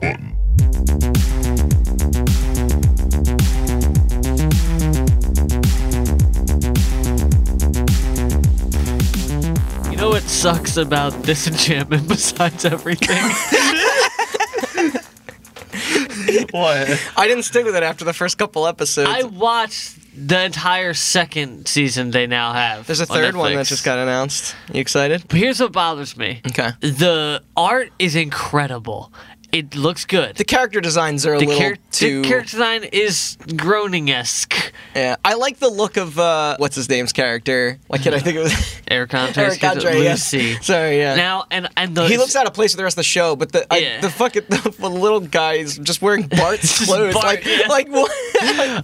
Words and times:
button. 0.00 0.34
You 9.90 9.96
know 9.96 10.10
what 10.10 10.22
sucks 10.22 10.76
about 10.76 11.22
Disenchantment 11.22 12.08
besides 12.08 12.64
everything? 12.64 13.18
What? 16.50 17.10
I 17.16 17.26
didn't 17.28 17.44
stick 17.44 17.64
with 17.64 17.76
it 17.76 17.82
after 17.82 18.04
the 18.04 18.12
first 18.12 18.38
couple 18.38 18.66
episodes. 18.66 19.08
I 19.10 19.22
watched 19.22 19.98
the 20.14 20.44
entire 20.44 20.94
second 20.94 21.68
season 21.68 22.10
they 22.10 22.26
now 22.26 22.52
have. 22.52 22.86
There's 22.86 23.00
a 23.00 23.04
on 23.04 23.08
third 23.18 23.36
one 23.36 23.54
that 23.54 23.66
just 23.66 23.84
got 23.84 23.98
announced. 23.98 24.56
You 24.72 24.80
excited? 24.80 25.24
But 25.28 25.38
here's 25.38 25.60
what 25.60 25.72
bothers 25.72 26.16
me. 26.16 26.40
Okay. 26.48 26.70
The 26.80 27.42
art 27.56 27.92
is 27.98 28.16
incredible. 28.16 29.12
It 29.50 29.74
looks 29.74 30.04
good. 30.04 30.36
The 30.36 30.44
character 30.44 30.80
designs 30.80 31.24
are 31.24 31.32
a 31.34 31.38
The, 31.38 31.46
little 31.46 31.60
char- 31.60 31.76
too. 31.90 32.20
the 32.22 32.28
character 32.28 32.50
design 32.52 32.84
is 32.84 33.38
Groening 33.56 34.10
esque. 34.10 34.72
yeah, 34.94 35.16
I 35.24 35.34
like 35.34 35.58
the 35.58 35.70
look 35.70 35.96
of 35.96 36.18
uh, 36.18 36.56
what's 36.58 36.76
his 36.76 36.88
name's 36.90 37.14
character. 37.14 37.78
Why 37.86 37.96
can't 37.96 38.14
I 38.14 38.18
think 38.18 38.36
of 38.36 38.46
it? 38.46 38.82
Eric 38.90 39.14
Andre, 39.14 39.44
Eric 39.44 39.64
Andre. 39.64 39.92
Luci. 39.94 40.62
Sorry, 40.62 40.98
yeah. 40.98 41.14
Now 41.14 41.46
and 41.50 41.66
and 41.78 41.94
the 41.96 42.06
he 42.06 42.18
looks 42.18 42.36
out 42.36 42.46
of 42.46 42.52
place 42.52 42.72
with 42.74 42.78
the 42.78 42.84
rest 42.84 42.94
of 42.94 43.00
the 43.00 43.04
show, 43.04 43.36
but 43.36 43.52
the 43.52 43.66
I, 43.72 43.78
Yeah. 43.78 44.00
the 44.02 44.10
fucking 44.10 44.42
the, 44.50 44.74
the 44.78 44.90
little 44.90 45.20
guy 45.20 45.54
is 45.54 45.78
just 45.78 46.02
wearing 46.02 46.26
Bart's 46.26 46.84
clothes. 46.84 47.14
Bart, 47.14 47.24
like, 47.24 47.46
yeah. 47.46 47.68
like 47.68 47.88
what? 47.88 48.10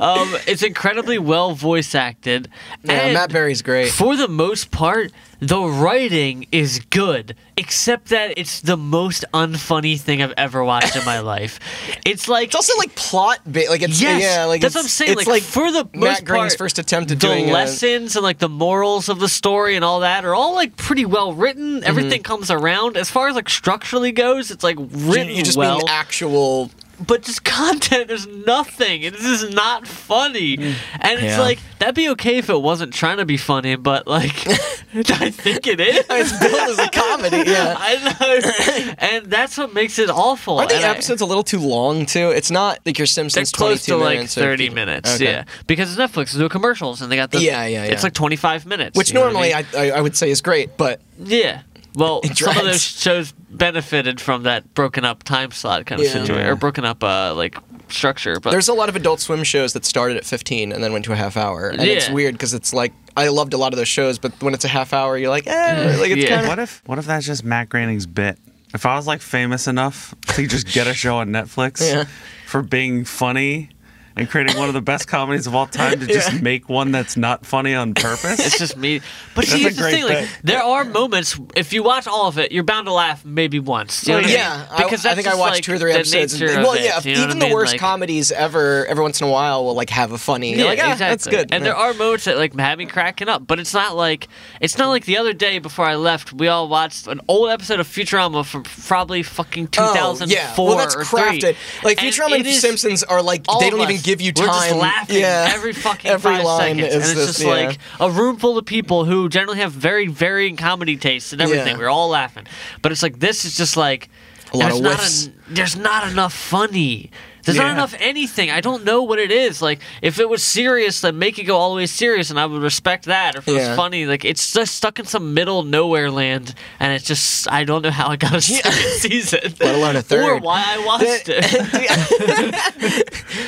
um, 0.01 0.35
it's 0.47 0.63
incredibly 0.63 1.19
well 1.19 1.53
voice 1.55 1.95
acted. 1.95 2.49
yeah, 2.85 2.93
and 2.93 3.13
Matt 3.15 3.31
Berry's 3.33 3.61
great. 3.61 3.91
For 3.91 4.17
the 4.17 4.29
most 4.29 4.71
part, 4.71 5.13
the 5.49 5.61
writing 5.61 6.47
is 6.53 6.81
good, 6.91 7.37
except 7.57 8.09
that 8.09 8.35
it's 8.39 8.61
the 8.61 8.77
most 8.77 9.25
unfunny 9.35 9.99
thing 10.01 10.23
I've 10.23 10.35
ever 10.37 10.65
watched 10.65 10.97
in 10.97 11.05
my 11.05 11.21
life. 11.35 11.61
It's 12.07 12.29
like 12.29 12.47
It's 12.49 12.55
also 12.55 12.77
like 12.79 12.95
plot 12.95 13.41
bit. 13.51 13.69
Like 13.69 13.83
it's 13.83 14.01
Yes, 14.01 14.23
yeah, 14.23 14.45
like 14.45 14.61
that's 14.61 14.75
it's, 14.75 14.77
what 14.77 14.85
I'm 14.85 14.89
saying. 14.89 15.19
It's 15.19 15.27
Like, 15.27 15.43
for 15.43 15.71
the 15.71 15.85
Matt 15.85 15.97
most 15.97 16.25
Groening's 16.25 16.53
part, 16.55 16.59
first 16.59 16.79
attempt 16.79 17.11
at 17.11 17.21
the 17.21 17.27
doing 17.27 17.51
a- 17.51 17.53
lessons 17.53 18.17
and 18.17 18.23
like 18.23 18.39
the 18.39 18.49
morals 18.49 19.09
of 19.09 19.21
the 19.21 19.29
story 19.29 19.77
and 19.77 19.85
all 19.85 20.01
that 20.01 20.25
are 20.25 20.35
all 20.35 20.55
like 20.55 20.77
pretty 20.77 21.05
well 21.05 21.33
written. 21.35 21.77
Mm-hmm. 21.81 21.85
Everything 21.89 22.23
comes 22.23 22.51
around. 22.51 22.97
As 22.97 23.11
far 23.11 23.29
as 23.29 23.35
like 23.35 23.49
structurally 23.49 24.13
goes, 24.13 24.51
it's 24.51 24.65
like 24.65 24.79
you, 24.79 24.87
written 24.87 25.35
you 25.35 25.43
just 25.43 25.57
well. 25.59 25.79
mean 25.79 25.89
actual. 25.89 26.71
But 27.07 27.23
just 27.23 27.45
content 27.61 28.09
there's 28.09 28.27
nothing 28.27 29.03
it 29.03 29.15
is 29.15 29.23
just 29.43 29.53
not 29.55 29.87
funny 29.87 30.55
and 30.57 30.75
it's 31.21 31.23
Mm. 31.23 31.23
Yeah. 31.25 31.41
like 31.41 31.59
that'd 31.79 31.95
be 31.95 32.09
okay 32.11 32.39
if 32.39 32.51
it 32.51 32.61
wasn't 32.61 32.93
trying 32.93 33.17
to 33.19 33.25
be 33.25 33.37
funny 33.37 33.77
but 33.77 34.07
like 34.07 34.47
i 34.95 35.31
think 35.31 35.67
it 35.67 35.81
is 35.81 36.05
It's 36.09 36.39
billed 36.39 36.71
as 36.71 36.79
a 36.79 36.89
comedy. 36.91 37.51
Yeah. 37.51 37.75
i 37.79 38.17
know 38.21 38.95
and 38.99 39.27
that's 39.27 39.57
what 39.59 39.73
makes 39.75 39.99
it 39.99 40.11
awful 40.11 40.59
Aren't 40.59 40.71
the 40.71 40.77
episodes 40.77 41.21
a 41.21 41.27
little 41.27 41.43
too 41.43 41.59
long 41.61 42.07
too? 42.07 42.31
It's 42.31 42.51
not 42.51 42.79
like 42.87 42.99
your 42.99 43.05
they're 43.07 43.29
Simpsons 43.29 43.51
close 43.53 43.85
22 43.87 43.93
to 43.93 43.97
like 43.97 44.17
minutes 44.19 44.39
or- 44.39 44.43
30 44.43 44.71
minutes 44.71 45.15
Okay. 45.17 45.25
yeah 45.25 45.45
because 45.67 45.91
it's 45.97 46.01
netflix 46.01 46.37
do 46.37 46.49
commercials 46.49 47.03
and 47.03 47.11
they 47.11 47.17
got 47.17 47.31
the 47.31 47.41
Yeah, 47.41 47.67
yeah, 47.67 47.85
yeah. 47.85 47.93
it's 47.93 48.03
like 48.03 48.15
25 48.15 48.67
minutes 48.67 48.97
Which 48.97 49.09
you 49.11 49.15
know 49.15 49.23
what 49.23 49.33
normally 49.33 49.55
I, 49.55 49.61
I, 49.61 49.65
I, 49.77 49.91
I 49.91 50.01
would 50.01 50.17
say 50.17 50.31
is 50.31 50.41
great, 50.41 50.77
but 50.77 51.01
yeah 51.19 51.63
well, 51.97 52.23
some 52.35 52.57
of 52.59 52.65
those 52.65 52.83
shows 52.83 53.33
benefited 53.57 54.21
from 54.21 54.43
that 54.45 54.75
broken 54.75 55.05
up 55.05 55.23
time 55.23 55.51
slot 55.51 55.87
kind 55.87 56.01
of 56.01 56.07
Yeah. 56.07 56.13
situation, 56.13 56.47
or 56.47 56.57
broken 56.57 56.85
up 56.85 57.03
uh, 57.05 57.35
like 57.35 57.57
structure. 57.89 58.41
But 58.41 58.51
there's 58.51 58.69
a 58.69 58.75
lot 58.75 58.89
of 58.89 58.97
Adult 58.97 59.21
Swim 59.21 59.45
shows 59.45 59.73
that 59.75 59.85
started 59.85 60.17
at 60.17 60.25
15 60.25 60.73
and 60.73 60.83
then 60.83 60.93
went 60.93 61.05
to 61.07 61.13
a 61.13 61.17
half 61.17 61.37
hour, 61.37 61.69
and 61.69 61.81
it's 61.83 62.09
weird 62.11 62.35
because 62.35 62.55
it's 62.55 62.73
like 62.75 62.93
I 63.17 63.29
loved 63.29 63.55
a 63.55 63.57
lot 63.57 63.73
of 63.73 63.79
those 63.79 63.89
shows, 63.89 64.19
but 64.19 64.33
when 64.43 64.55
it's 64.55 64.65
a 64.65 64.69
half 64.69 64.93
hour, 64.93 65.17
you're 65.17 65.31
like, 65.31 65.47
eh, 65.47 65.97
like 66.01 66.11
it's 66.11 66.23
Yeah. 66.23 66.29
kind 66.31 66.41
of 66.43 66.49
What 66.49 66.59
if 66.59 66.83
what 66.87 66.99
if 66.99 67.07
that's 67.07 67.27
just 67.27 67.45
Matt 67.45 67.69
Groening's 67.69 68.07
bit? 68.07 68.39
If 68.75 68.87
I 68.87 68.97
was 68.97 69.07
like 69.07 69.21
famous 69.21 69.69
enough 69.69 70.15
to 70.35 70.47
just 70.49 70.67
get 70.67 70.89
a 70.89 70.95
show 70.95 71.17
on 71.19 71.29
Netflix 71.29 71.81
Yeah. 71.95 72.05
for 72.47 72.61
being 72.63 73.05
funny 73.05 73.71
and 74.17 74.29
creating 74.31 74.57
one 74.57 74.69
of 74.69 74.75
the 74.75 74.81
best 74.83 75.09
comedies 75.09 75.47
of 75.47 75.55
all 75.55 75.67
time 75.67 75.99
to 76.01 76.07
just 76.07 76.33
Yeah. 76.33 76.41
make 76.41 76.69
one 76.69 76.93
that's 76.93 77.17
not 77.17 77.45
funny 77.45 77.75
on 77.75 77.95
purpose. 77.95 78.39
It's 78.47 78.59
just 78.59 78.77
me. 78.77 79.01
But 79.35 79.47
see, 79.47 79.57
a 79.57 79.59
here's 79.59 79.77
the 79.77 79.83
thing: 79.91 80.05
like, 80.05 80.29
there 80.43 80.63
are 80.63 80.85
moments. 80.85 81.39
If 81.57 81.73
you 81.73 81.83
watch 81.83 82.07
all 82.07 82.27
of 82.29 82.39
it, 82.39 82.53
you're 82.53 82.63
bound 82.65 82.87
to 82.87 82.93
laugh 82.93 83.25
maybe 83.25 83.59
once. 83.59 84.07
You 84.07 84.13
know 84.13 84.19
what 84.19 84.25
I 84.25 84.29
mean? 84.29 84.37
yeah, 84.37 84.67
I, 84.71 84.85
because 84.85 85.05
I 85.07 85.15
think 85.15 85.27
I 85.27 85.35
watched 85.35 85.55
like, 85.57 85.65
two 85.65 85.75
or 85.75 85.79
three 85.79 85.93
the 85.93 85.99
episodes. 85.99 86.41
and- 86.41 86.63
well, 86.63 86.77
yeah, 86.77 87.01
you 87.03 87.15
know 87.15 87.21
what 87.23 87.27
even 87.31 87.39
the 87.41 87.45
mean? 87.47 87.55
worst 87.55 87.73
Like- 87.73 87.81
comedies 87.81 88.31
ever, 88.33 88.87
every 88.87 89.03
once 89.03 89.21
in 89.21 89.27
a 89.27 89.31
while, 89.31 89.65
will 89.65 89.75
like 89.75 89.91
have 89.91 90.13
a 90.13 90.19
funny. 90.19 90.55
Yeah, 90.55 90.65
like, 90.67 90.79
ah, 90.83 90.93
exactly. 90.93 91.07
that's 91.09 91.27
good. 91.27 91.53
And 91.53 91.65
Yeah. 91.65 91.71
there 91.73 91.77
are 91.77 91.95
moments 91.95 92.25
that 92.27 92.37
like 92.37 92.57
have 92.59 92.79
me 92.79 92.87
cracking 92.87 93.29
up, 93.29 93.47
but 93.47 93.59
it's 93.59 93.75
not 93.75 93.97
like 93.97 94.29
it's 94.61 94.79
not 94.79 94.89
like 94.89 95.05
the 95.07 95.19
other 95.19 95.33
day 95.33 95.59
before 95.59 95.85
I 95.87 95.97
left. 95.97 96.33
We 96.33 96.49
all 96.49 96.69
watched 96.69 97.07
an 97.09 97.21
old 97.29 97.51
episode 97.51 97.81
of 97.81 97.89
Futurama 97.89 98.45
from 98.47 98.63
probably 98.63 99.23
fucking 99.23 99.69
2004 99.69 100.25
Oh, 100.25 100.29
yeah. 100.29 100.55
Well, 100.57 100.77
that's 100.77 100.95
crafted. 100.97 101.57
Like 101.83 101.99
Futurama 101.99 102.37
and 102.37 102.47
it 102.47 102.47
is- 102.47 102.61
Simpsons 102.61 103.03
are 103.03 103.21
like 103.23 103.45
they 103.61 103.71
don't 103.71 103.81
even 103.81 103.97
us, 103.97 104.03
give 104.05 104.21
you 104.21 104.33
time. 104.33 104.47
We're 104.47 104.53
just 104.53 104.77
laughing 104.77 105.21
yeah. 105.21 105.51
every 105.53 105.73
fucking 105.73 106.09
Every 106.11 106.37
five 106.37 106.45
line 106.45 106.77
seconds, 106.77 106.87
is 106.89 106.95
and 106.95 107.03
it's 107.03 107.13
just- 107.15 107.27
just 107.27 107.41
yeah. 107.41 107.49
like 107.69 107.79
a 107.99 108.11
room 108.11 108.37
full 108.37 108.57
of 108.57 108.65
people 108.65 109.05
who 109.05 109.29
generally 109.29 109.59
have 109.59 109.73
very 109.73 110.07
varying 110.07 110.57
comedy 110.57 110.97
tastes 110.97 111.33
and 111.33 111.43
everything. 111.43 111.75
Yeah. 111.75 111.79
We're 111.79 111.89
all 111.89 112.09
laughing, 112.11 112.47
but 112.83 112.93
it's 112.93 113.03
like 113.03 113.19
this 113.19 113.45
is 113.45 113.57
just 113.57 113.77
like 113.77 114.09
A 114.53 114.59
there's 114.59 114.81
not 114.81 115.01
en- 115.03 115.35
there's 115.49 115.77
not 115.77 116.09
enough 116.13 116.33
funny. 116.33 117.11
There's 117.45 117.59
not 117.59 117.71
enough 117.73 117.95
anything. 117.99 118.51
I 118.51 118.61
don't 118.61 118.85
know 118.85 119.03
what 119.03 119.19
it 119.19 119.31
is. 119.31 119.61
Like 119.63 119.81
if 120.03 120.19
it 120.19 120.29
was 120.29 120.43
serious, 120.43 121.01
then 121.03 121.19
make 121.19 121.39
it 121.39 121.45
go 121.45 121.57
all 121.57 121.71
the 121.75 121.77
way 121.77 121.87
serious, 121.87 122.31
and 122.31 122.39
I 122.41 122.47
would 122.47 122.63
respect 122.63 123.05
that. 123.07 123.37
Or 123.37 123.39
if 123.41 123.49
it 123.49 123.53
Yeah. 123.53 123.69
was 123.69 123.77
funny, 123.77 124.07
like 124.07 124.25
it's 124.25 124.53
just 124.53 124.75
stuck 124.75 124.99
in 124.99 125.05
some 125.07 125.35
middle 125.35 125.63
nowhere 125.63 126.11
land, 126.11 126.55
and 126.81 126.93
it's 126.93 127.05
just 127.05 127.51
I 127.51 127.65
don't 127.65 127.83
know 127.83 127.91
how 127.91 128.11
it 128.13 128.21
got 128.21 128.35
a 128.35 128.41
second 128.41 128.73
season, 128.99 129.41
Let 129.61 129.75
alone 129.75 129.97
a 129.97 130.05
or 130.25 130.39
why 130.39 130.65
I 130.67 130.85
watched 130.87 131.29
it. 131.29 131.45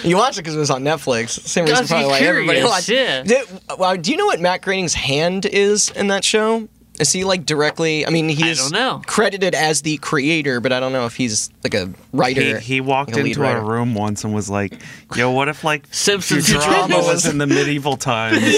You 0.05 0.17
watched 0.17 0.39
it 0.39 0.43
because 0.43 0.55
it 0.55 0.59
was 0.59 0.71
on 0.71 0.83
Netflix. 0.85 1.31
Same 1.31 1.65
reason 1.65 1.87
probably 1.87 2.07
why 2.07 2.19
everybody 2.21 2.63
watched. 2.63 2.89
yeah. 2.89 3.23
Did, 3.23 3.47
well, 3.79 3.97
do 3.97 4.11
you 4.11 4.17
know 4.17 4.27
what 4.27 4.41
Matt 4.41 4.63
Groening's 4.63 4.95
hand 4.95 5.47
is 5.47 5.91
in 5.91 6.09
that 6.09 6.25
show? 6.25 6.69
Is 7.01 7.13
he 7.13 7.25
like 7.25 7.47
directly? 7.47 8.07
I 8.07 8.11
mean, 8.11 8.29
he's 8.29 8.59
don't 8.59 8.73
know. 8.73 9.03
credited 9.07 9.55
as 9.55 9.83
the 9.83 9.97
creator, 9.99 10.61
but 10.61 10.73
I 10.73 10.81
don't 10.81 10.93
know 10.93 11.07
if 11.07 11.17
he's 11.17 11.51
like 11.65 11.75
a 11.75 11.93
writer. 12.13 12.59
He, 12.59 12.75
he 12.75 12.81
walked 12.81 13.15
like 13.15 13.25
into 13.27 13.41
writer. 13.41 13.59
a 13.59 13.65
room 13.65 13.95
once 13.95 14.25
and 14.25 14.35
was 14.35 14.49
like, 14.51 14.75
"Yo, 15.15 15.31
what 15.31 15.49
if 15.49 15.65
like 15.65 15.87
Simpsons 15.91 16.49
Futurama 16.49 16.89
Futurama 16.89 17.05
was 17.07 17.27
in 17.27 17.39
the 17.39 17.47
medieval 17.47 17.97
times?" 17.97 18.39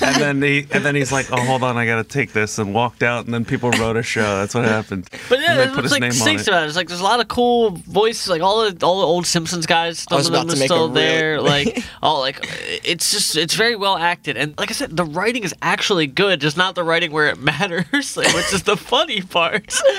And 0.00 0.16
then 0.16 0.42
he 0.42 0.66
and 0.70 0.84
then 0.84 0.94
he's 0.94 1.12
like, 1.12 1.30
"Oh, 1.32 1.40
hold 1.44 1.62
on, 1.62 1.76
I 1.76 1.86
gotta 1.86 2.04
take 2.04 2.32
this," 2.32 2.58
and 2.58 2.74
walked 2.74 3.02
out. 3.02 3.24
And 3.24 3.32
then 3.32 3.44
people 3.44 3.70
wrote 3.72 3.96
a 3.96 4.02
show. 4.02 4.38
That's 4.38 4.54
what 4.54 4.64
happened. 4.64 5.08
But 5.28 5.40
yeah, 5.40 5.60
and 5.60 5.70
put 5.70 5.76
what's 5.76 5.84
his 5.84 5.92
like 5.92 6.00
name 6.00 6.10
on 6.22 6.28
it. 6.40 6.48
about 6.48 6.64
it. 6.64 6.66
It's 6.66 6.76
like 6.76 6.88
there's 6.88 7.00
a 7.00 7.04
lot 7.04 7.20
of 7.20 7.28
cool 7.28 7.70
voices, 7.70 8.28
like 8.28 8.42
all 8.42 8.70
the 8.70 8.84
all 8.84 9.00
the 9.00 9.06
old 9.06 9.26
Simpsons 9.26 9.66
guys. 9.66 10.00
Some 10.00 10.16
was 10.16 10.26
of 10.26 10.32
them 10.32 10.50
are 10.50 10.56
still 10.56 10.84
a 10.86 10.88
really- 10.88 10.94
there. 11.00 11.40
Like 11.54 11.84
all 12.02 12.20
like 12.20 12.38
it's 12.84 13.10
just 13.12 13.36
it's 13.36 13.54
very 13.54 13.76
well 13.76 13.96
acted, 13.96 14.36
and 14.36 14.58
like 14.58 14.70
I 14.70 14.74
said, 14.74 14.96
the 14.96 15.04
writing 15.04 15.44
is 15.44 15.54
actually 15.62 16.06
good. 16.06 16.40
Just 16.40 16.56
not 16.56 16.74
the 16.74 16.82
writing 16.82 17.12
where 17.12 17.28
it 17.28 17.38
matters, 17.52 17.73
which 17.82 18.52
is 18.52 18.62
the 18.64 18.76
funny 18.76 19.20
part. 19.22 19.74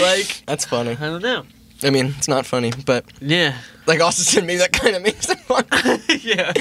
like 0.00 0.42
That's 0.46 0.64
funny. 0.64 0.92
I 0.92 0.94
don't 0.94 1.22
know. 1.22 1.44
I 1.82 1.90
mean, 1.90 2.14
it's 2.18 2.26
not 2.28 2.44
funny, 2.44 2.72
but 2.86 3.04
Yeah, 3.20 3.56
like 3.86 4.00
Austin 4.00 4.24
said, 4.24 4.44
maybe 4.44 4.58
that 4.58 4.72
kind 4.72 4.96
of 4.96 5.02
makes 5.02 5.28
it 5.30 5.38
fun. 5.38 5.64
yeah. 6.22 6.52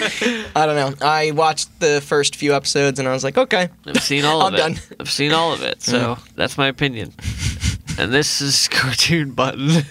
I 0.56 0.66
don't 0.68 0.75
know. 0.75 0.94
I 1.06 1.31
watched 1.31 1.79
the 1.79 2.01
first 2.06 2.35
few 2.35 2.53
episodes 2.53 3.00
and 3.00 3.07
I 3.07 3.13
was 3.13 3.23
like, 3.23 3.35
okay. 3.38 3.69
I've 3.88 4.03
seen 4.03 4.25
all 4.25 4.41
of 4.41 4.47
I'm 4.47 4.53
it. 4.53 4.57
done. 4.57 4.75
I've 5.00 5.09
seen 5.09 5.31
all 5.31 5.53
of 5.53 5.63
it. 5.63 5.81
So 5.81 6.18
that's 6.35 6.56
my 6.57 6.68
opinion. 6.68 7.13
And 7.97 8.13
this 8.13 8.41
is 8.41 8.68
cartoon 8.72 9.31
button. 9.31 9.84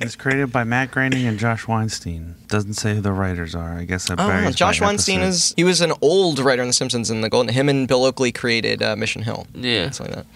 It's 0.00 0.16
created 0.16 0.50
by 0.50 0.64
Matt 0.64 0.90
Groening 0.90 1.26
and 1.26 1.38
Josh 1.38 1.68
Weinstein. 1.68 2.34
Doesn't 2.48 2.74
say 2.74 2.94
who 2.94 3.00
the 3.00 3.12
writers 3.12 3.54
are. 3.54 3.76
I 3.78 3.84
guess 3.84 4.08
that 4.08 4.18
Oh. 4.18 4.50
Josh 4.50 4.80
Weinstein 4.80 5.20
episode. 5.20 5.28
is 5.28 5.54
he 5.56 5.64
was 5.64 5.80
an 5.80 5.92
old 6.00 6.38
writer 6.38 6.62
on 6.62 6.68
The 6.68 6.74
Simpsons 6.74 7.10
and 7.10 7.22
The 7.22 7.28
Golden. 7.28 7.52
Him 7.52 7.68
and 7.68 7.86
Bill 7.86 8.04
Oakley 8.04 8.32
created 8.32 8.82
uh, 8.82 8.96
Mission 8.96 9.22
Hill. 9.22 9.46
Yeah. 9.54 9.90
Something 9.90 10.16
like 10.16 10.24
that. 10.26 10.32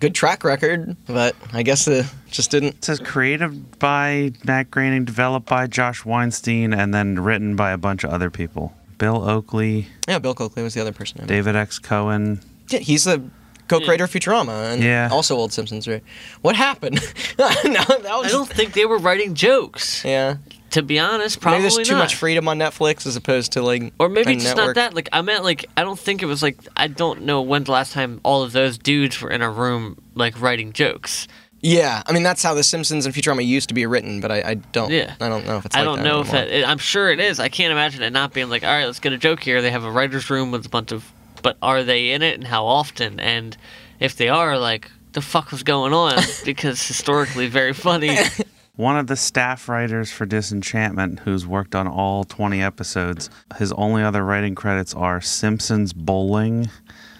Good 0.00 0.14
track 0.14 0.44
record, 0.44 0.96
but 1.06 1.34
I 1.52 1.62
guess 1.64 1.88
it 1.88 2.06
just 2.30 2.50
didn't. 2.52 2.74
It 2.76 2.84
says 2.84 3.00
created 3.00 3.78
by 3.80 4.32
Matt 4.44 4.70
Groening, 4.70 5.04
developed 5.04 5.48
by 5.48 5.66
Josh 5.66 6.04
Weinstein, 6.04 6.72
and 6.72 6.94
then 6.94 7.18
written 7.20 7.56
by 7.56 7.72
a 7.72 7.78
bunch 7.78 8.04
of 8.04 8.10
other 8.10 8.30
people. 8.30 8.72
Bill 8.98 9.28
Oakley, 9.28 9.88
Yeah, 10.08 10.18
Bill 10.20 10.34
Oakley 10.38 10.62
was 10.62 10.74
the 10.74 10.80
other 10.80 10.92
person. 10.92 11.18
I 11.18 11.22
mean. 11.22 11.28
David 11.28 11.56
X. 11.56 11.78
Cohen. 11.78 12.40
Yeah, 12.68 12.78
he's 12.80 13.04
the 13.04 13.22
co-creator 13.68 14.04
of 14.04 14.10
Futurama 14.10 14.72
and 14.72 14.82
Yeah. 14.82 15.08
also 15.12 15.36
old 15.36 15.52
Simpsons. 15.52 15.86
Right? 15.86 16.02
What 16.42 16.56
happened? 16.56 16.94
no, 17.38 17.44
that 17.44 18.02
was 18.18 18.26
I 18.26 18.28
don't 18.30 18.48
think 18.48 18.72
they 18.72 18.86
were 18.86 18.98
writing 18.98 19.34
jokes. 19.34 20.04
Yeah, 20.04 20.36
To 20.70 20.82
be 20.82 20.98
honest, 20.98 21.40
probably 21.40 21.60
maybe 21.62 21.74
there's 21.76 21.88
too 21.88 21.94
not. 21.94 22.00
much 22.00 22.14
freedom 22.16 22.48
on 22.48 22.58
Netflix 22.58 23.06
as 23.06 23.16
opposed 23.16 23.52
to 23.52 23.62
like 23.62 23.92
Or 23.98 24.08
maybe 24.08 24.34
it's 24.34 24.44
network. 24.44 24.66
not 24.66 24.74
that. 24.76 24.94
Like 24.94 25.08
I 25.12 25.22
meant, 25.22 25.44
like 25.44 25.66
I 25.76 25.82
don't 25.82 25.98
think 25.98 26.22
it 26.22 26.26
was 26.26 26.42
like 26.42 26.56
I 26.76 26.88
don't 26.88 27.22
know 27.22 27.42
when 27.42 27.64
the 27.64 27.72
last 27.72 27.92
time 27.92 28.20
all 28.24 28.42
of 28.42 28.52
those 28.52 28.78
dudes 28.78 29.20
were 29.20 29.30
in 29.30 29.42
a 29.42 29.50
room 29.50 29.96
like 30.14 30.40
writing 30.40 30.72
jokes. 30.72 31.28
Yeah, 31.60 32.04
I 32.06 32.12
mean 32.12 32.22
that's 32.22 32.40
how 32.44 32.54
The 32.54 32.62
Simpsons 32.62 33.04
and 33.04 33.12
Futurama 33.12 33.44
used 33.44 33.66
to 33.68 33.74
be 33.74 33.84
written, 33.84 34.20
but 34.20 34.30
I, 34.30 34.42
I 34.50 34.54
don't. 34.54 34.92
Yeah. 34.92 35.14
I 35.20 35.28
don't 35.28 35.44
know 35.44 35.56
if 35.56 35.66
it's. 35.66 35.74
I 35.74 35.80
like 35.80 35.86
don't 35.86 35.98
that 35.98 36.04
know 36.04 36.20
if 36.20 36.30
that. 36.30 36.46
It, 36.48 36.64
I'm 36.64 36.78
sure 36.78 37.10
it 37.10 37.18
is. 37.18 37.40
I 37.40 37.48
can't 37.48 37.72
imagine 37.72 38.00
it 38.02 38.10
not 38.10 38.32
being 38.32 38.48
like, 38.48 38.62
all 38.62 38.70
right, 38.70 38.84
let's 38.86 39.00
get 39.00 39.12
a 39.12 39.18
joke 39.18 39.42
here. 39.42 39.60
They 39.60 39.72
have 39.72 39.82
a 39.82 39.90
writers' 39.90 40.30
room 40.30 40.52
with 40.52 40.64
a 40.66 40.68
bunch 40.68 40.92
of, 40.92 41.10
but 41.42 41.56
are 41.62 41.82
they 41.82 42.10
in 42.10 42.22
it 42.22 42.34
and 42.34 42.46
how 42.46 42.66
often? 42.66 43.20
And 43.20 43.56
if 44.00 44.16
they 44.16 44.28
are, 44.28 44.58
like, 44.58 44.90
the 45.12 45.20
fuck 45.20 45.50
was 45.50 45.62
going 45.62 45.92
on? 45.92 46.22
because 46.44 46.86
historically, 46.86 47.48
very 47.48 47.72
funny. 47.72 48.16
One 48.76 48.96
of 48.96 49.08
the 49.08 49.16
staff 49.16 49.68
writers 49.68 50.12
for 50.12 50.24
Disenchantment, 50.24 51.20
who's 51.20 51.44
worked 51.44 51.74
on 51.74 51.88
all 51.88 52.22
20 52.22 52.62
episodes, 52.62 53.28
his 53.56 53.72
only 53.72 54.04
other 54.04 54.24
writing 54.24 54.54
credits 54.54 54.94
are 54.94 55.20
Simpsons 55.20 55.92
Bowling, 55.92 56.70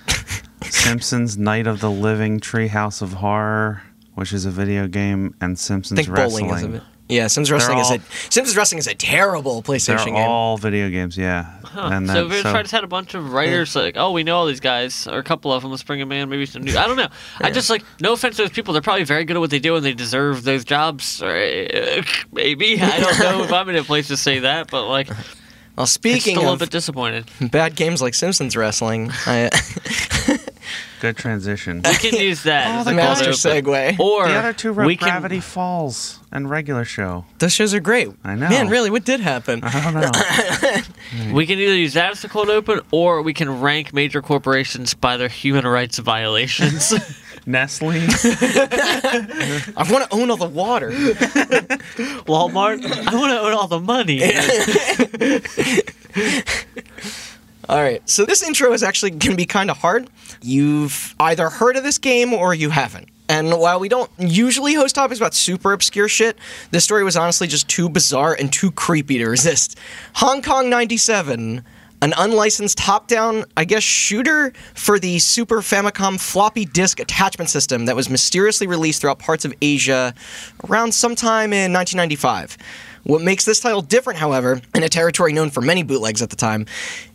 Simpsons 0.63 1.37
Night 1.37 1.67
of 1.67 1.81
the 1.81 1.91
Living 1.91 2.39
Treehouse 2.39 3.03
of 3.03 3.15
Horror, 3.15 3.83
which 4.15 4.33
is 4.33 4.47
a 4.47 4.51
video 4.53 4.87
game, 4.87 5.35
and 5.41 5.59
Simpsons 5.59 5.99
think 5.99 6.17
Wrestling. 6.17 6.81
Bowling 7.09 7.17
is 7.17 7.17
a 7.17 7.17
bit. 7.17 7.17
Yeah, 7.17 7.27
Sims 7.27 7.51
Wrestling 7.51 7.79
is 7.79 7.91
a 7.91 8.01
Sims 8.31 8.57
Wrestling 8.57 8.79
is 8.79 8.87
a 8.87 8.95
terrible 8.95 9.63
PlayStation 9.63 9.87
They're 9.87 9.97
PlayStation 9.97 10.05
game. 10.07 10.29
all 10.29 10.59
video 10.59 10.89
games, 10.91 11.17
yeah. 11.17 11.55
Huh. 11.65 11.91
And 11.93 12.07
so 12.07 12.13
then, 12.15 12.29
we 12.29 12.43
so 12.43 12.53
just 12.53 12.73
had 12.73 12.85
a 12.85 12.89
bunch 12.89 13.15
of 13.15 13.33
writers 13.33 13.77
like, 13.77 13.97
oh, 13.97 14.13
we 14.13 14.25
know 14.25 14.37
all 14.39 14.47
these 14.47 14.61
guys, 14.61 15.07
or 15.07 15.19
a 15.19 15.23
couple 15.23 15.53
of 15.53 15.63
them. 15.63 15.71
Let's 15.71 15.83
bring 15.83 16.01
them 16.01 16.11
in. 16.13 16.29
Maybe 16.29 16.47
some 16.47 16.63
new. 16.63 16.77
I 16.77 16.87
don't 16.87 16.97
know. 16.97 17.09
I 17.41 17.51
just 17.51 17.69
like, 17.71 17.85
no 18.01 18.15
offense 18.15 18.37
to 18.37 18.43
those 18.43 18.51
people. 18.53 18.73
They're 18.73 18.83
probably 18.83 19.05
very 19.05 19.25
good 19.25 19.37
at 19.37 19.41
what 19.41 19.51
they 19.51 19.59
do, 19.59 19.77
and 19.77 19.85
they 19.85 19.93
deserve 19.93 20.45
those 20.45 20.65
jobs. 20.65 21.23
Or, 21.23 21.31
uh, 21.31 22.03
maybe 22.33 22.79
I 22.81 23.01
don't 23.01 23.19
know 23.19 23.43
if 23.45 23.53
I'm 23.53 23.69
in 23.69 23.77
a 23.77 23.85
place 23.85 24.09
to 24.09 24.17
say 24.17 24.39
that, 24.41 24.71
but 24.71 24.87
like, 24.89 25.09
Well, 25.09 25.19
I'm 25.79 25.87
speaking 25.87 26.21
still 26.37 26.39
a 26.39 26.45
little 26.45 26.57
bit 26.57 26.71
disappointed. 26.71 27.27
bad 27.51 27.77
games 27.77 28.01
like 28.03 28.15
Simpsons 28.15 28.57
Wrestling, 28.57 29.11
I, 29.27 29.51
good 31.01 31.17
transition. 31.17 31.83
We 31.85 31.95
can 31.95 32.15
use 32.21 32.43
that. 32.45 32.67
Oh, 32.69 32.81
as 32.81 32.87
a 32.87 32.93
master 32.93 33.31
segue. 33.31 33.99
Or 33.99 34.27
the 34.29 34.35
other 34.35 34.53
two 34.53 34.73
wrote 34.73 34.87
we 34.87 34.97
can 34.97 35.09
Gravity 35.09 35.41
Falls 35.41 36.19
and 36.31 36.51
regular 36.51 36.85
show. 36.85 37.25
Those 37.39 37.53
shows 37.53 37.73
are 37.75 37.81
great. 37.81 38.09
I 38.25 38.35
know. 38.35 38.49
Man, 38.49 38.69
really, 38.69 38.91
what 38.91 39.05
did 39.05 39.21
happen? 39.21 39.61
I 39.63 39.83
don't 39.83 39.95
know. 39.95 40.11
We 41.35 41.47
can 41.47 41.59
either 41.59 41.75
use 41.75 41.95
that 41.95 42.13
as 42.13 42.23
the 42.23 42.29
cold 42.29 42.51
open, 42.51 42.81
or 42.91 43.23
we 43.23 43.33
can 43.33 43.61
rank 43.61 43.95
major 43.95 44.21
corporations 44.21 44.93
by 44.93 45.17
their 45.17 45.29
human 45.29 45.67
rights 45.67 45.99
violations. 45.99 46.93
Nestle. 47.47 47.93
I 47.93 49.87
want 49.91 50.05
to 50.05 50.09
own 50.11 50.31
all 50.31 50.37
the 50.37 50.51
water. 50.53 50.91
Walmart, 52.27 52.85
I 52.85 53.15
want 53.15 53.33
to 53.33 53.41
own 53.41 53.53
all 53.55 53.69
the 53.69 53.81
money. 53.81 54.21
All 57.69 57.83
right, 57.83 58.01
so 58.09 58.25
this 58.25 58.43
intro 58.43 58.73
is 58.73 58.83
actually 58.83 59.11
going 59.11 59.33
to 59.33 59.37
be 59.37 59.45
kind 59.45 59.71
of 59.71 59.77
hard. 59.77 60.09
You've 60.41 61.15
either 61.21 61.51
heard 61.51 61.77
of 61.77 61.83
this 61.83 61.99
game 61.99 62.33
or 62.33 62.55
you 62.55 62.71
haven't. 62.71 63.11
And 63.29 63.51
while 63.59 63.79
we 63.79 63.91
don't 63.91 64.11
usually 64.17 64.73
host 64.73 64.95
topics 64.95 65.21
about 65.21 65.35
super 65.35 65.75
obscure 65.75 66.09
shit, 66.09 66.39
this 66.71 66.85
story 66.85 67.05
was 67.05 67.15
honestly 67.15 67.47
just 67.47 67.69
too 67.69 67.91
bizarre 67.91 68.35
and 68.35 68.51
too 68.51 68.71
creepy 68.71 69.19
to 69.19 69.27
resist. 69.27 69.79
Hong 70.15 70.41
Kong 70.41 70.71
97, 70.71 71.63
an 72.01 72.15
unlicensed 72.17 72.79
top 72.79 73.07
down, 73.07 73.45
I 73.55 73.67
guess, 73.67 73.83
shooter 73.83 74.55
for 74.73 74.99
the 74.99 75.19
Super 75.19 75.59
Famicom 75.59 76.19
floppy 76.19 76.65
disk 76.65 77.01
attachment 77.01 77.51
system 77.51 77.85
that 77.85 77.95
was 77.95 78.09
mysteriously 78.09 78.67
released 78.67 79.03
throughout 79.03 79.19
parts 79.19 79.45
of 79.45 79.53
Asia 79.61 80.15
around 80.71 80.95
sometime 80.95 81.53
in 81.53 81.71
1995. 81.71 82.57
What 83.05 83.23
makes 83.23 83.45
this 83.45 83.61
title 83.61 83.83
different, 83.83 84.19
however, 84.19 84.61
in 84.75 84.83
a 84.83 84.89
territory 84.89 85.33
known 85.33 85.51
for 85.51 85.61
many 85.61 85.83
bootlegs 85.83 86.21
at 86.23 86.31
the 86.31 86.37
time, 86.37 86.67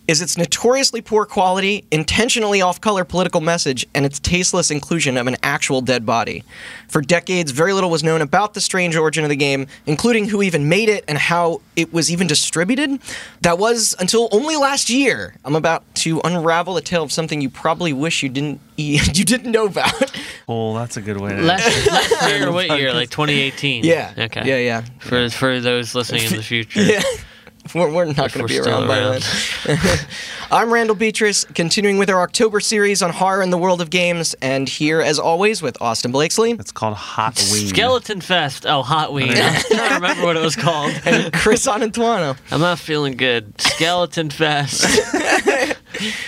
is 0.07 0.21
its 0.21 0.37
notoriously 0.37 1.01
poor 1.01 1.25
quality, 1.25 1.85
intentionally 1.91 2.61
off 2.61 2.81
color 2.81 3.05
political 3.05 3.39
message, 3.39 3.85
and 3.93 4.05
its 4.05 4.19
tasteless 4.19 4.69
inclusion 4.69 5.15
of 5.17 5.27
an 5.27 5.37
actual 5.43 5.81
dead 5.81 6.05
body. 6.05 6.43
For 6.89 7.01
decades, 7.01 7.51
very 7.51 7.71
little 7.73 7.89
was 7.89 8.03
known 8.03 8.21
about 8.21 8.53
the 8.53 8.61
strange 8.61 8.95
origin 8.95 9.23
of 9.23 9.29
the 9.29 9.35
game, 9.35 9.67
including 9.85 10.27
who 10.27 10.41
even 10.41 10.67
made 10.67 10.89
it 10.89 11.05
and 11.07 11.17
how 11.17 11.61
it 11.75 11.93
was 11.93 12.11
even 12.11 12.27
distributed. 12.27 12.99
That 13.41 13.57
was 13.57 13.95
until 13.99 14.27
only 14.31 14.57
last 14.57 14.89
year. 14.89 15.35
I'm 15.45 15.55
about 15.55 15.83
to 15.95 16.19
unravel 16.23 16.73
the 16.73 16.81
tale 16.81 17.03
of 17.03 17.11
something 17.11 17.39
you 17.39 17.49
probably 17.49 17.93
wish 17.93 18.23
you 18.23 18.29
didn't 18.29 18.59
you 18.75 18.99
didn't 19.03 19.51
know 19.51 19.67
about. 19.67 20.11
Cool, 20.47 20.73
that's 20.73 20.97
a 20.97 21.01
good 21.01 21.21
way 21.21 21.29
to. 21.35 21.41
last, 21.41 21.87
last 21.87 22.29
year, 22.29 22.51
what 22.51 22.67
year? 22.77 22.93
Like 22.93 23.09
2018. 23.09 23.83
yeah. 23.85 24.13
Okay. 24.17 24.41
Yeah, 24.45 24.57
yeah. 24.57 24.81
For 24.99 25.29
for 25.29 25.59
those 25.61 25.95
listening 25.95 26.23
in 26.23 26.33
the 26.33 26.43
future. 26.43 26.81
Yeah. 26.81 27.01
We're, 27.73 27.91
we're 27.91 28.05
not 28.05 28.15
going 28.33 28.45
to 28.45 28.45
be 28.45 28.59
still 28.59 28.67
around 28.85 28.87
by 28.87 28.99
then. 28.99 29.21
I'm 30.51 30.71
Randall 30.71 30.95
Beatrice, 30.97 31.45
continuing 31.45 31.97
with 31.97 32.09
our 32.09 32.21
October 32.21 32.59
series 32.59 33.01
on 33.01 33.09
horror 33.11 33.41
in 33.41 33.51
the 33.51 33.57
world 33.57 33.79
of 33.81 33.89
games, 33.89 34.35
and 34.41 34.67
here, 34.67 34.99
as 35.01 35.17
always, 35.17 35.61
with 35.61 35.81
Austin 35.81 36.11
Blakesley 36.11 36.51
It's 36.51 36.71
called 36.73 36.95
Hot 36.95 37.35
Wing. 37.51 37.65
Skeleton 37.67 38.19
Fest. 38.21 38.65
Oh, 38.67 38.83
Hot 38.83 39.13
Ween. 39.13 39.29
I 39.35 39.53
was 39.53 39.65
trying 39.65 39.87
to 39.89 39.95
remember 39.95 40.23
what 40.25 40.35
it 40.35 40.41
was 40.43 40.55
called. 40.57 40.93
and 41.05 41.31
Chris 41.33 41.65
Anantuano. 41.65 42.37
I'm 42.51 42.59
not 42.59 42.79
feeling 42.79 43.15
good. 43.15 43.59
Skeleton 43.59 44.29
Fest. 44.29 44.81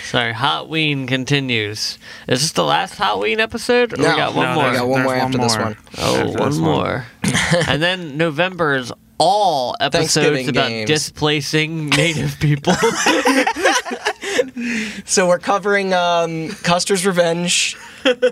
Sorry, 0.04 0.32
Hot 0.32 0.68
Ween 0.70 1.06
continues. 1.06 1.98
Is 2.28 2.40
this 2.40 2.52
the 2.52 2.64
last 2.64 2.94
Hot 2.96 3.20
Ween 3.20 3.40
episode? 3.40 3.92
Or 3.92 3.96
No, 4.02 4.10
we 4.10 4.16
got 4.16 4.34
one 4.34 4.46
No, 4.48 4.54
more. 4.54 4.70
We 4.70 4.76
got 4.78 4.88
one 4.88 5.02
There's 5.02 5.06
more 5.06 5.16
one 5.16 5.26
after 5.26 5.38
this 5.38 5.56
more. 5.56 5.64
one. 5.66 5.76
Oh, 5.98 6.16
After 6.16 6.38
one 6.38 6.48
this 6.50 6.58
more. 6.58 7.06
and 7.68 7.82
then 7.82 8.16
November 8.16 8.74
is 8.76 8.90
all 9.18 9.74
episodes 9.80 10.48
about 10.48 10.68
games. 10.68 10.88
displacing 10.88 11.88
native 11.90 12.38
people. 12.40 12.74
So 15.04 15.28
we're 15.28 15.38
covering 15.38 15.92
um, 15.94 16.48
Custer's 16.62 17.06
Revenge, 17.06 17.76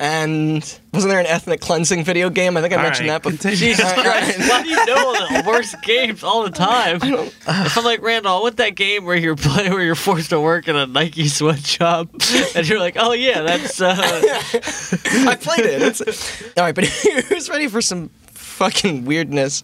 and 0.01 0.57
wasn't 0.93 1.11
there 1.11 1.21
an 1.21 1.27
ethnic 1.27 1.61
cleansing 1.61 2.03
video 2.05 2.31
game? 2.31 2.57
I 2.57 2.63
think 2.63 2.73
I 2.73 2.77
All 2.77 2.83
mentioned 2.83 3.09
right, 3.09 3.23
that 3.23 3.31
before. 3.31 3.51
continue. 3.51 3.75
Jesus 3.75 3.93
Christ, 3.93 4.39
why 4.51 4.63
do 4.63 4.69
you 4.69 4.87
know 4.87 4.97
all 4.97 5.13
the 5.13 5.45
worst 5.47 5.77
games 5.83 6.25
all 6.25 6.43
the 6.43 6.51
time? 6.51 6.99
if 7.03 7.79
I'm 7.79 7.85
like 7.85 8.03
Randall, 8.03 8.39
I 8.39 8.41
want 8.41 8.57
that 8.57 8.75
game 8.75 9.05
where 9.05 9.17
you're 9.17 9.37
play 9.37 9.71
where 9.71 9.83
you're 9.83 9.95
forced 9.95 10.31
to 10.31 10.41
work 10.41 10.67
in 10.69 10.77
a 10.77 10.87
Nike 10.87 11.29
sweatshop, 11.29 12.09
and 12.57 12.69
you're 12.69 12.81
like, 12.81 12.97
oh 12.99 13.13
yeah, 13.13 13.43
that's 13.43 13.81
uh, 13.81 13.95
I 13.99 15.37
played 15.41 15.67
it. 15.67 15.83
It's- 15.83 16.43
all 16.57 16.65
right, 16.65 16.75
but 16.75 16.85
who's 16.85 17.49
ready 17.49 17.69
for 17.69 17.81
some 17.83 18.11
fucking 18.33 19.05
weirdness? 19.05 19.63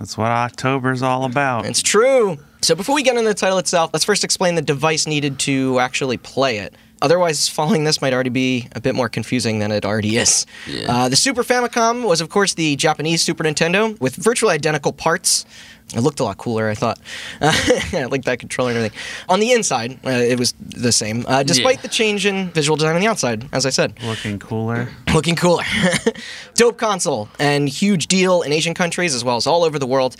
That's 0.00 0.16
what 0.18 0.30
October's 0.30 1.02
all 1.02 1.24
about. 1.24 1.66
It's 1.66 1.82
true. 1.82 2.38
So 2.62 2.74
before 2.74 2.94
we 2.94 3.02
get 3.02 3.16
into 3.16 3.28
the 3.28 3.34
title 3.34 3.58
itself, 3.58 3.90
let's 3.92 4.04
first 4.04 4.24
explain 4.24 4.54
the 4.54 4.62
device 4.62 5.06
needed 5.06 5.38
to 5.40 5.78
actually 5.78 6.16
play 6.16 6.58
it. 6.58 6.74
Otherwise, 7.02 7.48
following 7.48 7.84
this 7.84 8.02
might 8.02 8.12
already 8.12 8.28
be 8.30 8.68
a 8.72 8.80
bit 8.80 8.94
more 8.94 9.08
confusing 9.08 9.58
than 9.58 9.70
it 9.72 9.84
already 9.86 10.16
is. 10.16 10.44
Uh, 10.88 11.08
the 11.08 11.16
Super 11.16 11.42
Famicom 11.42 12.06
was, 12.06 12.20
of 12.20 12.28
course, 12.28 12.54
the 12.54 12.76
Japanese 12.76 13.22
Super 13.22 13.44
Nintendo 13.44 13.98
with 14.00 14.16
virtually 14.16 14.54
identical 14.54 14.92
parts. 14.92 15.46
It 15.94 16.00
looked 16.00 16.20
a 16.20 16.24
lot 16.24 16.36
cooler, 16.38 16.68
I 16.68 16.74
thought. 16.74 17.00
Uh, 17.40 17.52
I 17.94 18.04
like 18.04 18.24
that 18.24 18.38
controller 18.38 18.70
and 18.70 18.76
everything. 18.78 18.98
On 19.28 19.40
the 19.40 19.50
inside, 19.52 19.98
uh, 20.04 20.10
it 20.10 20.38
was 20.38 20.52
the 20.60 20.92
same, 20.92 21.24
uh, 21.26 21.42
despite 21.42 21.76
Yeah. 21.76 21.82
the 21.82 21.88
change 21.88 22.26
in 22.26 22.50
visual 22.50 22.76
design 22.76 22.94
on 22.94 23.00
the 23.00 23.08
outside, 23.08 23.48
as 23.52 23.64
I 23.66 23.70
said 23.70 23.94
Looking 24.04 24.38
cooler. 24.38 24.88
Looking 25.14 25.36
cooler. 25.36 25.64
Dope 26.54 26.78
console 26.78 27.28
and 27.38 27.68
huge 27.68 28.06
deal 28.06 28.42
in 28.42 28.52
Asian 28.52 28.74
countries 28.74 29.14
as 29.14 29.24
well 29.24 29.36
as 29.36 29.46
all 29.46 29.64
over 29.64 29.78
the 29.78 29.86
world. 29.86 30.16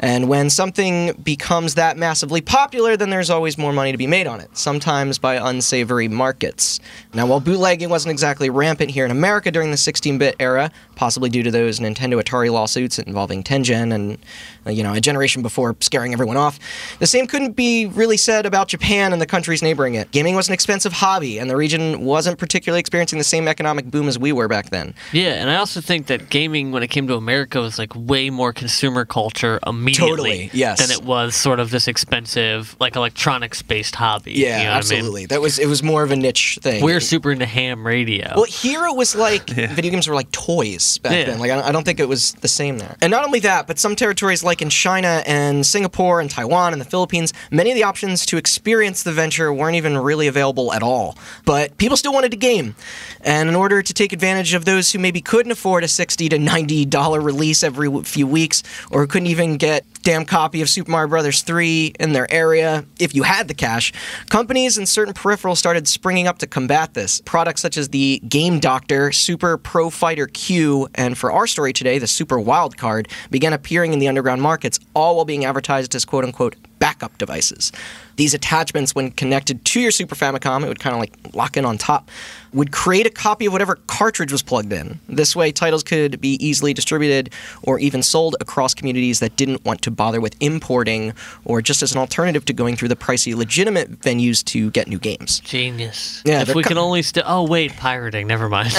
And 0.00 0.28
when 0.28 0.50
something 0.50 1.12
becomes 1.22 1.74
that 1.76 1.96
massively 1.96 2.40
popular, 2.40 2.96
then 2.96 3.10
there's 3.10 3.30
always 3.30 3.56
more 3.56 3.72
money 3.72 3.92
to 3.92 3.98
be 3.98 4.06
made 4.06 4.26
on 4.26 4.40
it, 4.40 4.56
sometimes 4.56 5.18
by 5.18 5.36
unsavory 5.36 6.08
markets. 6.08 6.80
Now, 7.14 7.26
while 7.26 7.40
bootlegging 7.40 7.88
wasn't 7.88 8.10
exactly 8.10 8.50
rampant 8.50 8.90
here 8.90 9.04
in 9.04 9.10
America 9.10 9.50
during 9.50 9.70
the 9.70 9.76
16 9.76 10.18
bit 10.18 10.34
era, 10.40 10.72
possibly 10.96 11.30
due 11.30 11.42
to 11.44 11.50
those 11.50 11.78
Nintendo 11.78 12.20
Atari 12.20 12.50
lawsuits 12.50 12.98
involving 12.98 13.44
Tengen 13.44 13.94
and, 13.94 14.18
uh, 14.66 14.70
you 14.70 14.82
know, 14.82 14.92
a 14.92 15.00
generation 15.00 15.42
before 15.42 15.76
scaring 15.80 16.12
everyone 16.12 16.36
off, 16.36 16.58
the 16.98 17.06
same 17.06 17.26
couldn't 17.26 17.52
be 17.52 17.86
really 17.86 18.16
said 18.16 18.44
about 18.44 18.68
Japan 18.68 19.12
and 19.12 19.22
the 19.22 19.26
countries 19.26 19.62
neighboring 19.62 19.94
it. 19.94 20.10
Gaming 20.10 20.34
was 20.34 20.48
an 20.48 20.54
expensive 20.54 20.94
hobby, 20.94 21.38
and 21.38 21.48
the 21.48 21.56
region 21.56 22.04
wasn't 22.04 22.38
particularly 22.38 22.80
experiencing 22.80 23.18
the 23.18 23.24
same 23.24 23.46
economic 23.46 23.90
boom 23.90 24.08
as 24.08 24.18
we 24.18 24.31
were 24.32 24.48
back 24.48 24.70
then. 24.70 24.94
yeah. 25.12 25.34
And 25.34 25.50
I 25.50 25.56
also 25.56 25.80
think 25.80 26.06
that 26.08 26.30
gaming, 26.30 26.72
when 26.72 26.82
it 26.82 26.88
came 26.88 27.06
to 27.08 27.14
America, 27.14 27.60
was 27.60 27.78
like 27.78 27.92
way 27.94 28.30
more 28.30 28.52
consumer 28.52 29.04
culture 29.04 29.58
immediately 29.66 30.08
Totally, 30.10 30.50
yes. 30.52 30.80
than 30.80 30.90
it 30.96 31.04
was 31.04 31.34
sort 31.36 31.60
of 31.60 31.70
this 31.70 31.88
expensive 31.88 32.76
like 32.80 32.96
electronics 32.96 33.62
based 33.62 33.94
hobby. 33.94 34.32
Yeah, 34.32 34.58
you 34.58 34.64
know 34.64 34.70
what 34.74 34.86
I 34.86 34.88
mean? 34.90 34.98
absolutely. 34.98 35.26
That 35.26 35.40
was 35.40 35.58
it 35.58 35.66
was 35.66 35.82
more 35.82 36.02
of 36.02 36.10
a 36.10 36.16
niche 36.16 36.58
thing. 36.62 36.82
We're 36.84 37.00
super 37.00 37.32
into 37.32 37.46
ham 37.46 37.86
radio. 37.86 38.32
well, 38.34 38.44
here 38.44 38.86
it 38.86 38.96
was 38.96 39.14
like 39.14 39.48
video 39.50 39.90
games 39.90 40.08
were 40.08 40.14
like 40.14 40.30
toys 40.32 40.98
back 40.98 41.12
Yeah. 41.12 41.24
then. 41.24 41.38
Like 41.38 41.50
I 41.50 41.56
don't, 41.56 41.64
I 41.66 41.72
don't 41.72 41.84
think 41.84 42.00
it 42.00 42.08
was 42.08 42.32
the 42.34 42.48
same 42.48 42.78
there. 42.78 42.96
And 43.00 43.10
not 43.10 43.24
only 43.24 43.40
that, 43.40 43.66
but 43.66 43.78
some 43.78 43.96
territories 43.96 44.42
like 44.44 44.62
in 44.62 44.70
China 44.70 45.22
and 45.26 45.64
Singapore 45.66 46.20
and 46.20 46.30
Taiwan 46.30 46.72
and 46.72 46.80
the 46.80 46.84
Philippines, 46.86 47.32
many 47.50 47.70
of 47.70 47.76
the 47.76 47.82
options 47.84 48.24
to 48.26 48.36
experience 48.36 49.02
the 49.02 49.12
venture 49.12 49.52
weren't 49.52 49.76
even 49.76 49.96
really 49.98 50.26
available 50.26 50.72
at 50.72 50.82
all. 50.82 51.16
But 51.44 51.76
people 51.78 51.96
still 51.96 52.12
wanted 52.12 52.30
to 52.32 52.36
game, 52.36 52.74
and 53.22 53.48
in 53.48 53.54
order 53.54 53.82
to 53.82 53.94
take 53.94 54.12
advantage 54.12 54.21
of 54.22 54.64
those 54.64 54.92
who 54.92 55.00
maybe 55.00 55.20
couldn't 55.20 55.50
afford 55.50 55.82
a 55.82 55.88
sixty 55.88 56.28
to 56.28 56.38
ninety 56.38 56.84
dollar 56.84 57.20
release 57.20 57.64
every 57.64 57.90
few 58.04 58.26
weeks, 58.26 58.62
or 58.90 59.04
couldn't 59.08 59.26
even 59.26 59.56
get 59.56 59.84
damn 60.02 60.24
copy 60.24 60.62
of 60.62 60.68
Super 60.68 60.90
Mario 60.90 61.08
Brothers 61.08 61.42
3 61.42 61.94
in 62.00 62.12
their 62.12 62.32
area 62.32 62.84
if 62.98 63.14
you 63.14 63.22
had 63.22 63.48
the 63.48 63.54
cash. 63.54 63.92
Companies 64.30 64.76
and 64.76 64.88
certain 64.88 65.14
peripherals 65.14 65.56
started 65.56 65.86
springing 65.86 66.26
up 66.26 66.38
to 66.38 66.46
combat 66.46 66.94
this. 66.94 67.20
Products 67.20 67.62
such 67.62 67.76
as 67.76 67.88
the 67.88 68.20
Game 68.28 68.58
Doctor, 68.58 69.12
Super 69.12 69.56
Pro 69.58 69.90
Fighter 69.90 70.26
Q, 70.26 70.88
and 70.94 71.16
for 71.16 71.32
our 71.32 71.46
story 71.46 71.72
today, 71.72 71.98
the 71.98 72.06
Super 72.06 72.38
Wild 72.38 72.76
Card 72.76 73.08
began 73.30 73.52
appearing 73.52 73.92
in 73.92 73.98
the 73.98 74.08
underground 74.08 74.42
markets, 74.42 74.78
all 74.94 75.16
while 75.16 75.24
being 75.24 75.44
advertised 75.44 75.94
as 75.94 76.04
quote 76.04 76.24
unquote 76.24 76.56
backup 76.78 77.16
devices. 77.18 77.72
These 78.16 78.34
attachments, 78.34 78.94
when 78.94 79.10
connected 79.10 79.64
to 79.64 79.80
your 79.80 79.90
Super 79.90 80.14
Famicom, 80.14 80.62
it 80.64 80.68
would 80.68 80.80
kind 80.80 80.94
of 80.94 81.00
like 81.00 81.34
lock 81.34 81.56
in 81.56 81.64
on 81.64 81.78
top, 81.78 82.10
would 82.52 82.72
create 82.72 83.06
a 83.06 83.10
copy 83.10 83.46
of 83.46 83.52
whatever 83.52 83.76
cartridge 83.86 84.30
was 84.30 84.42
plugged 84.42 84.72
in. 84.72 85.00
This 85.08 85.34
way, 85.34 85.52
titles 85.52 85.82
could 85.82 86.20
be 86.20 86.34
easily 86.44 86.74
distributed 86.74 87.32
or 87.62 87.78
even 87.78 88.02
sold 88.02 88.36
across 88.40 88.74
communities 88.74 89.20
that 89.20 89.36
didn't 89.36 89.64
want 89.64 89.82
to 89.82 89.90
bother 89.90 90.20
with 90.20 90.36
importing 90.40 91.12
or 91.44 91.62
just 91.62 91.82
as 91.82 91.92
an 91.92 91.98
alternative 91.98 92.44
to 92.46 92.52
going 92.52 92.76
through 92.76 92.88
the 92.88 92.96
pricey 92.96 93.34
legitimate 93.34 94.00
venues 94.00 94.44
to 94.44 94.70
get 94.72 94.86
new 94.88 94.98
games. 94.98 95.40
Genius. 95.40 96.22
Yeah, 96.24 96.42
if 96.42 96.54
we 96.54 96.62
co- 96.62 96.68
can 96.68 96.78
only 96.78 97.02
still. 97.02 97.24
Oh 97.26 97.46
wait, 97.48 97.74
pirating. 97.76 98.26
Never 98.26 98.48
mind. 98.48 98.72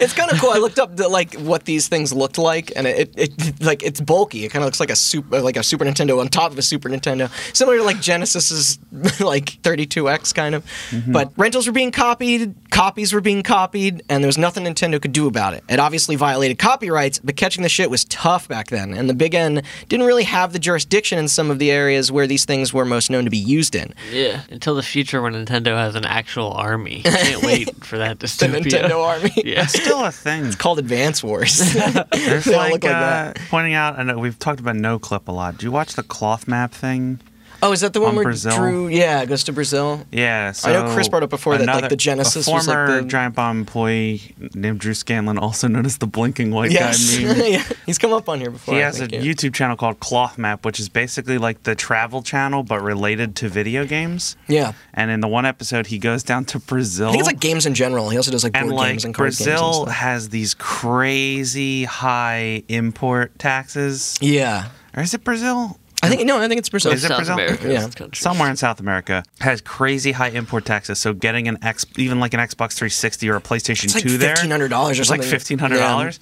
It's 0.00 0.12
kind 0.12 0.30
of 0.30 0.38
cool. 0.40 0.50
I 0.50 0.58
looked 0.58 0.78
up 0.78 0.96
the, 0.96 1.08
like 1.08 1.34
what 1.34 1.64
these 1.64 1.88
things 1.88 2.12
looked 2.12 2.38
like, 2.38 2.72
and 2.76 2.86
it, 2.86 3.12
it, 3.16 3.34
it 3.36 3.62
like 3.62 3.82
it's 3.82 4.00
bulky. 4.00 4.44
It 4.44 4.50
kind 4.50 4.62
of 4.62 4.66
looks 4.66 4.80
like 4.80 4.90
a 4.90 4.96
super 4.96 5.40
like 5.40 5.56
a 5.56 5.62
Super 5.62 5.84
Nintendo 5.84 6.20
on 6.20 6.28
top 6.28 6.52
of 6.52 6.58
a 6.58 6.62
Super 6.62 6.88
Nintendo, 6.88 7.30
similar 7.54 7.78
to 7.78 7.82
like 7.82 8.00
Genesis's 8.38 8.78
like 9.20 9.46
32X 9.62 10.34
kind 10.34 10.54
of. 10.54 10.64
But 11.06 11.32
rentals 11.36 11.66
were 11.66 11.72
being 11.72 11.90
copied, 11.90 12.54
copies 12.70 13.12
were 13.12 13.20
being 13.20 13.42
copied, 13.42 14.02
and 14.08 14.22
there 14.22 14.28
was 14.28 14.38
nothing 14.38 14.64
Nintendo 14.64 15.00
could 15.00 15.12
do 15.12 15.26
about 15.26 15.54
it. 15.54 15.64
It 15.68 15.78
obviously 15.80 16.16
violated 16.16 16.58
copyrights, 16.58 17.18
but 17.18 17.36
catching 17.36 17.62
the 17.62 17.68
shit 17.68 17.90
was 17.90 18.04
tough 18.04 18.46
back 18.48 18.68
then, 18.68 18.94
and 18.94 19.08
the 19.10 19.14
Big 19.14 19.34
N 19.34 19.62
didn't 19.88 20.06
really 20.06 20.24
have 20.24 20.52
the 20.52 20.58
jurisdiction 20.58 21.18
in 21.18 21.28
some 21.28 21.50
of 21.50 21.58
the 21.58 21.70
areas 21.70 22.12
where 22.12 22.26
these 22.26 22.44
things 22.44 22.72
were 22.72 22.84
most 22.84 23.10
known 23.10 23.24
to 23.24 23.30
be 23.30 23.38
used 23.38 23.74
in. 23.74 23.92
yeah. 24.12 24.42
Until 24.50 24.74
the 24.74 24.82
future 24.82 25.20
when 25.20 25.32
Nintendo 25.34 25.76
has 25.76 25.94
an 25.94 26.04
actual 26.04 26.52
army. 26.52 27.02
Can't 27.04 27.42
wait 27.42 27.84
for 27.84 27.98
that 27.98 28.20
to 28.20 28.26
The. 28.26 28.46
Nintendo 28.48 29.04
Army. 29.04 29.32
Yeah. 29.44 29.66
Still 29.66 30.04
a 30.04 30.12
thing. 30.12 30.46
It's 30.46 30.54
called 30.56 30.78
Advance 30.78 31.22
Wars. 31.22 31.58
There's 32.12 32.44
They 32.44 32.54
all 32.54 32.60
like, 32.60 32.72
look 32.72 32.84
like 32.84 32.94
uh, 32.94 33.00
that. 33.00 33.38
pointing 33.48 33.74
out, 33.74 33.98
and 33.98 34.20
we've 34.20 34.38
talked 34.38 34.60
about 34.60 34.76
Noclip 34.76 35.28
a 35.28 35.32
lot. 35.32 35.58
Do 35.58 35.66
you 35.66 35.72
watch 35.72 35.94
the 35.94 36.02
cloth 36.02 36.46
map 36.48 36.72
thing? 36.72 37.20
Oh, 37.62 37.72
is 37.72 37.80
that 37.80 37.92
the 37.92 38.00
one 38.00 38.14
where 38.14 38.22
Brazil? 38.24 38.56
Drew? 38.56 38.88
Yeah, 38.88 39.24
goes 39.24 39.42
to 39.44 39.52
Brazil. 39.52 40.04
Yeah, 40.12 40.52
so 40.52 40.68
I 40.70 40.72
know 40.74 40.94
Chris 40.94 41.08
brought 41.08 41.22
up 41.24 41.30
before 41.30 41.58
that, 41.58 41.66
like, 41.66 41.88
the 41.90 41.96
Genesis 41.96 42.46
a 42.46 42.52
was, 42.52 42.68
like, 42.68 42.76
former 42.76 43.02
the- 43.02 43.08
Giant 43.08 43.34
Bomb 43.34 43.58
employee 43.58 44.34
named 44.54 44.78
Drew 44.78 44.94
Scanlon, 44.94 45.38
also 45.38 45.66
known 45.66 45.84
as 45.84 45.98
the 45.98 46.06
blinking 46.06 46.52
white 46.52 46.70
Yes, 46.70 47.18
guy 47.18 47.24
meme. 47.24 47.36
yeah. 47.52 47.62
he's 47.84 47.98
come 47.98 48.12
up 48.12 48.28
on 48.28 48.38
here 48.40 48.50
before. 48.50 48.74
He 48.74 48.80
I 48.80 48.84
has 48.84 49.00
a 49.00 49.08
yeah. 49.10 49.20
YouTube 49.20 49.54
channel 49.54 49.76
called 49.76 49.98
Cloth 50.00 50.38
Map, 50.38 50.64
which 50.64 50.78
is 50.78 50.88
basically 50.88 51.36
like 51.38 51.64
the 51.64 51.74
travel 51.74 52.22
channel 52.22 52.62
but 52.62 52.80
related 52.80 53.34
to 53.36 53.48
video 53.48 53.84
games. 53.84 54.36
Yeah, 54.46 54.72
And 54.94 55.10
in 55.10 55.20
the 55.20 55.28
one 55.28 55.44
episode, 55.44 55.88
he 55.88 55.98
goes 55.98 56.22
down 56.22 56.44
to 56.46 56.58
Brazil. 56.60 57.08
I 57.08 57.10
think 57.12 57.20
it's 57.22 57.26
like 57.28 57.40
games 57.40 57.66
in 57.66 57.74
general. 57.74 58.08
He 58.10 58.16
also 58.16 58.30
does 58.30 58.44
like 58.44 58.52
board 58.52 58.66
and 58.66 58.72
like 58.72 58.90
games 58.92 59.04
and 59.04 59.14
card 59.14 59.30
games. 59.30 59.44
Brazil 59.44 59.86
has 59.86 60.28
these 60.28 60.54
crazy 60.54 61.84
high 61.84 62.62
import 62.68 63.38
taxes. 63.38 64.16
Yeah, 64.20 64.68
Or 64.96 65.02
is 65.02 65.12
it 65.14 65.24
Brazil? 65.24 65.78
I 66.02 66.08
think 66.08 66.24
no, 66.24 66.38
I 66.38 66.46
think 66.48 66.60
it's 66.60 66.68
Brazil. 66.68 66.92
Is 66.92 67.04
it 67.04 67.08
South 67.08 67.18
Brazil? 67.18 67.34
America. 67.34 67.72
Yeah. 67.72 68.08
somewhere 68.14 68.48
in 68.50 68.56
South 68.56 68.78
America 68.78 69.24
has 69.40 69.60
crazy 69.60 70.12
high 70.12 70.28
import 70.28 70.64
taxes. 70.64 70.98
So 70.98 71.12
getting 71.12 71.48
an 71.48 71.58
X, 71.62 71.84
even 71.96 72.20
like 72.20 72.34
an 72.34 72.40
Xbox 72.40 72.74
360 72.74 73.28
or 73.28 73.36
a 73.36 73.40
PlayStation 73.40 73.84
It's 73.84 73.94
like 73.96 74.04
2 74.04 74.18
there, 74.18 74.36
$1,500 74.36 74.70
or 74.70 74.90
it's 74.92 75.10
like 75.10 75.24
fifteen 75.24 75.58
hundred 75.58 75.78
dollars. 75.78 76.20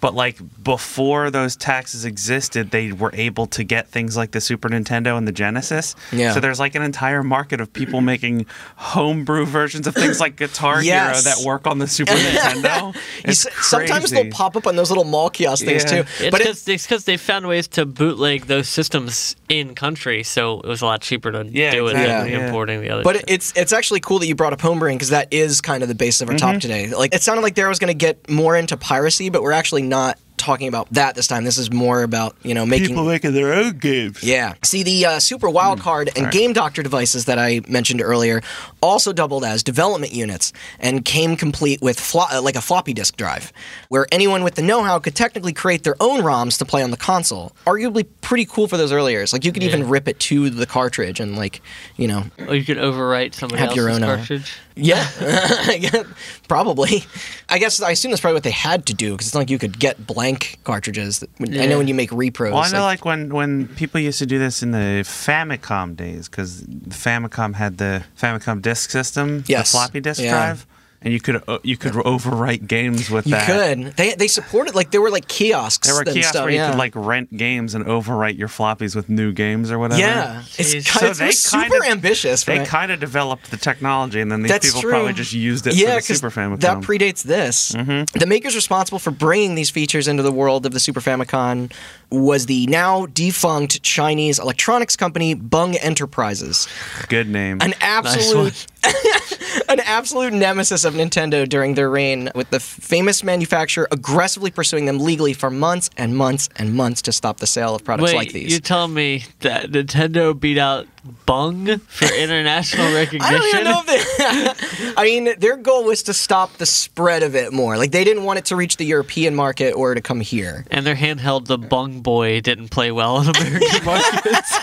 But 0.00 0.14
like 0.14 0.38
before 0.62 1.30
those 1.30 1.56
taxes 1.56 2.04
existed, 2.04 2.70
they 2.70 2.92
were 2.92 3.10
able 3.14 3.46
to 3.48 3.64
get 3.64 3.88
things 3.88 4.16
like 4.16 4.30
the 4.30 4.40
Super 4.40 4.68
Nintendo 4.68 5.18
and 5.18 5.26
the 5.26 5.32
Genesis. 5.32 5.96
Yeah. 6.12 6.32
So 6.34 6.40
there's 6.40 6.60
like 6.60 6.74
an 6.76 6.82
entire 6.82 7.22
market 7.22 7.60
of 7.60 7.72
people 7.72 8.00
making 8.00 8.46
homebrew 8.76 9.44
versions 9.46 9.86
of 9.86 9.94
things 9.94 10.20
like 10.20 10.36
Guitar 10.36 10.82
Yes. 10.82 11.24
Hero 11.24 11.34
that 11.34 11.44
work 11.46 11.66
on 11.66 11.78
the 11.78 11.86
Super 11.88 12.12
Nintendo. 12.14 12.94
You 12.94 13.00
It's 13.24 13.46
s- 13.46 13.66
sometimes 13.66 14.10
they'll 14.10 14.30
pop 14.30 14.56
up 14.56 14.66
on 14.66 14.76
those 14.76 14.90
little 14.90 15.04
mall 15.04 15.30
kiosk 15.30 15.64
things 15.64 15.84
Yeah. 15.84 16.02
too. 16.02 16.08
It's 16.20 16.30
but 16.30 16.40
it, 16.42 16.62
because 16.64 17.04
they 17.04 17.16
found 17.16 17.46
ways 17.48 17.66
to 17.68 17.84
bootleg 17.86 18.46
those 18.46 18.68
systems 18.68 19.36
in 19.48 19.74
country, 19.74 20.22
so 20.22 20.60
it 20.60 20.66
was 20.66 20.82
a 20.82 20.86
lot 20.86 21.00
cheaper 21.00 21.32
to 21.32 21.44
Yeah, 21.50 21.72
do 21.72 21.86
it 21.88 21.92
exactly, 21.92 22.30
than 22.30 22.40
yeah. 22.40 22.46
importing 22.46 22.80
the 22.80 22.90
other. 22.90 23.02
But 23.02 23.16
shit. 23.16 23.24
it's 23.28 23.52
it's 23.56 23.72
actually 23.72 24.00
cool 24.00 24.18
that 24.20 24.26
you 24.26 24.34
brought 24.34 24.52
up 24.52 24.60
homebrewing 24.60 24.94
because 24.94 25.08
that 25.10 25.28
is 25.32 25.60
kind 25.60 25.82
of 25.82 25.88
the 25.88 25.94
base 25.94 26.20
of 26.20 26.28
our 26.28 26.34
Mm-hmm. 26.36 26.52
top 26.52 26.60
today. 26.60 26.86
Like 26.94 27.14
it 27.14 27.22
sounded 27.22 27.42
like 27.42 27.54
there 27.56 27.68
was 27.68 27.78
going 27.78 27.88
to 27.88 27.94
get 27.98 28.30
more 28.30 28.54
into 28.56 28.76
piracy, 28.76 29.28
but 29.30 29.42
we're 29.42 29.52
actually 29.52 29.82
not 29.88 30.18
talking 30.36 30.68
about 30.68 30.88
that 30.92 31.16
this 31.16 31.26
time. 31.26 31.42
This 31.42 31.58
is 31.58 31.72
more 31.72 32.04
about 32.04 32.36
you 32.44 32.54
know 32.54 32.64
making 32.64 32.88
people 32.88 33.04
making 33.04 33.32
their 33.32 33.52
own 33.52 33.76
games. 33.78 34.22
Yeah. 34.22 34.54
See, 34.62 34.84
the 34.84 35.04
uh, 35.06 35.18
Super 35.20 35.48
Hmm. 35.48 35.56
Wildcard 35.56 36.16
and 36.16 36.30
Game 36.30 36.52
Doctor 36.52 36.80
devices 36.84 37.24
that 37.24 37.38
I 37.40 37.60
mentioned 37.68 38.00
earlier 38.00 38.40
also 38.80 39.12
doubled 39.12 39.44
as 39.44 39.64
development 39.64 40.12
units 40.12 40.52
and 40.78 41.04
came 41.04 41.36
complete 41.36 41.82
with 41.82 41.98
flo- 41.98 42.26
uh, 42.32 42.40
like 42.40 42.54
a 42.54 42.60
floppy 42.60 42.94
disk 42.94 43.16
drive, 43.16 43.52
where 43.88 44.06
anyone 44.12 44.44
with 44.44 44.54
the 44.54 44.62
know-how 44.62 45.00
could 45.00 45.16
technically 45.16 45.52
create 45.52 45.82
their 45.82 45.96
own 46.00 46.20
ROMs 46.20 46.56
to 46.58 46.64
play 46.64 46.84
on 46.84 46.92
the 46.92 46.96
console. 46.96 47.50
Arguably 47.66 48.06
pretty 48.20 48.44
cool 48.44 48.68
for 48.68 48.76
those 48.76 48.92
early 48.92 49.12
years. 49.12 49.32
Like 49.32 49.44
you 49.44 49.50
could 49.50 49.64
even 49.64 49.88
rip 49.88 50.06
it 50.06 50.20
to 50.20 50.50
the 50.50 50.66
cartridge 50.66 51.18
and 51.18 51.36
like 51.36 51.60
you 51.96 52.06
know 52.06 52.24
or 52.46 52.54
you 52.54 52.64
could 52.64 52.76
overwrite 52.78 53.34
somebody 53.34 53.58
Have 53.58 53.70
else's 53.70 53.76
your 53.76 53.90
own, 53.90 54.04
uh, 54.04 54.16
cartridge. 54.16 54.56
yeah, 54.67 54.67
Yeah, 54.80 55.04
probably. 56.48 57.04
I 57.48 57.58
guess 57.58 57.80
I 57.82 57.90
assume 57.90 58.10
that's 58.12 58.20
probably 58.20 58.34
what 58.36 58.42
they 58.44 58.50
had 58.50 58.86
to 58.86 58.94
do 58.94 59.12
because 59.12 59.26
it's 59.28 59.34
not 59.34 59.40
like 59.40 59.50
you 59.50 59.58
could 59.58 59.78
get 59.78 60.06
blank 60.06 60.58
cartridges. 60.64 61.22
I 61.22 61.44
Yeah. 61.44 61.66
know 61.66 61.78
when 61.78 61.88
you 61.88 61.94
make 61.94 62.10
repros. 62.10 62.52
Well, 62.52 62.58
I 62.62 62.70
know 62.70 62.82
like- 62.82 63.00
like 63.00 63.04
when 63.04 63.28
when 63.34 63.68
people 63.68 64.00
used 64.00 64.18
to 64.20 64.26
do 64.26 64.38
this 64.38 64.62
in 64.62 64.70
the 64.70 65.02
Famicom 65.04 65.96
days 65.96 66.28
because 66.28 66.62
Famicom 66.88 67.54
had 67.54 67.78
the 67.78 68.04
Famicom 68.20 68.62
disk 68.62 68.90
system, 68.90 69.44
Yes. 69.46 69.72
the 69.72 69.78
floppy 69.78 70.00
disk 70.00 70.20
Yeah. 70.22 70.30
drive, 70.30 70.66
and 71.00 71.12
you 71.12 71.20
could 71.20 71.42
uh, 71.48 71.58
you 71.62 71.76
could 71.76 71.92
overwrite 71.92 72.66
games 72.66 73.08
with 73.10 73.26
you 73.26 73.32
that. 73.32 73.48
You 73.76 73.84
could. 73.84 73.96
They 73.96 74.14
they 74.14 74.26
supported 74.28 74.74
like 74.74 74.90
there 74.90 75.00
were 75.00 75.10
like 75.10 75.28
kiosks. 75.28 75.86
There 75.86 75.94
were 75.96 76.04
kiosks 76.04 76.28
stuff, 76.30 76.44
where 76.44 76.52
you 76.52 76.64
could 76.70 76.78
like 76.78 76.92
rent 76.96 77.36
games 77.36 77.74
and 77.74 77.84
overwrite 77.84 78.36
your 78.36 78.48
floppies 78.48 78.96
with 78.96 79.08
new 79.08 79.32
games 79.32 79.70
or 79.70 79.78
whatever. 79.78 80.00
Yeah, 80.00 80.42
it's, 80.58 80.72
kind 80.72 80.84
So 80.84 81.06
it's 81.06 81.18
they 81.18 81.30
super 81.30 81.62
kind 81.68 81.74
of- 81.74 81.90
ambitious. 81.90 82.44
They 82.44 82.58
right? 82.58 82.66
kind 82.68 82.90
of 82.92 82.98
developed 83.00 83.50
the 83.50 83.56
technology, 83.56 84.20
and 84.20 84.30
then 84.32 84.42
these 84.42 84.50
That's 84.50 84.66
people 84.66 84.82
true. 84.82 84.90
probably 84.90 85.12
just 85.12 85.32
used 85.32 85.66
it 85.66 85.74
yeah, 85.74 85.86
for 85.86 85.90
the 86.02 86.06
'cause 86.08 86.20
Super 86.20 86.30
Famicom. 86.30 86.60
That 86.60 86.78
predates 86.78 87.22
this. 87.22 87.72
Mm-hmm. 87.72 88.18
The 88.18 88.26
makers 88.26 88.54
responsible 88.54 88.98
for 88.98 89.10
bringing 89.10 89.54
these 89.54 89.70
features 89.70 90.08
into 90.08 90.22
the 90.22 90.32
world 90.32 90.66
of 90.66 90.72
the 90.72 90.80
Super 90.80 91.00
Famicom 91.00 91.72
was 92.10 92.46
the 92.46 92.66
now 92.66 93.06
defunct 93.06 93.82
Chinese 93.82 94.38
electronics 94.38 94.96
company 94.96 95.34
Bung 95.34 95.76
Enterprises, 95.76 96.66
Good 97.08 97.28
name. 97.28 97.58
an 97.60 97.74
absolute. 97.80 98.66
an 99.68 99.80
absolute 99.80 100.32
nemesis 100.32 100.84
of 100.88 100.94
Nintendo 100.94 101.48
during 101.48 101.74
their 101.74 101.88
reign, 101.88 102.30
with 102.34 102.50
the 102.50 102.58
famous 102.58 103.22
manufacturer 103.22 103.86
aggressively 103.92 104.50
pursuing 104.50 104.86
them 104.86 104.98
legally 104.98 105.32
for 105.34 105.50
months 105.50 105.90
and 105.96 106.16
months 106.16 106.48
and 106.56 106.74
months 106.74 107.02
to 107.02 107.12
stop 107.12 107.36
the 107.38 107.46
sale 107.46 107.74
of 107.76 107.84
products 107.84 108.10
Wait, 108.12 108.16
like 108.16 108.32
these. 108.32 108.50
you're 108.50 108.60
telling 108.60 108.94
me 108.94 109.24
that 109.40 109.70
Nintendo 109.70 110.38
beat 110.38 110.58
out 110.58 110.86
Bung 111.26 111.78
for 111.78 112.12
international 112.18 112.92
recognition? 112.92 113.22
I 113.22 113.38
don't 113.38 113.46
even 113.48 113.64
know 113.64 113.82
if 113.86 114.66
they. 114.86 114.94
I 114.96 115.04
mean, 115.04 115.38
their 115.38 115.56
goal 115.56 115.84
was 115.84 116.02
to 116.04 116.12
stop 116.14 116.54
the 116.54 116.66
spread 116.66 117.22
of 117.22 117.34
it 117.36 117.52
more. 117.52 117.76
Like 117.76 117.92
they 117.92 118.04
didn't 118.04 118.24
want 118.24 118.38
it 118.40 118.46
to 118.46 118.56
reach 118.56 118.76
the 118.78 118.84
European 118.84 119.34
market 119.34 119.72
or 119.72 119.94
to 119.94 120.00
come 120.00 120.20
here. 120.20 120.64
and 120.70 120.84
their 120.84 120.96
handheld, 120.96 121.46
the 121.46 121.58
Bung 121.58 122.00
Boy, 122.00 122.40
didn't 122.40 122.68
play 122.70 122.90
well 122.90 123.20
in 123.20 123.28
American 123.28 123.84
markets. 123.84 124.58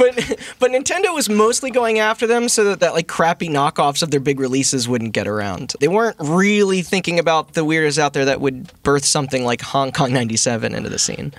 But 0.00 0.16
but 0.58 0.70
Nintendo 0.70 1.14
was 1.14 1.28
mostly 1.28 1.70
going 1.70 1.98
after 1.98 2.26
them 2.26 2.48
so 2.48 2.64
that 2.64 2.80
that 2.80 2.94
like 2.94 3.06
crappy 3.06 3.48
knockoffs 3.48 4.02
of 4.02 4.10
their 4.10 4.18
big 4.18 4.40
releases 4.40 4.88
wouldn't 4.88 5.12
get 5.12 5.28
around. 5.28 5.74
They 5.78 5.88
weren't 5.88 6.16
really 6.18 6.80
thinking 6.80 7.18
about 7.18 7.52
the 7.52 7.64
weirdos 7.64 7.98
out 7.98 8.14
there 8.14 8.24
that 8.24 8.40
would 8.40 8.70
birth 8.82 9.04
something 9.04 9.44
like 9.44 9.60
Hong 9.60 9.92
Kong 9.92 10.12
97 10.12 10.74
into 10.74 10.88
the 10.88 10.98
scene. 10.98 11.32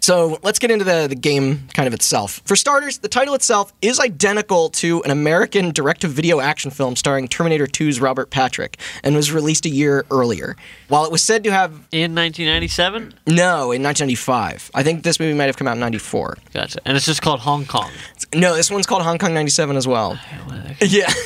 So 0.00 0.38
let's 0.42 0.58
get 0.58 0.70
into 0.70 0.84
the, 0.84 1.06
the 1.08 1.14
game 1.14 1.68
kind 1.74 1.86
of 1.86 1.94
itself. 1.94 2.40
For 2.44 2.56
starters, 2.56 2.98
the 2.98 3.08
title 3.08 3.34
itself 3.34 3.72
is 3.82 4.00
identical 4.00 4.70
to 4.70 5.02
an 5.04 5.10
American 5.10 5.70
direct 5.72 6.00
to 6.00 6.08
video 6.08 6.40
action 6.40 6.70
film 6.70 6.96
starring 6.96 7.28
Terminator 7.28 7.66
2's 7.66 8.00
Robert 8.00 8.30
Patrick 8.30 8.78
and 9.04 9.14
was 9.14 9.30
released 9.30 9.66
a 9.66 9.68
year 9.68 10.04
earlier. 10.10 10.56
While 10.88 11.04
it 11.04 11.12
was 11.12 11.22
said 11.22 11.44
to 11.44 11.52
have 11.52 11.72
in 11.92 12.14
1997? 12.14 13.14
no 13.26 13.72
in 13.72 13.82
1995, 13.82 14.70
I 14.74 14.82
think 14.82 15.02
this 15.02 15.20
movie 15.20 15.34
might 15.34 15.46
have 15.46 15.56
come 15.56 15.68
out 15.68 15.74
in 15.74 15.80
94. 15.80 16.38
Gotcha. 16.52 16.80
And 16.84 16.96
it's 16.96 17.06
just 17.06 17.22
called 17.22 17.40
Hong 17.40 17.66
Kong. 17.66 17.90
No, 18.34 18.54
this 18.56 18.70
one's 18.70 18.86
called 18.86 19.02
Hong 19.02 19.18
Kong 19.18 19.34
97 19.34 19.76
as 19.76 19.86
well. 19.86 20.18
Ah, 20.18 20.74
yeah. 20.80 21.12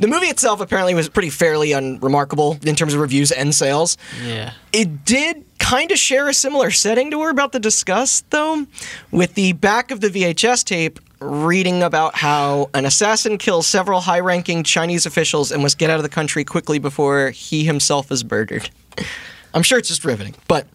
The 0.00 0.08
movie 0.08 0.26
itself 0.26 0.60
apparently 0.60 0.94
was 0.94 1.08
pretty 1.08 1.30
fairly 1.30 1.70
unremarkable 1.70 2.58
in 2.64 2.74
terms 2.74 2.92
of 2.92 3.00
reviews 3.00 3.30
and 3.30 3.54
sales. 3.54 3.96
Yeah. 4.26 4.52
It 4.72 5.04
did 5.04 5.44
kind 5.62 5.90
of 5.92 5.98
share 5.98 6.28
a 6.28 6.34
similar 6.34 6.70
setting 6.70 7.10
to 7.10 7.18
we're 7.18 7.30
about 7.30 7.52
to 7.52 7.58
discuss, 7.58 8.22
though, 8.30 8.66
with 9.10 9.34
the 9.34 9.52
back 9.54 9.90
of 9.90 10.00
the 10.00 10.08
VHS 10.08 10.64
tape 10.64 10.98
reading 11.20 11.82
about 11.82 12.16
how 12.16 12.68
an 12.74 12.84
assassin 12.84 13.38
kills 13.38 13.66
several 13.66 14.00
high 14.00 14.18
ranking 14.20 14.64
Chinese 14.64 15.06
officials 15.06 15.52
and 15.52 15.62
must 15.62 15.78
get 15.78 15.88
out 15.88 15.96
of 15.98 16.02
the 16.02 16.08
country 16.08 16.44
quickly 16.44 16.78
before 16.80 17.30
he 17.30 17.64
himself 17.64 18.10
is 18.10 18.24
murdered. 18.28 18.68
I'm 19.54 19.62
sure 19.62 19.78
it's 19.78 19.88
just 19.88 20.04
riveting, 20.04 20.34
but 20.48 20.66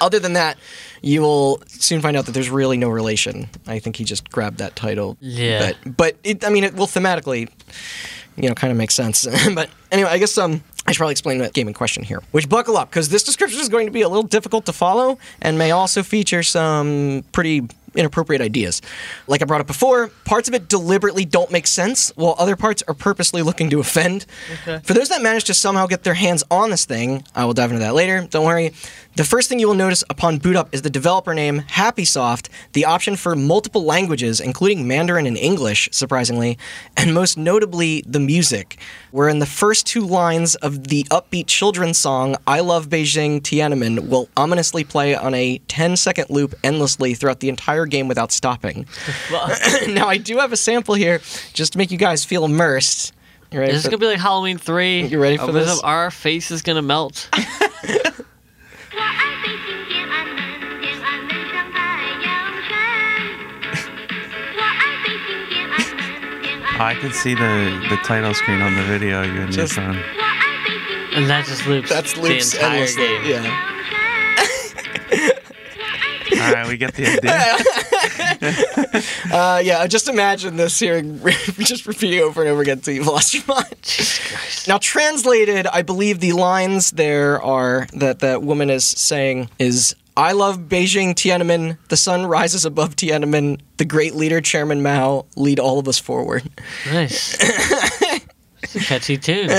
Other 0.00 0.18
than 0.18 0.32
that, 0.34 0.58
you 1.02 1.20
will 1.20 1.62
soon 1.68 2.00
find 2.00 2.16
out 2.16 2.26
that 2.26 2.32
there's 2.32 2.50
really 2.50 2.76
no 2.76 2.88
relation. 2.88 3.48
I 3.66 3.78
think 3.78 3.96
he 3.96 4.04
just 4.04 4.30
grabbed 4.30 4.58
that 4.58 4.74
title. 4.76 5.16
Yeah. 5.20 5.72
But 5.84 5.96
but 5.96 6.16
it, 6.24 6.44
I 6.44 6.50
mean, 6.50 6.64
it 6.64 6.74
will 6.74 6.86
thematically, 6.86 7.48
you 8.36 8.48
know, 8.48 8.54
kind 8.54 8.70
of 8.70 8.76
make 8.76 8.90
sense. 8.90 9.26
but 9.54 9.70
anyway, 9.90 10.10
I 10.10 10.18
guess 10.18 10.36
um. 10.38 10.62
I 10.86 10.92
should 10.92 10.98
probably 10.98 11.12
explain 11.12 11.38
the 11.38 11.50
game 11.50 11.68
in 11.68 11.74
question 11.74 12.02
here. 12.02 12.22
Which 12.32 12.48
buckle 12.48 12.76
up, 12.76 12.90
because 12.90 13.08
this 13.08 13.22
description 13.22 13.60
is 13.60 13.68
going 13.68 13.86
to 13.86 13.92
be 13.92 14.02
a 14.02 14.08
little 14.08 14.24
difficult 14.24 14.66
to 14.66 14.72
follow 14.72 15.18
and 15.40 15.56
may 15.56 15.70
also 15.70 16.02
feature 16.02 16.42
some 16.42 17.24
pretty 17.32 17.62
inappropriate 17.94 18.40
ideas. 18.40 18.80
Like 19.26 19.42
I 19.42 19.44
brought 19.44 19.60
up 19.60 19.66
before, 19.66 20.08
parts 20.24 20.48
of 20.48 20.54
it 20.54 20.66
deliberately 20.66 21.24
don't 21.24 21.50
make 21.50 21.66
sense, 21.66 22.10
while 22.16 22.34
other 22.38 22.56
parts 22.56 22.82
are 22.88 22.94
purposely 22.94 23.42
looking 23.42 23.68
to 23.70 23.80
offend. 23.80 24.24
For 24.82 24.94
those 24.94 25.10
that 25.10 25.22
manage 25.22 25.44
to 25.44 25.54
somehow 25.54 25.86
get 25.86 26.02
their 26.02 26.14
hands 26.14 26.42
on 26.50 26.70
this 26.70 26.86
thing, 26.86 27.24
I 27.34 27.44
will 27.44 27.52
dive 27.52 27.70
into 27.70 27.80
that 27.80 27.94
later, 27.94 28.26
don't 28.30 28.46
worry. 28.46 28.72
The 29.14 29.24
first 29.24 29.50
thing 29.50 29.58
you 29.58 29.68
will 29.68 29.74
notice 29.74 30.02
upon 30.08 30.38
boot 30.38 30.56
up 30.56 30.70
is 30.74 30.80
the 30.80 30.88
developer 30.88 31.34
name, 31.34 31.60
Happysoft, 31.68 32.48
the 32.72 32.86
option 32.86 33.14
for 33.16 33.36
multiple 33.36 33.84
languages, 33.84 34.40
including 34.40 34.88
Mandarin 34.88 35.26
and 35.26 35.36
English, 35.36 35.90
surprisingly, 35.92 36.56
and 36.96 37.12
most 37.12 37.36
notably, 37.36 38.02
the 38.06 38.18
music, 38.18 38.78
where 39.10 39.28
in 39.28 39.38
the 39.38 39.44
first 39.44 39.86
two 39.86 40.00
lines 40.00 40.54
of 40.56 40.88
the 40.88 41.04
upbeat 41.10 41.46
children's 41.46 41.98
song, 41.98 42.36
I 42.46 42.60
Love 42.60 42.88
Beijing 42.88 43.42
Tiananmen, 43.42 44.08
will 44.08 44.30
ominously 44.34 44.82
play 44.82 45.14
on 45.14 45.34
a 45.34 45.58
10 45.68 45.98
second 45.98 46.30
loop 46.30 46.54
endlessly 46.64 47.12
throughout 47.12 47.40
the 47.40 47.50
entire 47.50 47.84
game 47.84 48.08
without 48.08 48.32
stopping. 48.32 48.86
now, 49.88 50.08
I 50.08 50.16
do 50.16 50.38
have 50.38 50.52
a 50.52 50.56
sample 50.56 50.94
here 50.94 51.20
just 51.52 51.72
to 51.74 51.78
make 51.78 51.90
you 51.90 51.98
guys 51.98 52.24
feel 52.24 52.46
immersed. 52.46 53.12
You 53.50 53.60
ready 53.60 53.72
Is 53.72 53.82
this 53.82 53.84
for- 53.84 53.90
gonna 53.90 54.00
be 54.00 54.06
like 54.06 54.20
Halloween 54.20 54.56
three? 54.56 55.02
You 55.06 55.20
ready 55.20 55.36
for 55.36 55.52
this? 55.52 55.80
Our 55.80 56.10
face 56.10 56.50
is 56.50 56.62
gonna 56.62 56.80
melt. 56.80 57.28
I 66.82 66.94
can 66.94 67.12
see 67.12 67.34
the, 67.34 67.86
the 67.90 67.96
title 67.98 68.34
screen 68.34 68.60
on 68.60 68.74
the 68.74 68.82
video 68.82 69.22
you 69.22 69.42
and 69.42 69.52
Just, 69.52 69.76
your 69.76 69.84
son. 69.86 70.02
And 71.14 71.30
that 71.30 71.46
just 71.46 71.64
loops. 71.64 71.88
That's 71.88 72.16
loops 72.16 72.50
the 72.50 72.58
entire 72.58 72.72
endlessly. 72.72 73.06
Game. 73.06 73.24
Yeah. 73.24 73.68
All 76.42 76.52
right, 76.52 76.66
we 76.66 76.76
get 76.76 76.94
the 76.94 77.06
idea. 77.06 77.30
uh, 79.32 79.60
yeah, 79.62 79.86
just 79.86 80.08
imagine 80.08 80.56
this 80.56 80.76
hearing 80.76 81.20
just 81.58 81.86
repeating 81.86 82.18
over 82.18 82.40
and 82.40 82.50
over 82.50 82.62
again 82.62 82.78
until 82.78 82.94
you've 82.94 83.06
lost 83.06 83.32
your 83.34 83.44
mind. 83.46 83.76
Now, 84.66 84.78
translated, 84.78 85.68
I 85.68 85.82
believe 85.82 86.18
the 86.18 86.32
lines 86.32 86.90
there 86.90 87.40
are 87.42 87.86
that 87.92 88.18
that 88.20 88.42
woman 88.42 88.70
is 88.70 88.84
saying 88.84 89.50
is 89.60 89.94
I 90.16 90.32
love 90.32 90.60
Beijing 90.68 91.14
Tiananmen. 91.14 91.78
The 91.88 91.96
sun 91.96 92.26
rises 92.26 92.64
above 92.64 92.96
Tiananmen. 92.96 93.60
The 93.78 93.84
great 93.84 94.14
leader, 94.14 94.40
Chairman 94.40 94.82
Mao, 94.82 95.26
lead 95.36 95.58
all 95.58 95.78
of 95.78 95.88
us 95.88 95.98
forward. 95.98 96.42
Nice. 96.86 97.36
it's 98.62 98.76
a 98.76 98.80
catchy 98.80 99.16
tune. 99.16 99.50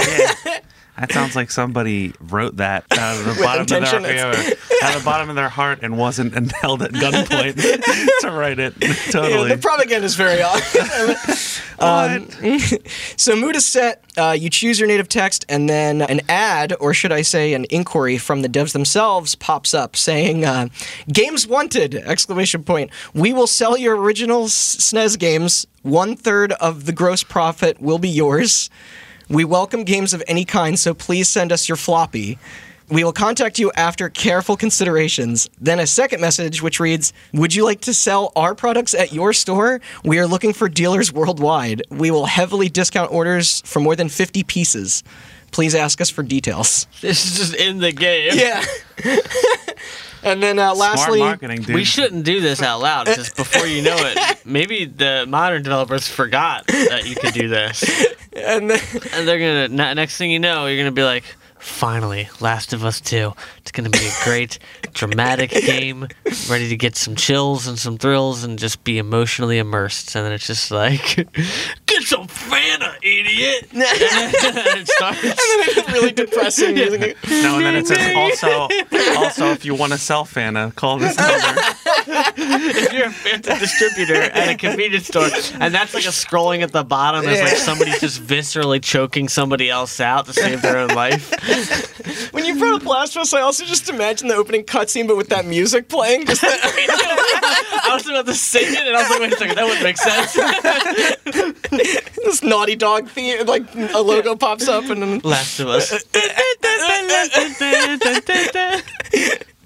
That 1.00 1.12
sounds 1.12 1.36
like 1.36 1.50
somebody 1.50 2.14
wrote 2.20 2.58
that 2.58 2.86
out 2.92 3.18
of 3.18 3.26
the 3.26 3.42
bottom 3.44 3.62
of 3.62 3.68
their 3.68 4.16
yeah, 4.16 4.30
out 4.84 4.96
of 4.96 5.02
the 5.02 5.06
bottom 5.06 5.30
of 5.30 5.36
their 5.36 5.50
heart 5.50 5.80
and 5.82 5.98
wasn't 5.98 6.36
and 6.36 6.52
held 6.52 6.84
at 6.84 6.92
gunpoint 6.92 7.56
to 8.22 8.32
write 8.32 8.60
it. 8.60 8.76
Yeah, 8.80 8.94
Totally. 9.10 9.50
the 9.50 9.58
propaganda 9.58 10.06
is 10.06 10.14
very 10.16 10.44
obvious. 10.44 11.62
um, 11.80 12.30
so 13.18 13.36
mood 13.36 13.56
is 13.56 13.66
set. 13.66 14.04
Uh, 14.16 14.36
you 14.40 14.52
choose 14.52 14.80
your 14.80 14.88
native 14.88 15.10
text, 15.10 15.44
and 15.50 15.68
then 15.68 16.04
an 16.04 16.22
ad, 16.30 16.76
or 16.80 16.94
should 16.94 17.12
I 17.12 17.24
say, 17.24 17.56
an 17.56 17.66
inquiry 17.72 18.20
from 18.20 18.44
the 18.44 18.50
devs 18.50 18.74
themselves 18.74 19.34
pops 19.34 19.74
up 19.74 19.96
saying, 19.96 20.46
uh, 20.46 20.68
"Games 21.12 21.48
wanted!" 21.48 21.96
Exclamation 21.96 22.64
point. 22.64 22.92
We 23.16 23.34
will 23.34 23.48
sell 23.48 23.76
your 23.78 23.98
original 23.98 24.46
SNES 24.46 25.18
games. 25.18 25.66
One 25.82 26.16
third 26.16 26.52
of 26.54 26.86
the 26.86 26.92
gross 26.94 27.24
profit 27.24 27.82
will 27.82 27.98
be 28.00 28.10
yours. 28.10 28.70
We 29.30 29.46
welcome 29.46 29.86
games 29.86 30.14
of 30.14 30.22
any 30.28 30.44
kind, 30.44 30.78
so 30.78 30.94
please 30.94 31.30
send 31.30 31.54
us 31.54 31.70
your 31.70 31.78
floppy. 31.78 32.38
We 32.90 33.06
will 33.06 33.14
contact 33.14 33.58
you 33.58 33.72
after 33.72 34.10
careful 34.10 34.58
considerations. 34.58 35.50
Then 35.60 35.80
a 35.80 35.88
second 35.88 36.20
message 36.20 36.62
which 36.62 36.80
reads 36.80 37.14
Would 37.34 37.56
you 37.56 37.64
like 37.64 37.80
to 37.82 37.94
sell 37.94 38.34
our 38.36 38.54
products 38.54 38.94
at 38.94 39.14
your 39.14 39.32
store? 39.32 39.80
We 40.04 40.20
are 40.20 40.28
looking 40.28 40.52
for 40.52 40.68
dealers 40.68 41.14
worldwide. 41.14 41.84
We 41.90 42.12
will 42.12 42.26
heavily 42.26 42.68
discount 42.68 43.14
orders 43.14 43.62
for 43.62 43.80
more 43.80 43.96
than 43.96 44.10
50 44.10 44.44
pieces. 44.44 45.04
Please 45.54 45.76
ask 45.76 46.02
us 46.02 46.10
for 46.10 46.24
details. 46.24 46.88
This 47.02 47.26
is 47.26 47.38
just 47.38 47.56
in 47.56 47.78
the 47.78 47.92
game. 47.92 48.32
Yeah. 48.34 48.64
and 50.24 50.42
then 50.42 50.58
uh, 50.60 50.74
lastly. 50.74 51.22
We 51.74 51.84
shouldn't 51.84 52.26
do 52.26 52.42
this 52.42 52.62
out 52.62 52.82
loud 52.82 53.06
because 53.06 53.30
before 53.36 53.68
you 53.68 53.82
know 53.84 53.96
it, 53.98 54.46
maybe 54.46 54.86
the 54.86 55.26
modern 55.28 55.64
developers 55.64 56.08
forgot 56.08 56.66
that 56.68 57.08
you 57.08 57.16
could 57.16 57.34
do 57.34 57.48
this. 57.48 57.84
and 58.36 58.70
then, 58.70 58.80
And 59.14 59.28
they're 59.28 59.68
gonna, 59.70 59.94
next 59.96 60.18
thing 60.18 60.32
you 60.32 60.40
know, 60.40 60.66
you're 60.66 60.78
gonna 60.78 60.92
be 60.92 61.04
like, 61.04 61.24
finally, 61.60 62.30
Last 62.40 62.74
of 62.74 62.84
Us 62.84 63.00
2. 63.00 63.32
It's 63.60 63.72
gonna 63.72 63.90
be 63.90 64.06
a 64.06 64.24
great, 64.24 64.60
dramatic 64.94 65.52
game, 65.52 66.08
ready 66.50 66.70
to 66.70 66.78
get 66.78 66.96
some 66.96 67.16
chills 67.16 67.68
and 67.68 67.78
some 67.80 67.98
thrills 67.98 68.44
and 68.44 68.60
just 68.60 68.84
be 68.84 68.98
emotionally 68.98 69.58
immersed. 69.60 70.16
And 70.16 70.26
then 70.26 70.34
it's 70.34 70.48
just 70.48 70.72
like, 70.72 71.16
get 71.86 72.04
some 72.04 72.28
Fanta, 72.28 72.93
idiot! 73.04 73.68
and 73.74 73.82
then 73.82 74.78
it 74.80 74.88
starts. 74.88 75.92
really 75.92 76.12
depressing 76.12 76.74
music. 76.76 77.18
No, 77.30 77.58
and 77.58 77.66
then 77.66 77.76
it 77.76 77.88
says 77.88 78.16
also, 78.16 78.70
also 79.18 79.52
if 79.52 79.66
you 79.66 79.76
want 79.76 79.92
to 79.94 79.98
sell 79.98 80.26
Fanta, 80.26 80.74
call 80.76 80.98
this 81.00 81.18
number. 81.18 81.62
if 82.38 82.94
you're 82.94 83.08
a 83.08 83.10
Fanta 83.10 83.60
distributor 83.60 84.16
at 84.16 84.50
a 84.50 84.56
convenience 84.56 85.08
store, 85.08 85.28
and 85.60 85.74
that's 85.74 85.94
like 85.94 86.06
a 86.06 86.10
scrolling 86.10 86.62
at 86.62 86.72
the 86.72 86.84
bottom 86.84 87.26
is 87.28 87.40
like 87.42 87.52
Yeah. 87.52 87.58
somebody 87.58 87.92
just 88.00 88.22
viscerally 88.22 88.82
choking 88.82 89.28
somebody 89.30 89.70
else 89.70 90.00
out 90.00 90.26
to 90.28 90.34
save 90.34 90.62
their 90.62 90.78
own 90.78 90.90
life. 90.90 91.32
When 92.34 92.46
you 92.46 92.58
brought 92.58 92.82
up 92.82 92.86
Last 92.88 93.16
of 93.16 93.22
Us, 93.24 93.34
I 93.34 93.42
also 93.42 93.66
just 93.66 93.90
imagine 93.90 94.28
the 94.28 94.36
opening 94.36 94.64
cutscene, 94.64 95.08
but 95.08 95.18
with 95.18 95.30
that 95.30 95.46
music 95.46 95.90
playing. 95.90 96.26
Just 96.26 96.42
that, 96.42 96.60
I 97.86 97.94
was 97.96 98.08
about 98.08 98.26
to 98.28 98.34
sing 98.34 98.68
it, 98.74 98.88
and 98.88 98.96
I 98.96 99.02
was 99.02 99.10
like, 99.10 99.20
wait 99.20 99.34
a 99.34 99.38
second, 99.38 99.56
that 99.56 99.66
wouldn't 99.66 99.84
make 99.84 99.98
sense. 99.98 100.34
this 102.24 102.44
naughty 102.44 102.76
dog 102.76 102.93
theme, 103.02 103.46
like 103.46 103.64
a 103.76 104.00
logo 104.02 104.36
pops 104.36 104.68
up, 104.68 104.86
and 104.86 105.02
then 105.02 105.20
Last 105.20 105.60
of 105.60 105.68
Us. 105.68 106.04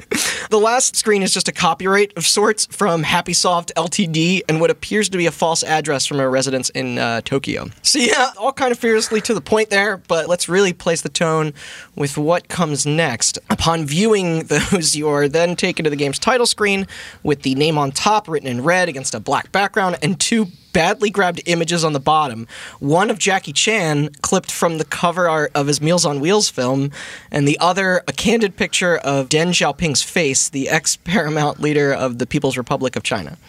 The 0.49 0.57
last 0.57 0.95
screen 0.95 1.21
is 1.23 1.33
just 1.33 1.49
a 1.49 1.51
copyright 1.51 2.13
of 2.15 2.25
sorts 2.25 2.65
from 2.67 3.03
Happysoft 3.03 3.73
Ltd. 3.73 4.41
and 4.47 4.61
what 4.61 4.69
appears 4.69 5.09
to 5.09 5.17
be 5.17 5.25
a 5.25 5.31
false 5.31 5.61
address 5.63 6.05
from 6.05 6.21
a 6.21 6.29
residence 6.29 6.69
in 6.69 6.97
uh, 6.97 7.19
Tokyo. 7.21 7.69
So 7.81 7.99
yeah, 7.99 8.31
all 8.37 8.53
kind 8.53 8.71
of 8.71 8.79
fearlessly 8.79 9.19
to 9.21 9.33
the 9.33 9.41
point 9.41 9.69
there, 9.69 9.97
but 9.97 10.29
let's 10.29 10.47
really 10.47 10.71
place 10.71 11.01
the 11.01 11.09
tone 11.09 11.53
with 11.95 12.17
what 12.17 12.47
comes 12.47 12.85
next. 12.85 13.37
Upon 13.49 13.85
viewing 13.85 14.45
those, 14.45 14.95
you 14.95 15.09
are 15.09 15.27
then 15.27 15.57
taken 15.57 15.83
to 15.83 15.89
the 15.89 15.97
game's 15.97 16.19
title 16.19 16.45
screen 16.45 16.87
with 17.23 17.41
the 17.41 17.55
name 17.55 17.77
on 17.77 17.91
top 17.91 18.29
written 18.29 18.47
in 18.47 18.63
red 18.63 18.87
against 18.87 19.13
a 19.13 19.19
black 19.19 19.51
background 19.51 19.97
and 20.01 20.17
two 20.19 20.47
badly 20.77 21.09
grabbed 21.09 21.41
images 21.47 21.83
on 21.83 21.93
the 21.93 21.99
bottom. 21.99 22.47
One 22.77 23.09
of 23.09 23.17
Jackie 23.17 23.51
Chan, 23.51 24.09
clipped 24.21 24.51
from 24.51 24.77
the 24.77 24.85
cover 24.85 25.27
art 25.27 25.51
of 25.55 25.65
his 25.65 25.81
Meals 25.81 26.05
on 26.05 26.19
Wheels 26.19 26.51
film, 26.51 26.91
and 27.31 27.47
the 27.47 27.57
other 27.57 28.03
a 28.07 28.13
candid 28.13 28.55
picture 28.55 28.97
of 28.97 29.27
Deng 29.27 29.47
Xiaoping's 29.47 30.03
face, 30.03 30.49
the 30.49 30.69
ex 30.69 30.95
Paramount 30.95 31.59
leader 31.59 31.91
of 31.91 32.19
the 32.19 32.27
People's 32.27 32.57
Republic 32.57 32.95
of 32.95 33.01
China. 33.01 33.39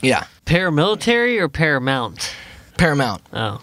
Yeah, 0.00 0.26
Paramilitary 0.44 1.38
or 1.38 1.48
Paramount? 1.48 2.34
Paramount. 2.76 3.22
Oh. 3.32 3.62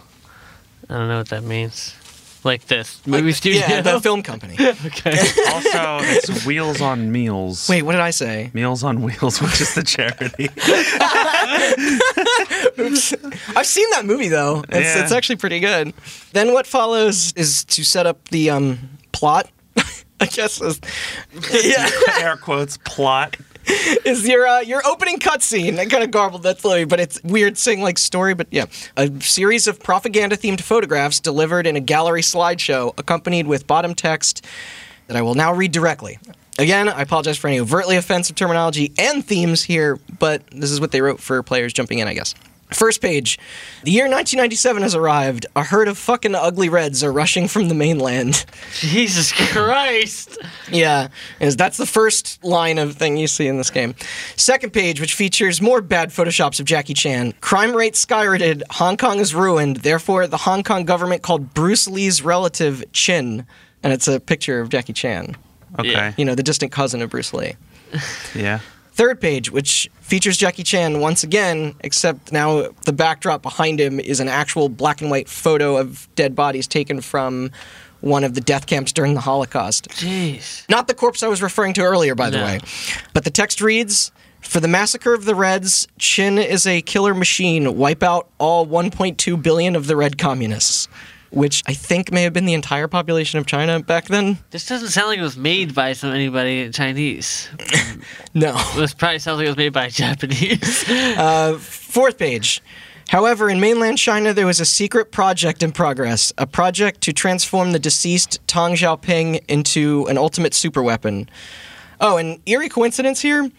I 0.90 0.98
don't 0.98 1.10
know 1.10 1.18
what 1.18 1.28
that 1.28 1.44
means. 1.44 1.94
Like 2.43 2.65
this. 2.67 3.06
Movie 3.06 3.34
studio? 3.34 3.62
Yeah, 3.67 3.82
the 3.82 3.99
film 4.02 4.23
company. 4.23 4.54
okay. 4.60 5.17
Also, 5.49 5.99
it's 6.06 6.45
Wheels 6.45 6.80
on 6.80 7.12
Meals. 7.12 7.67
Wait, 7.67 7.82
what 7.84 7.91
did 7.91 8.02
I 8.02 8.12
say? 8.12 8.49
Meals 8.54 8.84
on 8.84 9.02
Wheels, 9.02 9.41
which 9.41 9.60
is 9.60 9.75
the 9.75 9.84
charity. 9.84 10.47
I've 13.56 13.65
seen 13.67 13.89
that 13.91 14.06
movie 14.06 14.30
though. 14.30 14.63
It's, 14.69 14.95
Yeah. 14.95 15.04
it's 15.04 15.12
actually 15.12 15.36
pretty 15.38 15.60
good. 15.60 15.93
Then 16.34 16.54
what 16.54 16.65
follows 16.65 17.34
is 17.34 17.65
to 17.65 17.84
set 17.84 18.08
up 18.08 18.28
the 18.30 18.49
um, 18.49 18.80
plot. 19.12 19.49
I 20.21 20.25
guess 20.25 20.62
is, 20.62 20.80
yeah, 21.63 21.89
Air 22.19 22.36
quotes 22.38 22.78
plot. 22.78 23.38
is 24.06 24.28
your 24.28 24.48
uh, 24.48 24.62
your 24.62 24.86
opening 24.86 25.19
cutscene. 25.19 25.78
I 25.78 25.86
kind 25.86 26.04
of 26.04 26.12
garbled 26.12 26.43
that 26.43 26.60
slowly, 26.60 26.86
but 26.86 27.00
it's 27.00 27.22
weird 27.24 27.58
saying 27.58 27.82
like 27.82 27.98
story. 27.98 28.34
But 28.34 28.48
yeah, 28.52 28.65
a 28.98 29.12
series 29.22 29.67
of 29.67 29.80
propaganda 29.80 30.38
themed 30.38 30.62
photographs 30.62 31.19
delivered 31.19 31.67
in 31.67 31.76
a 31.76 31.80
gallery 31.80 32.22
slideshow, 32.22 32.93
accompanied 32.98 33.48
with 33.48 33.67
bottom 33.67 33.93
text 33.95 34.45
that 35.08 35.17
I 35.17 35.22
will 35.22 35.36
now 35.36 35.54
read 35.54 35.72
directly. 35.72 36.19
Again, 36.58 36.89
I 36.89 37.02
apologize 37.02 37.38
for 37.38 37.48
any 37.48 37.60
overtly 37.60 37.95
offensive 37.95 38.36
terminology 38.36 38.91
and 39.00 39.26
themes 39.26 39.63
here, 39.63 39.98
but 40.19 40.45
this 40.52 40.72
is 40.72 40.82
what 40.82 40.91
they 40.91 41.02
wrote 41.02 41.19
for 41.19 41.41
players 41.41 41.72
jumping 41.72 42.00
in, 42.00 42.08
I 42.08 42.13
guess. 42.13 42.36
First 42.72 43.02
page. 43.02 43.40
The 43.84 43.92
year 43.92 44.04
1997 44.04 44.84
has 44.84 44.94
arrived. 44.94 45.48
A 45.56 45.64
herd 45.64 45.88
of 45.88 45.98
fucking 45.98 46.36
ugly 46.36 46.70
reds 46.70 47.04
are 47.04 47.12
rushing 47.12 47.48
from 47.48 47.68
the 47.68 47.74
mainland. 47.74 48.46
Jesus 48.74 49.32
Christ. 49.32 50.38
Yeah, 50.72 51.08
is 51.40 51.58
that's 51.58 51.78
the 51.78 51.88
first 51.88 52.44
line 52.44 52.78
of 52.78 52.96
thing 52.96 53.18
you 53.18 53.28
see 53.28 53.48
in 53.48 53.58
this 53.58 53.72
game. 53.72 53.96
Second 54.36 54.72
page, 54.72 55.02
which 55.02 55.16
features 55.16 55.62
more 55.62 55.82
bad 55.82 56.10
photoshops 56.10 56.60
of 56.60 56.68
Jackie 56.68 56.94
Chan. 56.94 57.34
Crime 57.42 57.76
rate 57.76 57.96
skyrocketed. 57.96 58.62
Hong 58.72 58.98
Kong 58.98 59.20
is 59.20 59.34
ruined. 59.34 59.78
Therefore, 59.78 60.28
the 60.28 60.38
Hong 60.38 60.62
Kong 60.62 60.86
government 60.86 61.24
called 61.24 61.56
Bruce 61.56 61.88
Lee's 61.88 62.22
relative 62.22 62.84
Chin, 62.92 63.48
and 63.82 63.94
it's 63.94 64.08
a 64.08 64.20
picture 64.20 64.60
of 64.60 64.70
Jackie 64.70 64.94
Chan. 64.94 65.36
Okay. 65.80 66.14
You 66.18 66.26
know, 66.26 66.36
the 66.36 66.44
distant 66.44 66.72
cousin 66.72 67.02
of 67.02 67.10
Bruce 67.10 67.34
Lee. 67.34 67.56
Yeah. 68.36 68.60
Third 69.00 69.22
page, 69.22 69.50
which 69.50 69.90
features 70.02 70.36
Jackie 70.36 70.62
Chan 70.62 71.00
once 71.00 71.24
again, 71.24 71.74
except 71.80 72.34
now 72.34 72.68
the 72.86 72.92
backdrop 72.92 73.42
behind 73.42 73.80
him 73.80 73.98
is 73.98 74.20
an 74.20 74.28
actual 74.28 74.68
black 74.68 75.00
and 75.00 75.10
white 75.10 75.30
photo 75.30 75.78
of 75.78 76.14
dead 76.16 76.36
bodies 76.36 76.68
taken 76.68 77.00
from 77.00 77.50
one 78.02 78.26
of 78.26 78.34
the 78.34 78.42
death 78.42 78.66
camps 78.66 78.92
during 78.92 79.14
the 79.14 79.22
Holocaust. 79.22 79.88
Jeez. 79.92 80.68
Not 80.68 80.90
the 80.90 80.94
corpse 80.94 81.24
I 81.24 81.30
was 81.30 81.42
referring 81.42 81.72
to 81.76 81.82
earlier, 81.82 82.14
by 82.14 82.30
the 82.30 82.40
No. 82.40 82.44
way. 82.44 82.60
But 83.14 83.24
the 83.24 83.30
text 83.30 83.62
reads 83.62 84.12
For 84.42 84.60
the 84.60 84.68
massacre 84.68 85.14
of 85.14 85.24
the 85.24 85.34
Reds, 85.34 85.88
Chin 85.98 86.38
is 86.38 86.68
a 86.68 86.82
killer 86.82 87.14
machine. 87.14 87.78
Wipe 87.78 88.04
out 88.04 88.28
all 88.38 88.68
1.2 88.68 89.42
billion 89.42 89.78
of 89.78 89.88
the 89.88 89.96
Red 89.96 90.18
communists. 90.18 90.90
Which 91.32 91.63
I 91.68 91.74
think 91.74 92.12
may 92.12 92.24
have 92.24 92.34
been 92.34 92.46
the 92.46 92.56
entire 92.56 92.88
population 92.88 93.38
of 93.38 93.46
China 93.46 93.80
back 93.80 94.06
then. 94.06 94.39
This 94.50 94.65
doesn't 94.65 94.89
sound 94.89 95.10
like 95.10 95.20
it 95.20 95.24
was 95.24 95.38
made 95.38 95.76
by 95.76 95.94
some 95.94 96.12
anybody 96.12 96.70
Chinese. 96.72 97.50
No. 98.34 98.58
This 98.76 98.94
probably 98.94 99.20
sounds 99.20 99.38
like 99.38 99.46
it 99.46 99.50
was 99.50 99.58
made 99.58 99.74
by 99.74 99.89
Japanese. 99.89 100.86
Uh, 101.18 101.58
fourth 101.58 102.18
page. 102.18 102.62
However, 103.10 103.50
in 103.50 103.60
mainland 103.60 103.98
China, 103.98 104.34
there 104.34 104.46
was 104.46 104.60
a 104.60 104.65
secret 104.65 105.12
project 105.12 105.63
in 105.63 105.72
progress, 105.72 106.32
a 106.38 106.46
project 106.46 107.02
to 107.02 107.13
transform 107.13 107.72
the 107.72 107.80
deceased 107.80 108.39
Tang 108.46 108.74
Xiaoping 108.74 109.44
into 109.48 110.06
an 110.10 110.18
ultimate 110.18 110.54
superweapon. 110.54 111.28
Oh, 112.00 112.18
and 112.18 112.39
eerie 112.46 112.70
coincidence 112.70 113.20
here. 113.20 113.50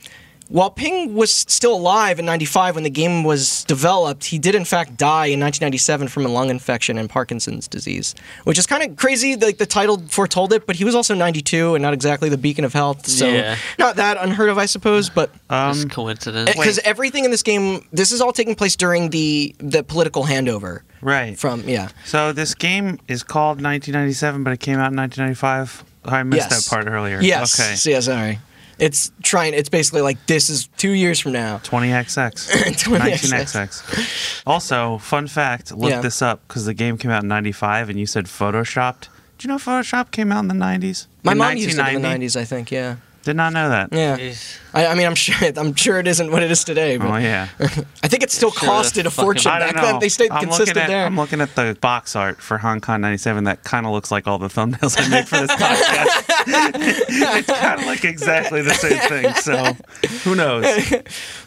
While 0.51 0.71
Ping 0.71 1.15
was 1.15 1.33
still 1.33 1.75
alive 1.77 2.19
in 2.19 2.27
95 2.27 2.75
when 2.75 2.83
the 2.83 2.91
game 2.91 3.23
was 3.23 3.63
developed, 3.65 4.25
he 4.25 4.37
did 4.39 4.57
in 4.57 4.65
fact 4.65 4.97
die 4.97 5.27
in 5.27 5.39
1997 5.39 6.09
from 6.09 6.27
a 6.27 6.29
lung 6.29 6.51
infection 6.51 6.99
and 6.99 7.09
Parkinson's 7.09 7.69
disease, 7.69 8.17
which 8.43 8.59
is 8.59 8.67
kind 8.67 8.83
of 8.83 8.97
crazy. 8.97 9.37
Like 9.37 9.59
the 9.59 9.67
title 9.67 10.03
foretold 10.09 10.53
it, 10.53 10.67
but 10.67 10.75
he 10.75 10.85
was 10.85 10.97
also 10.97 11.15
92 11.15 11.77
and 11.77 11.83
not 11.83 11.95
exactly 11.95 12.29
the 12.29 12.37
beacon 12.37 12.65
of 12.65 12.73
health. 12.73 13.07
So 13.07 13.29
Yeah. 13.29 13.55
not 13.79 13.95
that 13.97 14.17
unheard 14.21 14.49
of, 14.49 14.59
I 14.59 14.67
suppose. 14.67 15.09
But 15.09 15.31
Just 15.49 15.83
Um, 15.85 15.89
coincidence. 15.89 16.51
because 16.51 16.81
everything 16.81 17.25
in 17.25 17.31
this 17.31 17.45
game, 17.45 17.87
this 17.93 18.11
is 18.11 18.21
all 18.21 18.33
taking 18.33 18.57
place 18.57 18.75
during 18.75 19.11
the 19.11 19.55
the 19.61 19.85
political 19.85 20.25
handover 20.25 20.81
right. 21.01 21.39
from 21.39 21.63
yeah. 21.69 21.91
So 22.05 22.33
this 22.33 22.55
game 22.57 22.99
is 23.07 23.23
called 23.23 23.61
1997, 23.63 24.43
but 24.43 24.53
it 24.53 24.59
came 24.59 24.81
out 24.81 24.91
in 24.91 24.97
1995. 24.97 25.85
I 26.05 26.25
missed 26.25 26.51
Yes. 26.51 26.65
that 26.65 26.71
part 26.75 26.89
earlier. 26.89 27.21
Yes. 27.21 27.61
Okay. 27.61 27.77
So, 27.77 27.91
yeah. 27.91 28.01
Sorry. 28.01 28.39
It's 28.81 29.13
trying. 29.23 29.55
It's 29.55 29.69
basically 29.69 30.01
like 30.01 30.25
this 30.27 30.49
is 30.51 30.69
two 30.79 30.93
years 30.93 31.21
from 31.21 31.33
now. 31.33 31.59
20XX. 31.59 32.33
20XX. 32.75 33.31
19XX. 33.31 34.43
Also, 34.47 34.99
fun 34.99 35.27
fact, 35.27 35.73
look 35.73 35.91
Yeah. 35.91 36.01
this 36.01 36.23
up 36.23 36.41
because 36.49 36.65
the 36.65 36.75
game 36.75 36.97
came 36.97 37.11
out 37.11 37.23
in 37.23 37.29
95 37.29 37.91
and 37.91 37.99
you 38.01 38.07
said 38.07 38.27
photoshopped. 38.27 39.09
Do 39.39 39.47
you 39.47 39.49
know 39.49 39.57
Photoshop 39.59 40.11
came 40.11 40.33
out 40.33 40.41
in 40.41 40.49
the 40.49 40.55
90s? 40.55 41.07
My 41.23 41.33
In 41.33 41.39
mom 41.39 41.57
used 41.57 41.79
it 41.79 41.89
in 41.95 42.03
the 42.03 42.09
'90s, 42.09 42.37
I 42.37 42.45
think. 42.45 42.71
Yeah. 42.71 42.97
Did 43.23 43.37
not 43.37 43.53
know 43.53 43.69
that. 43.69 43.93
Yeah. 43.93 44.33
I, 44.73 44.87
I 44.87 44.95
mean, 44.95 45.07
I'm 45.07 45.15
sure. 45.15 45.37
I'm 45.57 45.75
sure 45.75 45.99
it 45.99 46.07
isn't 46.07 46.31
what 46.31 46.43
it 46.43 46.51
is 46.51 46.65
today, 46.65 46.97
but 46.97 47.09
Oh, 47.11 47.17
yeah. 47.19 47.49
I 48.03 48.09
think 48.09 48.23
it 48.23 48.31
still 48.31 48.51
Sure, 48.51 48.69
costed 48.71 49.05
a 49.05 49.11
fucking- 49.11 49.25
fortune 49.25 49.53
I 49.53 49.59
don't 49.59 49.69
back 49.75 49.77
know. 49.77 49.83
then. 49.83 49.99
They 50.01 50.09
stayed 50.09 50.31
I'm 50.31 50.45
consistent 50.45 50.79
at, 50.79 50.87
there. 50.89 51.05
I'm 51.05 51.17
looking 51.17 51.41
at 51.43 51.55
the 51.55 51.77
box 51.83 52.17
art 52.17 52.41
for 52.41 52.57
Hong 52.57 52.81
Kong 52.81 53.03
97 53.03 53.45
that 53.45 53.63
kind 53.63 53.85
of 53.85 53.93
looks 53.93 54.11
like 54.11 54.27
all 54.27 54.39
the 54.39 54.49
thumbnails 54.49 54.97
I 54.99 55.09
made 55.09 55.29
for 55.29 55.39
this 55.39 55.51
podcast. 55.55 56.25
it's 57.39 57.47
kind 57.51 57.81
of 57.81 57.87
like 57.87 58.05
exactly 58.05 58.63
the 58.63 58.73
same 58.75 58.99
thing. 59.01 59.35
So 59.35 59.77
who 60.25 60.35
knows? 60.35 60.65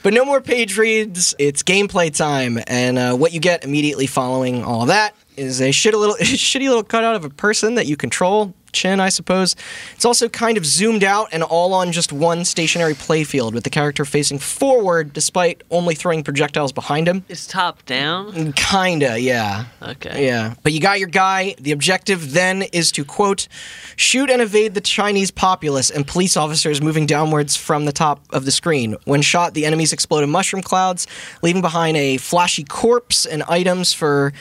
But 0.04 0.14
no 0.14 0.26
more 0.26 0.42
page 0.42 0.78
reads. 0.78 1.34
It's 1.40 1.64
gameplay 1.64 2.16
time, 2.16 2.60
and 2.68 3.00
uh, 3.00 3.16
what 3.16 3.34
you 3.34 3.40
get 3.40 3.64
immediately 3.64 4.06
following 4.06 4.64
all 4.64 4.82
of 4.84 4.88
that 4.90 5.16
is 5.38 5.62
a 5.62 5.70
shitty 5.70 5.94
little, 6.00 6.16
shitty 6.20 6.68
little 6.68 6.84
cutout 6.84 7.16
of 7.16 7.26
a 7.26 7.30
person 7.30 7.76
that 7.76 7.86
you 7.86 7.96
control. 7.96 8.54
Chin, 8.74 9.00
I 9.00 9.10
suppose. 9.10 9.56
It's 9.94 10.04
also 10.04 10.28
kind 10.28 10.58
of 10.58 10.66
zoomed 10.66 11.04
out 11.04 11.30
and 11.32 11.44
all 11.44 11.76
on 11.76 11.92
just 11.92 12.12
one 12.12 12.44
stationary 12.44 12.96
playfield 12.96 13.54
with 13.54 13.64
the 13.64 13.70
character 13.70 14.04
facing 14.04 14.40
forward 14.40 15.14
despite 15.14 15.62
only 15.70 15.94
throwing 15.94 16.24
projectiles 16.24 16.72
behind 16.72 17.08
him. 17.08 17.24
It's 17.30 17.46
top 17.46 17.86
down. 17.86 18.54
Kinda, 18.54 19.20
yeah. 19.20 19.66
Okay. 19.80 20.26
Yeah. 20.26 20.56
But 20.64 20.74
you 20.74 20.80
got 20.80 20.98
your 20.98 21.08
guy. 21.08 21.54
The 21.60 21.72
objective 21.72 22.34
then 22.34 22.64
is 22.64 22.92
to, 22.94 23.06
quote, 23.06 23.48
shoot 23.96 24.32
and 24.32 24.42
evade 24.42 24.74
the 24.74 24.82
Chinese 24.82 25.30
populace 25.30 25.92
and 25.92 26.08
police 26.08 26.36
officers 26.36 26.82
moving 26.82 27.06
downwards 27.06 27.56
from 27.56 27.86
the 27.86 27.92
top 27.92 28.22
of 28.32 28.46
the 28.46 28.52
screen. 28.52 28.98
When 29.06 29.22
shot, 29.22 29.54
the 29.54 29.68
enemies 29.68 29.94
explode 29.94 30.24
in 30.24 30.32
mushroom 30.32 30.64
clouds, 30.64 31.06
leaving 31.44 31.62
behind 31.62 31.96
a 31.96 32.18
flashy 32.18 32.64
corpse 32.64 33.28
and 33.28 33.44
items 33.44 33.94
for 33.94 34.34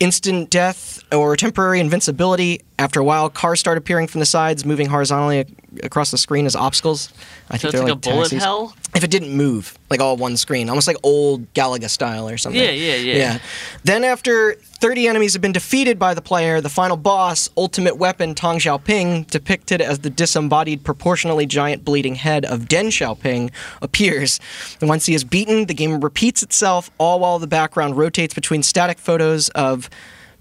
instant 0.00 0.50
death 0.50 1.02
or 1.12 1.36
temporary 1.36 1.80
invincibility. 1.80 2.62
After 2.78 3.00
a 3.00 3.04
while, 3.04 3.30
cars 3.30 3.60
start 3.60 3.78
appearing 3.78 4.08
from 4.08 4.20
the 4.20 4.26
sides, 4.26 4.64
moving 4.64 4.88
horizontally 4.88 5.46
across 5.82 6.10
the 6.10 6.18
screen 6.18 6.46
as 6.46 6.56
obstacles. 6.56 7.12
I 7.50 7.56
So 7.58 7.62
think 7.62 7.64
it's 7.64 7.72
they're 7.72 7.82
like 7.82 7.92
a 7.92 7.96
bullet 7.96 8.22
taxis. 8.30 8.42
hell. 8.42 8.74
If 8.94 9.04
it 9.04 9.10
didn't 9.10 9.32
move, 9.36 9.78
like 9.90 10.00
all 10.00 10.16
one 10.16 10.36
screen, 10.36 10.68
almost 10.68 10.86
like 10.86 10.96
old 11.02 11.52
Galaga 11.54 11.90
style 11.90 12.28
or 12.28 12.38
something. 12.38 12.62
Yeah, 12.62 12.70
yeah, 12.70 12.94
yeah. 12.94 13.14
Yeah. 13.14 13.38
Then 13.84 14.04
after 14.04 14.54
30 14.54 15.06
enemies 15.08 15.32
have 15.34 15.42
been 15.42 15.52
defeated 15.52 15.98
by 15.98 16.14
the 16.14 16.22
player, 16.22 16.60
the 16.60 16.68
final 16.70 16.96
boss, 16.96 17.50
ultimate 17.56 17.96
weapon 17.98 18.34
Tang 18.34 18.58
Xiaoping, 18.58 19.26
depicted 19.28 19.80
as 19.82 19.98
the 19.98 20.08
disembodied, 20.10 20.82
proportionally 20.84 21.44
giant 21.46 21.84
bleeding 21.84 22.14
head 22.14 22.44
of 22.46 22.60
Deng 22.62 22.86
Xiaoping, 22.86 23.50
appears. 23.82 24.40
And 24.80 24.88
once 24.88 25.06
he 25.06 25.14
is 25.14 25.24
beaten, 25.24 25.66
the 25.66 25.74
game 25.74 26.00
repeats 26.00 26.42
itself, 26.42 26.90
all 26.98 27.20
while 27.20 27.38
the 27.38 27.46
background 27.46 27.96
rotates 27.98 28.32
between 28.34 28.62
static 28.62 28.98
photos 28.98 29.48
of 29.50 29.90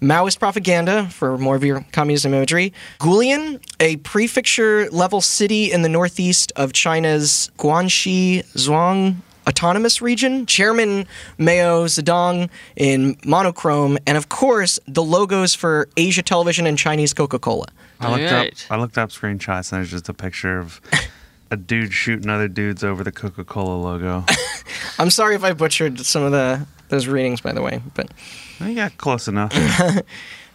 Maoist 0.02 0.40
propaganda 0.40 1.08
for 1.10 1.38
more 1.38 1.56
of 1.56 1.64
your 1.64 1.86
communism 1.92 2.34
imagery. 2.34 2.74
Guilin, 3.00 3.62
a 3.80 3.98
prefecture 3.98 4.90
level 4.92 5.22
city 5.22 5.72
in 5.72 5.82
the 5.82 5.90
northeast 5.90 6.52
of 6.56 6.74
China's 6.74 7.50
Guangxi 7.58 8.46
Zhuang 8.54 9.16
autonomous 9.48 10.02
region. 10.02 10.46
Chairman 10.46 11.06
Mao 11.38 11.86
Zedong 11.86 12.50
in 12.76 13.16
monochrome, 13.26 13.98
and 14.08 14.18
of 14.18 14.30
course 14.30 14.80
the 14.88 15.04
logos 15.04 15.54
for 15.54 15.88
Asia 15.98 16.24
Television 16.24 16.66
and 16.66 16.78
Chinese 16.78 17.14
Coca 17.14 17.40
Cola. 17.40 17.68
I 18.00 18.12
looked 18.12 18.32
Alright. 18.32 18.66
up. 18.70 18.72
I 18.72 18.80
looked 18.80 18.98
up 18.98 19.10
screenshots, 19.10 19.72
and 19.72 19.80
there's 19.80 19.92
just 19.92 20.10
a 20.10 20.14
picture 20.14 20.60
of 20.60 20.82
a 21.52 21.58
dude 21.58 21.94
shooting 21.94 22.30
other 22.30 22.48
dudes 22.48 22.84
over 22.84 23.04
the 23.04 23.12
Coca-Cola 23.12 23.76
logo. 23.76 24.26
I'm 25.00 25.10
sorry 25.10 25.36
if 25.36 25.44
I 25.44 25.54
butchered 25.54 26.00
some 26.02 26.24
of 26.24 26.32
the 26.32 26.66
those 26.90 27.08
readings, 27.08 27.42
by 27.42 27.54
the 27.54 27.62
way, 27.62 27.82
but. 27.94 28.12
You 28.62 28.76
got 28.76 28.98
close 28.98 29.28
enough. 29.28 29.54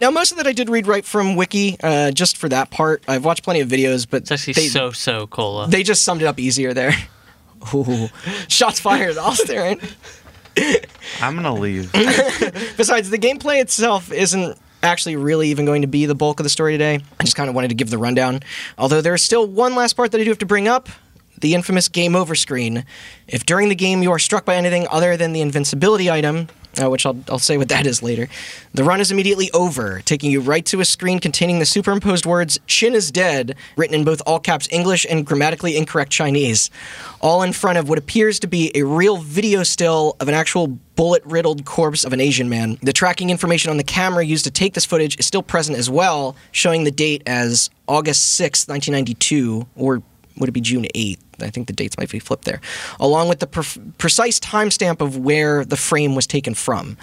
Now, 0.01 0.09
most 0.09 0.31
of 0.31 0.37
that 0.37 0.47
I 0.47 0.51
did 0.51 0.67
read 0.67 0.87
right 0.87 1.05
from 1.05 1.35
Wiki, 1.35 1.77
uh, 1.83 2.09
just 2.09 2.35
for 2.35 2.49
that 2.49 2.71
part. 2.71 3.03
I've 3.07 3.23
watched 3.23 3.43
plenty 3.43 3.59
of 3.59 3.69
videos, 3.69 4.07
but 4.09 4.23
It's 4.23 4.31
actually 4.31 4.53
they, 4.53 4.67
so 4.67 4.89
so 4.89 5.27
cola. 5.27 5.67
they 5.67 5.83
just 5.83 6.01
summed 6.01 6.23
it 6.23 6.25
up 6.25 6.39
easier 6.39 6.73
there. 6.73 6.95
Ooh, 7.71 8.09
shots 8.47 8.79
fired. 8.79 9.15
I'll 9.19 9.33
stare 9.35 9.77
it. 10.57 10.87
I'm 11.21 11.35
gonna 11.35 11.53
leave. 11.53 11.91
Besides, 12.77 13.11
the 13.11 13.19
gameplay 13.19 13.61
itself 13.61 14.11
isn't 14.11 14.57
actually 14.81 15.17
really 15.17 15.49
even 15.49 15.67
going 15.67 15.83
to 15.83 15.87
be 15.87 16.07
the 16.07 16.15
bulk 16.15 16.39
of 16.39 16.45
the 16.45 16.49
story 16.49 16.73
today. 16.73 16.99
I 17.19 17.23
just 17.23 17.35
kind 17.35 17.47
of 17.47 17.53
wanted 17.53 17.67
to 17.67 17.75
give 17.75 17.91
the 17.91 17.99
rundown. 17.99 18.39
Although 18.79 19.01
there's 19.01 19.21
still 19.21 19.45
one 19.45 19.75
last 19.75 19.93
part 19.93 20.11
that 20.13 20.19
I 20.19 20.23
do 20.23 20.31
have 20.31 20.39
to 20.39 20.47
bring 20.47 20.67
up 20.67 20.89
the 21.41 21.53
infamous 21.53 21.87
game 21.87 22.15
over 22.15 22.33
screen. 22.33 22.85
If 23.27 23.45
during 23.45 23.69
the 23.69 23.75
game 23.75 24.01
you 24.01 24.09
are 24.09 24.17
struck 24.19 24.45
by 24.45 24.55
anything 24.55 24.87
other 24.89 25.15
than 25.15 25.33
the 25.33 25.41
invincibility 25.41 26.09
item, 26.09 26.47
uh, 26.81 26.89
which 26.89 27.05
I'll, 27.05 27.17
I'll 27.29 27.39
say 27.39 27.57
what 27.57 27.69
that 27.69 27.85
is 27.85 28.03
later, 28.03 28.27
the 28.73 28.83
run 28.83 29.01
is 29.01 29.11
immediately 29.11 29.49
over, 29.51 30.01
taking 30.01 30.31
you 30.31 30.41
right 30.41 30.65
to 30.67 30.79
a 30.79 30.85
screen 30.85 31.19
containing 31.19 31.59
the 31.59 31.65
superimposed 31.65 32.25
words 32.25 32.59
Chin 32.67 32.93
is 32.93 33.11
dead, 33.11 33.55
written 33.75 33.95
in 33.95 34.03
both 34.03 34.21
all 34.25 34.39
caps 34.39 34.67
English 34.71 35.05
and 35.09 35.25
grammatically 35.25 35.75
incorrect 35.75 36.11
Chinese, 36.11 36.69
all 37.19 37.43
in 37.43 37.53
front 37.53 37.77
of 37.77 37.89
what 37.89 37.97
appears 37.97 38.39
to 38.39 38.47
be 38.47 38.71
a 38.75 38.83
real 38.83 39.17
video 39.17 39.63
still 39.63 40.15
of 40.19 40.27
an 40.27 40.33
actual 40.33 40.67
bullet 40.95 41.23
riddled 41.25 41.65
corpse 41.65 42.03
of 42.03 42.13
an 42.13 42.21
Asian 42.21 42.47
man. 42.47 42.77
The 42.81 42.93
tracking 42.93 43.29
information 43.29 43.71
on 43.71 43.77
the 43.77 43.83
camera 43.83 44.23
used 44.23 44.45
to 44.45 44.51
take 44.51 44.73
this 44.73 44.85
footage 44.85 45.19
is 45.19 45.25
still 45.25 45.43
present 45.43 45.77
as 45.77 45.89
well, 45.89 46.35
showing 46.51 46.83
the 46.83 46.91
date 46.91 47.23
as 47.25 47.69
August 47.87 48.39
6th, 48.39 48.69
1992, 48.69 49.67
or 49.75 50.03
would 50.37 50.49
it 50.49 50.53
be 50.53 50.61
June 50.61 50.85
8th? 50.95 51.19
I 51.41 51.49
think 51.49 51.67
the 51.67 51.73
dates 51.73 51.97
might 51.97 52.09
be 52.09 52.19
flipped 52.19 52.45
there, 52.45 52.61
along 52.99 53.29
with 53.29 53.39
the 53.39 53.47
pre- 53.47 53.83
precise 53.97 54.39
timestamp 54.39 55.01
of 55.01 55.17
where 55.17 55.65
the 55.65 55.77
frame 55.77 56.15
was 56.15 56.27
taken 56.27 56.53
from. 56.53 56.97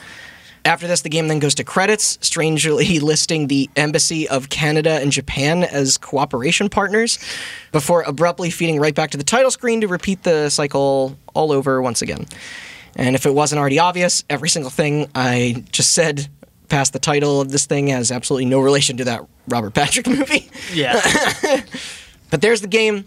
After 0.64 0.87
this, 0.87 1.01
the 1.03 1.09
game 1.09 1.29
then 1.29 1.38
goes 1.38 1.55
to 1.57 1.64
credits, 1.64 2.18
strangely 2.20 3.01
listing 3.01 3.46
the 3.46 3.70
Embassy 3.77 4.29
of 4.29 4.48
Canada 4.51 4.98
and 5.01 5.11
Japan 5.12 5.64
as 5.64 5.96
cooperation 5.96 6.68
partners, 6.68 7.18
before 7.72 8.03
abruptly 8.03 8.51
feeding 8.51 8.79
right 8.79 8.94
back 8.94 9.11
to 9.12 9.16
the 9.18 9.24
title 9.24 9.51
screen 9.51 9.81
to 9.81 9.88
repeat 9.88 10.24
the 10.24 10.51
cycle 10.51 11.16
all 11.35 11.53
over 11.53 11.81
once 11.81 12.03
again. 12.03 12.27
And 12.96 13.14
if 13.14 13.24
it 13.24 13.35
wasn't 13.35 13.61
already 13.61 13.79
obvious, 13.79 14.24
every 14.29 14.48
single 14.48 14.70
thing 14.70 15.09
I 15.14 15.64
just 15.70 15.92
said 15.92 16.29
past 16.68 16.92
the 16.92 16.98
title 16.98 17.40
of 17.40 17.51
this 17.51 17.64
thing 17.64 17.87
has 17.88 18.11
absolutely 18.11 18.44
no 18.44 18.61
relation 18.61 18.98
to 18.98 19.05
that 19.05 19.24
Robert 19.46 19.72
Patrick 19.72 20.07
movie. 20.09 20.51
Yeah. 20.72 21.01
But 22.31 22.42
there's 22.42 22.61
the 22.61 22.68
game. 22.68 23.07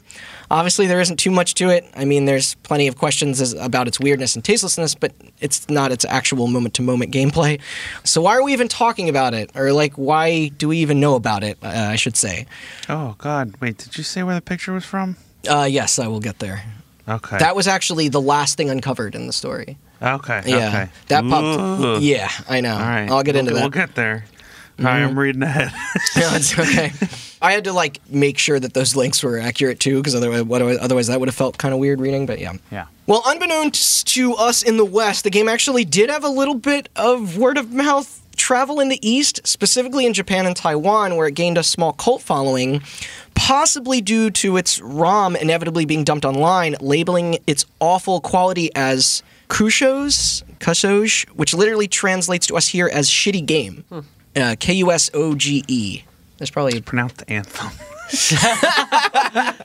Obviously, 0.52 0.86
there 0.86 1.00
isn't 1.00 1.16
too 1.18 1.32
much 1.32 1.54
to 1.56 1.70
it. 1.70 1.86
I 1.96 2.04
mean, 2.04 2.26
there's 2.26 2.56
plenty 2.56 2.88
of 2.88 2.98
questions 2.98 3.40
as, 3.40 3.54
about 3.54 3.88
its 3.88 4.00
weirdness 4.02 4.36
and 4.36 4.44
tastelessness, 4.44 4.96
but 4.96 5.14
it's 5.40 5.70
not 5.70 5.94
its 5.94 6.04
actual 6.04 6.48
moment 6.48 6.74
to 6.76 6.82
moment 6.82 7.14
gameplay. 7.14 7.62
So, 8.04 8.22
why 8.22 8.36
are 8.36 8.44
we 8.44 8.52
even 8.52 8.68
talking 8.68 9.08
about 9.08 9.34
it? 9.34 9.50
Or, 9.56 9.72
like, 9.72 9.94
why 9.94 10.50
do 10.50 10.68
we 10.68 10.80
even 10.80 11.00
know 11.00 11.16
about 11.16 11.44
it? 11.46 11.58
Uh, 11.64 11.70
I 11.70 11.96
should 11.96 12.18
say. 12.18 12.48
Oh 12.90 13.16
God! 13.18 13.54
Wait, 13.62 13.78
did 13.78 13.98
you 13.98 14.04
say 14.04 14.24
where 14.24 14.36
the 14.36 14.42
picture 14.42 14.74
was 14.74 14.84
from? 14.86 15.16
Uh, 15.50 15.68
yes, 15.70 15.98
I 16.00 16.08
will 16.08 16.20
get 16.20 16.40
there. 16.40 16.64
Okay. 17.08 17.38
That 17.38 17.56
was 17.56 17.68
actually 17.68 18.10
the 18.10 18.22
last 18.22 18.58
thing 18.58 18.70
uncovered 18.70 19.16
in 19.16 19.28
the 19.28 19.34
story. 19.34 19.78
okay. 20.02 20.42
Yeah. 20.46 20.68
Okay. 20.68 20.90
That 21.08 21.24
popped. 21.30 21.82
Ooh. 21.84 22.00
Yeah, 22.00 22.30
I 22.50 22.60
know. 22.62 22.74
All 22.74 22.80
right. 22.80 23.10
I'll 23.10 23.24
get 23.24 23.36
We'll- 23.36 23.40
into 23.40 23.54
that. 23.54 23.62
We'll. 23.62 23.70
Get 23.70 23.96
there. 23.96 24.26
All 24.80 24.86
right, 24.86 25.02
I'm 25.02 25.10
mm-hmm. 25.10 25.20
reading 25.20 25.44
ahead. 25.44 25.72
no, 26.16 26.36
it's 26.36 26.58
okay. 26.58 26.92
I 27.42 27.54
had 27.54 27.64
to 27.66 27.74
like 27.74 28.00
make 28.10 28.38
sure 28.38 28.60
that 28.60 28.74
those 28.74 28.96
links 28.96 29.24
were 29.24 29.40
accurate 29.40 29.80
too, 29.80 29.98
because 29.98 30.16
otherwise, 30.16 30.42
otherwise, 30.42 30.78
otherwise 30.80 31.08
that 31.08 31.20
would 31.20 31.30
have 31.30 31.36
felt 31.36 31.58
kind 31.58 31.74
of 31.74 31.80
weird 31.80 32.00
reading. 32.00 32.26
But 32.26 32.40
yeah. 32.40 32.54
yeah. 32.72 32.86
Well, 33.08 33.24
unbeknownst 33.26 34.08
to 34.16 34.36
us 34.36 34.64
in 34.64 34.78
the 34.78 34.86
West, 34.86 35.24
the 35.24 35.30
game 35.30 35.50
actually 35.50 35.86
did 35.86 36.10
have 36.10 36.24
a 36.24 36.30
little 36.30 36.56
bit 36.56 36.90
of 36.96 37.38
word 37.38 37.58
of 37.58 37.72
mouth 37.72 38.22
travel 38.36 38.80
in 38.80 38.90
the 38.90 39.08
East, 39.08 39.46
specifically 39.46 40.06
in 40.06 40.14
Japan 40.14 40.46
and 40.46 40.56
Taiwan, 40.56 41.16
where 41.16 41.28
it 41.28 41.36
gained 41.36 41.58
a 41.58 41.64
small 41.64 41.94
cult 41.94 42.22
following, 42.22 42.82
possibly 43.36 44.02
due 44.02 44.32
to 44.32 44.58
its 44.58 44.82
ROM 44.82 45.36
inevitably 45.36 45.86
being 45.86 46.04
dumped 46.04 46.26
online, 46.26 46.76
labeling 46.80 47.38
its 47.48 47.66
awful 47.80 48.20
quality 48.20 48.74
as 48.76 49.24
kushos, 49.50 50.44
kushoj, 50.60 51.28
which 51.30 51.54
literally 51.54 51.88
translates 51.88 52.48
to 52.48 52.56
us 52.56 52.68
here 52.68 52.90
as 52.92 53.10
shitty 53.10 53.46
game. 53.46 53.84
Hmm. 53.90 54.00
Uh, 54.36 54.56
K 54.60 54.74
U 54.74 54.92
S 54.92 55.10
O 55.14 55.36
G 55.36 55.64
E. 55.68 56.04
There's 56.38 56.52
probably 56.52 56.82
Pronounce 56.82 57.14
the 57.14 57.30
anthem. 57.30 57.70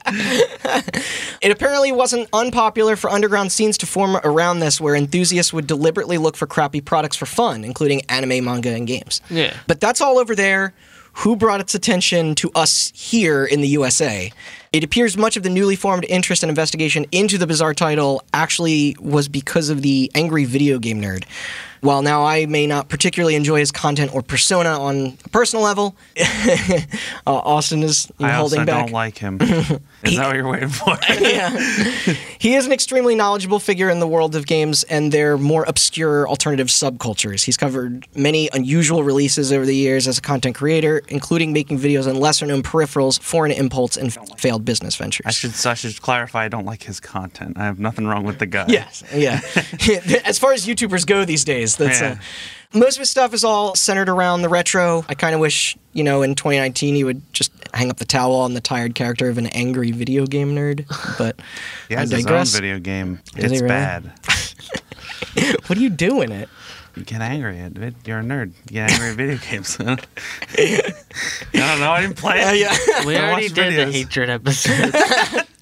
It 1.43 1.51
apparently 1.51 1.93
wasn't 1.93 2.29
unpopular 2.33 2.97
for 2.97 3.11
underground 3.11 3.53
scenes 3.53 3.77
to 3.79 3.87
form 3.87 4.17
around 4.25 4.61
this, 4.61 4.81
where 4.81 4.95
enthusiasts 4.95 5.53
would 5.53 5.67
deliberately 5.67 6.19
look 6.19 6.37
for 6.37 6.47
crappy 6.47 6.81
products 6.81 7.17
for 7.17 7.27
fun, 7.27 7.65
including 7.65 8.03
anime, 8.09 8.45
manga, 8.45 8.71
and 8.75 8.87
games. 8.87 9.21
Yeah. 9.31 9.55
But 9.67 9.81
that's 9.81 10.01
all 10.01 10.19
over 10.19 10.35
there. 10.35 10.75
Who 11.21 11.37
brought 11.37 11.61
its 11.61 11.75
attention 11.75 12.35
to 12.37 12.51
us 12.55 12.93
here 12.95 13.45
in 13.45 13.61
the 13.61 13.69
USA? 13.69 14.33
It 14.73 14.85
appears 14.85 15.17
much 15.17 15.37
of 15.37 15.43
the 15.43 15.51
newly 15.51 15.77
formed 15.77 16.05
interest 16.09 16.43
and 16.43 16.51
investigation 16.51 17.07
into 17.11 17.39
the 17.39 17.47
bizarre 17.47 17.75
title 17.75 18.23
actually 18.35 18.97
was 19.01 19.29
because 19.29 19.71
of 19.71 19.83
the 19.83 20.11
angry 20.15 20.45
video 20.45 20.79
game 20.79 21.01
nerd. 21.01 21.25
While 21.81 22.03
now 22.03 22.25
I 22.25 22.47
may 22.47 22.67
not 22.67 22.89
particularly 22.89 23.35
enjoy 23.35 23.59
his 23.59 23.73
content 23.73 24.15
or 24.15 24.23
persona 24.23 24.71
on 24.71 25.19
a 25.25 25.29
personal 25.29 25.65
level, 25.65 25.97
uh, 26.21 26.85
Austin 27.27 27.83
is 27.83 28.11
you 28.19 28.27
know, 28.27 28.33
I 28.33 28.37
also 28.37 28.57
holding 28.57 28.67
back. 28.67 28.87
don't 28.87 28.93
like 28.93 29.19
him. 29.19 29.39
Is 30.07 30.17
that 30.17 30.27
what 30.27 30.37
you're 30.37 30.49
waiting 30.49 30.69
for? 30.69 30.97
yeah. 31.21 31.51
he 32.39 32.55
is 32.55 32.65
an 32.67 32.71
extremely 32.73 33.17
knowledgeable 33.17 33.59
figure 33.59 33.91
in 33.91 33.99
the 33.99 34.07
world 34.07 34.37
of 34.37 34.47
games 34.47 34.85
and 34.85 35.11
their 35.11 35.37
more 35.37 35.65
obscure 35.67 36.29
alternative 36.29 36.69
subcultures. 36.69 37.45
He's 37.45 37.57
covered 37.57 38.07
many 38.15 38.49
unusual 38.53 39.03
releases 39.03 39.53
over 39.53 39.67
the 39.67 39.75
years 39.75 40.07
as 40.07 40.19
a 40.19 40.21
content 40.21 40.55
creator, 40.55 41.03
including 41.09 41.53
making 41.53 41.81
videos 41.81 42.07
on 42.07 42.21
lesser 42.21 42.47
known 42.47 42.63
peripherals, 42.63 43.21
foreign 43.21 43.51
impulse, 43.51 43.97
and 43.97 44.13
failed 44.39 44.65
business 44.65 44.95
ventures. 44.95 45.27
I 45.27 45.31
should 45.31 45.55
I 45.67 45.75
should 45.75 46.01
clarify. 46.01 46.45
I 46.45 46.49
don't 46.49 46.67
like 46.67 46.85
his 46.85 47.01
content. 47.01 47.57
I 47.59 47.65
have 47.65 47.81
nothing 47.81 48.07
wrong 48.07 48.23
with 48.23 48.39
the 48.39 48.47
guy. 48.47 48.67
Yes, 48.69 49.03
yeah. 49.13 49.41
as 50.25 50.39
far 50.39 50.53
as 50.53 50.67
YouTubers 50.67 51.05
go 51.05 51.25
these 51.25 51.45
days, 51.45 51.66
that's 51.75 52.01
Yeah. 52.01 52.13
uh, 52.13 52.79
most 52.79 52.97
of 52.97 53.01
his 53.01 53.11
stuff 53.11 53.35
is 53.35 53.43
all 53.43 53.75
centered 53.75 54.09
around 54.09 54.43
the 54.43 54.49
retro. 54.49 55.05
I 55.09 55.15
kind 55.15 55.35
of 55.35 55.41
wish, 55.41 55.77
you 55.93 56.05
know, 56.05 56.23
in 56.23 56.35
2019 56.37 56.95
he 56.95 57.03
would 57.05 57.21
just 57.33 57.51
hang 57.75 57.91
up 57.91 57.97
the 57.97 58.05
towel 58.05 58.35
on 58.37 58.55
the 58.55 58.61
tired 58.61 58.95
character 58.95 59.29
of 59.29 59.39
an 59.39 59.47
angry 59.49 59.91
video 59.93 60.27
game 60.27 60.55
nerd. 60.55 60.85
But 61.19 61.41
He 61.89 61.97
I 61.97 62.01
has 62.01 62.11
his 62.11 62.27
own 62.27 62.45
video 62.47 62.79
game. 62.79 63.21
Does 63.35 63.51
it's 63.53 63.63
really? 63.63 63.69
bad. 63.69 64.13
What 65.67 65.77
do 65.77 65.83
you 65.83 65.91
do 65.91 66.23
in 66.23 66.33
it? 66.33 66.49
You 66.97 67.03
get 67.05 67.21
angry 67.21 67.59
at 67.61 67.77
it. 67.77 67.95
You're 68.07 68.21
a 68.21 68.23
nerd. 68.23 68.53
You 68.71 68.73
get 68.73 68.91
angry 68.91 69.09
at 69.11 69.17
video 69.17 69.37
games. 69.51 69.77
I 69.79 69.97
don't 71.53 71.81
know. 71.81 71.91
I 71.91 72.01
didn't 72.01 72.17
play 72.17 72.41
it. 72.41 72.47
Uh, 72.49 72.53
yeah. 72.53 73.05
We 73.07 73.17
I 73.17 73.21
already 73.21 73.43
watched 73.45 73.55
did 73.55 73.89
the 73.89 73.93
hatred 73.93 74.31
episode. 74.31 74.95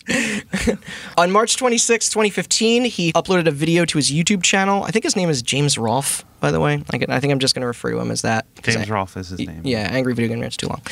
On 1.19 1.31
March 1.31 1.57
26, 1.57 2.09
2015, 2.11 2.85
he 2.85 3.13
uploaded 3.13 3.47
a 3.47 3.51
video 3.51 3.85
to 3.87 3.99
his 3.99 4.11
YouTube 4.11 4.43
channel. 4.43 4.83
I 4.85 4.91
think 4.91 5.05
his 5.05 5.17
name 5.17 5.31
is 5.31 5.41
James 5.43 5.79
Rolfe, 5.79 6.25
by 6.41 6.51
the 6.51 6.61
way. 6.61 6.83
I, 6.91 6.99
can, 6.99 7.11
I 7.11 7.21
think 7.21 7.33
I'm 7.33 7.39
just 7.39 7.55
going 7.55 7.63
to 7.63 7.67
refer 7.67 7.91
to 7.93 7.99
him 8.01 8.11
as 8.11 8.23
that. 8.23 8.47
'cause 8.63 8.75
James 8.75 8.91
I- 8.91 8.95
Rolfe 8.95 9.17
is 9.17 9.29
his 9.31 9.39
name. 9.41 9.63
Yeah, 9.65 9.89
Angry 9.91 10.13
Video 10.15 10.29
Game 10.29 10.41
Nerd. 10.43 10.47
It's 10.49 10.57
too 10.57 10.69
long. 10.69 10.83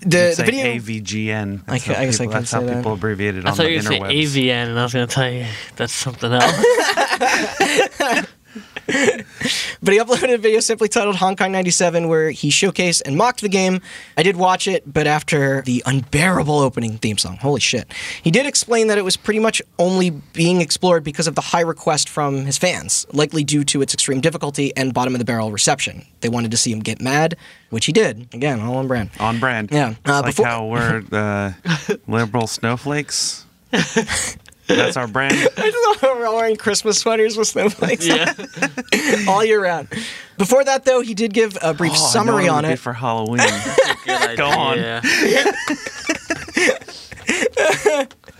The, 0.00 0.06
the 0.08 0.32
say 0.34 0.44
video. 0.44 0.64
AVGN. 0.66 1.62
I 1.68 1.72
That's 1.72 1.84
ca- 1.84 1.94
how 1.94 2.00
I 2.00 2.04
guess 2.06 2.14
I 2.20 2.24
people, 2.24 2.32
can 2.32 2.40
that's 2.40 2.52
how 2.52 2.60
that. 2.62 2.76
people 2.76 2.92
abbreviate 2.94 3.36
it 3.36 3.46
I 3.46 3.50
on 3.50 3.56
thought 3.56 3.62
the 3.64 3.70
you 3.70 3.76
were 3.78 3.82
going 3.88 4.02
to 4.02 4.22
say. 4.26 4.40
AVN, 4.42 4.68
and 4.70 4.78
I 4.78 4.82
was 4.82 4.92
going 4.92 5.06
to 5.06 5.14
tell 5.14 5.30
you 5.30 5.46
that's 5.76 5.92
something 5.92 6.32
else. 6.32 8.26
But 8.86 9.92
he 9.92 10.00
uploaded 10.00 10.32
a 10.34 10.38
video 10.38 10.60
simply 10.60 10.88
titled 10.88 11.16
Hong 11.16 11.36
Kong 11.36 11.52
97 11.52 12.08
where 12.08 12.30
he 12.30 12.50
showcased 12.50 13.02
and 13.04 13.16
mocked 13.16 13.40
the 13.40 13.48
game. 13.48 13.80
I 14.16 14.22
did 14.22 14.36
watch 14.36 14.66
it, 14.66 14.90
but 14.92 15.06
after 15.06 15.62
the 15.62 15.82
unbearable 15.86 16.58
opening 16.58 16.98
theme 16.98 17.18
song, 17.18 17.36
holy 17.36 17.60
shit. 17.60 17.92
He 18.22 18.30
did 18.30 18.46
explain 18.46 18.86
that 18.88 18.98
it 18.98 19.04
was 19.04 19.16
pretty 19.16 19.40
much 19.40 19.60
only 19.78 20.10
being 20.10 20.60
explored 20.60 21.04
because 21.04 21.26
of 21.26 21.34
the 21.34 21.40
high 21.40 21.60
request 21.60 22.08
from 22.08 22.46
his 22.46 22.58
fans, 22.58 23.06
likely 23.12 23.44
due 23.44 23.64
to 23.64 23.82
its 23.82 23.92
extreme 23.94 24.20
difficulty 24.20 24.74
and 24.76 24.94
bottom 24.94 25.14
of 25.14 25.18
the 25.18 25.24
barrel 25.24 25.50
reception. 25.52 26.04
They 26.20 26.28
wanted 26.28 26.50
to 26.52 26.56
see 26.56 26.72
him 26.72 26.80
get 26.80 27.00
mad, 27.00 27.36
which 27.70 27.86
he 27.86 27.92
did. 27.92 28.28
Again, 28.34 28.60
all 28.60 28.76
on 28.78 28.88
brand. 28.88 29.10
On 29.20 29.38
brand. 29.38 29.70
Yeah. 29.70 29.94
Uh, 30.04 30.22
like 30.22 30.26
before- 30.26 30.46
how 30.46 30.66
we're 30.66 31.02
uh, 31.12 31.52
liberal 32.08 32.46
snowflakes. 32.46 33.44
That's 34.66 34.96
our 34.96 35.06
brand. 35.06 35.34
I 35.56 35.70
just 35.70 36.02
love 36.02 36.18
we're 36.18 36.26
all 36.26 36.36
wearing 36.36 36.56
Christmas 36.56 36.98
sweaters 36.98 37.36
with 37.36 37.48
snowflakes 37.48 38.06
yeah. 38.06 38.34
all 39.28 39.44
year 39.44 39.62
round. 39.62 39.88
Before 40.38 40.64
that, 40.64 40.84
though, 40.84 41.00
he 41.00 41.14
did 41.14 41.32
give 41.32 41.56
a 41.62 41.72
brief 41.72 41.92
Oh, 41.92 41.96
I 41.96 41.98
know 41.98 42.06
summary 42.06 42.48
on 42.48 42.62
would 42.64 42.68
be 42.68 42.74
it. 42.74 42.78
for 42.78 42.92
Halloween. 42.92 43.40
Good 44.04 44.36
Go 44.36 44.46
on. 44.46 44.78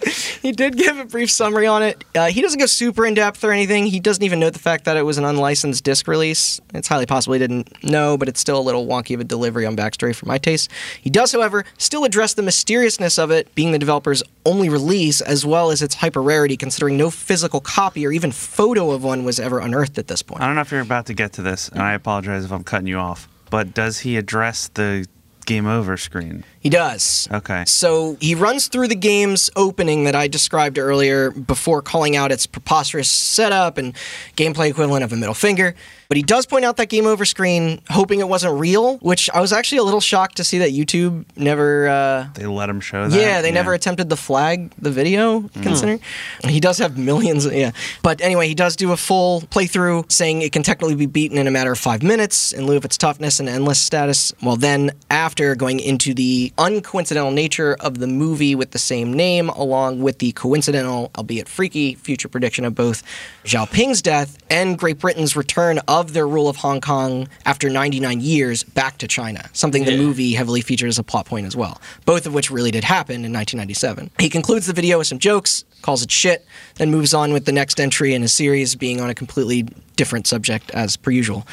He 0.42 0.53
did 0.53 0.77
give 0.77 0.99
a 0.99 1.05
brief 1.05 1.31
summary 1.31 1.66
on 1.66 1.83
it. 1.83 2.05
Uh, 2.14 2.27
he 2.27 2.40
doesn't 2.40 2.61
go 2.61 2.66
super 2.66 3.05
in 3.05 3.14
depth 3.14 3.42
or 3.42 3.51
anything. 3.51 3.87
He 3.87 3.99
doesn't 3.99 4.23
even 4.23 4.38
note 4.38 4.53
the 4.53 4.61
fact 4.61 4.85
that 4.85 4.97
it 4.97 5.03
was 5.03 5.19
an 5.19 5.25
unlicensed 5.25 5.83
disc 5.83 6.07
release. 6.07 6.61
It's 6.73 6.87
highly 6.87 7.07
possible 7.07 7.33
he 7.33 7.40
didn't 7.40 7.83
know, 7.83 8.16
but 8.16 8.29
it's 8.29 8.38
still 8.38 8.59
a 8.59 8.62
little 8.62 8.87
wonky 8.87 9.14
of 9.14 9.21
a 9.21 9.25
delivery 9.25 9.66
on 9.66 9.77
backstory 9.77 10.14
for 10.14 10.27
my 10.27 10.38
taste. 10.38 10.71
He 11.01 11.11
does, 11.11 11.33
however, 11.33 11.64
still 11.79 12.05
address 12.05 12.35
the 12.35 12.42
mysteriousness 12.42 13.19
of 13.19 13.33
it 13.33 13.53
being 13.57 13.73
the 13.73 13.79
developer's 13.79 14.23
only 14.45 14.69
release, 14.69 15.21
as 15.21 15.45
well 15.45 15.73
as 15.73 15.83
its 15.83 15.97
hyper 15.97 16.23
rarity, 16.23 16.57
considering 16.57 16.97
no 16.97 17.11
physical 17.11 17.61
copy 17.61 18.07
or 18.07 18.12
even 18.12 18.31
photo 18.31 18.92
of 18.92 19.03
one 19.03 19.25
was 19.25 19.40
ever 19.40 19.59
unearthed 19.59 19.99
at 19.99 20.07
this 20.07 20.23
point. 20.23 20.42
I 20.42 20.47
don't 20.47 20.55
know 20.55 20.61
if 20.61 20.71
you're 20.71 20.81
about 20.81 21.07
to 21.07 21.14
get 21.14 21.33
to 21.35 21.42
this, 21.42 21.69
and 21.71 21.83
I 21.83 21.95
apologize 21.95 22.45
if 22.45 22.53
I'm 22.53 22.62
cutting 22.62 22.87
you 22.87 22.99
off. 22.99 23.29
But 23.51 23.75
does 23.75 24.01
he 24.01 24.16
address 24.16 24.69
the 24.69 25.07
game 25.47 25.66
over 25.66 25.97
screen? 25.97 26.45
He 26.67 26.71
does. 26.71 27.29
Okay. 27.31 27.63
So 27.65 28.17
he 28.21 28.35
runs 28.35 28.67
through 28.67 28.89
the 28.89 28.97
game's 28.97 29.51
opening 29.55 30.03
that 30.03 30.17
I 30.17 30.27
described 30.27 30.79
earlier 30.79 31.31
before 31.31 31.81
calling 31.81 32.17
out 32.17 32.33
its 32.33 32.45
preposterous 32.45 33.09
setup 33.09 33.79
and 33.79 33.95
gameplay 34.37 34.71
equivalent 34.71 35.05
of 35.05 35.13
a 35.13 35.17
middle 35.17 35.33
finger. 35.33 35.77
But 36.09 36.17
he 36.17 36.23
does 36.25 36.47
point 36.47 36.65
out 36.65 36.77
that 36.77 36.89
game 36.89 37.05
over 37.07 37.25
screen, 37.25 37.81
hoping 37.91 38.19
it 38.21 38.29
wasn't 38.29 38.59
real, 38.61 38.99
which 38.99 39.29
I 39.31 39.41
was 39.41 39.53
actually 39.53 39.79
a 39.79 39.83
little 39.85 40.01
shocked 40.01 40.37
to 40.37 40.45
see 40.45 40.59
that 40.59 40.71
YouTube 40.71 41.25
never. 41.37 41.89
Uh, 41.89 42.27
They 42.35 42.47
let 42.47 42.69
him 42.69 42.81
show 42.81 43.09
that. 43.09 43.17
yeah, 43.21 43.43
they 43.43 43.51
never 43.51 43.73
attempted 43.73 44.09
to 44.11 44.17
flag 44.17 44.73
the 44.79 44.91
video, 44.91 45.49
considering. 45.63 46.01
He 46.45 46.61
does 46.61 46.79
have 46.79 46.97
millions, 46.97 47.45
yeah. 47.47 47.73
But 48.03 48.21
anyway, 48.21 48.47
he 48.47 48.55
does 48.55 48.77
do 48.77 48.93
a 48.93 48.97
full 48.97 49.41
playthrough 49.43 50.11
saying 50.13 50.43
it 50.43 50.53
can 50.53 50.63
technically 50.63 50.95
be 50.95 51.07
beaten 51.07 51.39
in 51.39 51.47
a 51.49 51.51
matter 51.51 51.73
of 51.73 51.79
five 51.79 52.05
minutes 52.05 52.53
in 52.53 52.67
lieu 52.67 52.77
of 52.77 52.85
its 52.85 52.97
toughness 52.97 53.41
and 53.41 53.49
endless 53.49 53.81
status. 53.83 54.33
Well, 54.41 54.57
then, 54.57 54.93
after 55.11 55.57
going 55.57 55.81
into 55.81 56.15
the 56.15 56.53
uncoincidental 56.57 57.33
nature 57.33 57.77
of 57.81 57.99
the 57.99 58.07
movie 58.07 58.55
with 58.55 58.73
the 58.73 58.79
same 58.79 59.12
name, 59.12 59.49
along 59.51 60.01
with 60.01 60.19
the 60.19 60.33
coincidental, 60.33 61.11
albeit 61.16 61.49
freaky, 61.49 61.95
future 61.95 62.29
prediction 62.29 62.64
of 62.64 62.75
both 62.75 63.03
Xiaoping's 63.45 64.03
death 64.03 64.38
and 64.51 64.79
Great 64.79 64.99
Britain's 64.99 65.37
return 65.37 65.79
of 65.88 66.12
their 66.12 66.27
rule 66.27 66.49
of 66.49 66.57
Hong 66.57 66.81
Kong 66.81 67.29
after 67.45 67.69
99 67.69 68.21
years 68.21 68.64
back 68.64 68.99
to 68.99 69.09
China, 69.09 69.49
something 69.53 69.85
the 69.85 69.97
movie 69.97 70.35
heavily 70.35 70.61
featured 70.61 70.88
as 70.88 70.99
a 70.99 71.03
plot 71.03 71.27
point 71.27 71.47
as 71.47 71.57
well, 71.57 71.81
both 72.05 72.27
of 72.27 72.35
which 72.35 72.51
really 72.51 72.71
did 72.71 72.85
happen 72.85 73.25
in 73.25 73.33
1997. 73.33 74.11
He 74.19 74.29
concludes 74.29 74.66
the 74.66 74.73
video 74.73 74.99
with 74.99 75.07
some 75.07 75.19
jokes, 75.19 75.64
calls 75.87 76.03
it 76.03 76.11
shit, 76.11 76.44
then 76.75 76.90
moves 76.90 77.14
on 77.14 77.33
with 77.33 77.44
the 77.44 77.53
next 77.53 77.79
entry 77.79 78.12
in 78.12 78.25
a 78.25 78.29
series 78.29 78.75
being 78.75 79.01
on 79.01 79.09
a 79.09 79.14
completely 79.14 79.62
different 79.94 80.27
subject 80.27 80.72
as 80.72 80.96
per 80.96 81.12
usual. 81.12 81.46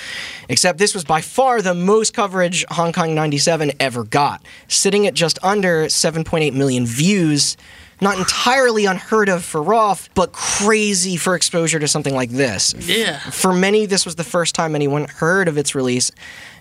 Except 0.49 0.79
this 0.79 0.95
was 0.95 1.03
by 1.05 1.21
far 1.21 1.61
the 1.61 1.75
most 1.75 2.15
coverage 2.15 2.65
Hong 2.69 2.91
Kong 2.91 3.13
97 3.13 3.73
ever 3.79 4.03
got, 4.03 4.43
sitting 4.67 5.05
at 5.05 5.13
just 5.13 5.37
under 5.43 5.85
7.8 5.85 6.51
million 6.53 6.87
views 6.87 7.55
Not 8.01 8.17
entirely 8.17 8.85
unheard 8.85 9.29
of 9.29 9.45
for 9.45 9.61
Rolfe, 9.61 10.09
but 10.13 10.33
crazy 10.33 11.15
for 11.15 11.35
exposure 11.35 11.79
to 11.79 11.87
something 11.87 12.13
like 12.13 12.31
this. 12.31 12.73
Yeah. 12.73 13.19
For 13.19 13.53
many, 13.53 13.85
this 13.85 14.05
was 14.05 14.15
the 14.15 14.25
first 14.25 14.55
time 14.55 14.75
anyone 14.75 15.05
heard 15.05 15.47
of 15.47 15.57
its 15.57 15.73
release, 15.73 16.11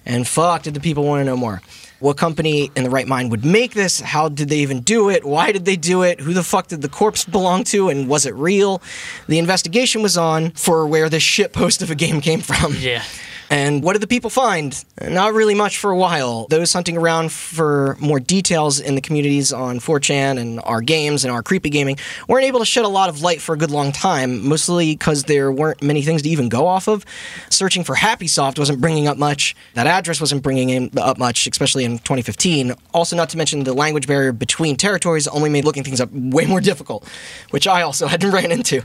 and 0.07 0.27
fuck, 0.27 0.63
did 0.63 0.75
the 0.75 0.81
people 0.81 1.05
want 1.05 1.21
to 1.21 1.25
know 1.25 1.37
more. 1.37 1.61
What 2.03 2.17
company 2.17 2.69
in 2.75 2.83
the 2.83 2.91
right 2.91 3.07
mind 3.07 3.31
would 3.31 3.45
make 3.45 3.75
this? 3.75 4.01
How 4.01 4.29
did 4.29 4.49
they 4.49 4.59
even 4.59 4.81
do 4.81 5.09
it? 5.09 5.25
Why 5.25 5.53
did 5.53 5.65
they 5.67 5.77
do 5.77 6.03
it? 6.03 6.19
Who 6.19 6.33
the 6.33 6.43
fuck 6.43 6.67
did 6.67 6.83
the 6.83 6.89
corpse 6.89 7.25
belong 7.25 7.63
to? 7.65 7.91
And 7.91 8.09
was 8.09 8.27
it 8.27 8.35
real? 8.35 8.83
The 9.29 9.39
investigation 9.39 10.03
was 10.03 10.19
on 10.19 10.51
for 10.51 10.85
where 10.85 11.09
this 11.09 11.23
shit 11.23 11.53
post 11.53 11.81
of 11.81 11.93
a 11.93 11.95
game 11.95 12.21
came 12.21 12.41
from. 12.41 12.75
Yeah. 12.77 13.05
And 13.53 13.83
what 13.83 13.93
did 13.93 14.01
the 14.01 14.07
people 14.07 14.31
find? 14.31 14.83
Not 14.99 15.35
really 15.35 15.55
much 15.55 15.77
for 15.77 15.91
a 15.91 15.97
while. 15.97 16.47
Those 16.49 16.73
hunting 16.73 16.97
around 16.97 17.31
for 17.33 17.99
more 18.01 18.19
details 18.19 18.81
in 18.81 18.95
the 18.95 19.03
communities 19.03 19.53
on 19.53 19.79
4chan 19.79 20.41
and 20.41 20.59
our 20.65 20.81
games 20.81 21.23
and 21.23 21.31
our 21.31 21.43
creepy 21.43 21.69
gaming 21.69 21.99
weren't 22.27 22.47
able 22.47 22.61
to 22.61 22.65
shed 22.65 22.87
a 22.87 22.89
lot 22.89 23.11
of 23.11 23.21
light 23.21 23.43
for 23.43 23.55
a 23.55 23.59
good 23.59 23.71
long 23.71 23.93
time, 23.93 24.49
mostly 24.49 24.95
because 24.95 25.25
there 25.25 25.53
weren't 25.53 25.83
many 25.83 26.01
things 26.01 26.23
to 26.23 26.31
even 26.31 26.49
go 26.49 26.67
off 26.67 26.89
of. 26.89 27.05
Searching 27.51 27.85
for 27.85 27.95
Happysoft 27.95 28.59
wasn't 28.59 28.81
bringing 28.81 29.07
up 29.07 29.19
much. 29.19 29.55
That 29.75 29.87
address 29.87 30.19
wasn't 30.19 30.43
bringing 30.43 30.71
in 30.71 30.91
up 30.97 31.19
much, 31.19 31.47
especially 31.47 31.85
in 31.85 31.99
2015. 31.99 32.73
Also, 32.95 33.17
not 33.17 33.29
to 33.29 33.37
mention 33.37 33.65
the 33.65 33.75
language 33.75 34.07
barrier 34.07 34.33
between 34.33 34.77
territories 34.77 35.29
only 35.29 35.51
made 35.51 35.67
looking 35.67 35.85
things 35.85 36.01
up 36.01 36.09
way 36.11 36.47
more 36.47 36.61
difficult, 36.73 37.07
which 37.51 37.67
I 37.67 37.83
also 37.83 38.07
had 38.07 38.25
ran 38.25 38.51
into. 38.51 38.83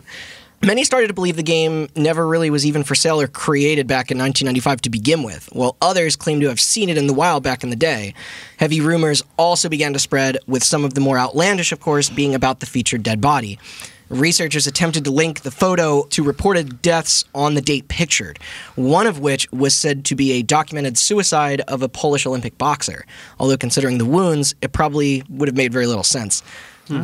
Many 0.63 0.83
started 0.83 1.07
to 1.09 1.13
believe 1.13 1.35
the 1.35 1.43
game 1.43 1.87
never 1.95 2.27
really 2.27 2.49
was 2.49 2.65
even 2.65 2.83
for 2.83 2.95
sale 2.95 3.21
or 3.21 3.27
created 3.27 3.85
back 3.85 4.09
in 4.09 4.17
1995 4.17 4.81
to 4.81 4.89
begin 4.89 5.21
with, 5.21 5.47
while 5.53 5.77
others 5.81 6.15
claimed 6.15 6.41
to 6.41 6.47
have 6.47 6.59
seen 6.59 6.89
it 6.89 6.97
in 6.97 7.05
the 7.05 7.13
wild 7.13 7.43
back 7.43 7.63
in 7.63 7.69
the 7.69 7.75
day. 7.75 8.15
Heavy 8.57 8.81
rumors 8.81 9.21
also 9.37 9.69
began 9.69 9.93
to 9.93 9.99
spread, 9.99 10.39
with 10.47 10.63
some 10.63 10.83
of 10.83 10.95
the 10.95 10.99
more 10.99 11.19
outlandish, 11.19 11.71
of 11.71 11.79
course, 11.79 12.09
being 12.09 12.33
about 12.33 12.59
the 12.59 12.65
featured 12.65 13.03
dead 13.03 13.21
body. 13.21 13.59
Researchers 14.09 14.65
attempted 14.65 15.03
to 15.03 15.11
link 15.11 15.41
the 15.41 15.51
photo 15.51 16.03
to 16.05 16.23
reported 16.23 16.81
deaths 16.81 17.23
on 17.35 17.53
the 17.53 17.61
date 17.61 17.87
pictured, 17.87 18.39
one 18.75 19.05
of 19.05 19.19
which 19.19 19.51
was 19.51 19.75
said 19.75 20.05
to 20.05 20.15
be 20.15 20.31
a 20.31 20.41
documented 20.41 20.97
suicide 20.97 21.61
of 21.67 21.83
a 21.83 21.89
Polish 21.89 22.25
Olympic 22.25 22.57
boxer. 22.57 23.05
Although, 23.39 23.57
considering 23.57 23.99
the 23.99 24.05
wounds, 24.05 24.55
it 24.63 24.71
probably 24.71 25.23
would 25.29 25.49
have 25.49 25.57
made 25.57 25.71
very 25.71 25.85
little 25.85 26.03
sense. 26.03 26.41
You 26.89 26.95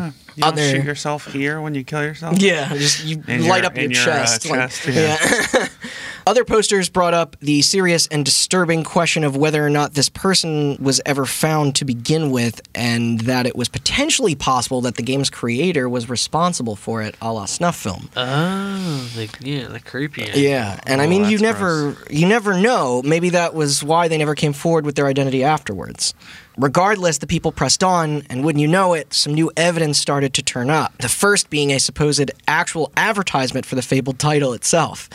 don't 0.42 0.54
Other- 0.54 0.70
shoot 0.72 0.84
yourself 0.86 1.32
here 1.32 1.62
when 1.62 1.76
you 1.76 1.84
kill 1.84 2.02
yourself? 2.04 2.40
Yeah, 2.40 2.70
just 2.70 3.04
you 3.06 3.24
In 3.28 3.48
light 3.48 3.58
your- 3.64 3.66
up 3.68 3.76
your, 3.76 3.86
in 3.86 3.92
your, 3.92 4.02
uh, 4.02 4.06
chest. 4.06 4.50
like- 4.50 4.86
yeah. 4.88 5.18
yeah. 5.54 5.68
Other 6.26 6.46
posters 6.46 6.88
brought 6.88 7.14
up 7.14 7.36
the 7.42 7.62
serious 7.62 8.08
and 8.08 8.24
disturbing 8.24 8.86
question 8.86 9.26
of 9.26 9.36
whether 9.36 9.64
or 9.64 9.70
not 9.70 9.94
this 9.94 10.08
person 10.08 10.78
was 10.82 11.02
ever 11.06 11.26
found 11.26 11.76
to 11.76 11.86
begin 11.86 12.32
with, 12.32 12.62
and 12.74 13.20
that 13.22 13.46
it 13.46 13.58
was 13.58 13.68
potentially 13.68 14.34
possible 14.34 14.80
that 14.82 14.96
the 14.96 15.04
game's 15.04 15.30
creator 15.30 15.90
was 15.90 16.08
responsible 16.10 16.78
for 16.78 17.02
it, 17.02 17.16
a 17.22 17.34
la 17.34 17.44
snuff 17.44 17.76
film. 17.76 18.10
Oh, 18.16 19.12
the, 19.16 19.30
yeah, 19.42 19.68
the 19.68 19.82
creepy. 19.82 20.24
end. 20.30 20.36
Yeah, 20.38 20.80
and 20.88 21.02
I 21.02 21.06
Oh, 21.06 21.10
mean, 21.10 21.26
you 21.26 21.38
that's 21.40 21.42
never, 21.60 21.98
you 22.10 22.26
never 22.26 22.58
know. 22.58 23.02
Maybe 23.04 23.32
that 23.32 23.54
was 23.54 23.84
why 23.84 24.08
they 24.08 24.18
never 24.18 24.34
came 24.34 24.54
forward 24.54 24.86
with 24.86 24.96
their 24.96 25.08
identity 25.08 25.44
afterwards. 25.44 26.14
Regardless, 26.58 27.18
the 27.18 27.28
people 27.28 27.52
pressed 27.52 27.84
on, 27.84 28.24
and 28.30 28.44
wouldn't 28.44 28.62
you 28.62 28.68
know 28.68 28.94
it, 28.94 29.14
some 29.14 29.34
new 29.34 29.52
evidence 29.58 29.98
started 29.98 30.34
to 30.36 30.42
turn 30.44 30.70
up. 30.70 30.96
The 31.00 31.10
first 31.10 31.50
being 31.50 31.72
a 31.72 31.80
supposed 31.80 32.32
actual 32.48 32.92
advertisement 32.96 33.66
for 33.66 33.76
the 33.76 33.82
fabled 33.82 34.20
title 34.20 34.54
itself. 34.54 35.10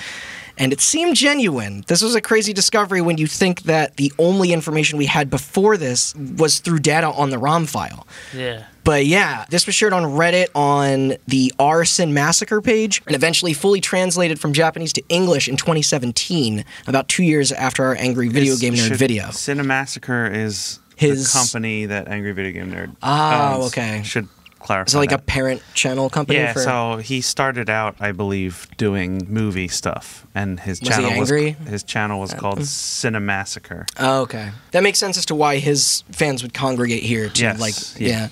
And 0.61 0.73
it 0.73 0.81
seemed 0.81 1.15
genuine. 1.15 1.85
This 1.87 2.03
was 2.03 2.17
a 2.17 2.21
crazy 2.21 2.53
discovery 2.53 3.01
when 3.01 3.17
you 3.17 3.29
think 3.29 3.63
that 3.63 3.97
the 3.97 4.13
only 4.19 4.53
information 4.53 4.99
we 4.99 5.07
had 5.07 5.31
before 5.31 5.77
this 5.77 6.13
was 6.17 6.59
through 6.59 6.81
data 6.81 7.07
on 7.07 7.31
the 7.31 7.39
ROM 7.39 7.65
file. 7.67 8.09
Yeah. 8.35 8.65
But 8.83 9.07
yeah, 9.07 9.45
this 9.51 9.67
was 9.67 9.77
shared 9.77 9.93
on 9.93 10.03
Reddit 10.03 10.49
on 10.57 11.17
the 11.29 11.53
Arson 11.61 12.13
Massacre 12.13 12.61
page 12.61 13.03
and 13.07 13.15
eventually 13.15 13.53
fully 13.53 13.81
translated 13.81 14.41
from 14.41 14.53
Japanese 14.53 14.93
to 14.95 15.03
English 15.09 15.47
in 15.49 15.57
2017, 15.57 16.65
about 16.89 17.07
two 17.07 17.23
years 17.23 17.53
after 17.53 17.85
our 17.85 17.95
Angry 17.95 18.29
Video 18.29 18.55
Is- 18.55 18.61
Game 18.61 18.75
Nerd 18.75 18.89
should- 18.89 18.97
video. 18.97 19.27
Cinemassacre 19.27 20.35
is 20.35 20.81
His- 20.99 21.33
the 21.33 21.39
company 21.39 21.87
that 21.87 22.09
Angry 22.09 22.33
Video 22.33 22.53
Game 22.53 22.73
Nerd. 22.73 22.95
Oh, 23.03 23.67
okay. 23.67 24.03
Should 24.05 24.29
clarify. 24.69 24.89
Is 24.89 24.95
it 24.95 24.99
like 24.99 25.13
a 25.13 25.19
parent 25.19 25.63
channel 25.75 26.11
company? 26.11 26.39
yeah, 26.39 26.53
for, 26.53 26.61
so 26.61 26.97
he 26.99 27.21
started 27.21 27.71
out, 27.71 27.97
I 28.01 28.13
believe, 28.13 28.69
doing 28.77 29.27
movie 29.29 29.69
stuff, 29.69 30.27
and 30.35 30.61
his 30.61 30.81
Was 30.81 30.89
he 30.89 30.95
channel 30.95 31.11
angry? 31.11 31.57
was 31.61 31.69
his 31.69 31.83
channel 31.83 32.21
was 32.21 32.35
called 32.35 32.59
mm. 32.59 32.63
Cinemassacre. 32.63 33.89
Oh, 33.99 34.23
okay. 34.23 34.51
That 34.73 34.83
makes 34.83 34.99
sense 34.99 35.17
as 35.17 35.27
to 35.27 35.35
why 35.35 35.57
his 35.59 36.05
fans 36.13 36.43
would 36.43 36.53
congregate 36.53 37.03
here 37.03 37.29
to 37.31 37.43
Yes, 37.43 37.61
like 37.61 38.01
yeah. 38.01 38.09
yeah. 38.09 38.29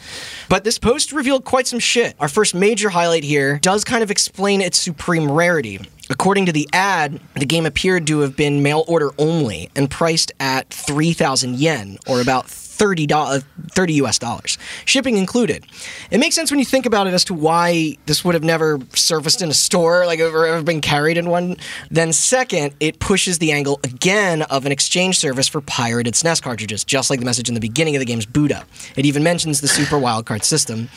But 0.48 0.64
this 0.64 0.78
post 0.78 1.12
revealed 1.12 1.44
quite 1.44 1.66
some 1.66 1.78
shit. 1.78 2.14
Our 2.20 2.28
first 2.28 2.54
major 2.54 2.90
highlight 2.90 3.24
here 3.24 3.58
does 3.58 3.84
kind 3.84 4.02
of 4.02 4.10
explain 4.10 4.60
its 4.60 4.78
supreme 4.78 5.30
rarity. 5.30 5.80
According 6.08 6.46
to 6.46 6.52
the 6.52 6.68
ad, 6.72 7.18
the 7.34 7.46
game 7.46 7.66
appeared 7.66 8.06
to 8.06 8.20
have 8.20 8.36
been 8.36 8.62
mail 8.62 8.84
order 8.86 9.10
only 9.18 9.70
and 9.74 9.90
priced 9.90 10.30
at 10.38 10.70
3,000 10.70 11.56
yen 11.56 11.98
or 12.06 12.20
about 12.20 12.48
30 12.76 13.06
dollars 13.06 13.44
30 13.72 13.94
US 13.94 14.18
dollars. 14.18 14.58
Shipping 14.84 15.16
included. 15.16 15.66
It 16.10 16.18
makes 16.18 16.34
sense 16.34 16.50
when 16.50 16.58
you 16.58 16.64
think 16.64 16.86
about 16.86 17.06
it 17.06 17.14
as 17.14 17.24
to 17.24 17.34
why 17.34 17.96
this 18.06 18.24
would 18.24 18.34
have 18.34 18.44
never 18.44 18.78
surfaced 18.94 19.42
in 19.42 19.50
a 19.50 19.54
store 19.54 20.06
like 20.06 20.20
ever, 20.20 20.46
ever 20.46 20.62
been 20.62 20.80
carried 20.80 21.16
in 21.16 21.28
one. 21.28 21.56
Then 21.90 22.12
second, 22.12 22.74
it 22.80 22.98
pushes 22.98 23.38
the 23.38 23.52
angle 23.52 23.80
again 23.84 24.42
of 24.42 24.66
an 24.66 24.72
exchange 24.72 25.18
service 25.18 25.48
for 25.48 25.60
pirated 25.60 26.14
SNES 26.14 26.42
cartridges, 26.42 26.84
just 26.84 27.10
like 27.10 27.18
the 27.18 27.26
message 27.26 27.48
in 27.48 27.54
the 27.54 27.60
beginning 27.60 27.96
of 27.96 28.00
the 28.00 28.06
game's 28.06 28.26
boot 28.26 28.52
up. 28.52 28.66
It 28.96 29.06
even 29.06 29.22
mentions 29.22 29.60
the 29.60 29.68
Super 29.68 29.96
Wildcard 29.96 30.42
system. 30.42 30.88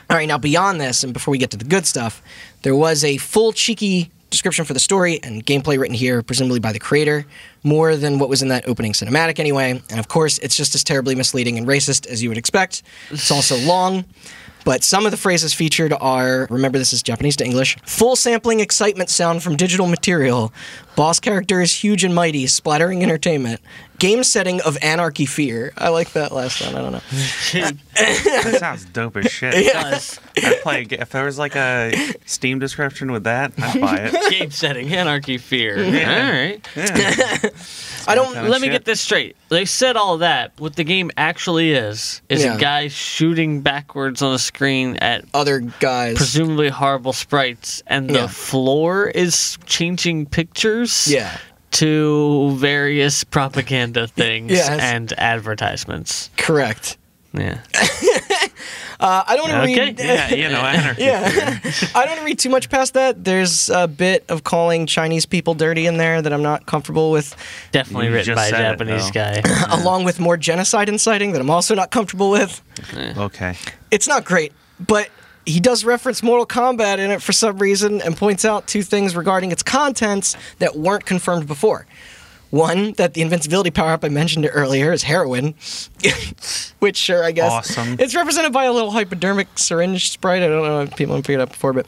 All 0.10 0.18
right, 0.18 0.28
now 0.28 0.38
beyond 0.38 0.80
this, 0.80 1.04
and 1.04 1.14
before 1.14 1.32
we 1.32 1.38
get 1.38 1.52
to 1.52 1.58
the 1.58 1.66
good 1.66 1.86
stuff, 1.86 2.22
there 2.62 2.76
was 2.76 3.04
a 3.04 3.18
full 3.18 3.52
cheeky 3.52 4.12
description 4.30 4.66
for 4.66 4.74
the 4.74 4.80
story 4.80 5.20
and 5.24 5.46
gameplay 5.46 5.78
written 5.80 5.96
here, 5.96 6.22
presumably 6.22 6.60
by 6.60 6.72
the 6.72 6.80
creator, 6.80 7.26
more 7.64 7.96
than 7.96 8.20
what 8.20 8.30
was 8.30 8.42
in 8.42 8.50
that 8.50 8.68
opening 8.68 8.94
cinematic 8.94 9.40
anyway. 9.40 9.82
And 9.90 10.00
of 10.00 10.08
course, 10.08 10.38
it's 10.40 10.56
just 10.56 10.76
as 10.76 10.84
terribly 10.84 11.16
misleading 11.16 11.58
and 11.58 11.68
racist 11.68 12.08
as 12.08 12.22
you 12.22 12.30
would 12.30 12.38
expect. 12.38 12.84
It's 13.10 13.32
also 13.32 13.58
long. 13.66 14.06
But 14.66 14.84
some 14.84 15.06
of 15.06 15.12
the 15.12 15.18
phrases 15.18 15.54
featured 15.54 15.94
are 15.94 16.46
remember, 16.50 16.78
this 16.78 16.94
is 16.94 17.02
Japanese 17.02 17.36
to 17.38 17.46
English 17.46 17.78
full 17.86 18.16
sampling 18.16 18.60
excitement 18.60 19.10
sound 19.10 19.42
from 19.42 19.56
digital 19.56 19.88
material, 19.88 20.54
boss 20.96 21.20
character 21.20 21.62
is 21.62 21.72
huge 21.84 22.04
and 22.04 22.14
mighty, 22.14 22.46
splattering 22.46 23.02
entertainment, 23.02 23.62
game 24.00 24.24
setting 24.24 24.62
of 24.62 24.78
anarchy 24.82 25.26
fear. 25.26 25.72
I 25.78 25.90
like 25.90 26.14
that 26.14 26.32
last 26.32 26.62
one. 26.62 26.76
I 26.76 26.82
don't 26.82 26.92
know. 26.94 27.00
that 27.54 28.58
sounds 28.60 28.86
dope 28.86 29.18
as 29.18 29.32
shit. 29.32 29.54
Does. 29.74 30.20
I'd 30.38 30.62
play 30.62 30.88
if 30.90 31.10
there 31.10 31.26
was 31.26 31.38
like 31.38 31.56
a 31.56 31.94
Steam 32.26 32.60
description 32.60 33.12
with 33.12 33.26
that, 33.26 33.52
I'd 33.58 33.82
buy 33.82 33.98
it. 34.12 34.32
Game 34.40 34.52
setting, 34.52 34.92
anarchy, 34.94 35.38
fear. 35.38 35.78
All 35.78 35.92
right. 35.92 36.68
Yeah. 36.76 37.38
I 38.08 38.16
don't. 38.16 38.34
Kinda 38.34 38.50
Let 38.50 38.62
me 38.62 38.70
get 38.70 38.86
this 38.86 39.02
straight. 39.02 39.36
They 39.50 39.66
said 39.66 39.96
all 39.98 40.18
that. 40.20 40.54
What 40.58 40.76
the 40.76 40.84
game 40.84 41.12
actually 41.18 41.74
is 41.74 42.22
is 42.30 42.44
Yeah. 42.44 42.56
a 42.56 42.58
guy 42.58 42.88
shooting 42.88 43.62
backwards 43.62 44.22
on 44.22 44.34
a 44.34 44.40
screen 44.40 44.96
at 44.98 45.26
Other 45.34 45.60
guys. 45.60 46.18
presumably 46.18 46.70
horrible 46.70 47.14
sprites, 47.14 47.84
and 47.88 48.10
the 48.10 48.28
floor 48.28 49.08
is 49.10 49.58
changing 49.66 50.26
pictures 50.28 51.08
yeah. 51.12 51.38
To 51.72 52.56
various 52.58 53.24
propaganda 53.24 54.08
things 54.08 54.52
Yes. 54.52 54.70
and 54.80 55.14
advertisements. 55.18 56.30
Correct. 56.38 56.98
Yeah. 57.34 57.60
Uh, 59.02 59.24
I 59.26 59.38
don't 59.38 59.50
want 59.50 59.64
to 59.66 59.72
Okay. 59.72 59.86
read. 59.86 60.00
Yeah, 60.00 60.30
you 60.34 60.50
know, 60.50 60.60
anarchy. 60.60 61.04
Yeah. 61.06 61.22
I 61.96 62.00
don't 62.02 62.08
want 62.10 62.20
to 62.20 62.26
read 62.26 62.38
too 62.38 62.50
much 62.50 62.70
past 62.70 62.96
that. 62.96 63.24
There's 63.24 63.70
a 63.70 63.88
bit 63.88 64.26
of 64.28 64.44
calling 64.44 64.88
Chinese 64.88 65.26
people 65.26 65.54
dirty 65.54 65.88
in 65.88 65.96
there 65.96 66.22
that 66.22 66.34
I'm 66.34 66.42
not 66.42 66.66
comfortable 66.66 67.10
with, 67.10 67.34
Definitely 67.72 68.08
You 68.08 68.14
written 68.14 68.36
by 68.36 68.48
a 68.48 68.50
said 68.50 68.60
it, 68.60 68.64
Japanese 68.78 69.06
though. 69.12 69.42
guy. 69.42 69.66
along 69.70 70.04
with 70.04 70.20
more 70.20 70.36
genocide 70.36 70.90
inciting 70.90 71.32
that 71.32 71.40
I'm 71.40 71.50
also 71.50 71.76
not 71.76 71.92
comfortable 71.92 72.30
with. 72.30 72.62
Okay. 72.94 73.56
It's 73.90 74.06
not 74.08 74.26
great, 74.26 74.52
but 74.86 75.08
he 75.50 75.60
does 75.60 75.84
reference 75.84 76.22
Mortal 76.22 76.46
Kombat 76.46 77.00
in 77.00 77.10
it 77.10 77.22
for 77.22 77.34
some 77.34 77.58
reason 77.58 78.02
and 78.02 78.16
points 78.16 78.46
out 78.46 78.68
two 78.68 78.84
things 78.84 79.16
regarding 79.16 79.52
its 79.52 79.64
contents 79.64 80.38
that 80.60 80.76
weren't 80.76 81.06
confirmed 81.06 81.48
before. 81.48 81.88
One, 82.52 82.94
that 82.94 83.14
the 83.14 83.22
invincibility 83.22 83.70
power 83.72 83.92
up 83.92 84.04
I 84.04 84.10
mentioned 84.10 84.48
earlier 84.52 84.92
is 84.92 85.04
heroin, 85.04 85.56
which 86.80 86.98
sure, 86.98 87.24
I 87.24 87.32
guess. 87.32 87.52
Awesome. 87.52 87.96
It's 88.00 88.16
represented 88.16 88.54
by 88.54 88.66
a 88.66 88.74
little 88.74 88.92
hypodermic 88.92 89.48
syringe 89.56 90.12
sprite. 90.12 90.42
I 90.42 90.48
don't 90.48 90.64
know 90.64 90.82
if 90.82 90.96
people 90.96 91.14
haven't 91.14 91.26
figured 91.26 91.42
it 91.42 91.44
out 91.44 91.52
before, 91.52 91.74
but. 91.74 91.88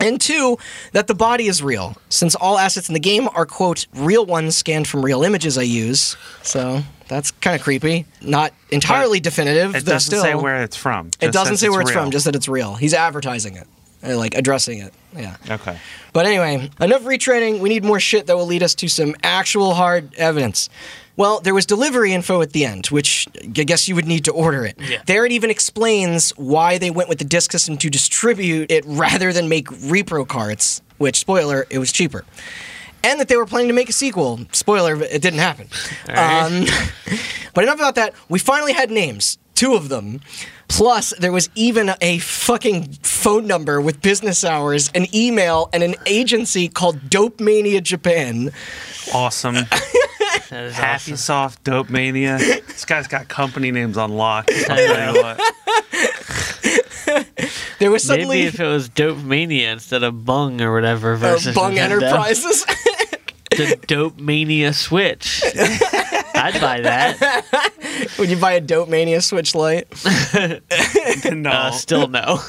And 0.00 0.20
two, 0.20 0.58
that 0.92 1.08
the 1.08 1.14
body 1.14 1.48
is 1.48 1.60
real, 1.62 1.96
since 2.08 2.36
all 2.36 2.56
assets 2.56 2.88
in 2.88 2.94
the 2.94 3.00
game 3.00 3.28
are, 3.34 3.44
quote, 3.44 3.86
real 3.94 4.24
ones 4.24 4.56
scanned 4.56 4.86
from 4.86 5.04
real 5.04 5.24
images 5.24 5.58
I 5.58 5.62
use. 5.62 6.16
So 6.42 6.82
that's 7.08 7.30
kind 7.32 7.56
of 7.56 7.62
creepy. 7.62 8.06
Not 8.22 8.52
entirely 8.70 9.20
definitive, 9.20 9.74
It 9.74 9.84
doesn't 9.84 10.00
still. 10.00 10.22
say 10.22 10.34
where 10.34 10.62
it's 10.62 10.76
from. 10.76 11.10
It 11.20 11.32
doesn't 11.32 11.56
say 11.58 11.68
where 11.68 11.80
it's 11.80 11.90
real. 11.90 12.02
from, 12.02 12.10
just 12.10 12.24
that 12.26 12.36
it's 12.36 12.48
real. 12.48 12.74
He's 12.74 12.94
advertising 12.94 13.56
it. 13.56 13.66
uh, 14.06 14.16
like 14.16 14.34
addressing 14.36 14.78
it. 14.78 14.92
Yeah. 15.16 15.36
Okay. 15.50 15.76
But 16.12 16.26
anyway, 16.26 16.70
enough 16.80 17.02
retraining. 17.02 17.60
We 17.60 17.68
need 17.68 17.82
more 17.84 17.98
shit 17.98 18.26
that 18.26 18.36
will 18.36 18.46
lead 18.46 18.62
us 18.62 18.74
to 18.76 18.88
some 18.88 19.16
actual 19.22 19.74
hard 19.74 20.14
evidence. 20.16 20.68
Well, 21.16 21.40
there 21.40 21.52
was 21.54 21.66
delivery 21.66 22.12
info 22.12 22.40
at 22.42 22.52
the 22.52 22.64
end, 22.64 22.86
which 22.88 23.26
I 23.42 23.46
guess 23.64 23.88
you 23.88 23.96
would 23.96 24.06
need 24.06 24.24
to 24.26 24.32
order 24.32 24.64
it. 24.64 24.76
Yeah. 24.78 25.02
There 25.06 25.26
it 25.26 25.32
even 25.32 25.50
explains 25.50 26.30
why 26.36 26.78
they 26.78 26.90
went 26.92 27.08
with 27.08 27.18
the 27.18 27.24
disk 27.24 27.50
system 27.50 27.76
to 27.78 27.90
distribute 27.90 28.70
it 28.70 28.84
rather 28.86 29.32
than 29.32 29.48
make 29.48 29.66
repro 29.66 30.28
carts, 30.28 30.80
which, 30.98 31.16
spoiler, 31.18 31.66
it 31.70 31.78
was 31.78 31.90
cheaper. 31.90 32.24
And 33.04 33.20
that 33.20 33.28
they 33.28 33.36
were 33.36 33.46
planning 33.46 33.68
to 33.68 33.74
make 33.74 33.88
a 33.88 33.92
sequel. 33.92 34.40
Spoiler, 34.52 35.02
it 35.02 35.22
didn't 35.22 35.38
happen. 35.38 35.68
Um, 36.08 36.66
but 37.54 37.64
enough 37.64 37.76
about 37.76 37.94
that. 37.94 38.14
We 38.28 38.38
finally 38.38 38.72
had 38.72 38.90
names, 38.90 39.38
two 39.54 39.74
of 39.74 39.88
them. 39.88 40.20
Plus, 40.68 41.14
there 41.18 41.32
was 41.32 41.48
even 41.54 41.92
a 42.00 42.18
fucking 42.18 42.92
phone 43.02 43.46
number 43.46 43.80
with 43.80 44.02
business 44.02 44.44
hours, 44.44 44.90
an 44.94 45.06
email, 45.14 45.70
and 45.72 45.82
an 45.82 45.94
agency 46.06 46.68
called 46.68 47.08
Dope 47.08 47.40
Mania 47.40 47.80
Japan. 47.80 48.50
Awesome. 49.14 49.56
That 50.50 50.64
is 50.64 50.74
Happy 50.74 50.94
awesome. 51.12 51.16
Soft 51.16 51.64
Dope 51.64 51.90
Mania. 51.90 52.38
This 52.38 52.86
guy's 52.86 53.06
got 53.06 53.28
company 53.28 53.70
names 53.70 53.98
on 53.98 54.12
lock. 54.12 54.48
I'll 54.70 54.76
tell 54.76 55.14
you 55.14 55.22
what. 55.22 55.38
There 57.78 57.90
was 57.90 58.02
suddenly 58.02 58.38
Maybe 58.38 58.48
if 58.48 58.60
it 58.60 58.66
was 58.66 58.88
Dope 58.88 59.18
Mania 59.18 59.72
instead 59.72 60.02
of 60.02 60.24
Bung 60.24 60.60
or 60.62 60.72
whatever 60.72 61.12
uh, 61.14 61.16
versus 61.16 61.54
Bung 61.54 61.74
Nintendo. 61.74 62.02
Enterprises. 62.02 62.64
The 63.58 63.76
Dope 63.86 64.18
Mania 64.18 64.72
Switch. 64.72 65.42
I'd 66.34 66.60
buy 66.60 66.80
that. 66.82 68.14
Would 68.18 68.30
you 68.30 68.36
buy 68.36 68.52
a 68.52 68.60
Dope 68.60 68.88
Mania 68.88 69.20
Switch 69.20 69.54
Lite? 69.54 69.86
No. 71.32 71.50
Uh, 71.50 71.70
still 71.72 72.08
no. 72.08 72.38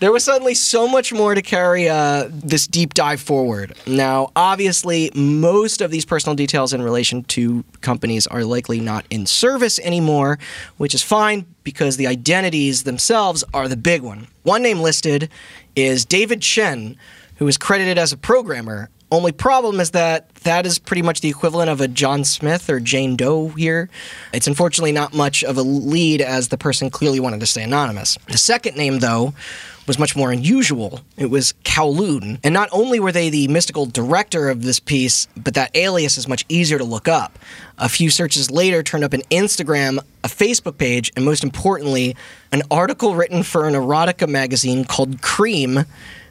There 0.00 0.10
was 0.10 0.24
suddenly 0.24 0.54
so 0.54 0.88
much 0.88 1.12
more 1.12 1.34
to 1.34 1.42
carry 1.42 1.88
uh, 1.88 2.28
this 2.30 2.66
deep 2.66 2.94
dive 2.94 3.20
forward. 3.20 3.76
Now, 3.86 4.32
obviously, 4.34 5.10
most 5.14 5.80
of 5.80 5.90
these 5.90 6.04
personal 6.04 6.34
details 6.34 6.72
in 6.72 6.82
relation 6.82 7.22
to 7.24 7.64
companies 7.82 8.26
are 8.26 8.44
likely 8.44 8.80
not 8.80 9.04
in 9.10 9.26
service 9.26 9.78
anymore, 9.80 10.38
which 10.76 10.94
is 10.94 11.02
fine 11.02 11.46
because 11.62 11.96
the 11.96 12.06
identities 12.06 12.82
themselves 12.82 13.44
are 13.54 13.68
the 13.68 13.76
big 13.76 14.02
one. 14.02 14.26
One 14.42 14.62
name 14.62 14.80
listed 14.80 15.28
is 15.76 16.04
David 16.04 16.42
Chen, 16.42 16.96
who 17.36 17.46
is 17.46 17.56
credited 17.56 17.98
as 17.98 18.12
a 18.12 18.16
programmer. 18.16 18.90
Only 19.10 19.30
problem 19.30 19.78
is 19.78 19.92
that 19.92 20.34
that 20.36 20.66
is 20.66 20.80
pretty 20.80 21.02
much 21.02 21.20
the 21.20 21.28
equivalent 21.28 21.70
of 21.70 21.80
a 21.80 21.86
John 21.86 22.24
Smith 22.24 22.68
or 22.68 22.80
Jane 22.80 23.14
Doe 23.14 23.48
here. 23.48 23.88
It's 24.32 24.48
unfortunately 24.48 24.92
not 24.92 25.14
much 25.14 25.44
of 25.44 25.56
a 25.56 25.62
lead 25.62 26.20
as 26.20 26.48
the 26.48 26.58
person 26.58 26.90
clearly 26.90 27.20
wanted 27.20 27.40
to 27.40 27.46
stay 27.46 27.62
anonymous. 27.62 28.18
The 28.28 28.38
second 28.38 28.76
name, 28.76 28.98
though, 28.98 29.32
was 29.86 29.98
much 29.98 30.16
more 30.16 30.32
unusual. 30.32 31.00
It 31.16 31.26
was 31.26 31.54
Kowloon. 31.62 32.40
And 32.42 32.52
not 32.52 32.68
only 32.72 32.98
were 32.98 33.12
they 33.12 33.30
the 33.30 33.46
mystical 33.46 33.86
director 33.86 34.48
of 34.48 34.62
this 34.62 34.80
piece, 34.80 35.28
but 35.36 35.54
that 35.54 35.70
alias 35.76 36.18
is 36.18 36.26
much 36.26 36.44
easier 36.48 36.78
to 36.78 36.84
look 36.84 37.06
up. 37.06 37.38
A 37.78 37.88
few 37.88 38.10
searches 38.10 38.50
later 38.50 38.82
turned 38.82 39.04
up 39.04 39.12
an 39.12 39.22
Instagram, 39.30 39.98
a 40.24 40.28
Facebook 40.28 40.78
page, 40.78 41.12
and 41.14 41.24
most 41.24 41.44
importantly, 41.44 42.16
an 42.50 42.62
article 42.70 43.14
written 43.14 43.44
for 43.44 43.68
an 43.68 43.74
erotica 43.74 44.28
magazine 44.28 44.84
called 44.84 45.22
Cream, 45.22 45.84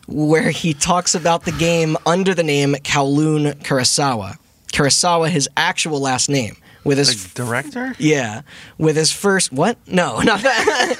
where 0.07 0.49
he 0.51 0.73
talks 0.73 1.15
about 1.15 1.45
the 1.45 1.51
game 1.53 1.97
under 2.05 2.33
the 2.33 2.43
name 2.43 2.73
Kowloon 2.75 3.53
Kurosawa. 3.63 4.37
Kurosawa, 4.73 5.29
his 5.29 5.47
actual 5.57 5.99
last 5.99 6.29
name. 6.29 6.57
With 6.83 6.99
his 6.99 7.33
The 7.33 7.43
director? 7.43 7.95
yeah, 7.97 8.41
with 8.77 8.95
his 8.95 9.11
first 9.11 9.51
what? 9.51 9.75
No, 9.87 10.19
not 10.21 10.41
that. 10.41 10.95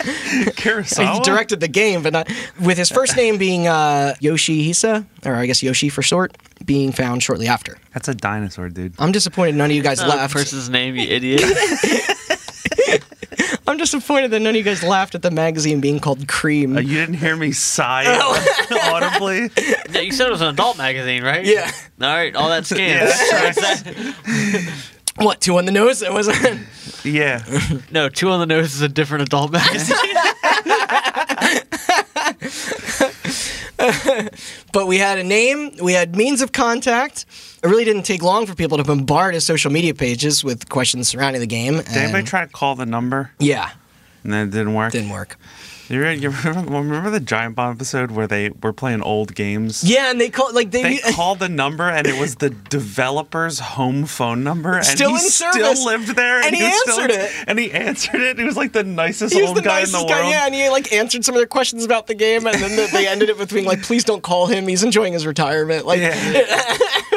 Kurosawa? 0.57 1.13
he 1.13 1.19
directed 1.19 1.59
the 1.59 1.67
game, 1.67 2.01
but 2.01 2.11
not 2.11 2.27
with 2.59 2.79
his 2.79 2.89
first 2.89 3.15
name 3.15 3.37
being 3.37 3.67
uh, 3.67 4.15
Yoshihisa, 4.19 5.05
or 5.27 5.35
I 5.35 5.45
guess 5.45 5.61
Yoshi 5.61 5.89
for 5.89 6.01
short, 6.01 6.35
being 6.65 6.91
found 6.91 7.21
shortly 7.21 7.45
after. 7.47 7.77
That's 7.93 8.07
a 8.07 8.15
dinosaur, 8.15 8.69
dude. 8.69 8.95
I'm 8.97 9.11
disappointed 9.11 9.53
none 9.55 9.69
of 9.69 9.75
you 9.75 9.83
guys 9.83 9.99
Not 9.99 10.07
a 10.07 10.15
laughed. 10.17 10.33
person's 10.33 10.69
name, 10.71 10.95
you 10.95 11.03
idiot. 11.07 11.41
I'm 13.75 13.79
disappointed 13.79 14.31
that 14.31 14.39
none 14.39 14.51
of 14.51 14.55
you 14.55 14.63
guys 14.63 14.81
laughed 14.83 15.15
at 15.15 15.21
the 15.21 15.31
magazine 15.31 15.81
being 15.81 15.99
called 15.99 16.29
Cream. 16.29 16.77
Uh, 16.77 16.79
you 16.79 16.95
didn't 16.95 17.15
hear 17.15 17.35
me 17.35 17.51
sigh 17.51 18.05
audibly? 18.71 19.49
Yeah, 19.91 19.99
you 19.99 20.13
said 20.13 20.27
it 20.27 20.31
was 20.31 20.39
an 20.39 20.47
adult 20.47 20.77
magazine, 20.77 21.23
right? 21.23 21.43
Yeah. 21.43 21.69
All 21.99 22.07
right, 22.07 22.33
all 22.37 22.47
that 22.47 22.65
scans. 22.65 23.11
Yeah, 23.29 24.71
what? 25.25 25.41
Two 25.41 25.57
on 25.57 25.65
the 25.65 25.73
nose? 25.73 26.01
It 26.01 26.13
wasn't. 26.13 26.65
Yeah. 27.03 27.43
no, 27.91 28.07
Two 28.07 28.29
on 28.29 28.39
the 28.39 28.45
Nose 28.45 28.73
is 28.75 28.81
a 28.81 28.87
different 28.87 29.23
adult 29.23 29.51
magazine. 29.51 29.97
But 34.71 34.87
we 34.87 34.99
had 34.99 35.19
a 35.19 35.23
name, 35.23 35.75
we 35.83 35.91
had 35.91 36.15
means 36.15 36.41
of 36.41 36.53
contact. 36.53 37.25
It 37.65 37.69
really 37.69 37.83
didn't 37.83 38.03
take 38.03 38.21
long 38.21 38.45
for 38.45 38.53
people 38.53 38.77
to 38.77 38.83
bombard 38.83 39.33
his 39.33 39.43
social 39.43 39.71
media 39.71 39.95
pages 39.95 40.43
with 40.43 40.69
questions 40.69 41.07
surrounding 41.07 41.39
the 41.41 41.47
game. 41.47 41.77
Did 41.77 41.87
anybody 41.97 42.23
try 42.25 42.45
to 42.45 42.51
call 42.51 42.75
the 42.75 42.85
number 42.85 43.31
Yeah, 43.39 43.71
and 44.23 44.31
then 44.31 44.47
it 44.49 44.51
didn't 44.51 44.75
work? 44.75 44.91
didn't 44.91 45.09
work. 45.09 45.35
You 45.87 46.01
re- 46.01 46.15
you 46.15 46.31
remember, 46.31 46.71
remember 46.71 47.09
the 47.11 47.19
Giant 47.19 47.55
Bomb 47.55 47.71
episode 47.73 48.09
where 48.09 48.25
they 48.25 48.49
were 48.49 48.73
playing 48.73 49.03
old 49.03 49.35
games? 49.35 49.83
Yeah, 49.83 50.09
and 50.09 50.19
they 50.19 50.29
called 50.31 50.55
like 50.55 50.71
they, 50.71 50.81
They 50.97 51.11
called 51.13 51.37
the 51.37 51.47
number 51.49 51.87
and 51.87 52.07
it 52.07 52.19
was 52.19 52.37
the 52.37 52.49
developer's 52.49 53.59
home 53.59 54.05
phone 54.05 54.43
number, 54.43 54.77
and 54.77 54.85
Still 54.85 55.11
he 55.11 55.19
still 55.19 55.85
lived 55.85 56.15
there, 56.15 56.41
And 56.41 56.55
he 56.55 56.63
was 56.63 56.73
still- 56.81 56.99
answered 57.01 57.11
it. 57.11 57.31
and 57.47 57.59
he 57.59 57.71
answered 57.71 58.19
it. 58.21 58.39
He 58.39 58.43
was 58.45 58.57
like 58.57 58.71
the 58.73 58.83
nicest 58.83 59.35
old 59.35 59.55
the 59.57 59.61
guy 59.61 59.81
nicest 59.81 59.95
in 59.95 60.01
the 60.01 60.07
guy, 60.07 60.19
world. 60.21 60.31
yeah, 60.31 60.45
and 60.47 60.55
he 60.55 60.69
like 60.69 60.91
answered 60.91 61.23
some 61.23 61.35
of 61.35 61.39
their 61.39 61.45
questions 61.47 61.83
about 61.85 62.07
the 62.07 62.15
game, 62.15 62.47
and 62.47 62.57
then 62.59 62.89
they 62.91 63.07
ended 63.07 63.29
it 63.29 63.37
with 63.37 63.53
being 63.53 63.65
like, 63.65 63.83
"Please 63.83 64.03
don't 64.03 64.23
call 64.23 64.47
him. 64.47 64.67
He's 64.67 64.83
enjoying 64.83 65.13
his 65.13 65.27
retirement." 65.27 65.85
Like, 65.85 65.99
Yeah. 65.99 66.15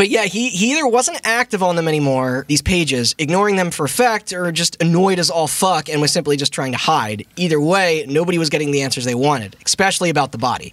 but 0.00 0.08
yeah, 0.08 0.24
he 0.24 0.48
he 0.48 0.72
either 0.72 0.86
wasn't 0.86 1.20
active 1.24 1.62
on 1.62 1.76
them 1.76 1.86
anymore, 1.86 2.46
these 2.48 2.62
pages, 2.62 3.14
ignoring 3.18 3.56
them 3.56 3.70
for 3.70 3.84
a 3.84 3.88
fact, 3.90 4.32
or 4.32 4.50
just 4.50 4.82
annoyed 4.82 5.18
as 5.18 5.28
all 5.28 5.46
fuck 5.46 5.90
and 5.90 6.00
was 6.00 6.10
simply 6.10 6.38
just 6.38 6.54
trying 6.54 6.72
to 6.72 6.78
hide. 6.78 7.26
Either 7.36 7.60
way, 7.60 8.06
nobody 8.08 8.38
was 8.38 8.48
getting 8.48 8.70
the 8.70 8.80
answers 8.80 9.04
they 9.04 9.14
wanted, 9.14 9.56
especially 9.66 10.08
about 10.08 10.32
the 10.32 10.38
body. 10.38 10.72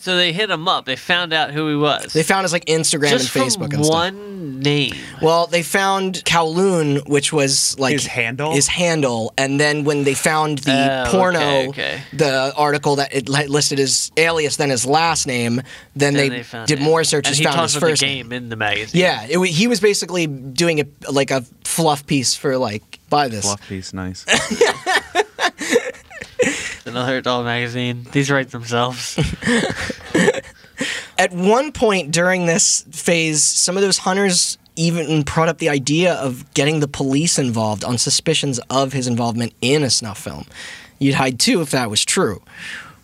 So 0.00 0.16
they 0.16 0.32
hit 0.32 0.48
him 0.48 0.66
up. 0.68 0.84
They 0.84 0.96
found 0.96 1.32
out 1.32 1.50
who 1.50 1.68
he 1.68 1.76
was. 1.76 2.12
They 2.12 2.22
found 2.22 2.44
his 2.44 2.52
like 2.52 2.64
Instagram 2.66 3.10
Just 3.10 3.34
and 3.34 3.44
Facebook 3.44 3.70
from 3.72 3.74
and 3.74 3.84
stuff. 3.84 3.94
one 3.94 4.60
name. 4.60 4.94
Well, 5.20 5.46
they 5.46 5.62
found 5.62 6.22
Kowloon, 6.24 7.06
which 7.08 7.32
was 7.32 7.78
like 7.78 7.92
His 7.92 8.06
handle? 8.06 8.52
His 8.52 8.66
handle, 8.68 9.32
and 9.36 9.58
then 9.60 9.84
when 9.84 10.04
they 10.04 10.14
found 10.14 10.58
the 10.58 11.04
Oh, 11.06 11.10
porno, 11.10 11.38
okay, 11.38 11.68
okay. 11.68 12.02
the 12.12 12.52
article 12.56 12.96
that 12.96 13.12
it 13.14 13.28
listed 13.28 13.78
his 13.78 14.10
alias, 14.16 14.56
then 14.56 14.70
his 14.70 14.86
last 14.86 15.26
name, 15.26 15.56
then, 15.94 16.14
Then 16.14 16.14
they, 16.14 16.28
they 16.42 16.64
did 16.66 16.78
it. 16.80 16.82
more 16.82 17.04
searches, 17.04 17.32
And 17.32 17.38
he 17.38 17.44
found 17.44 17.56
talks 17.56 17.72
his 17.74 17.82
about 17.82 17.90
first 17.90 18.00
the 18.00 18.06
name. 18.06 18.28
game 18.28 18.32
in 18.32 18.48
the 18.48 18.56
magazine. 18.56 19.00
Yeah, 19.00 19.26
it, 19.28 19.38
he 19.48 19.66
was 19.68 19.80
basically 19.80 20.26
doing 20.26 20.80
a 20.80 20.86
like 21.10 21.30
a 21.30 21.42
fluff 21.64 22.06
piece 22.06 22.34
for 22.34 22.56
like 22.56 22.98
buy 23.10 23.28
this. 23.28 23.42
Fluff 23.44 23.68
piece, 23.68 23.92
nice. 23.92 24.24
Another 26.88 27.18
adult 27.18 27.44
magazine. 27.44 28.06
These 28.12 28.30
write 28.30 28.50
themselves. 28.50 29.18
At 31.18 31.32
one 31.32 31.72
point 31.72 32.12
during 32.12 32.46
this 32.46 32.82
phase, 32.90 33.42
some 33.42 33.76
of 33.76 33.82
those 33.82 33.98
hunters 33.98 34.58
even 34.76 35.22
brought 35.22 35.48
up 35.48 35.58
the 35.58 35.68
idea 35.68 36.14
of 36.14 36.52
getting 36.54 36.80
the 36.80 36.88
police 36.88 37.38
involved 37.38 37.84
on 37.84 37.98
suspicions 37.98 38.60
of 38.70 38.92
his 38.92 39.08
involvement 39.08 39.52
in 39.60 39.82
a 39.82 39.90
snuff 39.90 40.18
film. 40.18 40.46
You'd 41.00 41.16
hide 41.16 41.40
too 41.40 41.60
if 41.60 41.70
that 41.72 41.90
was 41.90 42.04
true. 42.04 42.42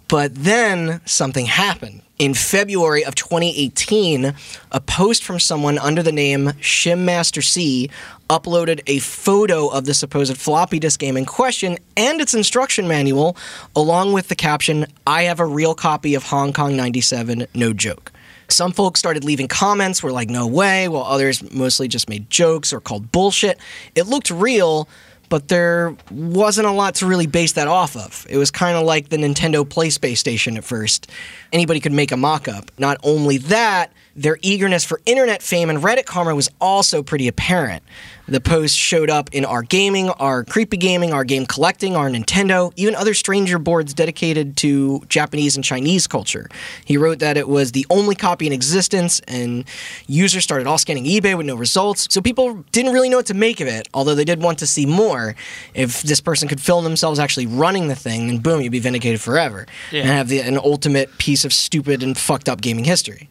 But 0.09 0.35
then 0.35 1.01
something 1.05 1.47
happened. 1.47 2.03
In 2.19 2.35
February 2.35 3.05
of 3.05 3.17
2018, 3.17 4.35
a 4.71 4.81
post 4.81 5.25
from 5.25 5.41
someone 5.41 5.79
under 5.79 6.03
the 6.03 6.13
name 6.13 6.47
Shimmaster 6.61 7.43
C 7.43 7.91
uploaded 8.31 8.83
a 8.87 9.01
photo 9.01 9.69
of 9.69 9.85
the 9.85 9.95
supposed 9.95 10.37
floppy 10.37 10.79
disk 10.79 11.01
game 11.01 11.17
in 11.17 11.27
question 11.27 11.77
and 11.97 12.21
its 12.21 12.35
instruction 12.35 12.87
manual, 12.87 13.37
along 13.75 14.13
with 14.13 14.29
the 14.29 14.37
caption, 14.37 14.87
I 15.07 15.25
have 15.25 15.41
a 15.41 15.47
real 15.47 15.75
copy 15.75 16.15
of 16.15 16.23
Hong 16.25 16.53
Kong 16.53 16.77
97, 16.77 17.47
no 17.55 17.73
joke. 17.73 18.13
Some 18.49 18.73
folks 18.73 19.01
started 19.01 19.25
leaving 19.25 19.49
comments, 19.49 20.03
were 20.03 20.13
like, 20.13 20.31
no 20.31 20.47
way, 20.47 20.87
while 20.87 21.05
others 21.05 21.51
mostly 21.53 21.89
just 21.89 22.09
made 22.09 22.31
jokes 22.31 22.73
or 22.73 22.81
called 22.81 23.11
bullshit. 23.11 23.59
It 23.95 24.07
looked 24.07 24.31
real, 24.31 24.89
but 25.35 25.49
there 25.49 25.97
wasn't 26.13 26.65
a 26.65 26.71
lot 26.71 26.95
to 26.95 27.07
really 27.07 27.27
base 27.27 27.55
that 27.55 27.67
off 27.67 27.97
of. 27.97 28.25
It 28.31 28.37
was 28.37 28.53
kind 28.53 28.77
of 28.77 28.85
like 28.85 29.09
the 29.09 29.17
Nintendo 29.17 29.69
Play 29.69 29.91
Space 29.91 30.21
Station 30.21 30.57
at 30.57 30.63
first. 30.63 31.11
Anybody 31.53 31.81
could 31.81 31.91
make 31.91 32.13
a 32.13 32.17
mock 32.17 32.47
up. 32.47 32.71
Not 32.79 32.99
only 33.03 33.39
that, 33.39 33.93
Their 34.17 34.39
eagerness 34.43 34.85
for 34.85 35.01
internet 35.07 35.43
fame 35.43 35.71
and 35.71 35.81
Reddit 35.81 36.05
karma 36.05 36.35
was 36.35 36.49
also 36.61 37.03
pretty 37.03 37.27
apparent. 37.27 37.83
The 38.27 38.41
post 38.41 38.75
showed 38.75 39.11
up 39.11 39.29
in 39.35 39.45
our 39.45 39.61
gaming, 39.63 40.09
our 40.09 40.45
creepy 40.45 40.79
gaming, 40.79 41.13
our 41.13 41.25
game 41.25 41.45
collecting, 41.45 41.95
our 41.95 42.09
Nintendo, 42.09 42.73
even 42.75 42.95
other 42.95 43.13
stranger 43.13 43.59
boards 43.59 43.93
dedicated 43.93 44.57
to 44.59 45.03
Japanese 45.11 45.57
and 45.57 45.65
Chinese 45.65 46.07
culture. 46.07 46.49
He 46.87 46.97
wrote 46.97 47.19
that 47.19 47.37
it 47.37 47.49
was 47.49 47.73
the 47.73 47.85
only 47.91 48.15
copy 48.15 48.47
in 48.47 48.53
existence, 48.55 49.21
and 49.29 49.67
users 50.07 50.43
started 50.43 50.67
all 50.67 50.79
scanning 50.79 51.05
eBay 51.05 51.37
with 51.37 51.45
no 51.45 51.55
results. 51.55 52.07
So 52.11 52.23
people 52.23 52.65
didn't 52.73 52.95
really 52.95 53.11
know 53.11 53.19
what 53.19 53.27
to 53.27 53.35
make 53.35 53.61
of 53.61 53.69
it, 53.69 53.89
although 53.93 54.15
they 54.15 54.25
did 54.25 54.41
want 54.43 54.59
to 54.61 54.67
see 54.67 54.87
more. 54.87 55.35
If 55.75 56.01
this 56.03 56.23
person 56.23 56.49
could 56.49 56.63
film 56.63 56.83
themselves 56.85 57.19
actually 57.19 57.47
running 57.47 57.89
the 57.89 57.95
thing, 57.95 58.29
then 58.29 58.39
boom, 58.39 58.63
you'd 58.63 58.73
be 58.73 58.79
vindicated 58.79 59.21
forever 59.21 59.67
Yeah. 59.93 60.01
and 60.01 60.09
have 60.09 60.29
the, 60.29 60.41
an 60.41 60.57
ultimate 60.57 61.19
piece 61.19 61.45
of 61.45 61.53
stupid 61.53 62.03
and 62.03 62.17
fucked 62.17 62.49
up 62.49 62.63
gaming 62.63 62.85
history. 62.85 63.29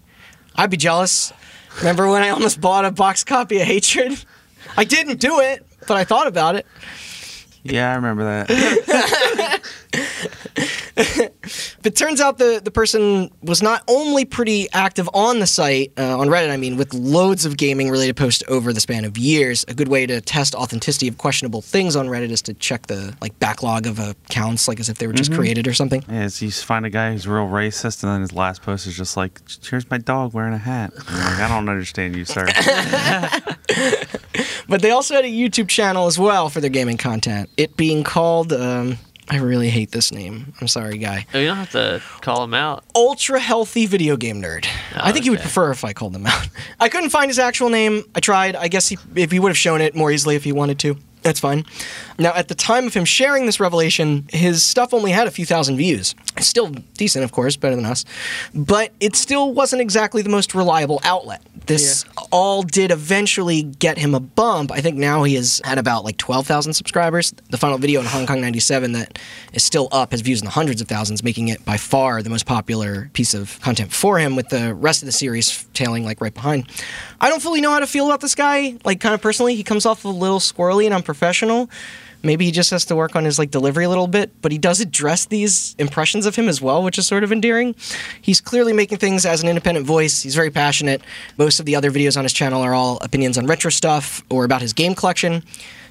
I'd 0.56 0.70
be 0.70 0.78
jealous. 0.78 1.34
Remember 1.80 2.08
when 2.08 2.22
I 2.22 2.30
almost 2.30 2.62
bought 2.62 2.86
a 2.86 2.92
box 2.92 3.24
copy 3.24 3.60
of 3.60 3.66
Hatred? 3.66 4.24
I 4.78 4.84
didn't 4.84 5.20
do 5.20 5.40
it, 5.40 5.66
but 5.88 5.98
I 5.98 6.04
thought 6.04 6.28
about 6.28 6.56
it. 6.56 6.66
Yeah, 7.64 7.92
I 7.92 7.96
remember 7.96 8.24
that. 8.26 9.62
But 11.82 11.96
turns 11.96 12.22
out 12.22 12.38
the, 12.38 12.62
the 12.64 12.72
person 12.72 13.30
was 13.42 13.62
not 13.62 13.84
only 13.90 14.24
pretty 14.26 14.72
active 14.72 15.10
on 15.14 15.40
the 15.40 15.48
site, 15.48 15.92
uh, 15.98 16.18
on 16.18 16.28
Reddit, 16.28 16.50
I 16.50 16.58
mean, 16.58 16.78
with 16.78 16.94
loads 16.94 17.46
of 17.46 17.58
gaming 17.58 17.90
related 17.90 18.16
posts 18.16 18.42
over 18.48 18.72
the 18.72 18.80
span 18.80 19.04
of 19.04 19.18
years. 19.18 19.66
A 19.68 19.74
good 19.74 19.90
way 19.90 20.06
to 20.06 20.22
test 20.22 20.56
authenticity 20.56 21.10
of 21.10 21.18
questionable 21.18 21.62
things 21.62 21.96
on 21.98 22.08
Reddit 22.08 22.30
is 22.32 22.42
to 22.44 22.54
check 22.54 22.88
the 22.88 23.16
like 23.22 23.38
backlog 23.40 23.86
of 23.86 24.00
accounts, 24.00 24.68
like 24.68 24.80
as 24.80 24.88
if 24.88 24.98
they 24.98 25.08
were 25.08 25.14
just 25.14 25.34
created 25.34 25.68
or 25.68 25.74
something. 25.74 26.04
Yeah, 26.08 26.26
it's 26.26 26.42
you 26.42 26.52
find 26.52 26.86
a 26.86 26.90
guy 26.90 27.12
who's 27.12 27.28
real 27.28 27.48
racist, 27.48 28.04
and 28.04 28.12
then 28.12 28.22
his 28.22 28.32
last 28.32 28.62
post 28.62 28.88
is 28.88 28.96
just 28.96 29.18
like, 29.18 29.42
"Here's 29.62 29.90
my 29.90 29.98
dog 29.98 30.34
wearing 30.34 30.54
a 30.54 30.58
hat." 30.58 30.96
Like, 30.96 31.08
I 31.10 31.48
don't 31.50 31.68
understand 31.68 32.16
you, 32.16 32.24
sir. 32.24 32.46
But 34.68 34.82
they 34.82 34.92
also 34.92 35.16
had 35.16 35.26
a 35.26 35.30
YouTube 35.30 35.68
channel 35.68 36.08
as 36.08 36.18
well 36.18 36.50
for 36.50 36.62
their 36.62 36.70
gaming 36.70 36.98
content. 36.98 37.50
It 37.58 37.76
being 37.78 38.04
called, 38.04 38.54
um, 38.54 38.98
I 39.30 39.38
really 39.38 39.70
hate 39.70 39.92
this 39.92 40.12
name. 40.12 40.54
I'm 40.60 40.68
sorry, 40.68 40.98
guy. 40.98 41.26
Oh, 41.34 41.40
you 41.40 41.48
don't 41.48 41.58
have 41.58 41.72
to 41.72 42.02
call 42.22 42.44
him 42.44 42.54
out. 42.54 42.84
ultra 42.96 43.40
healthy 43.40 43.86
video 43.86 44.18
game 44.18 44.42
nerd. 44.42 44.66
I 44.96 45.12
think 45.12 45.24
he 45.24 45.30
would 45.30 45.40
prefer 45.40 45.72
if 45.72 45.84
I 45.84 45.94
called 45.94 46.16
him 46.16 46.26
out. 46.26 46.48
I 46.80 46.90
couldn't 46.90 47.10
find 47.10 47.30
his 47.30 47.40
actual 47.40 47.70
name. 47.70 48.04
I 48.16 48.20
tried. 48.20 48.56
I 48.56 48.68
guess 48.68 48.88
he, 48.90 48.98
if 49.16 49.32
he 49.32 49.40
would 49.40 49.50
have 49.50 49.58
shown 49.58 49.82
it 49.82 49.96
more 49.96 50.12
easily 50.12 50.36
if 50.36 50.44
he 50.44 50.52
wanted 50.52 50.80
to. 50.80 50.98
That's 51.22 51.40
fine. 51.40 51.64
Now, 52.18 52.34
at 52.34 52.48
the 52.48 52.56
time 52.56 52.88
of 52.88 52.94
him 52.94 53.06
sharing 53.06 53.46
this 53.46 53.60
revelation, 53.60 54.28
his 54.32 54.64
stuff 54.64 54.94
only 54.94 55.12
had 55.12 55.28
a 55.28 55.32
few 55.32 55.46
thousand 55.46 55.78
views. 55.78 56.16
Still 56.40 56.68
decent, 56.96 57.24
of 57.24 57.32
course, 57.32 57.56
better 57.56 57.76
than 57.76 57.86
us, 57.86 58.06
but 58.54 58.92
it 59.00 59.16
still 59.16 59.54
wasn't 59.54 59.82
exactly 59.82 60.22
the 60.22 60.30
most 60.30 60.54
reliable 60.56 61.00
outlet. 61.04 61.42
This 61.66 62.04
all 62.32 62.62
did 62.64 62.92
eventually 62.92 63.64
get 63.64 63.98
him 63.98 64.14
a 64.14 64.20
bump. 64.20 64.72
I 64.72 64.82
think 64.82 64.98
now 64.98 65.24
he 65.24 65.36
has 65.36 65.62
had 65.64 65.78
about 65.78 66.04
like 66.04 66.18
12,000 66.18 66.74
subscribers. 66.74 67.34
The 67.52 67.58
final 67.58 67.78
video 67.78 68.02
in 68.02 68.06
Hong 68.06 68.26
Kong 68.26 68.42
97 68.42 68.92
that 68.94 69.18
is 69.54 69.64
still 69.64 69.88
up 69.92 70.12
has 70.12 70.22
views 70.22 70.42
in 70.42 70.46
the 70.46 70.52
hundreds 70.52 70.82
of 70.82 70.88
thousands, 70.88 71.24
making 71.24 71.48
it 71.48 71.64
by 71.64 71.78
far 71.78 72.22
the 72.22 72.30
most 72.30 72.46
popular 72.46 73.10
piece 73.14 73.34
of 73.34 73.60
content 73.62 73.94
for 73.94 74.20
him, 74.20 74.36
with 74.36 74.50
the 74.50 74.74
rest 74.74 75.02
of 75.02 75.06
the 75.06 75.12
series 75.12 75.66
tailing 75.74 76.04
like 76.04 76.20
right 76.20 76.34
behind. 76.34 76.68
I 77.22 77.30
don't 77.30 77.42
fully 77.42 77.62
know 77.62 77.72
how 77.72 77.80
to 77.80 77.88
feel 77.88 78.08
about 78.08 78.22
this 78.22 78.36
guy, 78.36 78.76
like 78.84 79.00
kind 79.00 79.16
of 79.16 79.22
personally. 79.22 79.56
He 79.56 79.64
comes 79.64 79.86
off 79.86 80.04
a 80.04 80.10
little 80.10 80.40
squirrely 80.40 80.86
and 80.86 80.94
unprofessional. 80.94 81.70
Maybe 82.24 82.46
he 82.46 82.52
just 82.52 82.72
has 82.72 82.86
to 82.86 82.96
work 82.96 83.16
on 83.16 83.26
his 83.26 83.38
like 83.38 83.52
delivery 83.52 83.84
a 83.84 83.90
little 83.90 84.08
bit, 84.08 84.32
but 84.42 84.52
he 84.52 84.58
does 84.58 84.80
address 84.80 85.26
these 85.26 85.76
impressions 85.78 86.26
of 86.26 86.36
him 86.36 86.48
as 86.48 86.62
well, 86.62 86.82
which 86.82 86.98
is 86.98 87.06
sort 87.06 87.24
of 87.24 87.32
endearing. 87.32 87.76
He's 88.22 88.40
clearly 88.40 88.72
making 88.72 89.00
things 89.00 89.26
as 89.26 89.44
an 89.44 89.50
independent 89.50 89.86
voice. 89.86 90.22
He's 90.24 90.36
very 90.36 90.50
passionate. 90.50 91.02
Most 91.38 91.60
of 91.60 91.66
the 91.66 91.76
other 91.76 91.92
videos 91.92 92.18
on 92.18 92.24
his 92.24 92.34
channel 92.34 92.62
are 92.62 92.74
all 92.74 92.98
opinions 93.02 93.38
on 93.38 93.46
retro 93.46 93.70
stuff 93.70 94.24
or 94.30 94.46
about 94.46 94.62
his 94.62 94.72
game 94.72 94.96
collection. 94.96 95.44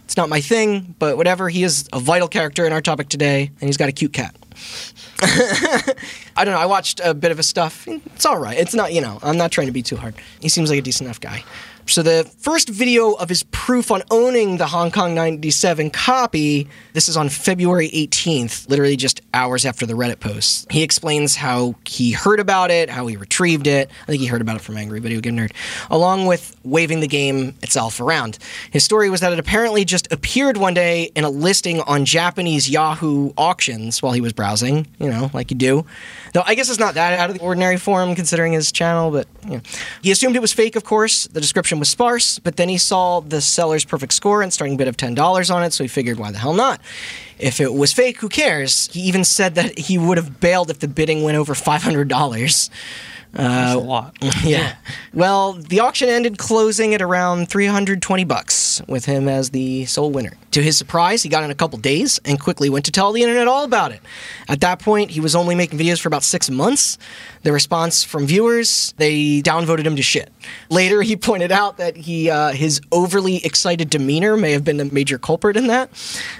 It's 0.05 0.17
not 0.17 0.29
my 0.29 0.41
thing, 0.41 0.95
but 0.99 1.17
whatever. 1.17 1.49
He 1.49 1.63
is 1.63 1.89
a 1.93 2.01
vital 2.01 2.29
character 2.29 2.67
in 2.67 2.73
our 2.73 2.81
topic 2.81 3.09
today, 3.09 3.51
and 3.61 3.69
he's 3.69 3.77
got 3.77 3.89
a 3.89 3.93
cute 3.93 4.13
cat. 4.13 4.35
I 5.23 6.45
don't 6.45 6.53
know. 6.53 6.61
I 6.61 6.67
watched 6.67 7.01
a 7.03 7.15
bit 7.15 7.31
of 7.31 7.37
his 7.37 7.49
stuff. 7.49 7.87
It's 7.87 8.27
all 8.27 8.39
right. 8.39 8.59
It's 8.59 8.75
not, 8.75 8.93
you 8.93 9.01
know, 9.01 9.19
I'm 9.23 9.37
not 9.37 9.53
trying 9.53 9.69
to 9.69 9.73
be 9.73 9.83
too 9.83 9.97
hard. 9.97 10.15
He 10.41 10.49
seems 10.49 10.71
like 10.71 10.79
a 10.79 10.83
decent 10.83 11.07
enough 11.07 11.21
guy. 11.21 11.45
So 11.87 12.03
the 12.03 12.31
first 12.39 12.69
video 12.69 13.13
of 13.13 13.29
his 13.29 13.43
proof 13.43 13.91
on 13.91 14.03
owning 14.11 14.57
the 14.57 14.67
Hong 14.67 14.91
Kong 14.91 15.15
97 15.15 15.91
copy, 15.91 16.69
this 16.93 17.09
is 17.09 17.17
on 17.17 17.29
February 17.29 17.91
18th, 17.91 18.69
literally 18.71 18.97
just 18.97 19.21
hours 19.35 19.67
after 19.67 19.85
the 19.85 19.95
Reddit 19.95 20.21
post. 20.21 20.71
He 20.71 20.83
explains 20.83 21.37
how 21.37 21.75
he 21.85 22.13
heard 22.13 22.39
about 22.39 22.71
it, 22.71 22.89
how 22.89 23.07
he 23.09 23.17
retrieved 23.17 23.67
it. 23.67 23.91
I 24.03 24.07
think 24.07 24.21
he 24.21 24.27
heard 24.27 24.41
about 24.41 24.57
it 24.57 24.63
from 24.63 24.77
Angry 24.77 25.01
Video 25.01 25.21
Game 25.21 25.37
Nerd, 25.37 25.53
along 25.91 26.27
with 26.27 26.57
waving 26.63 27.01
the 27.01 27.09
game 27.09 27.55
itself 27.63 28.01
around. 28.01 28.39
His 28.71 28.85
story 28.85 29.11
was 29.11 29.21
that 29.21 29.33
it 29.33 29.39
apparently 29.41 29.85
just 29.85 30.11
appeared 30.13 30.57
one 30.57 30.75
day 30.75 31.11
in 31.17 31.25
a 31.25 31.31
listing 31.31 31.81
on 31.81 32.05
Japanese 32.05 32.71
Yahoo 32.71 33.33
auctions 33.37 34.01
while 34.01 34.13
he 34.13 34.21
was 34.21 34.33
browsing, 34.33 34.87
you 34.99 35.11
know, 35.11 35.31
like 35.35 35.51
you 35.51 35.57
do. 35.57 35.85
Though 36.33 36.45
I 36.47 36.55
guess 36.55 36.71
it's 36.71 36.79
not 36.79 36.95
that 36.95 37.19
out 37.19 37.29
of 37.29 37.37
the 37.37 37.43
ordinary 37.43 37.77
form 37.77 38.15
considering 38.15 38.53
his 38.53 38.73
channel, 38.73 39.11
but 39.11 39.27
you 39.45 39.57
know. 39.57 39.61
he 40.01 40.11
assumed 40.11 40.37
it 40.37 40.43
was 40.43 40.53
fake, 40.53 40.77
of 40.77 40.85
course. 40.85 41.27
The 41.27 41.41
description 41.41 41.82
was 41.83 41.89
sparse, 41.91 42.39
but 42.39 42.57
then 42.57 42.69
he 42.69 42.79
saw 42.79 43.19
the 43.21 43.41
seller's 43.41 43.85
perfect 43.85 44.13
score 44.13 44.41
and 44.41 44.53
starting 44.53 44.77
bid 44.77 44.87
of 44.87 44.97
ten 44.97 45.15
dollars 45.15 45.51
on 45.51 45.65
it, 45.65 45.73
so 45.73 45.83
he 45.83 45.89
figured, 45.89 46.17
why 46.17 46.31
the 46.31 46.39
hell 46.39 46.55
not? 46.55 46.81
If 47.41 47.61
it 47.61 47.73
was 47.75 47.93
fake, 47.93 48.19
who 48.21 48.29
cares? 48.29 48.89
He 48.93 49.01
even 49.01 49.25
said 49.25 49.57
that 49.57 49.77
he 49.77 49.99
would 49.99 50.17
have 50.17 50.39
bailed 50.39 50.71
if 50.71 50.79
the 50.79 50.87
bidding 50.87 51.25
went 51.25 51.37
over 51.37 51.55
five 51.57 51.83
hundred 51.83 52.07
dollars. 52.09 52.71
Uh, 53.35 53.39
That's 53.43 53.75
a 53.75 53.79
lot. 53.79 54.17
Yeah. 54.45 54.77
Well, 55.15 55.55
the 55.55 55.81
auction 55.81 56.09
ended 56.09 56.37
closing 56.37 56.93
at 56.95 57.01
around 57.01 57.49
320 57.49 58.25
bucks 58.25 58.83
with 58.87 59.07
him 59.07 59.27
as 59.27 59.51
the 59.51 59.87
sole 59.87 60.11
winner. 60.11 60.33
To 60.51 60.63
his 60.63 60.77
surprise, 60.77 61.23
he 61.23 61.31
got 61.31 61.43
in 61.43 61.51
a 61.51 61.55
couple 61.55 61.79
days 61.79 62.21
and 62.27 62.39
quickly 62.39 62.69
went 62.69 62.85
to 62.85 62.93
tell 62.93 63.11
the 63.13 63.23
internet 63.23 63.49
all 63.49 63.65
about 63.65 63.93
it. 63.93 64.01
At 64.49 64.61
that 64.61 64.81
point, 64.81 65.11
he 65.13 65.21
was 65.21 65.35
only 65.35 65.55
making 65.55 65.79
videos 65.79 65.99
for 66.01 66.09
about 66.09 66.25
6 66.25 66.51
months. 66.51 66.99
The 67.43 67.53
response 67.53 68.05
from 68.05 68.27
viewers, 68.27 68.95
they 68.99 69.43
downvoted 69.43 69.85
him 69.85 69.97
to 69.97 70.03
shit. 70.03 70.33
Later, 70.71 71.03
he 71.03 71.17
pointed 71.17 71.51
out 71.51 71.77
that 71.79 71.97
he 71.97 72.31
uh, 72.31 72.53
his 72.53 72.81
overly 72.93 73.45
excited 73.45 73.91
demeanor 73.91 74.37
may 74.37 74.53
have 74.53 74.63
been 74.65 74.77
the 74.77 74.85
major 74.85 75.19
culprit 75.19 75.57
in 75.57 75.67
that. 75.67 75.91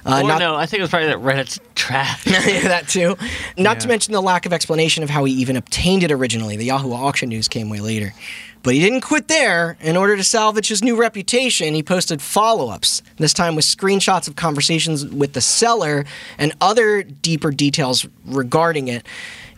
Uh, 0.07 0.21
or 0.23 0.29
not- 0.29 0.39
no, 0.39 0.55
I 0.55 0.67
think 0.67 0.79
it 0.79 0.83
was 0.83 0.91
probably 0.91 1.09
that 1.09 1.19
Reddit's 1.19 1.59
trash. 1.75 2.25
yeah, 2.27 2.69
that 2.69 2.89
too. 2.89 3.17
Not 3.59 3.81
to 3.81 3.89
mention 3.89 4.13
the 4.13 4.23
lack 4.23 4.47
of 4.47 4.53
explanation 4.53 5.03
of 5.03 5.11
how 5.11 5.25
he 5.25 5.33
even 5.35 5.57
obtained 5.57 6.03
it 6.05 6.13
originally. 6.13 6.57
The 6.57 6.67
Yahoo 6.67 6.93
auction 6.93 7.29
news 7.31 7.49
came 7.49 7.69
way 7.69 7.81
later. 7.81 8.15
But 8.63 8.75
he 8.75 8.81
didn't 8.81 9.01
quit 9.01 9.27
there. 9.27 9.77
In 9.81 9.97
order 9.97 10.17
to 10.17 10.23
salvage 10.23 10.69
his 10.69 10.85
new 10.85 10.95
reputation, 10.95 11.75
he 11.75 11.83
posted 11.83 12.23
follow 12.23 12.69
ups, 12.69 13.03
this 13.17 13.33
time 13.33 13.57
with 13.57 13.65
screenshots 13.65 14.29
of 14.29 14.37
conversations 14.37 15.05
with 15.05 15.33
the 15.33 15.41
seller 15.41 16.05
and 16.39 16.53
other 16.61 17.03
deeper 17.03 17.51
details 17.51 18.07
regarding 18.25 18.87
it. 18.87 19.05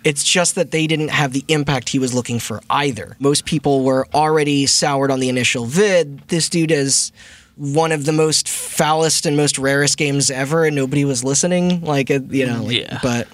It's 0.04 0.22
just 0.22 0.54
that 0.56 0.70
they 0.70 0.86
didn't 0.86 1.08
have 1.08 1.32
the 1.32 1.44
impact 1.48 1.88
he 1.88 1.98
was 1.98 2.12
looking 2.14 2.38
for 2.38 2.60
either. 2.68 3.16
Most 3.18 3.44
people 3.46 3.82
were 3.84 4.06
already 4.14 4.66
soured 4.66 5.10
on 5.10 5.18
the 5.20 5.28
initial 5.30 5.64
vid. 5.64 6.20
This 6.28 6.48
dude 6.50 6.70
is 6.70 7.10
one 7.56 7.90
of 7.92 8.04
the 8.04 8.12
most 8.12 8.48
foulest 8.48 9.24
and 9.26 9.36
most 9.36 9.58
rarest 9.58 9.96
games 9.96 10.30
ever, 10.30 10.64
and 10.66 10.76
nobody 10.76 11.04
was 11.04 11.24
listening. 11.24 11.80
Like, 11.82 12.10
you 12.10 12.46
know, 12.46 12.64
like, 12.64 12.76
Yeah. 12.76 12.98
but 13.02 13.28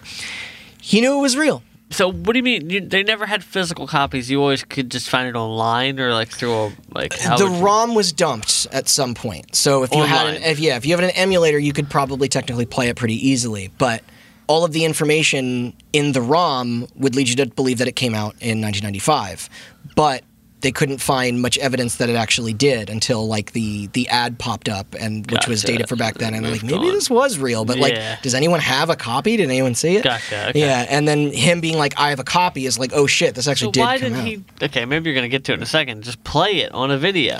he 0.80 1.00
knew 1.00 1.18
it 1.18 1.22
was 1.22 1.36
real. 1.36 1.62
So 1.92 2.12
what 2.12 2.34
do 2.34 2.38
you 2.38 2.44
mean? 2.44 2.70
You, 2.70 2.80
they 2.80 3.02
never 3.02 3.26
had 3.26 3.42
physical 3.42 3.88
copies. 3.88 4.30
You 4.30 4.40
always 4.40 4.62
could 4.62 4.92
just 4.92 5.10
find 5.10 5.26
it 5.28 5.34
online 5.34 5.98
or 5.98 6.12
like 6.14 6.28
through 6.28 6.52
a 6.54 6.72
like. 6.94 7.18
How 7.18 7.36
the 7.36 7.46
would 7.48 7.56
you- 7.58 7.64
ROM 7.64 7.94
was 7.96 8.12
dumped 8.12 8.68
at 8.70 8.88
some 8.88 9.12
point. 9.14 9.56
So 9.56 9.82
if 9.82 9.92
you 9.92 10.02
had 10.04 10.28
an, 10.36 10.42
if 10.44 10.60
yeah, 10.60 10.76
if 10.76 10.86
you 10.86 10.94
have 10.94 11.02
an 11.02 11.10
emulator, 11.10 11.58
you 11.58 11.72
could 11.72 11.90
probably 11.90 12.28
technically 12.28 12.64
play 12.66 12.90
it 12.90 12.96
pretty 12.96 13.16
easily. 13.28 13.72
But 13.76 14.04
all 14.51 14.64
of 14.64 14.72
the 14.72 14.84
information 14.84 15.72
in 15.92 16.11
the 16.11 16.20
ROM 16.20 16.88
would 16.96 17.14
lead 17.14 17.28
you 17.28 17.36
to 17.36 17.46
believe 17.46 17.78
that 17.78 17.86
it 17.86 17.94
came 17.94 18.14
out 18.14 18.32
in 18.40 18.61
1995. 18.61 19.48
But 19.94 20.24
they 20.61 20.72
couldn't 20.72 20.98
find 20.98 21.40
much 21.40 21.57
evidence 21.59 21.96
that 21.96 22.09
it 22.11 22.16
actually 22.16 22.53
did 22.53 22.90
until 22.90 23.26
like 23.28 23.53
the 23.53 23.86
the 23.98 24.09
ad 24.09 24.38
popped 24.40 24.68
up 24.68 24.94
and 24.98 25.30
which 25.30 25.46
was 25.46 25.62
dated 25.62 25.88
for 25.88 25.96
back 25.96 26.14
then 26.18 26.34
and 26.34 26.44
they're 26.44 26.53
like 26.53 26.62
maybe 26.62 26.88
on. 26.88 26.92
this 26.92 27.09
was 27.09 27.38
real 27.38 27.64
but 27.64 27.78
Yeah. 27.78 27.82
like 27.82 28.22
does 28.22 28.34
anyone 28.34 28.61
have 28.61 28.90
a 28.90 28.96
copy 28.96 29.38
did 29.38 29.44
anyone 29.48 29.74
see 29.74 29.96
it 29.96 30.05
Gotcha, 30.05 30.51
okay. 30.51 30.61
yeah 30.61 30.84
and 30.90 31.09
then 31.09 31.32
him 31.32 31.62
being 31.62 31.78
like 31.78 31.94
I 31.98 32.11
have 32.11 32.20
a 32.20 32.24
copy 32.24 32.66
is 32.66 32.78
like 32.78 32.90
oh 32.92 33.07
shit 33.07 33.34
this 33.36 33.48
actually 33.48 33.68
So 33.68 33.72
did 33.72 33.80
why 33.80 33.94
out 33.94 34.24
he? 34.26 34.44
Okay, 34.62 34.84
maybe 34.84 35.09
you're 35.09 35.14
gonna 35.14 35.28
get 35.30 35.44
to 35.44 35.53
it 35.53 35.57
in 35.57 35.62
a 35.62 35.66
second. 35.66 36.03
Just 36.05 36.22
play 36.24 36.57
it 36.59 36.72
on 36.72 36.90
a 36.90 36.98
video. 36.98 37.38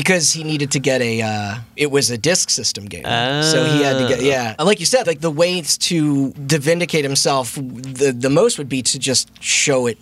Because 0.00 0.32
he 0.36 0.42
needed 0.44 0.70
to 0.76 0.80
get 0.90 1.00
a 1.02 1.14
uh, 1.22 1.54
it 1.84 1.90
was 1.90 2.10
a 2.10 2.18
disc 2.30 2.50
system 2.50 2.84
game. 2.94 3.04
So 3.52 3.58
he 3.72 3.82
had 3.82 3.96
to 4.02 4.06
get 4.08 4.20
Oh. 4.20 4.32
yeah. 4.34 4.54
Like 4.70 4.80
you 4.80 4.86
said 4.86 5.06
like 5.10 5.20
the 5.20 5.34
ways 5.42 5.76
to 5.88 6.32
to 6.50 6.58
vindicate 6.70 7.04
himself 7.10 7.46
the 7.56 8.12
the 8.26 8.30
most 8.30 8.58
would 8.58 8.68
be 8.68 8.82
to 8.82 8.98
just 8.98 9.24
show 9.42 9.88
it 9.90 9.98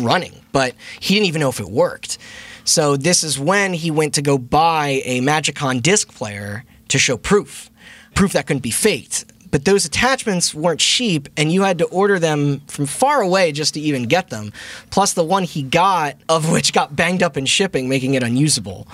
running 0.00 0.34
but 0.52 0.74
he 1.00 1.14
didn't 1.14 1.26
even 1.28 1.40
know 1.40 1.48
if 1.48 1.60
it 1.60 1.68
worked. 1.86 2.18
So 2.64 2.96
this 2.96 3.24
is 3.24 3.38
when 3.38 3.72
he 3.74 3.90
went 3.90 4.14
to 4.14 4.22
go 4.22 4.38
buy 4.38 5.02
a 5.04 5.20
Magicom 5.20 5.80
disc 5.82 6.12
player 6.14 6.64
to 6.88 6.98
show 6.98 7.16
proof 7.16 7.70
proof 8.14 8.32
that 8.34 8.46
couldn't 8.46 8.62
be 8.62 8.70
faked 8.70 9.24
but 9.52 9.64
those 9.64 9.84
attachments 9.84 10.52
weren't 10.52 10.80
cheap, 10.80 11.28
and 11.36 11.52
you 11.52 11.62
had 11.62 11.78
to 11.78 11.84
order 11.84 12.18
them 12.18 12.60
from 12.66 12.86
far 12.86 13.22
away 13.22 13.52
just 13.52 13.74
to 13.74 13.80
even 13.80 14.04
get 14.04 14.30
them. 14.30 14.52
Plus, 14.90 15.12
the 15.12 15.22
one 15.22 15.44
he 15.44 15.62
got, 15.62 16.16
of 16.28 16.50
which 16.50 16.72
got 16.72 16.96
banged 16.96 17.22
up 17.22 17.36
in 17.36 17.46
shipping, 17.46 17.88
making 17.88 18.14
it 18.14 18.24
unusable. 18.24 18.88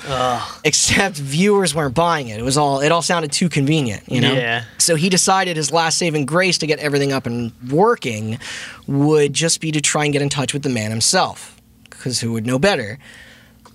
Except 0.64 1.16
viewers 1.16 1.74
weren't 1.74 1.94
buying 1.94 2.28
it. 2.28 2.38
It 2.38 2.42
was 2.44 2.58
all 2.58 2.80
it 2.80 2.92
all 2.92 3.00
sounded 3.02 3.32
too 3.32 3.48
convenient, 3.48 4.02
you 4.12 4.20
know. 4.20 4.34
Yeah. 4.34 4.64
So 4.76 4.96
he 4.96 5.08
decided 5.08 5.56
his 5.56 5.72
last 5.72 5.96
saving 5.96 6.26
grace 6.26 6.58
to 6.58 6.66
get 6.66 6.78
everything 6.80 7.12
up 7.12 7.24
and 7.26 7.52
working 7.70 8.38
would 8.86 9.32
just 9.32 9.60
be 9.60 9.70
to 9.72 9.80
try 9.80 10.04
and 10.04 10.12
get 10.12 10.20
in 10.22 10.28
touch 10.28 10.52
with 10.52 10.62
the 10.62 10.68
man 10.68 10.90
himself, 10.90 11.60
because 11.88 12.20
who 12.20 12.32
would 12.32 12.46
know 12.46 12.58
better? 12.58 12.98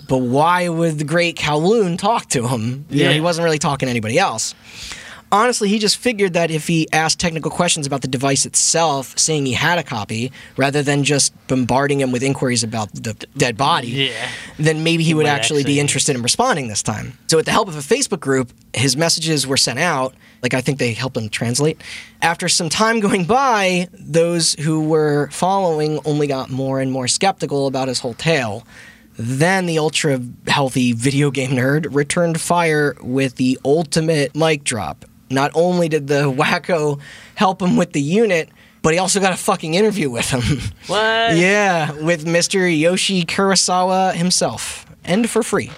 But 0.09 0.17
why 0.17 0.67
would 0.67 0.99
the 0.99 1.05
great 1.05 1.37
Kowloon 1.37 1.97
talk 1.97 2.27
to 2.31 2.47
him? 2.49 2.85
You 2.89 3.03
know, 3.03 3.09
Yeah. 3.09 3.13
he 3.15 3.21
wasn't 3.21 3.45
really 3.45 3.57
talking 3.57 3.85
to 3.87 3.89
anybody 3.89 4.19
else. 4.19 4.53
Honestly, 5.33 5.67
he 5.67 5.79
just 5.79 5.97
figured 5.97 6.33
that 6.33 6.51
if 6.51 6.67
he 6.67 6.87
asked 6.93 7.19
technical 7.19 7.49
questions 7.49 7.87
about 7.87 8.03
the 8.03 8.07
device 8.07 8.45
itself, 8.45 9.17
saying 9.17 9.47
he 9.47 9.53
had 9.53 9.79
a 9.79 9.83
copy, 9.83 10.31
rather 10.57 10.83
than 10.83 11.03
just 11.03 11.33
bombarding 11.47 11.99
him 11.99 12.11
with 12.11 12.21
inquiries 12.21 12.63
about 12.63 12.93
the 12.93 13.15
dead 13.35 13.57
body, 13.57 13.87
Yeah. 13.87 14.11
then 14.59 14.83
maybe 14.83 15.03
he 15.03 15.15
would 15.15 15.25
might 15.25 15.31
actually 15.31 15.63
be 15.63 15.79
interested 15.79 16.15
in 16.15 16.21
responding 16.21 16.67
this 16.67 16.83
time. 16.83 17.17
So, 17.25 17.37
with 17.37 17.47
the 17.47 17.51
help 17.51 17.67
of 17.67 17.75
a 17.75 17.79
Facebook 17.79 18.19
group, 18.19 18.53
his 18.75 18.95
messages 18.95 19.47
were 19.47 19.57
sent 19.57 19.79
out. 19.79 20.13
Like, 20.43 20.53
I 20.53 20.61
think 20.61 20.77
they 20.77 20.93
helped 20.93 21.17
him 21.17 21.29
translate. 21.29 21.81
After 22.21 22.47
some 22.47 22.69
time 22.69 22.99
going 22.99 23.25
by, 23.25 23.87
those 23.91 24.53
who 24.59 24.81
were 24.81 25.29
following 25.31 25.99
only 26.05 26.27
got 26.27 26.51
more 26.51 26.79
and 26.79 26.91
more 26.91 27.07
skeptical 27.07 27.65
about 27.65 27.87
his 27.87 28.01
whole 28.01 28.13
tale. 28.13 28.67
Then 29.17 29.65
the 29.65 29.79
ultra 29.79 30.19
healthy 30.45 30.93
video 30.93 31.31
game 31.31 31.51
nerd 31.51 31.87
returned 31.89 32.39
fire 32.39 32.95
with 33.01 33.37
the 33.37 33.57
ultimate 33.65 34.35
mic 34.35 34.63
drop. 34.63 35.05
Not 35.33 35.51
only 35.53 35.89
did 35.89 36.07
the 36.07 36.23
wacko 36.31 36.99
help 37.35 37.61
him 37.61 37.75
with 37.75 37.93
the 37.93 38.01
unit, 38.01 38.49
but 38.81 38.93
he 38.93 38.99
also 38.99 39.19
got 39.19 39.33
a 39.33 39.37
fucking 39.37 39.73
interview 39.73 40.09
with 40.09 40.29
him. 40.29 40.41
What? 40.87 41.37
Yeah, 41.37 41.91
with 41.93 42.25
Mr. 42.25 42.67
Yoshi 42.77 43.23
Kurosawa 43.23 44.13
himself, 44.13 44.85
and 45.05 45.29
for 45.29 45.41
free. 45.41 45.71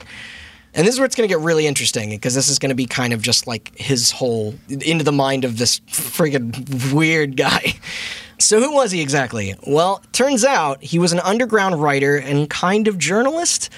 And 0.74 0.86
this 0.86 0.96
is 0.96 1.00
where 1.00 1.06
it's 1.06 1.16
going 1.16 1.30
to 1.30 1.34
get 1.34 1.42
really 1.42 1.68
interesting 1.68 2.10
because 2.10 2.36
this 2.36 2.50
is 2.50 2.60
going 2.60 2.70
to 2.70 2.76
be 2.76 2.86
kind 2.86 3.14
of 3.14 3.22
just 3.22 3.48
like 3.48 3.72
his 3.78 4.12
whole 4.12 4.56
into 4.68 5.06
the 5.06 5.12
mind 5.14 5.46
of 5.46 5.58
this 5.58 5.80
friggin' 5.82 6.92
weird 6.94 7.38
guy. 7.38 7.76
So, 8.38 8.60
who 8.60 8.74
was 8.74 8.92
he 8.92 9.00
exactly? 9.00 9.56
Well, 9.66 10.04
turns 10.12 10.44
out 10.44 10.84
he 10.84 11.00
was 11.00 11.14
an 11.14 11.22
underground 11.22 11.82
writer 11.82 12.18
and 12.18 12.50
kind 12.50 12.90
of 12.90 12.98
journalist. 12.98 13.70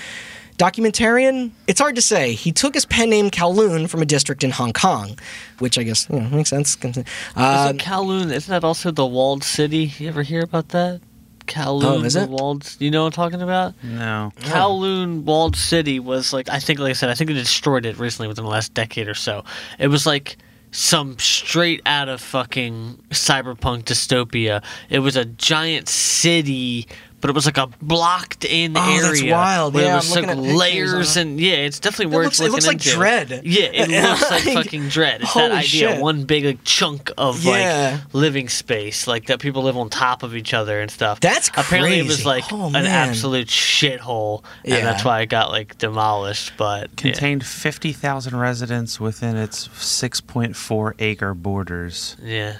Documentarian? 0.57 1.51
It's 1.67 1.79
hard 1.79 1.95
to 1.95 2.01
say. 2.01 2.33
He 2.33 2.51
took 2.51 2.73
his 2.73 2.85
pen 2.85 3.09
name 3.09 3.29
Kowloon 3.29 3.87
from 3.89 4.01
a 4.01 4.05
district 4.05 4.43
in 4.43 4.51
Hong 4.51 4.73
Kong, 4.73 5.17
which 5.59 5.77
I 5.77 5.83
guess 5.83 6.07
you 6.09 6.19
know, 6.19 6.29
makes 6.29 6.49
sense. 6.49 6.75
Uh, 6.83 6.89
Is 6.89 6.95
it 6.95 7.77
Kowloon? 7.77 8.31
Isn't 8.31 8.49
that 8.51 8.63
also 8.63 8.89
the 8.91 9.05
walled 9.05 9.43
city? 9.43 9.91
You 9.99 10.07
ever 10.09 10.23
hear 10.23 10.41
about 10.41 10.69
that? 10.69 11.01
Kowloon, 11.45 11.83
Oh, 11.83 12.03
is 12.03 12.15
the 12.15 12.23
it? 12.23 12.29
walled. 12.29 12.75
You 12.79 12.91
know 12.91 13.01
what 13.03 13.07
I'm 13.17 13.23
talking 13.23 13.41
about? 13.41 13.73
No. 13.83 14.33
Kowloon 14.41 15.23
walled 15.23 15.55
city 15.55 15.99
was 15.99 16.33
like 16.33 16.49
I 16.49 16.59
think, 16.59 16.79
like 16.79 16.89
I 16.89 16.93
said, 16.93 17.09
I 17.09 17.13
think 17.13 17.29
they 17.29 17.33
destroyed 17.35 17.85
it 17.85 17.97
recently 17.99 18.27
within 18.27 18.43
the 18.43 18.49
last 18.51 18.73
decade 18.73 19.07
or 19.07 19.13
so. 19.13 19.45
It 19.79 19.87
was 19.87 20.05
like 20.05 20.37
some 20.71 21.17
straight 21.19 21.81
out 21.85 22.09
of 22.09 22.19
fucking 22.19 23.01
cyberpunk 23.11 23.83
dystopia. 23.85 24.61
It 24.89 24.99
was 24.99 25.15
a 25.15 25.23
giant 25.23 25.87
city. 25.87 26.87
But 27.27 27.31
it 27.31 27.35
was 27.35 27.45
like 27.45 27.57
a 27.57 27.67
blocked 27.81 28.45
in 28.45 28.77
Oh, 28.77 28.81
area. 28.81 29.01
that's 29.01 29.23
wild. 29.23 29.73
Where 29.73 29.83
Yeah, 29.83 29.99
there 29.99 30.21
I'm 30.23 30.37
was 30.37 30.47
like 30.47 30.57
layers 30.57 31.17
and 31.17 31.39
yeah, 31.41 31.55
it's 31.55 31.77
definitely 31.79 32.13
It 32.13 32.15
worth 32.17 32.25
looks- 32.25 32.39
it 32.39 32.43
looking 32.43 32.53
looks 32.53 32.67
like 32.67 32.85
into. 32.85 32.97
Dredd. 33.35 33.41
Yeah, 33.43 33.63
it 33.65 33.89
looks 34.09 34.31
like 34.31 34.45
Like, 34.45 34.53
fucking 34.65 34.83
Dredd. 34.83 35.15
It's 35.21 35.29
holy 35.31 35.49
that 35.49 35.57
idea, 35.57 35.89
shit. 35.95 36.01
one 36.01 36.23
big 36.23 36.45
like, 36.45 36.63
chunk 36.63 37.11
of 37.17 37.43
Yeah. 37.43 37.99
like 38.05 38.13
living 38.13 38.47
space, 38.47 39.07
like 39.07 39.25
that 39.25 39.39
people 39.39 39.63
live 39.63 39.75
on 39.75 39.89
top 39.89 40.23
of 40.23 40.37
each 40.37 40.53
other 40.53 40.79
and 40.79 40.89
stuff. 40.89 41.19
That's 41.19 41.49
apparently 41.49 41.99
it 41.99 42.07
was 42.07 42.25
like 42.25 42.45
Oh, 42.53 42.67
an 42.67 42.85
absolute 42.85 43.47
shithole, 43.49 44.43
and 44.63 44.73
Yeah. 44.75 44.81
that's 44.85 45.03
why 45.03 45.19
it 45.19 45.25
got 45.27 45.51
like 45.51 45.77
demolished. 45.77 46.53
But 46.55 46.89
yeah. 47.03 47.11
Contained 47.11 47.45
50,000 47.45 48.37
residents 48.37 48.99
within 49.01 49.35
its 49.35 49.67
6.4 49.77 50.93
acre 50.99 51.33
borders. 51.33 52.15
yeah, 52.23 52.57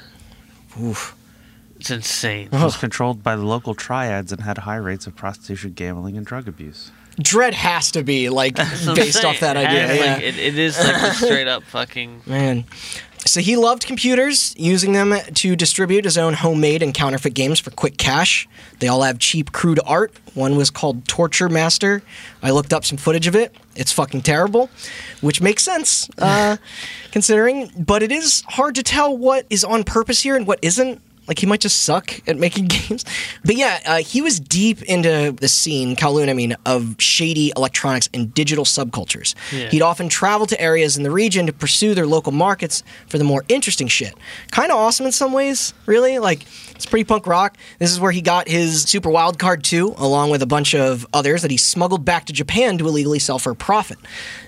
Oof. 0.82 1.16
It's 1.88 1.92
insane. 2.06 2.50
It 2.52 2.64
was 2.64 2.76
controlled 2.76 3.24
by 3.24 3.38
the 3.38 3.46
local 3.46 3.74
triads 3.74 4.34
and 4.34 4.42
had 4.42 4.58
high 4.58 4.76
rates 4.76 5.08
of 5.08 5.16
prostitution, 5.16 5.72
gambling, 5.72 6.18
and 6.18 6.26
drug 6.26 6.46
abuse. 6.46 6.92
Dredd 7.18 7.54
has 7.54 7.92
to 7.92 8.04
be 8.04 8.28
like 8.28 8.56
That's 8.58 8.82
what 8.82 8.90
I'm 8.90 8.96
based 8.96 9.24
off 9.24 9.40
that 9.40 9.56
idea. 9.56 9.88
has, 9.88 9.98
yeah. 9.98 10.14
like, 10.16 10.24
it, 10.24 10.38
it 10.38 10.58
is 10.60 10.78
like 10.78 11.02
the 11.02 11.14
straight 11.26 11.48
up 11.48 11.64
fucking. 11.64 12.24
Man. 12.26 12.66
So 13.26 13.40
he 13.40 13.56
loved 13.56 13.86
computers, 13.86 14.54
using 14.58 14.92
them 14.92 15.16
to 15.36 15.56
distribute 15.56 16.04
his 16.04 16.18
own 16.18 16.34
homemade 16.34 16.84
and 16.84 16.94
counterfeit 16.94 17.34
games 17.34 17.60
for 17.60 17.72
quick 17.72 17.98
cash. 17.98 18.48
They 18.80 18.90
all 18.90 19.02
have 19.04 19.18
cheap, 19.20 19.54
crude 19.54 19.80
art. 19.86 20.14
One 20.34 20.58
was 20.58 20.70
called 20.70 21.08
Torture 21.08 21.50
Master. 21.50 22.04
I 22.44 22.52
looked 22.52 22.74
up 22.74 22.84
some 22.84 22.98
footage 22.98 23.28
of 23.28 23.36
it. 23.36 23.56
It's 23.76 23.94
fucking 23.94 24.22
terrible, 24.22 24.70
which 25.22 25.42
makes 25.42 25.64
sense, 25.64 26.10
uh, 26.18 26.58
considering. 27.12 27.72
But 27.78 28.04
it 28.04 28.12
is 28.12 28.44
hard 28.48 28.76
to 28.76 28.84
tell 28.84 29.18
what 29.18 29.46
is 29.50 29.64
on 29.64 29.86
purpose 29.86 30.22
here 30.22 30.36
and 30.36 30.46
what 30.46 30.60
isn't. 30.62 31.02
Like 31.28 31.40
he 31.40 31.46
might 31.46 31.60
just 31.60 31.82
suck 31.82 32.22
at 32.28 32.38
making 32.38 32.66
games. 32.68 33.04
But 33.44 33.56
yeah, 33.56 33.80
uh, 33.86 33.98
he 33.98 34.22
was 34.22 34.40
deep 34.40 34.82
into 34.84 35.36
the 35.40 35.48
scene, 35.48 35.96
Kowloon, 35.96 36.30
I 36.30 36.34
mean, 36.34 36.56
of 36.66 36.96
shady 37.00 37.52
electronics 37.56 38.10
and 38.14 38.34
digital 38.34 38.66
subcultures. 38.66 39.36
Yeah. 39.52 39.70
He'd 39.70 39.82
often 39.82 40.10
travel 40.10 40.48
to 40.48 40.60
areas 40.62 40.98
in 40.98 41.04
the 41.04 41.12
region 41.12 41.46
to 41.48 41.54
pursue 41.54 41.94
their 41.94 42.08
local 42.08 42.32
markets 42.32 42.84
for 43.08 43.18
the 43.18 43.24
more 43.24 43.44
interesting 43.50 43.88
shit. 43.88 44.14
Kind 44.52 44.72
of 44.72 44.78
awesome 44.78 45.06
in 45.06 45.12
some 45.12 45.34
ways, 45.34 45.74
really. 45.86 46.20
Like, 46.20 46.46
it's 46.76 46.86
pretty 46.86 47.04
punk 47.04 47.26
rock. 47.28 47.58
This 47.80 47.92
is 47.92 48.00
where 48.00 48.12
he 48.12 48.22
got 48.22 48.48
his 48.48 48.84
Super 48.84 49.10
Wild 49.10 49.40
Card 49.40 49.64
2, 49.64 49.96
along 49.98 50.30
with 50.30 50.42
a 50.42 50.46
bunch 50.46 50.76
of 50.76 51.06
others 51.14 51.42
that 51.42 51.52
he 51.52 51.58
smuggled 51.58 52.06
back 52.06 52.26
to 52.26 52.34
Japan 52.34 52.78
to 52.78 52.88
illegally 52.88 53.20
sell 53.20 53.40
for 53.40 53.52
a 53.52 53.56
profit. 53.56 53.98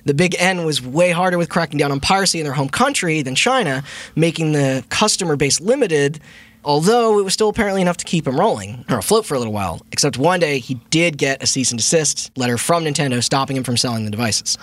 The 0.06 0.14
Big 0.14 0.36
N 0.38 0.66
was 0.66 0.82
way 0.82 1.12
harder 1.12 1.38
with 1.38 1.50
cracking 1.50 1.78
down 1.78 1.92
on 1.92 2.00
piracy 2.00 2.40
in 2.40 2.46
their 2.46 2.54
home 2.54 2.70
country 2.70 3.22
than 3.22 3.36
China, 3.36 3.84
making 4.16 4.52
the 4.52 4.84
customer 4.90 5.36
base 5.36 5.60
limited. 5.60 6.20
Although 6.66 7.20
it 7.20 7.24
was 7.24 7.34
still 7.34 7.50
apparently 7.50 7.82
enough 7.82 7.98
to 7.98 8.06
keep 8.06 8.28
him 8.28 8.40
rolling 8.40 8.84
or 8.90 8.98
afloat 8.98 9.26
for 9.26 9.36
a 9.36 9.38
little 9.38 9.54
while. 9.54 9.82
Except 9.92 10.18
one 10.18 10.40
day 10.40 10.60
he 10.60 10.76
did 10.90 11.18
get 11.18 11.42
a 11.42 11.48
cease 11.48 11.72
and 11.72 11.80
desist 11.80 12.38
letter 12.38 12.58
from 12.58 12.84
Nintendo 12.84 13.24
stopping 13.24 13.56
him 13.56 13.64
from 13.64 13.78
selling 13.78 14.06
the 14.06 14.12
devices. 14.12 14.58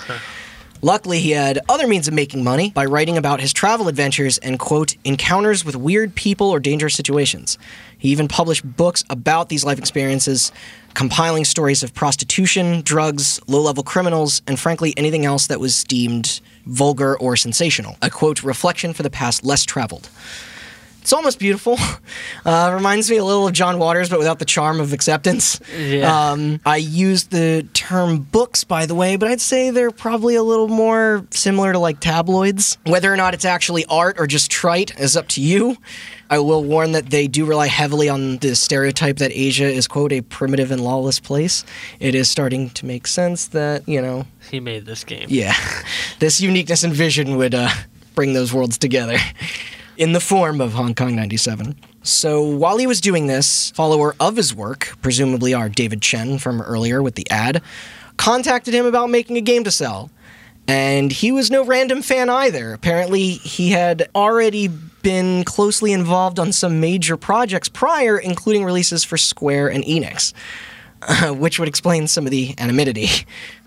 Luckily, 0.82 1.20
he 1.20 1.30
had 1.30 1.59
other 1.70 1.86
means 1.86 2.07
of 2.07 2.12
making 2.12 2.44
money 2.44 2.70
by 2.70 2.84
writing 2.84 3.16
about 3.16 3.40
his 3.40 3.53
travel 3.53 3.88
adventures 3.88 4.36
and, 4.38 4.59
quote, 4.59 4.94
encounters 5.05 5.64
with 5.64 5.74
weird 5.74 6.14
people 6.14 6.51
or 6.51 6.61
dangerous 6.61 6.94
situations. 6.94 7.57
He 7.97 8.11
even 8.11 8.28
published 8.28 8.76
books 8.76 9.03
about 9.09 9.49
these 9.49 9.64
life 9.64 9.78
experiences, 9.78 10.53
compiling 10.92 11.47
stories 11.47 11.82
of 11.82 11.94
prostitution, 11.94 12.82
drugs, 12.82 13.40
low 13.47 13.62
level 13.62 13.82
criminals, 13.82 14.42
and 14.47 14.61
frankly, 14.61 14.92
anything 14.99 15.24
else 15.24 15.47
that 15.47 15.61
was 15.61 15.82
deemed 15.84 16.40
vulgar 16.66 17.18
or 17.18 17.36
sensational. 17.36 17.97
A, 18.03 18.11
quote, 18.11 18.42
reflection 18.42 18.92
for 18.92 19.03
the 19.03 19.11
past 19.11 19.44
less 19.47 19.64
traveled. 19.64 20.11
It's 21.07 21.12
almost 21.12 21.38
beautiful. 21.38 21.78
Uh, 22.44 22.70
reminds 22.72 23.11
me 23.11 23.16
a 23.16 23.24
little 23.24 23.48
of 23.48 23.52
John 23.52 23.76
Waters, 23.80 24.09
but 24.09 24.20
without 24.20 24.38
the 24.38 24.44
charm 24.44 24.78
of 24.78 24.92
acceptance. 24.92 25.61
Yeah. 25.76 26.30
Um, 26.30 26.61
I 26.64 26.76
used 26.76 27.32
the 27.32 27.66
term 27.72 28.18
books, 28.20 28.62
by 28.62 28.86
the 28.86 28.94
way, 28.94 29.16
but 29.16 29.28
I'd 29.28 29.40
say 29.40 29.70
they're 29.70 29.90
probably 29.90 30.36
a 30.36 30.44
little 30.44 30.68
more 30.68 31.26
similar 31.30 31.72
to 31.72 31.80
like 31.80 31.98
tabloids. 31.98 32.78
Whether 32.86 33.12
or 33.12 33.16
not 33.16 33.34
it's 33.34 33.44
actually 33.44 33.84
art 33.86 34.20
or 34.20 34.28
just 34.28 34.48
trite 34.48 34.96
is 35.00 35.16
up 35.16 35.26
to 35.30 35.40
you. 35.40 35.76
I 36.30 36.38
will 36.38 36.62
warn 36.62 36.92
that 36.92 37.07
they 37.11 37.26
do 37.26 37.44
rely 37.46 37.66
heavily 37.66 38.09
on 38.09 38.36
the 38.36 38.54
stereotype 38.54 39.16
that 39.16 39.32
Asia 39.32 39.66
is, 39.66 39.88
quote, 39.88 40.12
a 40.12 40.20
primitive 40.20 40.70
and 40.70 40.84
lawless 40.84 41.18
place. 41.18 41.64
It 41.98 42.14
is 42.14 42.30
starting 42.30 42.70
to 42.70 42.86
make 42.86 43.09
sense 43.09 43.48
that, 43.48 43.88
you 43.88 44.00
know, 44.00 44.24
He 44.52 44.61
made 44.61 44.86
this 44.86 45.02
game. 45.02 45.26
yeah, 45.28 45.57
this 46.20 46.40
uniqueness 46.40 46.84
and 46.84 46.92
vision 46.92 47.36
would 47.38 47.57
uh, 47.57 47.70
bring 48.14 48.34
those 48.34 48.54
worlds 48.54 48.78
together 48.78 49.18
in 49.97 50.12
the 50.12 50.20
form 50.20 50.61
of 50.61 50.72
Hong 50.72 50.94
Kong 50.94 51.14
97. 51.14 51.76
So 52.03 52.42
while 52.42 52.76
he 52.78 52.86
was 52.86 53.01
doing 53.01 53.26
this, 53.26 53.70
follower 53.70 54.14
of 54.20 54.36
his 54.36 54.55
work, 54.55 54.97
presumably 55.03 55.55
our 55.55 55.68
David 55.68 56.03
Chen 56.03 56.38
from 56.38 56.61
earlier 56.62 57.03
with 57.03 57.14
the 57.14 57.28
ad, 57.30 57.62
contacted 58.16 58.74
him 58.74 58.86
about 58.86 59.11
making 59.11 59.36
a 59.36 59.40
game 59.40 59.64
to 59.64 59.70
sell. 59.70 60.11
And 60.68 61.12
he 61.12 61.30
was 61.30 61.51
no 61.51 61.64
random 61.64 62.03
fan 62.03 62.28
either. 62.28 62.72
Apparently, 62.72 63.30
he 63.30 63.70
had 63.70 64.09
already 64.14 64.68
been 64.68 65.44
closely 65.44 65.92
involved 65.92 66.38
on 66.38 66.53
some 66.53 66.80
major 66.80 67.16
projects 67.16 67.68
prior, 67.68 68.18
including 68.18 68.64
releases 68.64 69.05
for 69.05 69.16
Square 69.16 69.68
and 69.68 69.84
Enix 69.84 70.32
uh, 71.03 71.32
which 71.32 71.59
would 71.59 71.68
explain 71.68 72.07
some 72.07 72.26
of 72.26 72.30
the 72.30 72.55
anonymity. 72.59 73.09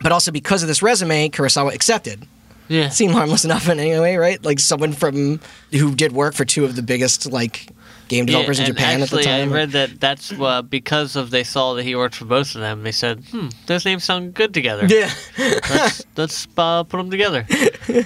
But 0.02 0.12
also 0.12 0.32
because 0.32 0.62
of 0.62 0.68
this 0.68 0.82
resume, 0.82 1.30
Kurosawa 1.30 1.74
accepted. 1.74 2.28
Yeah. 2.70 2.90
Seemed 2.90 3.14
harmless 3.14 3.44
enough 3.44 3.68
in 3.68 3.80
any 3.80 4.00
way, 4.00 4.16
right? 4.18 4.42
Like 4.46 4.60
someone 4.60 4.94
from 4.94 5.40
who 5.72 5.96
did 5.96 6.12
work 6.14 6.34
for 6.36 6.46
two 6.46 6.64
of 6.66 6.76
the 6.76 6.82
biggest 6.84 7.26
like 7.32 7.68
game 8.08 8.26
developers 8.26 8.58
yeah, 8.60 8.66
in 8.66 8.72
Japan 8.74 9.02
actually, 9.02 9.20
at 9.20 9.24
the 9.24 9.30
time. 9.30 9.52
I 9.52 9.56
read 9.56 9.72
that 9.72 10.00
that's 10.00 10.32
uh, 10.32 10.62
because 10.62 11.16
of 11.16 11.30
they 11.32 11.44
saw 11.44 11.74
that 11.74 11.84
he 11.84 11.96
worked 11.96 12.16
for 12.16 12.26
both 12.26 12.56
of 12.56 12.62
them. 12.62 12.84
They 12.84 12.92
said, 12.92 13.24
"Hmm, 13.32 13.50
those 13.66 13.86
names 13.86 14.04
sound 14.04 14.34
good 14.34 14.54
together. 14.54 14.86
yeah, 14.88 15.12
let's 15.38 16.04
let's 16.16 16.48
uh, 16.58 16.84
put 16.84 16.98
them 16.98 17.10
together." 17.12 17.46
I'm 17.52 17.56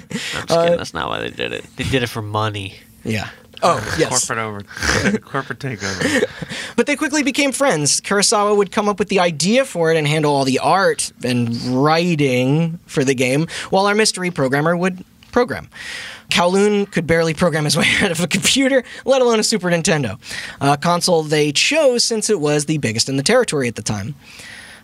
just 0.08 0.50
Uh, 0.50 0.62
kidding. 0.64 0.76
That's 0.78 0.94
not 0.94 1.08
why 1.08 1.20
they 1.20 1.30
did 1.30 1.52
it. 1.52 1.64
They 1.76 1.84
did 1.84 2.02
it 2.02 2.08
for 2.08 2.22
money. 2.22 2.74
yeah. 3.04 3.28
Oh, 3.62 3.76
yes. 3.98 4.26
Corporate 4.26 4.38
over, 4.38 5.18
corporate 5.18 5.58
takeover. 5.58 6.24
But 6.76 6.86
they 6.86 6.96
quickly 6.96 7.22
became 7.22 7.52
friends. 7.52 8.00
Kurosawa 8.00 8.56
would 8.56 8.72
come 8.72 8.88
up 8.88 8.98
with 8.98 9.08
the 9.08 9.20
idea 9.20 9.64
for 9.64 9.92
it 9.92 9.96
and 9.96 10.08
handle 10.08 10.34
all 10.34 10.44
the 10.44 10.58
art 10.58 11.12
and 11.22 11.56
writing 11.66 12.80
for 12.86 13.04
the 13.04 13.14
game, 13.14 13.46
while 13.70 13.86
our 13.86 13.94
mystery 13.94 14.32
programmer 14.32 14.76
would 14.76 15.04
program. 15.30 15.68
Kowloon 16.30 16.90
could 16.90 17.06
barely 17.06 17.32
program 17.32 17.64
his 17.64 17.76
way 17.76 17.86
out 18.00 18.10
of 18.10 18.20
a 18.20 18.26
computer, 18.26 18.82
let 19.04 19.22
alone 19.22 19.38
a 19.38 19.44
Super 19.44 19.68
Nintendo, 19.68 20.18
a 20.60 20.76
console 20.76 21.22
they 21.22 21.52
chose 21.52 22.02
since 22.02 22.28
it 22.28 22.40
was 22.40 22.64
the 22.66 22.78
biggest 22.78 23.08
in 23.08 23.16
the 23.16 23.22
territory 23.22 23.68
at 23.68 23.76
the 23.76 23.82
time. 23.82 24.16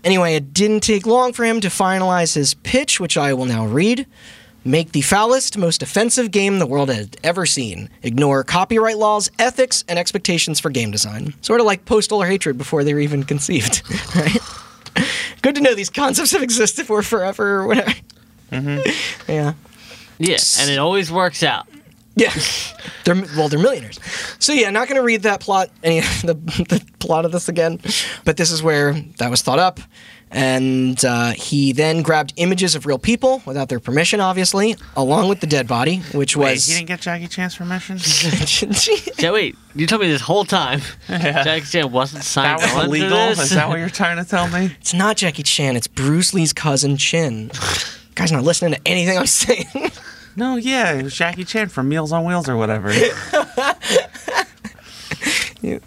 Anyway, 0.04 0.34
it 0.34 0.54
didn't 0.54 0.80
take 0.80 1.06
long 1.06 1.32
for 1.32 1.44
him 1.44 1.60
to 1.60 1.68
finalize 1.68 2.34
his 2.34 2.54
pitch, 2.54 3.00
which 3.00 3.16
I 3.16 3.34
will 3.34 3.46
now 3.46 3.66
read. 3.66 4.06
Make 4.64 4.92
the 4.92 5.00
foulest, 5.00 5.56
most 5.56 5.82
offensive 5.82 6.30
game 6.30 6.58
the 6.58 6.66
world 6.66 6.90
had 6.90 7.16
ever 7.24 7.46
seen. 7.46 7.88
Ignore 8.02 8.44
copyright 8.44 8.98
laws, 8.98 9.30
ethics, 9.38 9.84
and 9.88 9.98
expectations 9.98 10.61
for 10.61 10.68
game 10.68 10.90
design. 10.90 11.32
Sort 11.40 11.61
of 11.61 11.66
like 11.66 11.86
postal 11.86 12.22
or 12.22 12.26
hatred 12.26 12.58
before 12.58 12.84
they 12.84 12.92
were 12.92 13.00
even 13.00 13.24
conceived, 13.24 13.82
right? 14.14 14.38
Good 15.40 15.54
to 15.54 15.62
know 15.62 15.74
these 15.74 15.88
concepts 15.88 16.32
have 16.32 16.42
existed 16.42 16.86
for 16.86 17.02
forever 17.02 17.61
or 17.61 17.66
whatever. 17.66 17.92
Mm-hmm. 18.52 18.90
Yeah. 19.32 19.54
Yeah, 20.18 20.36
and 20.58 20.70
it 20.70 20.78
always 20.78 21.11
works 21.11 21.42
out. 21.42 21.66
Yeah, 22.14 22.34
they're 23.04 23.14
well, 23.14 23.48
they're 23.48 23.58
millionaires. 23.58 23.98
So 24.38 24.52
yeah, 24.52 24.68
not 24.68 24.86
going 24.86 24.96
to 24.96 25.02
read 25.02 25.22
that 25.22 25.40
plot, 25.40 25.70
any 25.82 26.00
the, 26.22 26.34
the 26.68 26.84
plot 26.98 27.24
of 27.24 27.32
this 27.32 27.48
again, 27.48 27.80
but 28.26 28.36
this 28.36 28.50
is 28.50 28.62
where 28.62 28.92
that 29.16 29.30
was 29.30 29.40
thought 29.40 29.58
up, 29.58 29.80
and 30.33 31.05
uh, 31.05 31.33
he 31.33 31.72
then 31.72 32.03
grabbed 32.03 32.33
images 32.37 32.74
of 32.74 32.87
real 32.87 32.99
people 32.99 33.43
without 33.47 33.68
their 33.68 33.81
permission, 33.81 34.20
obviously, 34.20 34.76
along 34.97 35.28
with 35.28 35.41
the 35.41 35.47
dead 35.47 35.66
body, 35.66 35.99
which 36.14 36.37
Wait, 36.37 36.53
was. 36.53 36.66
he 36.66 36.74
didn't 36.74 36.87
get 36.89 37.01
Jackie 37.01 37.26
Chan's 37.26 37.57
permission. 37.57 37.99
Yeah, 39.18 39.33
wait, 39.33 39.57
you 39.74 39.87
told 39.87 40.01
me 40.03 40.09
this 40.09 40.22
whole 40.22 40.45
time 40.45 40.81
Jackie 41.09 41.66
Chan 41.66 41.91
wasn't 41.93 42.22
That 42.22 42.24
signed 42.24 42.62
was 42.62 42.72
on 42.72 42.81
to 42.81 42.87
illegal. 42.87 43.11
this? 43.11 43.39
Is 43.41 43.51
that 43.51 43.68
what 43.68 43.78
you're 43.78 43.89
trying 43.91 44.16
to 44.22 44.28
tell 44.28 44.49
me? 44.49 44.74
it's 44.81 44.95
not 44.95 45.16
Jackie 45.18 45.43
Chan. 45.43 45.76
It's 45.76 45.87
Bruce 45.89 46.33
Lee's 46.33 46.53
cousin 46.53 46.97
Chin. 46.97 47.51
Guy's 48.14 48.33
not 48.33 48.45
listening 48.45 48.74
to 48.74 48.81
anything 48.87 49.18
I'm 49.18 49.26
saying. 49.26 49.66
No, 50.37 50.57
yeah, 50.57 50.93
it 50.95 51.03
was 51.03 51.14
Jackie 51.14 51.45
Chan 51.45 51.68
from 51.68 51.89
Meals 51.89 52.12
on 52.12 52.24
Wheels 52.24 52.49
or 52.49 52.57
whatever. 52.57 52.93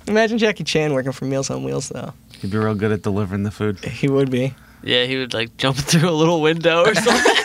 Imagine 0.07 0.37
Jackie 0.37 0.63
Chan 0.63 0.93
working 0.93 1.11
for 1.11 1.25
Meals 1.25 1.49
on 1.49 1.63
Wheels, 1.63 1.89
though. 1.89 2.13
He'd 2.43 2.51
be 2.51 2.57
real 2.57 2.75
good 2.75 2.91
at 2.91 3.03
delivering 3.03 3.43
the 3.43 3.51
food. 3.51 3.79
He 3.85 4.09
would 4.09 4.29
be. 4.29 4.53
Yeah, 4.83 5.05
he 5.05 5.15
would 5.15 5.33
like 5.33 5.55
jump 5.55 5.77
through 5.77 6.09
a 6.09 6.11
little 6.11 6.41
window 6.41 6.83
or 6.83 6.93
something. 6.93 7.35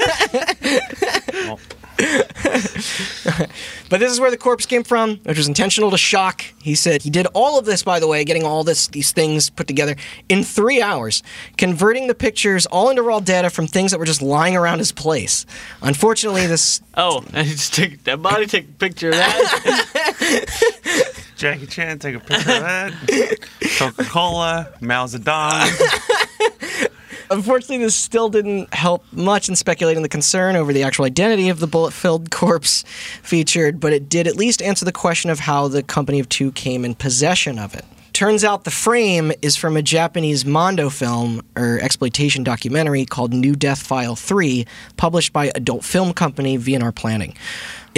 Well, 1.35 1.61
But 3.91 4.01
this 4.01 4.13
is 4.13 4.21
where 4.21 4.31
the 4.31 4.37
corpse 4.37 4.67
came 4.67 4.83
from, 4.83 5.19
which 5.19 5.39
was 5.39 5.47
intentional 5.49 5.91
to 5.93 5.97
shock. 5.97 6.45
He 6.61 6.75
said 6.75 7.03
he 7.03 7.11
did 7.11 7.27
all 7.33 7.59
of 7.61 7.65
this, 7.65 7.85
by 7.85 8.01
the 8.01 8.09
way, 8.09 8.25
getting 8.25 8.45
all 8.45 8.65
this 8.65 8.89
these 8.89 9.13
things 9.13 9.51
put 9.51 9.69
together 9.69 9.95
in 10.29 10.43
three 10.43 10.83
hours, 10.83 11.23
converting 11.57 12.09
the 12.09 12.15
pictures 12.15 12.67
all 12.67 12.91
into 12.91 13.03
raw 13.03 13.21
data 13.21 13.49
from 13.51 13.69
things 13.69 13.93
that 13.93 13.99
were 13.99 14.05
just 14.05 14.21
lying 14.21 14.57
around 14.57 14.79
his 14.79 14.91
place. 14.93 15.47
Unfortunately, 15.81 16.47
this 16.47 16.83
oh, 16.97 17.25
and 17.33 17.47
he 17.47 17.53
just 17.53 17.73
take 17.73 18.03
that 18.05 18.21
body, 18.21 18.47
take 18.47 18.65
a 18.65 18.73
picture 18.73 19.09
of 19.11 19.15
that. 19.15 21.15
Jackie 21.39 21.66
Chan, 21.66 22.01
take 22.01 22.16
a 22.16 22.20
picture 22.20 22.34
of 22.34 22.45
that. 22.45 23.49
Coca 23.78 24.05
Cola, 24.05 24.68
Mao 24.80 25.07
Zedong. 25.07 26.89
unfortunately 27.30 27.78
this 27.78 27.95
still 27.95 28.28
didn't 28.28 28.72
help 28.74 29.05
much 29.12 29.49
in 29.49 29.55
speculating 29.55 30.03
the 30.03 30.09
concern 30.09 30.57
over 30.57 30.72
the 30.72 30.82
actual 30.82 31.05
identity 31.05 31.49
of 31.49 31.61
the 31.61 31.66
bullet-filled 31.66 32.30
corpse 32.32 32.84
featured, 33.22 33.78
but 33.78 33.93
it 33.93 34.09
did 34.09 34.26
at 34.26 34.36
least 34.36 34.61
answer 34.62 34.84
the 34.84 34.93
question 34.93 35.30
of 35.30 35.39
how 35.39 35.68
the 35.68 35.82
Company 35.82 36.18
of 36.18 36.28
Two 36.28 36.51
came 36.53 36.84
in 36.84 36.95
possession 36.95 37.59
of 37.59 37.74
it. 37.74 37.84
Turns 38.12 38.43
out 38.43 38.64
the 38.64 38.72
frame 38.72 39.30
is 39.43 39.55
from 39.55 39.76
a 39.76 39.82
Japanese 39.82 40.45
Mondo 40.45 40.91
film 40.91 41.41
or 41.55 41.78
exploitation 41.80 42.43
documentary 42.43 43.05
called 43.05 43.32
New 43.32 43.55
Death 43.55 43.80
File 43.80 44.16
3, 44.16 44.66
published 44.97 45.32
by 45.32 45.53
adult 45.55 45.84
film 45.84 46.12
company 46.12 46.59
VNR 46.59 46.93
Planning. 46.93 47.36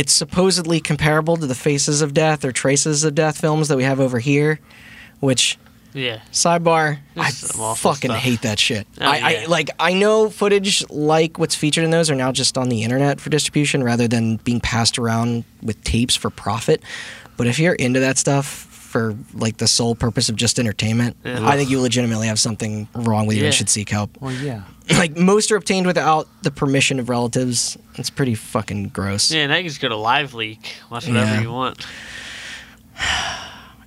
It's 0.00 0.14
supposedly 0.14 0.80
comparable 0.80 1.36
to 1.36 1.46
the 1.46 1.54
Faces 1.54 2.00
of 2.00 2.14
Death 2.14 2.42
or 2.42 2.52
Traces 2.52 3.04
of 3.04 3.14
Death 3.14 3.38
films 3.38 3.68
that 3.68 3.76
we 3.76 3.84
have 3.84 4.00
over 4.00 4.18
here, 4.18 4.58
which 5.20 5.58
yeah, 5.92 6.20
Sidebar, 6.32 7.00
I 7.16 7.22
There's 7.24 7.36
some 7.36 7.60
awful 7.60 7.92
fucking 7.92 8.10
stuff. 8.10 8.22
hate 8.22 8.40
that 8.40 8.58
shit. 8.58 8.86
Oh, 8.98 9.04
I, 9.04 9.42
I 9.42 9.44
like 9.44 9.68
I 9.78 9.92
know 9.92 10.30
footage 10.30 10.88
like 10.88 11.38
what's 11.38 11.54
featured 11.54 11.84
in 11.84 11.90
those 11.90 12.10
are 12.10 12.14
now 12.14 12.32
just 12.32 12.56
on 12.56 12.70
the 12.70 12.82
internet 12.82 13.20
for 13.20 13.28
distribution 13.28 13.84
rather 13.84 14.08
than 14.08 14.36
being 14.36 14.60
passed 14.60 14.98
around 14.98 15.44
with 15.62 15.84
tapes 15.84 16.16
for 16.16 16.30
profit. 16.30 16.82
But 17.36 17.46
if 17.46 17.58
you're 17.58 17.74
into 17.74 18.00
that 18.00 18.16
stuff 18.16 18.69
for 18.90 19.14
like 19.34 19.56
the 19.58 19.66
sole 19.68 19.94
purpose 19.94 20.28
of 20.28 20.36
just 20.36 20.58
entertainment, 20.58 21.16
Yeah. 21.24 21.46
I 21.48 21.56
think 21.56 21.70
you 21.70 21.80
legitimately 21.80 22.26
have 22.26 22.38
something 22.40 22.88
wrong 22.94 23.26
with 23.26 23.36
you 23.36 23.42
Yeah. 23.42 23.46
and 23.48 23.54
should 23.54 23.68
seek 23.68 23.88
help. 23.88 24.16
Well, 24.20 24.32
yeah. 24.32 24.62
like 24.98 25.16
most 25.16 25.50
are 25.52 25.56
obtained 25.56 25.86
without 25.86 26.26
the 26.42 26.50
permission 26.50 26.98
of 26.98 27.08
relatives. 27.08 27.78
It's 27.94 28.10
pretty 28.10 28.34
fucking 28.34 28.88
gross. 28.88 29.30
yeah. 29.30 29.46
Now 29.46 29.56
you 29.56 29.68
just 29.68 29.80
go 29.80 29.88
to 29.88 29.96
Live 29.96 30.34
Leak, 30.34 30.74
watch 30.90 31.06
whatever 31.06 31.34
Yeah. 31.34 31.40
you 31.42 31.52
want. 31.52 31.86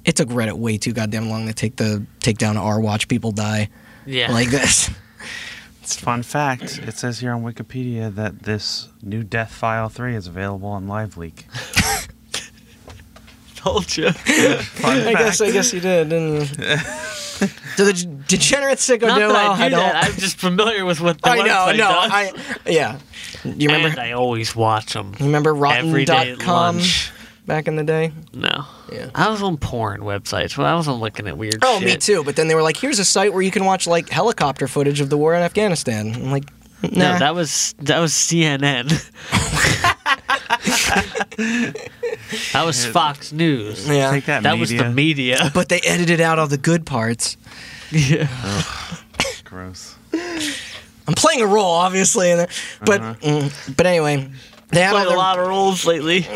It 0.06 0.18
took 0.18 0.28
Reddit 0.30 0.58
way 0.58 0.78
too 0.78 0.92
goddamn 0.92 1.30
long 1.30 1.48
to 1.48 1.54
take 1.54 1.78
the 1.78 2.06
take 2.20 2.38
down 2.38 2.58
our 2.58 2.78
watch 2.82 3.08
people 3.08 3.32
die 3.32 3.70
Yeah, 4.06 4.32
like 4.32 4.50
this. 4.50 4.90
It's 5.82 5.98
fun 6.00 6.24
fact 6.24 6.80
it 6.88 6.98
says 6.98 7.20
here 7.20 7.32
on 7.34 7.44
Wikipedia 7.44 8.14
that 8.16 8.44
this 8.44 8.88
new 9.02 9.22
Death 9.24 9.52
File 9.54 9.90
3 9.90 10.16
is 10.16 10.28
available 10.28 10.70
on 10.70 10.88
LiveLeak. 10.88 11.44
told 13.64 13.96
you. 13.98 14.12
Fun 14.12 14.98
I 15.08 15.14
guess 15.14 15.42
I 15.42 15.52
guess 15.52 15.74
you 15.74 15.80
did. 15.80 16.10
Didn't 16.10 16.46
so 17.76 17.86
the 17.86 17.94
degenerate 18.28 18.78
sicko 18.78 19.08
Not 19.08 19.20
do 19.20 19.28
that 19.28 19.50
I 19.60 19.70
do 19.70 19.76
don't. 19.76 19.80
that. 19.80 20.06
I'm 20.06 20.14
just 20.18 20.38
familiar 20.38 20.86
with 20.86 21.02
what 21.02 21.22
the 21.22 21.30
I 21.30 21.38
know, 21.38 21.72
no, 21.72 21.78
does. 21.78 22.12
I 22.12 22.32
yeah. 22.68 23.00
You 23.44 23.68
remember? 23.70 23.90
and 23.90 24.00
I 24.00 24.12
always 24.12 24.56
watch 24.56 24.94
them 24.94 25.14
you 25.20 25.26
remember 25.26 25.50
every 25.66 26.06
day 26.06 26.32
at 26.32 26.46
Rotten.com 26.46 26.80
back 27.46 27.68
in 27.68 27.76
the 27.76 27.84
day? 27.84 28.12
No. 28.34 28.66
Yeah. 28.92 29.10
I 29.16 29.30
was 29.30 29.42
on 29.42 29.58
porn 29.58 30.02
websites. 30.02 30.58
Well, 30.58 30.68
I 30.68 30.76
wasn't 30.76 31.00
looking 31.00 31.28
at 31.28 31.38
weird 31.38 31.58
Oh, 31.64 31.80
shit. 31.80 31.88
me 31.88 31.98
too. 31.98 32.24
But 32.24 32.36
then 32.38 32.48
they 32.48 32.56
were 32.56 32.62
like, 32.62 32.78
"Here's 32.78 33.00
a 33.00 33.06
site 33.06 33.34
where 33.34 33.42
you 33.42 33.52
can 33.52 33.66
watch 33.66 33.88
like 33.88 34.08
helicopter 34.10 34.68
footage 34.68 35.02
of 35.02 35.10
the 35.10 35.18
war 35.18 35.34
in 35.36 35.42
Afghanistan." 35.42 36.14
I'm 36.14 36.32
like, 36.32 36.46
nah. 36.84 36.90
No, 37.14 37.20
that 37.20 37.34
was 37.36 37.74
that 37.80 38.00
was 38.00 38.14
CNN. 38.14 38.92
that 42.54 42.66
was 42.66 42.86
Fox 42.86 43.32
News. 43.32 43.88
yeah. 43.88 44.12
Take 44.12 44.26
that, 44.26 44.44
That 44.44 44.58
was 44.58 44.70
the 44.70 44.90
media. 44.90 45.52
But 45.54 45.70
they 45.70 45.80
edited 45.82 46.20
out 46.22 46.40
all 46.40 46.48
the 46.48 46.58
good 46.58 46.86
parts. 46.86 47.38
yeah. 47.92 48.28
Gross. 49.44 49.96
I'm 50.14 51.14
playing 51.16 51.42
a 51.42 51.48
role, 51.48 51.72
obviously, 51.72 52.32
in 52.32 52.40
it. 52.40 52.50
But 52.86 53.02
mm, 53.02 53.76
but 53.78 53.86
anyway, 53.86 54.30
they 54.70 54.82
had 54.82 54.94
all 54.96 55.02
Played 55.02 55.06
a 55.06 55.10
their, 55.10 55.18
lot 55.18 55.38
of 55.40 55.48
roles 55.48 55.86
lately. 55.86 56.26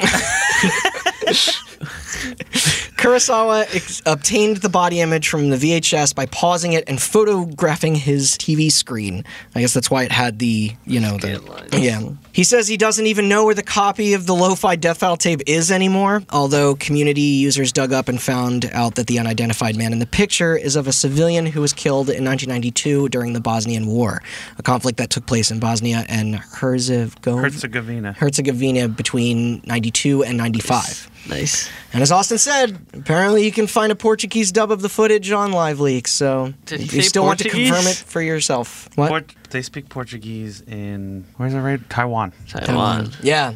Kurosawa 2.98 3.64
ex- 3.76 4.02
obtained 4.06 4.58
the 4.58 4.70
body 4.70 5.02
image 5.02 5.30
from 5.30 5.50
the 5.50 5.56
VHS 5.56 6.16
by 6.16 6.26
pausing 6.26 6.74
it 6.74 6.84
and 6.88 7.00
photographing 7.02 7.94
his 7.96 8.32
TV 8.32 8.72
screen. 8.72 9.24
I 9.54 9.62
guess 9.62 9.74
that's 9.74 9.92
why 9.92 10.04
it 10.04 10.12
had 10.12 10.40
the, 10.40 10.76
you 10.86 11.00
know, 11.00 11.18
the. 11.18 11.40
Yeah. 11.80 12.10
He 12.34 12.44
says 12.44 12.68
he 12.68 12.78
doesn't 12.78 13.06
even 13.06 13.30
know 13.30 13.46
where 13.46 13.54
the 13.54 13.64
copy 13.64 14.14
of 14.14 14.26
the 14.26 14.34
lo 14.34 14.56
fi 14.56 14.76
death 14.76 14.98
file 14.98 15.16
tape 15.16 15.42
is 15.46 15.72
anymore, 15.72 16.24
although 16.32 16.76
community 16.76 17.22
users 17.22 17.72
dug 17.72 17.94
up 17.94 18.08
and 18.08 18.22
found 18.22 18.66
out 18.74 18.96
that 18.96 19.08
the 19.08 19.20
unidentified 19.20 19.76
man 19.76 19.94
in 19.94 20.00
the 20.00 20.08
picture 20.08 20.56
is 20.56 20.76
of 20.76 20.88
a 20.88 20.92
civilian 20.92 21.46
who 21.46 21.62
was 21.62 21.74
killed 21.74 22.10
in 22.10 22.26
1992 22.26 23.10
during 23.10 23.34
the 23.34 23.40
Bosnian 23.40 23.86
War, 23.88 24.24
a 24.58 24.64
conflict 24.64 24.98
that 24.98 25.12
took 25.12 25.26
place 25.28 25.52
in 25.52 25.60
Bosnia 25.60 26.04
and 26.10 26.36
Herzegovina. 26.36 27.42
Herzegovina. 27.42 28.14
Herzegovina 28.14 28.88
between 28.88 29.62
92 29.66 30.24
and 30.24 30.38
95. 30.38 31.12
Nice. 31.30 31.70
And 31.94 32.02
as 32.02 32.12
Austin 32.12 32.38
said, 32.38 32.78
apparently 32.94 33.46
you 33.46 33.52
can 33.52 33.68
find 33.68 33.92
a 33.92 33.96
Portuguese 33.96 34.52
dub 34.52 34.72
of 34.72 34.82
the 34.82 34.90
footage 34.90 35.32
on 35.32 35.52
LiveLeak. 35.52 36.08
So 36.08 36.54
Did 36.66 36.82
if 36.82 36.94
you 36.94 37.02
say 37.02 37.08
still 37.08 37.24
want 37.24 37.40
to 37.40 37.50
confirm 37.50 37.86
it 37.88 37.96
for 37.96 38.22
yourself. 38.22 38.90
What? 38.96 39.10
Port- 39.10 39.36
they 39.50 39.62
speak 39.62 39.90
Portuguese 39.90 40.62
in 40.62 41.26
where's 41.38 41.54
it 41.54 41.60
right? 41.60 41.90
Taiwan. 41.90 42.34
Taiwan. 42.48 43.12
Yeah. 43.22 43.54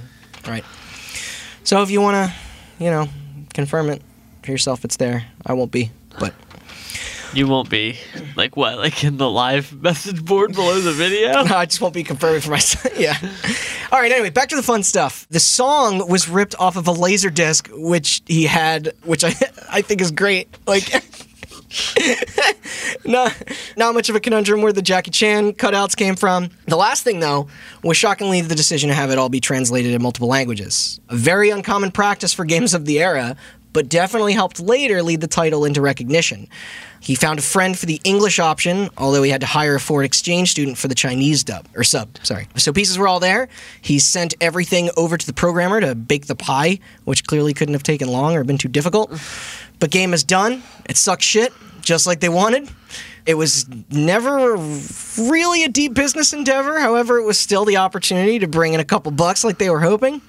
Right. 0.48 0.64
So 1.64 1.82
if 1.84 1.92
you 1.92 2.02
want 2.02 2.16
to, 2.16 2.84
you 2.84 2.90
know, 2.90 3.08
confirm 3.54 3.90
it 3.90 4.02
for 4.44 4.52
yourself, 4.52 4.84
it's 4.86 4.98
there. 4.98 5.26
I 5.46 5.54
won't 5.54 5.72
be, 5.72 5.92
but 6.20 6.34
You 7.34 7.48
won't 7.48 7.70
be 7.70 7.98
like 8.36 8.58
what? 8.58 8.78
Like 8.78 9.04
in 9.04 9.18
the 9.18 9.30
live 9.30 9.82
message 9.82 10.24
board 10.24 10.54
below 10.54 10.80
the 10.80 10.92
video? 10.92 11.44
No, 11.52 11.56
I 11.56 11.66
just 11.66 11.82
won't 11.82 11.94
be 11.94 12.04
confirming 12.04 12.42
for 12.42 12.52
myself. 12.52 12.98
yeah. 13.00 13.16
All 13.92 14.00
right. 14.00 14.12
Anyway, 14.12 14.30
back 14.30 14.50
to 14.50 14.56
the 14.56 14.64
fun 14.64 14.84
stuff. 14.84 15.26
The 15.30 15.40
song 15.40 16.08
was 16.10 16.28
ripped 16.28 16.56
off 16.60 16.76
of 16.76 16.88
a 16.88 16.92
laser 16.92 17.30
disc, 17.30 17.70
which 17.72 18.22
he 18.26 18.46
had, 18.46 18.94
which 19.04 19.24
I 19.24 19.30
I 19.70 19.82
think 19.82 20.02
is 20.02 20.12
great. 20.12 20.50
Like. 20.68 21.04
not, 23.06 23.34
not 23.78 23.94
much 23.94 24.10
of 24.10 24.16
a 24.16 24.20
conundrum 24.20 24.62
where 24.62 24.74
the 24.74 24.82
Jackie 24.82 25.12
Chan 25.12 25.54
cutouts 25.54 25.96
came 25.96 26.18
from. 26.18 26.50
The 26.66 26.76
last 26.76 27.06
thing, 27.06 27.22
though, 27.22 27.48
was 27.82 27.96
shockingly 27.96 28.42
the 28.42 28.56
decision 28.56 28.90
to 28.90 28.94
have 28.94 29.10
it 29.10 29.18
all 29.18 29.30
be 29.30 29.40
translated 29.40 29.94
in 29.94 30.02
multiple 30.02 30.28
languages. 30.28 31.00
A 31.08 31.16
very 31.16 31.50
uncommon 31.50 31.92
practice 31.92 32.34
for 32.34 32.44
games 32.44 32.74
of 32.74 32.84
the 32.84 33.00
era, 33.02 33.38
but 33.74 33.90
definitely 33.90 34.34
helped 34.34 34.60
later 34.60 35.02
lead 35.02 35.22
the 35.22 35.28
title 35.28 35.66
into 35.66 35.82
recognition. 35.82 36.48
He 37.00 37.16
found 37.16 37.40
a 37.40 37.42
friend 37.42 37.78
for 37.78 37.88
the 37.88 38.00
English 38.04 38.38
option, 38.38 38.90
although 38.98 39.24
he 39.24 39.32
had 39.32 39.42
to 39.42 39.48
hire 39.48 39.76
a 39.76 39.80
foreign 39.80 40.06
exchange 40.06 40.52
student 40.52 40.78
for 40.78 40.88
the 40.88 40.96
Chinese 40.96 41.44
dub 41.44 41.68
or 41.76 41.84
sub. 41.84 42.18
Sorry. 42.22 42.48
So 42.58 42.72
pieces 42.72 42.98
were 42.98 43.08
all 43.08 43.20
there. 43.20 43.50
He 43.82 43.98
sent 43.98 44.36
everything 44.40 44.92
over 44.96 45.18
to 45.18 45.26
the 45.26 45.34
programmer 45.34 45.82
to 45.82 45.96
bake 45.96 46.28
the 46.28 46.36
pie, 46.36 46.80
which 47.06 47.26
clearly 47.26 47.54
couldn't 47.54 47.74
have 47.74 47.84
taken 47.84 48.08
long 48.08 48.36
or 48.36 48.44
been 48.44 48.60
too 48.60 48.68
difficult. 48.70 49.12
But 49.80 49.90
game 49.90 50.14
is 50.14 50.24
done. 50.24 50.62
It 50.86 50.96
sucks 50.96 51.26
shit, 51.26 51.52
just 51.82 52.06
like 52.06 52.20
they 52.20 52.30
wanted. 52.30 52.70
It 53.26 53.36
was 53.36 53.68
never 53.92 54.56
really 55.20 55.64
a 55.64 55.70
deep 55.70 55.94
business 55.94 56.34
endeavor. 56.34 56.80
However, 56.80 57.18
it 57.18 57.26
was 57.26 57.38
still 57.38 57.66
the 57.66 57.78
opportunity 57.78 58.40
to 58.40 58.48
bring 58.48 58.74
in 58.74 58.80
a 58.80 58.86
couple 58.86 59.12
bucks 59.12 59.44
like 59.44 59.58
they 59.58 59.70
were 59.70 59.80
hoping. 59.80 60.22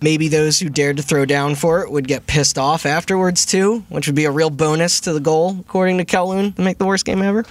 Maybe 0.00 0.28
those 0.28 0.60
who 0.60 0.68
dared 0.68 0.98
to 0.98 1.02
throw 1.02 1.24
down 1.24 1.56
for 1.56 1.82
it 1.82 1.90
would 1.90 2.06
get 2.06 2.26
pissed 2.26 2.58
off 2.58 2.86
afterwards 2.86 3.44
too, 3.44 3.84
which 3.88 4.06
would 4.06 4.14
be 4.14 4.24
a 4.24 4.30
real 4.30 4.50
bonus 4.50 5.00
to 5.00 5.12
the 5.12 5.20
goal, 5.20 5.56
according 5.60 5.98
to 5.98 6.04
Kowloon, 6.04 6.54
to 6.54 6.62
make 6.62 6.78
the 6.78 6.86
worst 6.86 7.04
game 7.04 7.22
ever. 7.22 7.44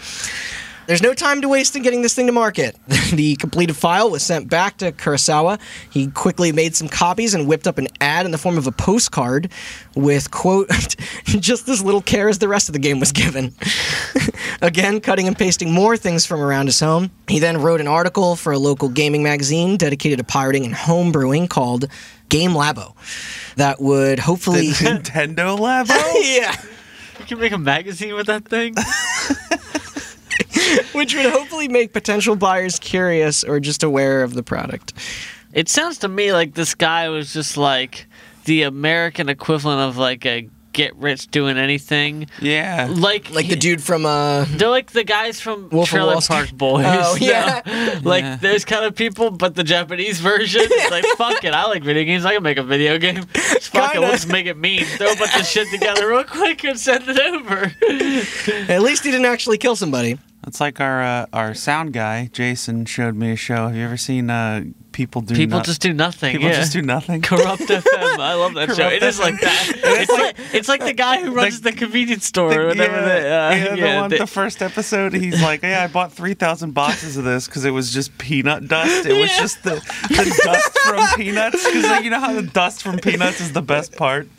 There's 0.88 1.02
no 1.02 1.14
time 1.14 1.42
to 1.42 1.50
waste 1.50 1.76
in 1.76 1.84
getting 1.84 2.02
this 2.02 2.14
thing 2.16 2.28
to 2.28 2.32
market. 2.32 2.78
the 3.14 3.36
completed 3.36 3.76
file 3.76 4.10
was 4.10 4.24
sent 4.24 4.50
back 4.50 4.78
to 4.78 4.94
Kurosawa. 4.94 5.60
He 5.92 6.08
quickly 6.08 6.54
made 6.54 6.78
some 6.78 6.88
copies 6.88 7.34
and 7.34 7.46
whipped 7.46 7.68
up 7.68 7.78
an 7.78 7.90
ad 8.00 8.26
in 8.26 8.32
the 8.32 8.38
form 8.38 8.58
of 8.58 8.68
a 8.68 8.72
postcard 8.72 9.52
with, 9.96 10.32
quote, 10.32 10.70
just 11.26 11.68
as 11.68 11.84
little 11.84 12.02
care 12.02 12.30
as 12.30 12.40
the 12.40 12.48
rest 12.48 12.70
of 12.70 12.74
the 12.74 12.80
game 12.80 13.02
was 13.02 13.12
given. 13.12 13.54
Again, 14.62 15.02
cutting 15.02 15.28
and 15.28 15.38
pasting 15.38 15.74
more 15.74 15.98
things 15.98 16.26
from 16.26 16.40
around 16.42 16.68
his 16.68 16.80
home. 16.80 17.12
He 17.28 17.40
then 17.40 17.62
wrote 17.62 17.82
an 17.82 17.88
article 17.88 18.38
for 18.38 18.54
a 18.54 18.58
local 18.58 18.88
gaming 18.88 19.24
magazine 19.24 19.76
dedicated 19.76 20.20
to 20.20 20.24
pirating 20.24 20.66
and 20.66 20.74
homebrewing 20.74 21.50
called 21.50 21.86
Game 22.30 22.52
Labo 22.52 22.96
that 23.58 23.82
would 23.82 24.20
The 24.20 24.22
hopefully. 24.22 24.68
Nintendo 24.70 25.58
Labo? 25.58 25.98
yeah. 26.24 26.56
You 27.20 27.26
can 27.26 27.40
make 27.40 27.52
a 27.52 27.58
magazine 27.58 28.16
with 28.16 28.28
that 28.28 28.46
thing. 28.48 28.76
Which 30.93 31.15
would 31.15 31.26
hopefully 31.26 31.68
make 31.68 31.93
potential 31.93 32.36
buyers 32.36 32.80
curious 32.80 33.43
or 33.43 33.59
just 33.59 33.84
aware 33.84 34.24
of 34.24 34.34
the 34.34 34.43
product. 34.43 34.93
It 35.53 35.70
sounds 35.70 35.97
to 35.99 36.07
me 36.07 36.34
like 36.34 36.53
this 36.53 36.76
guy 36.76 37.09
was 37.09 37.34
just 37.34 37.57
like 37.57 38.07
the 38.45 38.63
American 38.63 39.30
equivalent 39.30 39.82
of 39.82 39.97
like 39.97 40.26
a 40.26 40.49
get 40.74 40.95
rich 40.97 41.26
doing 41.32 41.57
anything. 41.57 42.28
Yeah. 42.39 42.88
Like 42.91 43.32
Like 43.32 43.47
the 43.49 43.55
dude 43.55 43.82
from 43.82 44.05
uh 44.05 44.45
They're 44.47 44.70
like 44.70 44.91
the 44.91 45.03
guys 45.03 45.39
from 45.41 45.70
Wolf 45.70 45.86
of 45.88 45.89
Trailer 45.89 46.13
Wall 46.13 46.22
Park 46.22 46.51
Boys. 46.51 46.86
Oh, 46.88 47.18
No. 47.20 47.26
yeah. 47.28 47.99
like 48.03 48.22
Yeah. 48.24 48.36
those 48.36 48.63
kind 48.63 48.86
of 48.86 48.93
people, 48.93 49.32
but 49.32 49.55
the 49.55 49.63
Japanese 49.63 50.20
version. 50.20 50.61
It's 50.63 50.91
like 50.91 51.05
fuck 51.18 51.43
it, 51.43 51.53
I 51.55 51.65
like 51.65 51.82
video 51.84 52.03
games. 52.03 52.26
I 52.26 52.36
can 52.36 52.43
make 52.43 52.57
a 52.59 52.63
video 52.63 52.99
game. 52.99 53.24
Just 53.34 53.70
fuck 53.70 53.86
it, 53.89 53.93
Kinda. 53.93 54.01
we'll 54.01 54.11
just 54.11 54.28
make 54.28 54.45
it 54.45 54.57
mean. 54.57 54.84
Throw 54.86 55.11
a 55.11 55.15
bunch 55.15 55.36
of 55.39 55.47
shit 55.47 55.68
together 55.72 56.09
real 56.09 56.24
quick 56.26 56.63
and 56.63 56.80
send 56.80 57.05
it 57.07 57.18
over. 57.20 57.72
at 58.72 58.82
least 58.84 59.03
he 59.03 59.09
didn't 59.09 59.26
actually 59.26 59.57
kill 59.57 59.76
somebody. 59.76 60.20
That's 60.48 60.62
like 60.62 60.80
our 60.80 61.04
uh, 61.04 61.26
our 61.34 61.54
sound 61.54 61.91
guy, 61.91 62.30
Jason, 62.32 62.86
showed 62.86 63.16
me 63.16 63.34
a 63.34 63.36
show. 63.36 63.68
Have 63.68 63.76
you 63.76 63.84
ever 63.84 63.98
seen 63.98 64.30
uh, 64.30 64.64
People 64.93 65.20
Do 65.20 65.36
People 65.36 65.58
Not- 65.58 65.66
just 65.66 65.82
do 65.82 65.91
nothing. 65.91 66.32
People 66.32 66.48
yeah. 66.48 66.56
just 66.56 66.72
do 66.72 66.82
nothing? 66.82 67.22
Kurupt 67.22 67.68
FM. 67.68 67.84
I 68.18 68.34
love 68.36 68.54
that 68.54 68.70
show. 68.70 68.88
Kurupt 68.88 68.93
It 68.93 69.04
is 69.04 69.20
like 69.20 69.41
that. 69.41 69.74
It's 69.84 70.10
like 70.10 70.36
it's 70.54 70.70
like 70.70 70.86
the 70.86 70.93
guy 70.93 71.22
who 71.22 71.34
runs 71.34 71.60
the, 71.60 71.74
convenience 71.74 72.26
store 72.26 72.54
or 72.54 72.74
The- 72.74 72.80
whatever. 72.82 72.95
yeah, 72.95 73.06
they, 73.06 73.18
uh, 73.20 73.22
yeah, 73.66 73.70
the 73.72 73.78
yeah, 73.78 74.00
one, 74.00 74.10
they- 74.10 74.20
the 74.20 74.26
first 74.26 74.62
episode, 74.62 75.14
he's 75.14 75.41
like, 75.41 75.64
"Yeah, 75.64 75.84
I 75.84 75.88
bought 75.88 76.14
three 76.14 76.34
thousand 76.34 76.72
boxes 76.72 77.18
of 77.18 77.26
this 77.26 77.45
because 77.48 77.66
it 77.66 77.72
was 77.72 77.91
just 77.91 78.18
peanut 78.18 78.70
dust. 78.70 79.06
It 79.06 79.20
was 79.20 79.36
just 79.36 79.64
the, 79.64 79.76
the 80.08 80.41
dust 80.45 80.80
from 80.80 81.06
peanuts. 81.18 81.62
Because 81.66 81.84
like, 81.84 82.06
you 82.06 82.10
know 82.10 82.22
how 82.22 82.32
the 82.32 82.43
dust 82.43 82.84
from 82.84 83.00
peanuts 83.00 83.41
is 83.41 83.52
the 83.52 83.62
best 83.62 83.98
part. 83.98 84.30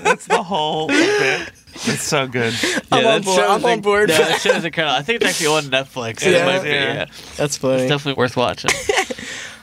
That's 0.00 0.26
the 0.26 0.42
whole 0.42 0.88
bit. 0.88 1.52
It's 1.74 2.02
so 2.02 2.26
good. 2.26 2.54
yeah, 2.62 2.78
I'm 2.92 3.06
on 3.06 3.22
board. 3.22 3.40
I'm 3.40 3.64
on 3.64 3.80
board. 3.80 4.08
Yeah, 4.10 4.18
that 4.18 4.40
show's 4.42 4.64
incredible. 4.64 4.94
Uh, 4.94 4.98
I 4.98 5.02
think 5.02 5.20
it's 5.22 5.30
actually 5.30 5.46
on 5.48 5.62
Netflix. 5.64 6.24
It 6.26 6.32
Yeah, 6.32 6.46
might 6.46 6.62
be, 6.62 6.68
yeah. 6.70 6.94
yeah. 6.94 7.06
That's 7.36 7.56
funny. 7.56 7.82
It's 7.82 7.90
definitely 7.90 8.18
worth 8.18 8.36
watching. 8.36 8.70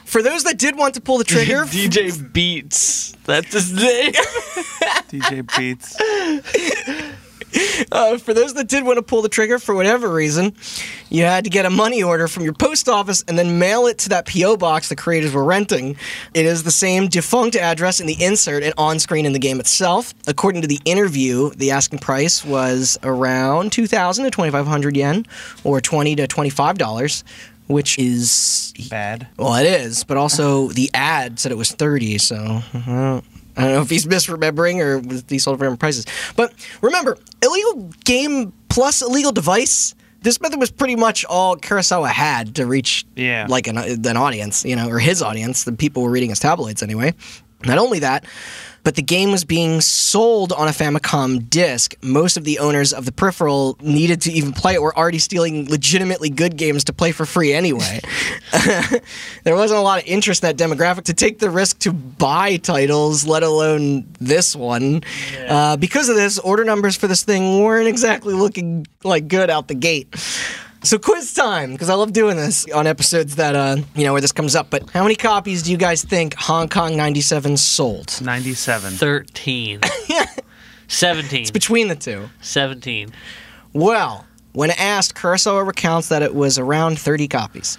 For 0.04 0.22
those 0.22 0.44
that 0.44 0.58
did 0.58 0.76
want 0.76 0.94
to 0.94 1.00
pull 1.00 1.16
the 1.18 1.24
trigger, 1.24 1.64
DJ 1.64 2.32
Beats. 2.32 3.12
That's 3.24 3.52
his 3.54 3.72
name. 3.72 4.12
DJ 5.08 5.56
Beats. 5.56 5.96
uh, 7.92 8.18
for 8.18 8.34
those 8.34 8.54
that 8.54 8.68
did 8.68 8.84
want 8.84 8.96
to 8.96 9.02
pull 9.02 9.22
the 9.22 9.28
trigger 9.28 9.58
for 9.58 9.74
whatever 9.74 10.08
reason, 10.12 10.54
you 11.10 11.24
had 11.24 11.44
to 11.44 11.50
get 11.50 11.66
a 11.66 11.70
money 11.70 12.02
order 12.02 12.28
from 12.28 12.44
your 12.44 12.52
post 12.52 12.88
office 12.88 13.24
and 13.28 13.38
then 13.38 13.58
mail 13.58 13.86
it 13.86 13.98
to 13.98 14.08
that 14.10 14.26
PO 14.26 14.56
box 14.56 14.88
the 14.88 14.96
creators 14.96 15.32
were 15.32 15.44
renting. 15.44 15.96
It 16.34 16.46
is 16.46 16.62
the 16.62 16.70
same 16.70 17.08
defunct 17.08 17.56
address 17.56 18.00
in 18.00 18.06
the 18.06 18.22
insert 18.22 18.62
and 18.62 18.74
on 18.78 18.98
screen 18.98 19.26
in 19.26 19.32
the 19.32 19.38
game 19.38 19.60
itself. 19.60 20.14
According 20.26 20.62
to 20.62 20.68
the 20.68 20.80
interview, 20.84 21.50
the 21.50 21.70
asking 21.70 21.98
price 21.98 22.44
was 22.44 22.98
around 23.02 23.72
2,000 23.72 24.24
to 24.24 24.30
2,500 24.30 24.96
yen, 24.96 25.26
or 25.64 25.80
20 25.80 26.16
to 26.16 26.26
25 26.26 26.78
dollars, 26.78 27.24
which 27.66 27.98
is 27.98 28.72
Bad. 28.90 29.28
Well, 29.36 29.54
it 29.54 29.66
is, 29.66 30.04
but 30.04 30.16
also 30.16 30.68
the 30.68 30.90
ad 30.94 31.38
said 31.38 31.52
it 31.52 31.58
was 31.58 31.70
30, 31.72 32.18
so 32.18 32.62
uh, 32.86 33.20
I 33.56 33.62
don't 33.62 33.72
know 33.72 33.82
if 33.82 33.90
he's 33.90 34.06
misremembering 34.06 34.80
or 34.80 34.98
was 35.00 35.24
these 35.24 35.44
sold 35.44 35.58
for 35.58 35.64
different 35.64 35.80
prices. 35.80 36.06
But 36.36 36.52
remember, 36.80 37.18
illegal 37.42 37.90
game 38.04 38.52
plus 38.68 39.02
illegal 39.02 39.32
device. 39.32 39.94
This 40.22 40.40
method 40.40 40.60
was 40.60 40.70
pretty 40.70 40.96
much 40.96 41.24
all 41.24 41.56
Kurosawa 41.56 42.08
had 42.08 42.54
to 42.54 42.66
reach 42.66 43.04
Yeah. 43.16 43.46
like 43.48 43.66
an, 43.66 43.76
an 43.78 44.16
audience, 44.16 44.64
you 44.64 44.76
know, 44.76 44.88
or 44.88 44.98
his 45.00 45.20
audience. 45.20 45.64
The 45.64 45.72
people 45.72 46.02
were 46.02 46.10
reading 46.10 46.30
his 46.30 46.38
tabloids 46.38 46.82
anyway. 46.82 47.14
Not 47.64 47.78
only 47.78 47.98
that, 48.00 48.24
but 48.84 48.94
the 48.94 49.02
game 49.02 49.30
was 49.30 49.44
being 49.44 49.80
sold 49.80 50.52
on 50.52 50.68
a 50.68 50.72
Famicom 50.72 51.48
disc. 51.48 51.94
Most 52.02 52.36
of 52.36 52.44
the 52.44 52.58
owners 52.58 52.92
of 52.92 53.04
the 53.04 53.12
peripheral 53.12 53.78
needed 53.80 54.20
to 54.22 54.32
even 54.32 54.52
play 54.52 54.74
it 54.74 54.82
were 54.82 54.96
already 54.96 55.18
stealing 55.18 55.68
legitimately 55.68 56.30
good 56.30 56.56
games 56.56 56.84
to 56.84 56.92
play 56.92 57.12
for 57.12 57.24
free 57.24 57.52
anyway. 57.52 58.00
there 59.44 59.54
wasn't 59.54 59.78
a 59.78 59.82
lot 59.82 60.00
of 60.00 60.06
interest 60.06 60.42
in 60.42 60.48
that 60.48 60.62
demographic 60.62 61.04
to 61.04 61.14
take 61.14 61.38
the 61.38 61.50
risk 61.50 61.78
to 61.80 61.92
buy 61.92 62.56
titles, 62.56 63.26
let 63.26 63.42
alone 63.42 64.06
this 64.20 64.56
one. 64.56 65.02
Uh, 65.48 65.76
because 65.76 66.08
of 66.08 66.16
this, 66.16 66.38
order 66.38 66.64
numbers 66.64 66.96
for 66.96 67.06
this 67.06 67.22
thing 67.22 67.62
weren't 67.62 67.88
exactly 67.88 68.34
looking 68.34 68.86
like 69.04 69.28
good 69.28 69.50
out 69.50 69.68
the 69.68 69.74
gate. 69.74 70.08
So 70.84 70.98
quiz 70.98 71.32
time, 71.32 71.72
because 71.72 71.88
I 71.88 71.94
love 71.94 72.12
doing 72.12 72.36
this 72.36 72.66
on 72.72 72.88
episodes 72.88 73.36
that 73.36 73.54
uh, 73.54 73.76
you 73.94 74.04
know 74.04 74.12
where 74.12 74.20
this 74.20 74.32
comes 74.32 74.56
up. 74.56 74.68
But 74.68 74.90
how 74.90 75.02
many 75.04 75.14
copies 75.14 75.62
do 75.62 75.70
you 75.70 75.76
guys 75.76 76.02
think 76.04 76.34
Hong 76.34 76.68
Kong 76.68 76.96
'97 76.96 77.56
sold? 77.56 78.20
Ninety-seven. 78.20 78.92
13. 78.92 79.80
17. 80.88 81.40
It's 81.40 81.50
Between 81.50 81.88
the 81.88 81.96
two. 81.96 82.28
17. 82.42 83.12
Well, 83.72 84.26
when 84.52 84.70
asked, 84.72 85.14
Kurosawa 85.14 85.66
recounts 85.66 86.08
that 86.08 86.20
it 86.22 86.34
was 86.34 86.58
around 86.58 86.98
30 86.98 87.28
copies. 87.28 87.78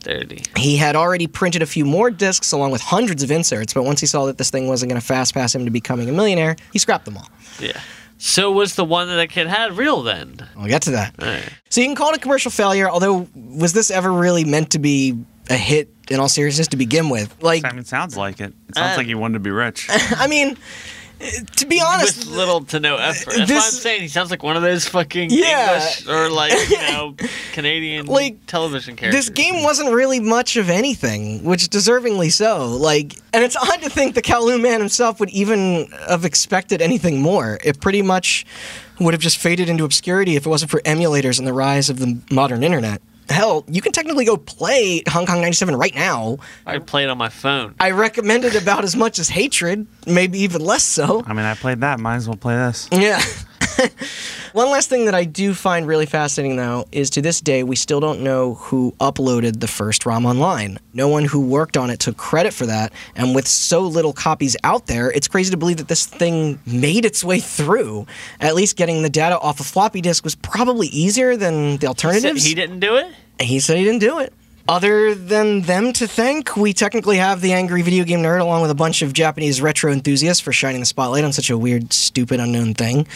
30. 0.00 0.42
He 0.56 0.76
had 0.76 0.96
already 0.96 1.26
printed 1.26 1.60
a 1.60 1.66
few 1.66 1.84
more 1.84 2.10
discs 2.10 2.52
along 2.52 2.70
with 2.70 2.80
hundreds 2.80 3.22
of 3.22 3.30
inserts, 3.30 3.74
but 3.74 3.82
once 3.84 4.00
he 4.00 4.06
saw 4.06 4.26
that 4.26 4.38
this 4.38 4.50
thing 4.50 4.68
wasn't 4.68 4.90
going 4.90 5.00
to 5.00 5.06
fast 5.06 5.34
pass 5.34 5.54
him 5.54 5.64
to 5.64 5.70
becoming 5.70 6.08
a 6.08 6.12
millionaire, 6.12 6.56
he 6.72 6.78
scrapped 6.78 7.04
them 7.04 7.16
all. 7.18 7.28
Yeah. 7.58 7.78
So 8.26 8.50
was 8.50 8.74
the 8.74 8.86
one 8.86 9.08
that 9.08 9.16
that 9.16 9.28
kid 9.28 9.48
had 9.48 9.76
real 9.76 10.02
then? 10.02 10.38
We'll 10.56 10.66
get 10.66 10.80
to 10.82 10.92
that. 10.92 11.14
All 11.20 11.26
right. 11.28 11.46
So 11.68 11.82
you 11.82 11.86
can 11.86 11.94
call 11.94 12.08
it 12.12 12.16
a 12.16 12.20
commercial 12.20 12.50
failure, 12.50 12.88
although 12.88 13.28
was 13.34 13.74
this 13.74 13.90
ever 13.90 14.10
really 14.10 14.44
meant 14.46 14.70
to 14.70 14.78
be 14.78 15.22
a 15.50 15.56
hit 15.58 15.90
in 16.08 16.20
all 16.20 16.30
seriousness 16.30 16.68
to 16.68 16.78
begin 16.78 17.10
with? 17.10 17.36
Like, 17.42 17.66
I 17.66 17.72
mean, 17.72 17.84
sounds 17.84 18.16
like 18.16 18.40
it. 18.40 18.54
It 18.70 18.76
sounds 18.76 18.94
Uh, 18.94 18.96
like 18.96 19.06
he 19.08 19.14
wanted 19.14 19.34
to 19.34 19.40
be 19.40 19.50
rich. 19.50 19.88
I 19.90 20.26
mean, 20.26 20.56
to 21.56 21.66
be 21.66 21.80
honest, 21.80 22.18
With 22.26 22.36
little 22.36 22.64
to 22.66 22.80
no 22.80 22.96
effort. 22.96 23.34
That's 23.36 23.50
why 23.50 23.56
I'm 23.56 23.60
saying 23.62 24.02
he 24.02 24.08
sounds 24.08 24.30
like 24.30 24.42
one 24.42 24.56
of 24.56 24.62
those 24.62 24.86
fucking 24.86 25.30
Yeah. 25.30 25.74
English 25.76 26.06
or 26.08 26.28
like, 26.30 26.52
you 26.70 26.76
know, 26.92 27.14
Canadian 27.52 28.06
Like, 28.06 28.44
television 28.46 28.96
characters. 28.96 29.26
this 29.26 29.34
game 29.34 29.62
wasn't 29.62 29.92
really 29.92 30.20
much 30.20 30.56
of 30.56 30.68
anything, 30.68 31.44
which 31.44 31.62
deservingly 31.68 32.30
so. 32.30 32.68
Like, 32.68 33.14
and 33.32 33.42
it's 33.44 33.56
odd 33.56 33.80
to 33.82 33.90
think 33.90 34.14
the 34.14 34.22
Kowloon 34.22 34.60
man 34.62 34.80
himself 34.80 35.20
would 35.20 35.30
even 35.30 35.86
have 36.08 36.24
expected 36.24 36.82
anything 36.82 37.20
more. 37.22 37.58
It 37.64 37.80
pretty 37.80 38.02
much 38.02 38.44
would 39.00 39.14
have 39.14 39.20
just 39.22 39.38
faded 39.38 39.68
into 39.68 39.84
obscurity 39.84 40.36
if 40.36 40.46
it 40.46 40.48
wasn't 40.48 40.70
for 40.70 40.80
emulators 40.82 41.38
and 41.38 41.46
the 41.46 41.52
rise 41.52 41.88
of 41.90 41.98
the 41.98 42.18
modern 42.30 42.62
internet. 42.62 43.00
Hell, 43.28 43.64
you 43.68 43.80
can 43.80 43.92
technically 43.92 44.24
go 44.24 44.36
play 44.36 45.02
Hong 45.08 45.26
Kong 45.26 45.40
97 45.40 45.76
right 45.76 45.94
now. 45.94 46.38
I 46.66 46.78
played 46.78 47.04
it 47.04 47.10
on 47.10 47.18
my 47.18 47.30
phone. 47.30 47.74
I 47.80 47.90
recommend 47.92 48.44
it 48.44 48.54
about 48.60 48.84
as 48.84 48.94
much 48.96 49.18
as 49.18 49.28
Hatred, 49.28 49.86
maybe 50.06 50.40
even 50.40 50.62
less 50.62 50.82
so. 50.82 51.22
I 51.26 51.32
mean, 51.32 51.46
I 51.46 51.54
played 51.54 51.80
that. 51.80 52.00
Might 52.00 52.16
as 52.16 52.28
well 52.28 52.36
play 52.36 52.54
this. 52.56 52.88
Yeah. 52.92 53.22
One 54.52 54.70
last 54.70 54.88
thing 54.88 55.06
that 55.06 55.14
I 55.14 55.24
do 55.24 55.54
find 55.54 55.86
really 55.86 56.06
fascinating, 56.06 56.56
though, 56.56 56.86
is 56.92 57.10
to 57.10 57.22
this 57.22 57.40
day, 57.40 57.62
we 57.62 57.76
still 57.76 58.00
don't 58.00 58.20
know 58.20 58.54
who 58.54 58.92
uploaded 59.00 59.60
the 59.60 59.66
first 59.66 60.06
ROM 60.06 60.26
online. 60.26 60.78
No 60.92 61.08
one 61.08 61.24
who 61.24 61.40
worked 61.40 61.76
on 61.76 61.90
it 61.90 62.00
took 62.00 62.16
credit 62.16 62.52
for 62.54 62.66
that. 62.66 62.92
And 63.16 63.34
with 63.34 63.46
so 63.48 63.80
little 63.80 64.12
copies 64.12 64.56
out 64.64 64.86
there, 64.86 65.10
it's 65.10 65.28
crazy 65.28 65.50
to 65.50 65.56
believe 65.56 65.78
that 65.78 65.88
this 65.88 66.06
thing 66.06 66.60
made 66.66 67.04
its 67.04 67.24
way 67.24 67.40
through. 67.40 68.06
At 68.40 68.54
least 68.54 68.76
getting 68.76 69.02
the 69.02 69.10
data 69.10 69.38
off 69.38 69.60
a 69.60 69.64
floppy 69.64 70.00
disk 70.00 70.24
was 70.24 70.34
probably 70.34 70.86
easier 70.88 71.36
than 71.36 71.78
the 71.78 71.86
alternatives. 71.86 72.44
he 72.44 72.54
didn't 72.54 72.80
do 72.80 72.96
it. 72.96 73.12
He 73.40 73.58
said 73.60 73.76
he 73.76 73.84
didn't 73.84 74.00
do 74.00 74.20
it. 74.20 74.32
Other 74.66 75.14
than 75.14 75.60
them 75.62 75.92
to 75.92 76.08
thank, 76.08 76.56
we 76.56 76.72
technically 76.72 77.18
have 77.18 77.42
the 77.42 77.52
angry 77.52 77.82
video 77.82 78.02
game 78.02 78.20
nerd 78.20 78.40
along 78.40 78.62
with 78.62 78.70
a 78.70 78.74
bunch 78.74 79.02
of 79.02 79.12
Japanese 79.12 79.60
retro 79.60 79.92
enthusiasts 79.92 80.40
for 80.40 80.52
shining 80.52 80.80
the 80.80 80.86
spotlight 80.86 81.22
on 81.22 81.34
such 81.34 81.50
a 81.50 81.58
weird, 81.58 81.92
stupid, 81.92 82.40
unknown 82.40 82.72
thing. 82.72 83.06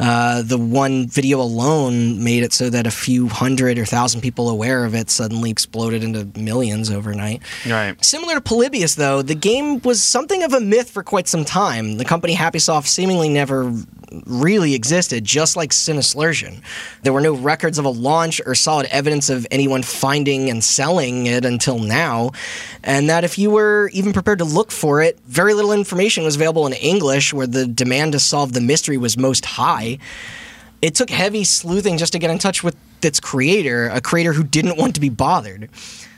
Uh, 0.00 0.42
the 0.42 0.58
one 0.58 1.06
video 1.06 1.40
alone 1.40 2.24
made 2.24 2.42
it 2.42 2.52
so 2.52 2.68
that 2.70 2.88
a 2.88 2.90
few 2.90 3.28
hundred 3.28 3.78
or 3.78 3.84
thousand 3.84 4.20
people 4.20 4.48
aware 4.48 4.84
of 4.84 4.96
it 4.96 5.08
suddenly 5.08 5.48
exploded 5.48 6.02
into 6.02 6.26
millions 6.36 6.90
overnight. 6.90 7.40
Right. 7.68 8.04
Similar 8.04 8.34
to 8.34 8.40
Polybius, 8.40 8.96
though, 8.96 9.22
the 9.22 9.36
game 9.36 9.80
was 9.82 10.02
something 10.02 10.42
of 10.42 10.54
a 10.54 10.60
myth 10.60 10.90
for 10.90 11.04
quite 11.04 11.28
some 11.28 11.44
time. 11.44 11.98
The 11.98 12.04
company 12.04 12.34
Happysoft 12.34 12.88
seemingly 12.88 13.28
never 13.28 13.72
really 14.24 14.74
existed, 14.74 15.24
just 15.24 15.56
like 15.56 15.70
Sinneslöschen. 15.70 16.62
There 17.02 17.12
were 17.12 17.20
no 17.20 17.34
records 17.34 17.78
of 17.78 17.84
a 17.84 17.90
launch 17.90 18.40
or 18.44 18.54
solid 18.56 18.86
evidence 18.90 19.30
of 19.30 19.46
anyone 19.52 19.82
finding 19.82 20.48
and 20.48 20.62
selling 20.64 20.95
it 21.00 21.44
until 21.44 21.78
now, 21.78 22.30
and 22.82 23.08
that 23.08 23.24
if 23.24 23.38
you 23.38 23.50
were 23.50 23.90
even 23.92 24.12
prepared 24.12 24.38
to 24.38 24.44
look 24.44 24.70
for 24.70 25.02
it, 25.02 25.18
very 25.26 25.54
little 25.54 25.72
information 25.72 26.24
was 26.24 26.36
available 26.36 26.66
in 26.66 26.72
English, 26.72 27.32
where 27.32 27.46
the 27.46 27.66
demand 27.66 28.12
to 28.12 28.18
solve 28.18 28.52
the 28.52 28.60
mystery 28.60 28.96
was 28.96 29.16
most 29.16 29.44
high. 29.44 29.98
It 30.82 30.94
took 30.94 31.10
heavy 31.10 31.44
sleuthing 31.44 31.98
just 31.98 32.12
to 32.12 32.18
get 32.18 32.30
in 32.30 32.38
touch 32.38 32.62
with 32.62 32.76
its 33.02 33.20
creator, 33.20 33.88
a 33.88 34.00
creator 34.00 34.32
who 34.32 34.44
didn't 34.44 34.76
want 34.76 34.94
to 34.94 35.00
be 35.00 35.08
bothered. 35.08 35.68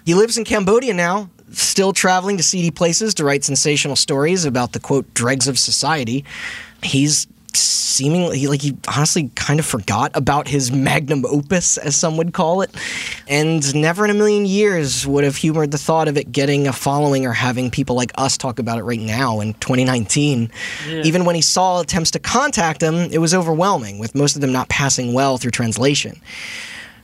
He 0.05 0.15
lives 0.15 0.39
in 0.39 0.45
Cambodia 0.45 0.95
now, 0.95 1.31
still 1.53 1.93
traveling 1.93 2.37
to 2.37 2.43
seedy 2.43 2.71
places 2.71 3.15
to 3.15 3.25
write 3.25 3.45
sensational 3.45 3.97
stories 3.97 4.45
about 4.45 4.73
the 4.73 4.81
quote 4.81 5.13
dregs 5.15 5.49
of 5.49 5.59
society. 5.59 6.25
He's 6.83 7.27
seemingly 7.59 8.47
like 8.47 8.63
he 8.63 8.77
honestly 8.95 9.31
kind 9.35 9.59
of 9.59 9.67
forgot 9.67 10.11
about 10.15 10.47
his 10.49 10.71
magnum 10.71 11.25
opus 11.27 11.77
as 11.79 11.97
some 11.97 12.17
would 12.17 12.33
call 12.33 12.63
it 12.63 12.71
and 13.27 13.75
never 13.75 14.05
in 14.05 14.11
a 14.11 14.15
million 14.15 14.47
years 14.47 15.07
would 15.07 15.25
have 15.25 15.37
humored 15.37 15.71
the 15.71 15.79
thought 15.79 16.07
of 16.09 16.17
it 16.17 16.31
getting 16.31 16.69
a 16.69 16.73
following 16.73 17.27
or 17.27 17.33
having 17.33 17.71
people 17.71 17.97
like 17.97 18.13
us 18.17 18.37
talk 18.37 18.59
about 18.59 18.79
it 18.79 18.83
right 18.83 19.01
now 19.01 19.41
in 19.41 19.53
2019 19.55 20.51
even 21.05 21.25
when 21.25 21.35
he 21.35 21.43
saw 21.43 21.81
attempts 21.81 22.11
to 22.13 22.19
contact 22.19 22.83
him 22.83 22.95
it 22.95 23.19
was 23.19 23.35
overwhelming 23.35 23.99
with 23.99 24.15
most 24.15 24.37
of 24.37 24.41
them 24.41 24.53
not 24.53 24.69
passing 24.69 25.13
well 25.13 25.37
through 25.39 25.51
translation 25.51 26.21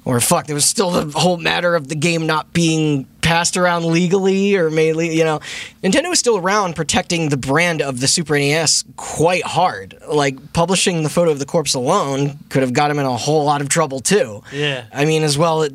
or 0.05 0.21
fuck, 0.21 0.47
there 0.47 0.55
was 0.55 0.65
still 0.65 0.91
the 0.91 1.19
whole 1.19 1.37
matter 1.37 1.75
of 1.75 1.89
the 1.89 1.95
game 1.95 2.27
not 2.27 2.53
being 2.53 3.07
passed 3.23 3.57
around 3.57 3.87
legally 3.87 4.55
or 4.55 4.71
mainly, 4.71 5.17
you 5.17 5.25
know. 5.25 5.41
Nintendo 5.83 6.11
was 6.11 6.19
still 6.19 6.37
around 6.37 6.77
protecting 6.77 7.31
the 7.31 7.39
brand 7.39 7.81
of 7.81 8.01
the 8.01 8.07
Super 8.07 8.39
NES 8.39 8.85
quite 8.97 9.45
hard. 9.45 9.97
Like, 10.07 10.53
publishing 10.53 11.03
the 11.03 11.09
photo 11.09 11.31
of 11.31 11.39
the 11.39 11.47
corpse 11.47 11.73
alone 11.73 12.39
could 12.51 12.61
have 12.61 12.75
got 12.75 12.91
him 12.91 12.99
in 12.99 13.07
a 13.07 13.17
whole 13.17 13.45
lot 13.45 13.63
of 13.63 13.71
trouble, 13.71 14.01
too. 14.01 14.43
Yeah. 14.53 14.85
I 14.93 15.07
mean, 15.07 15.23
as 15.23 15.39
well 15.39 15.63
it 15.63 15.73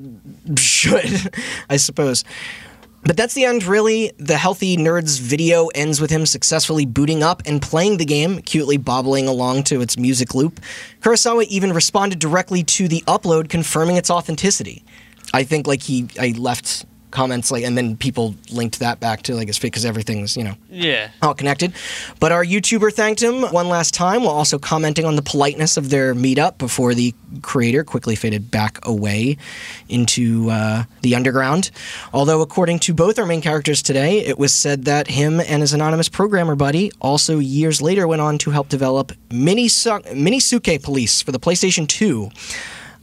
should, 0.58 1.34
I 1.70 1.78
suppose. 1.78 2.24
But 3.04 3.18
that's 3.18 3.34
the 3.34 3.46
end, 3.46 3.64
really. 3.64 4.12
The 4.18 4.38
Healthy 4.38 4.78
Nerds 4.78 5.20
video 5.20 5.68
ends 5.68 6.02
with 6.02 6.12
him 6.12 6.26
successfully 6.26 6.86
booting 6.86 7.24
up 7.24 7.42
and 7.46 7.62
playing 7.62 7.98
the 7.98 8.06
game, 8.06 8.42
cutely 8.42 8.78
bobbling 8.78 9.28
along 9.28 9.64
to 9.64 9.82
its 9.82 9.98
music 9.98 10.36
loop. 10.36 10.60
Kurosawa 11.02 11.46
even 11.46 11.72
responded 11.74 12.20
directly 12.20 12.64
to 12.64 12.88
the 12.88 13.04
upload, 13.08 13.50
confirming 13.50 13.96
its 13.96 14.10
authenticity. 14.10 14.84
I 15.34 15.44
think, 15.44 15.66
like, 15.66 15.84
he 15.84 16.08
I 16.20 16.34
left 16.38 16.86
comments, 17.12 17.52
like, 17.52 17.64
and 17.64 17.78
then 17.78 17.98
people 17.98 18.36
linked 18.52 18.80
that 18.80 19.00
back 19.00 19.24
to, 19.24 19.36
like, 19.36 19.48
his 19.48 19.60
because 19.60 19.86
everything's, 19.86 20.36
you 20.38 20.44
know, 20.44 20.56
Yeah. 20.70 21.10
all 21.22 21.34
connected. 21.34 21.74
But 22.20 22.32
our 22.32 22.44
YouTuber 22.46 22.94
thanked 22.94 23.22
him 23.22 23.44
one 23.44 23.68
last 23.70 23.94
time 23.94 24.24
while 24.24 24.34
also 24.36 24.58
commenting 24.60 25.06
on 25.06 25.16
the 25.16 25.22
politeness 25.22 25.78
of 25.78 25.90
their 25.90 26.14
meetup 26.16 26.58
before 26.58 26.94
the 26.94 27.14
creator 27.42 27.84
quickly 27.84 28.16
faded 28.16 28.50
back 28.52 28.80
away 28.86 29.38
into 29.88 30.50
uh, 30.50 30.84
the 31.02 31.16
underground. 31.16 31.72
Although, 32.14 32.42
according 32.42 32.80
to 32.80 32.94
both 32.94 33.20
our 33.20 33.26
main 33.26 33.42
characters 33.42 33.82
today, 33.82 34.20
it 34.26 34.38
was 34.40 34.54
said 34.54 34.86
that 34.86 35.08
him 35.08 35.40
and 35.40 35.62
his 35.62 35.74
anonymous 35.74 36.10
programmer 36.10 36.56
buddy 36.56 36.92
also 37.00 37.40
years 37.40 37.82
later 37.82 38.08
went 38.08 38.22
on 38.22 38.38
to 38.40 38.52
help 38.52 38.70
develop 38.70 39.12
mini 39.32 39.70
mini 40.14 40.40
suke 40.40 40.82
Police 40.82 41.22
for 41.22 41.32
the 41.32 41.40
PlayStation 41.40 41.88
2 41.88 42.30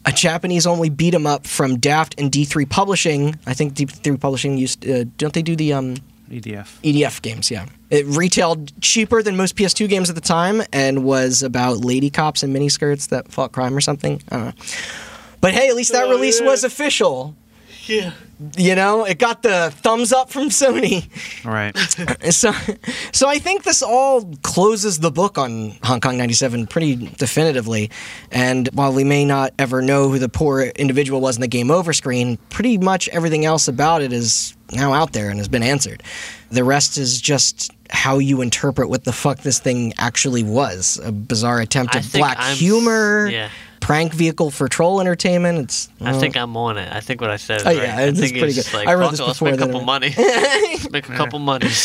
a 0.07 0.13
Japanese 0.13 0.67
only 0.67 0.89
beat 0.89 1.15
'em 1.15 1.27
up 1.27 1.47
from 1.47 1.79
Daft 1.79 2.15
and 2.19 2.31
D3 2.31 2.65
Publishing. 2.69 3.37
I 3.47 3.55
think 3.55 3.75
D3 3.75 4.17
Publishing 4.21 4.57
used 4.57 4.89
uh, 4.89 5.05
don't 5.19 5.35
they 5.35 5.43
do 5.43 5.57
the 5.57 5.73
um 5.73 5.97
EDF. 6.31 6.69
EDF 6.83 7.23
games, 7.23 7.51
yeah. 7.53 7.67
It 7.89 8.05
retailed 8.07 8.73
cheaper 8.81 9.23
than 9.23 9.37
most 9.37 9.55
PS2 9.55 9.89
games 9.89 10.09
at 10.09 10.17
the 10.17 10.21
time 10.21 10.63
and 10.73 11.05
was 11.05 11.43
about 11.45 11.85
lady 11.85 12.11
cops 12.11 12.43
in 12.43 12.53
miniskirts 12.53 13.09
that 13.11 13.31
fought 13.31 13.53
crime 13.53 13.77
or 13.77 13.81
something. 13.81 14.21
I 14.31 14.37
don't 14.37 14.47
know. 14.47 14.53
But 15.41 15.55
hey, 15.55 15.69
at 15.69 15.77
least 15.77 15.93
that 15.93 16.07
Oh, 16.07 16.11
release 16.11 16.41
yeah. 16.41 16.47
was 16.47 16.65
official. 16.65 17.37
Yeah. 17.89 18.13
You 18.59 18.75
know, 18.75 19.05
it 19.05 19.19
got 19.19 19.43
the 19.43 19.73
thumbs 19.77 20.13
up 20.13 20.31
from 20.31 20.51
Sony. 20.51 21.09
Right. 21.45 21.75
So, 22.33 22.53
so 23.13 23.29
I 23.29 23.39
think 23.39 23.63
this 23.63 23.83
all 23.83 24.25
closes 24.43 24.99
the 24.99 25.11
book 25.11 25.39
on 25.39 25.73
Hong 25.85 26.01
Kong 26.01 26.19
97 26.19 26.67
pretty 26.67 26.97
definitively. 26.97 27.91
And 28.31 28.69
while 28.75 28.93
we 28.93 29.05
may 29.05 29.25
not 29.25 29.55
ever 29.59 29.81
know 29.81 30.09
who 30.09 30.19
the 30.19 30.29
poor 30.29 30.63
individual 30.63 31.21
was 31.21 31.37
in 31.37 31.41
the 31.41 31.49
game 31.49 31.71
over 31.71 31.93
screen, 31.93 32.37
pretty 32.51 32.79
much 32.79 33.09
everything 33.11 33.45
else 33.45 33.69
about 33.69 34.03
it 34.03 34.13
is 34.13 34.57
now 34.73 34.93
out 34.93 35.13
there 35.13 35.31
and 35.31 35.39
has 35.39 35.49
been 35.49 35.63
answered. 35.63 36.03
The 36.51 36.65
rest 36.65 36.99
is 36.99 37.21
just 37.21 37.71
how 37.91 38.19
you 38.19 38.41
interpret 38.41 38.89
what 38.89 39.05
the 39.05 39.13
fuck 39.13 39.39
this 39.39 39.59
thing 39.61 39.93
actually 39.99 40.43
was. 40.43 41.01
A 41.03 41.13
bizarre 41.13 41.61
attempt 41.61 41.95
I 41.95 42.01
at 42.01 42.13
black 42.13 42.37
I'm 42.41 42.57
humor, 42.57 43.29
yeah. 43.29 43.51
Prank 43.87 44.13
vehicle 44.13 44.51
for 44.51 44.67
troll 44.69 45.01
entertainment. 45.01 45.59
It's 45.61 45.89
I 46.01 46.13
think 46.13 46.37
I'm 46.37 46.57
on 46.57 46.77
it. 46.77 46.93
I 46.93 46.99
think 46.99 47.21
what 47.21 47.31
I 47.31 47.37
said. 47.37 47.61
Is 47.61 47.67
Oh, 47.67 47.71
right. 47.71 47.77
yeah, 47.77 47.97
I 47.99 48.03
it's 48.03 48.19
think 48.19 48.33
pretty 48.33 48.59
it's 48.59 48.71
good. 48.73 48.79
Like, 48.79 48.89
I 48.89 48.95
wrote 48.95 49.13
this 49.13 49.21
it, 49.21 49.27
let's 49.27 49.39
before 49.39 49.53
make 49.53 49.61
a 49.61 49.65
couple 49.65 49.81
money. 49.83 50.09
make 50.91 51.09
a 51.09 51.15
couple 51.15 51.39
money. 51.39 51.69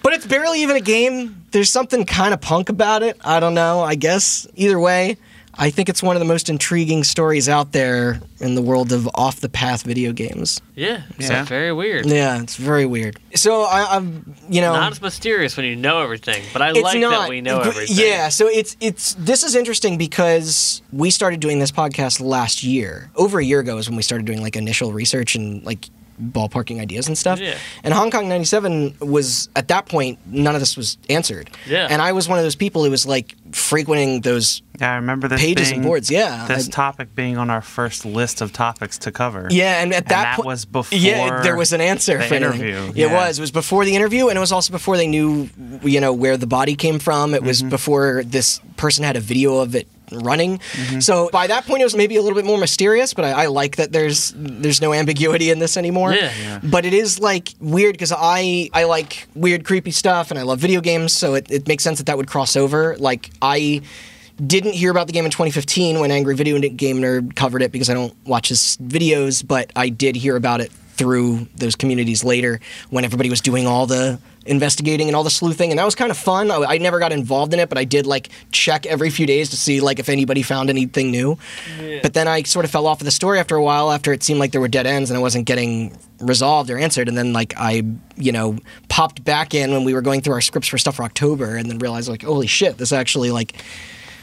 But 0.00 0.12
it's 0.12 0.26
barely 0.26 0.62
even 0.62 0.76
a 0.76 0.80
game. 0.80 1.44
There's 1.50 1.70
something 1.70 2.06
kind 2.06 2.32
of 2.32 2.40
punk 2.40 2.68
about 2.68 3.02
it. 3.02 3.16
I 3.24 3.40
don't 3.40 3.54
know. 3.54 3.80
I 3.80 3.96
guess 3.96 4.46
either 4.54 4.78
way, 4.78 5.16
I 5.60 5.70
think 5.70 5.88
it's 5.88 6.02
one 6.04 6.14
of 6.14 6.20
the 6.20 6.26
most 6.26 6.48
intriguing 6.48 7.02
stories 7.02 7.48
out 7.48 7.72
there 7.72 8.20
in 8.38 8.54
the 8.54 8.62
world 8.62 8.92
of 8.92 9.08
off 9.14 9.40
the 9.40 9.48
path 9.48 9.82
video 9.82 10.12
games. 10.12 10.60
Yeah. 10.76 11.02
It's 11.18 11.28
Yeah. 11.28 11.42
very 11.44 11.72
weird. 11.72 12.06
Yeah, 12.06 12.40
it's 12.40 12.54
very 12.54 12.86
weird. 12.86 13.16
So 13.34 13.62
I, 13.62 13.96
I'm, 13.96 14.36
you 14.48 14.60
know, 14.60 14.72
Not 14.72 14.92
as 14.92 15.02
mysterious 15.02 15.56
when 15.56 15.66
you 15.66 15.74
know 15.74 16.00
everything, 16.00 16.44
but 16.52 16.62
I 16.62 16.70
like 16.70 17.00
not. 17.00 17.10
that 17.10 17.28
we 17.28 17.40
know 17.40 17.58
everything. 17.60 17.96
Yeah, 17.98 18.28
so 18.28 18.46
it's 18.46 18.76
it's 18.80 19.14
this 19.14 19.42
is 19.42 19.56
interesting 19.56 19.98
because 19.98 20.80
we 20.92 21.10
started 21.10 21.40
doing 21.40 21.58
this 21.58 21.72
podcast 21.72 22.20
last 22.20 22.62
year. 22.62 23.10
Over 23.16 23.40
a 23.40 23.44
year 23.44 23.58
ago 23.58 23.78
is 23.78 23.88
when 23.88 23.96
we 23.96 24.02
started 24.02 24.26
doing 24.26 24.40
like 24.40 24.54
initial 24.54 24.92
research 24.92 25.34
and 25.34 25.64
like 25.64 25.90
ballparking 26.20 26.80
ideas 26.80 27.08
and 27.08 27.16
stuff. 27.16 27.40
Yeah. 27.40 27.56
And 27.84 27.94
Hong 27.94 28.10
Kong 28.10 28.28
97 28.28 28.96
was 29.00 29.48
at 29.56 29.68
that 29.68 29.86
point 29.86 30.18
none 30.26 30.54
of 30.54 30.60
this 30.60 30.76
was 30.76 30.98
answered. 31.08 31.50
Yeah. 31.66 31.86
And 31.90 32.02
I 32.02 32.12
was 32.12 32.28
one 32.28 32.38
of 32.38 32.44
those 32.44 32.56
people 32.56 32.84
who 32.84 32.90
was 32.90 33.06
like 33.06 33.34
frequenting 33.52 34.20
those 34.22 34.62
Yeah, 34.80 34.92
I 34.92 34.96
remember 34.96 35.28
this 35.28 35.40
pages 35.40 35.68
being, 35.68 35.80
and 35.80 35.86
boards. 35.86 36.10
Yeah. 36.10 36.46
This 36.46 36.68
I- 36.68 36.70
topic 36.70 37.14
being 37.14 37.36
on 37.38 37.50
our 37.50 37.62
first 37.62 38.04
list 38.04 38.40
of 38.40 38.52
topics 38.52 38.98
to 38.98 39.12
cover. 39.12 39.48
yeah, 39.50 39.80
and 39.82 39.92
at 39.92 39.98
And 40.02 40.06
that, 40.06 40.08
that 40.08 40.36
point, 40.36 40.46
was 40.46 40.64
before 40.64 40.98
Yeah, 40.98 41.40
there 41.42 41.56
was 41.56 41.72
an 41.72 41.80
answer 41.80 42.18
the 42.18 42.24
for 42.24 42.34
everything. 42.34 42.68
interview, 42.68 42.92
Yeah, 42.94 43.10
It 43.10 43.12
was. 43.12 43.38
It 43.38 43.40
was 43.42 43.50
before 43.50 43.84
the 43.84 43.94
interview, 43.96 44.28
and 44.28 44.36
it 44.36 44.40
was 44.40 44.52
also 44.52 44.72
before 44.72 44.96
they 44.96 45.06
knew, 45.06 45.48
you 45.82 46.00
know, 46.00 46.12
where 46.12 46.36
the 46.36 46.46
body 46.46 46.74
came 46.76 46.98
from. 46.98 47.34
It 47.34 47.38
Mm-hmm. 47.38 47.46
was 47.46 47.62
before 47.62 48.22
this 48.24 48.60
person 48.76 49.04
had 49.04 49.16
a 49.16 49.20
video 49.20 49.58
of 49.58 49.74
it 49.74 49.88
running. 50.10 50.58
Mm-hmm. 50.58 51.00
So 51.00 51.30
by 51.32 51.46
that 51.46 51.66
point, 51.66 51.80
it 51.82 51.84
was 51.84 51.96
maybe 51.96 52.16
a 52.16 52.22
little 52.22 52.36
bit 52.36 52.44
more 52.44 52.58
mysterious. 52.58 53.14
But 53.14 53.24
I, 53.24 53.44
I 53.44 53.46
like 53.46 53.76
that 53.76 53.92
there's 53.92 54.32
there's 54.36 54.80
no 54.80 54.92
ambiguity 54.92 55.50
in 55.50 55.58
this 55.58 55.76
anymore. 55.76 56.12
Yeah. 56.12 56.32
Yeah. 56.40 56.60
But 56.62 56.84
it 56.84 56.94
is 56.94 57.18
like 57.20 57.54
weird 57.60 57.92
because 57.94 58.12
I 58.16 58.70
I 58.72 58.84
like 58.84 59.26
weird, 59.34 59.64
creepy 59.64 59.90
stuff, 59.90 60.30
and 60.30 60.38
I 60.38 60.42
love 60.42 60.58
video 60.58 60.80
games. 60.80 61.12
So 61.12 61.34
it, 61.34 61.50
it 61.50 61.68
makes 61.68 61.84
sense 61.84 61.98
that 61.98 62.06
that 62.06 62.16
would 62.16 62.28
cross 62.28 62.56
over. 62.56 62.96
Like 62.98 63.30
I 63.42 63.82
didn't 64.44 64.72
hear 64.72 64.90
about 64.90 65.06
the 65.06 65.12
game 65.12 65.24
in 65.24 65.30
2015 65.30 65.98
when 66.00 66.10
Angry 66.10 66.34
Video 66.34 66.58
Game 66.60 66.98
Nerd 66.98 67.34
covered 67.34 67.62
it 67.62 67.72
because 67.72 67.90
I 67.90 67.94
don't 67.94 68.14
watch 68.24 68.48
his 68.48 68.78
videos, 68.80 69.46
but 69.46 69.72
I 69.74 69.88
did 69.88 70.16
hear 70.16 70.36
about 70.36 70.60
it 70.60 70.70
through 70.98 71.46
those 71.56 71.76
communities 71.76 72.24
later 72.24 72.60
when 72.90 73.04
everybody 73.04 73.30
was 73.30 73.40
doing 73.40 73.66
all 73.66 73.86
the 73.86 74.18
investigating 74.48 75.08
and 75.08 75.14
all 75.16 75.24
the 75.24 75.30
sleuthing 75.30 75.70
and 75.70 75.78
that 75.78 75.84
was 75.84 75.94
kind 75.94 76.10
of 76.10 76.18
fun. 76.18 76.50
I, 76.50 76.56
I 76.74 76.78
never 76.78 76.98
got 76.98 77.12
involved 77.12 77.54
in 77.54 77.60
it 77.60 77.68
but 77.68 77.78
i 77.78 77.84
did 77.84 78.06
like 78.06 78.30
check 78.50 78.86
every 78.86 79.10
few 79.10 79.26
days 79.26 79.50
to 79.50 79.56
see 79.56 79.80
like 79.80 79.98
if 79.98 80.08
anybody 80.08 80.42
found 80.42 80.70
anything 80.70 81.10
new. 81.10 81.38
But 82.02 82.14
then 82.14 82.26
i 82.28 82.42
sort 82.42 82.64
of 82.64 82.70
fell 82.70 82.86
off 82.86 83.00
of 83.00 83.04
the 83.04 83.10
story 83.10 83.38
after 83.38 83.56
a 83.56 83.62
while 83.62 83.90
after 83.90 84.12
it 84.12 84.22
seemed 84.22 84.40
like 84.40 84.52
there 84.52 84.60
were 84.60 84.68
dead 84.68 84.86
ends 84.86 85.10
and 85.10 85.16
i 85.16 85.20
wasn't 85.20 85.44
getting 85.44 85.96
resolved 86.20 86.70
or 86.70 86.78
answered 86.78 87.08
and 87.08 87.16
then 87.16 87.32
like 87.32 87.54
i 87.56 87.82
you 88.16 88.32
know 88.32 88.58
popped 88.88 89.22
back 89.24 89.54
in 89.54 89.70
when 89.70 89.84
we 89.84 89.94
were 89.94 90.02
going 90.02 90.20
through 90.20 90.34
our 90.34 90.40
scripts 90.40 90.68
for 90.68 90.78
stuff 90.78 90.96
for 90.96 91.04
october 91.04 91.56
and 91.56 91.70
then 91.70 91.78
realized 91.78 92.08
like 92.08 92.22
holy 92.22 92.46
shit 92.46 92.76
this 92.78 92.92
actually 92.92 93.30
like 93.30 93.54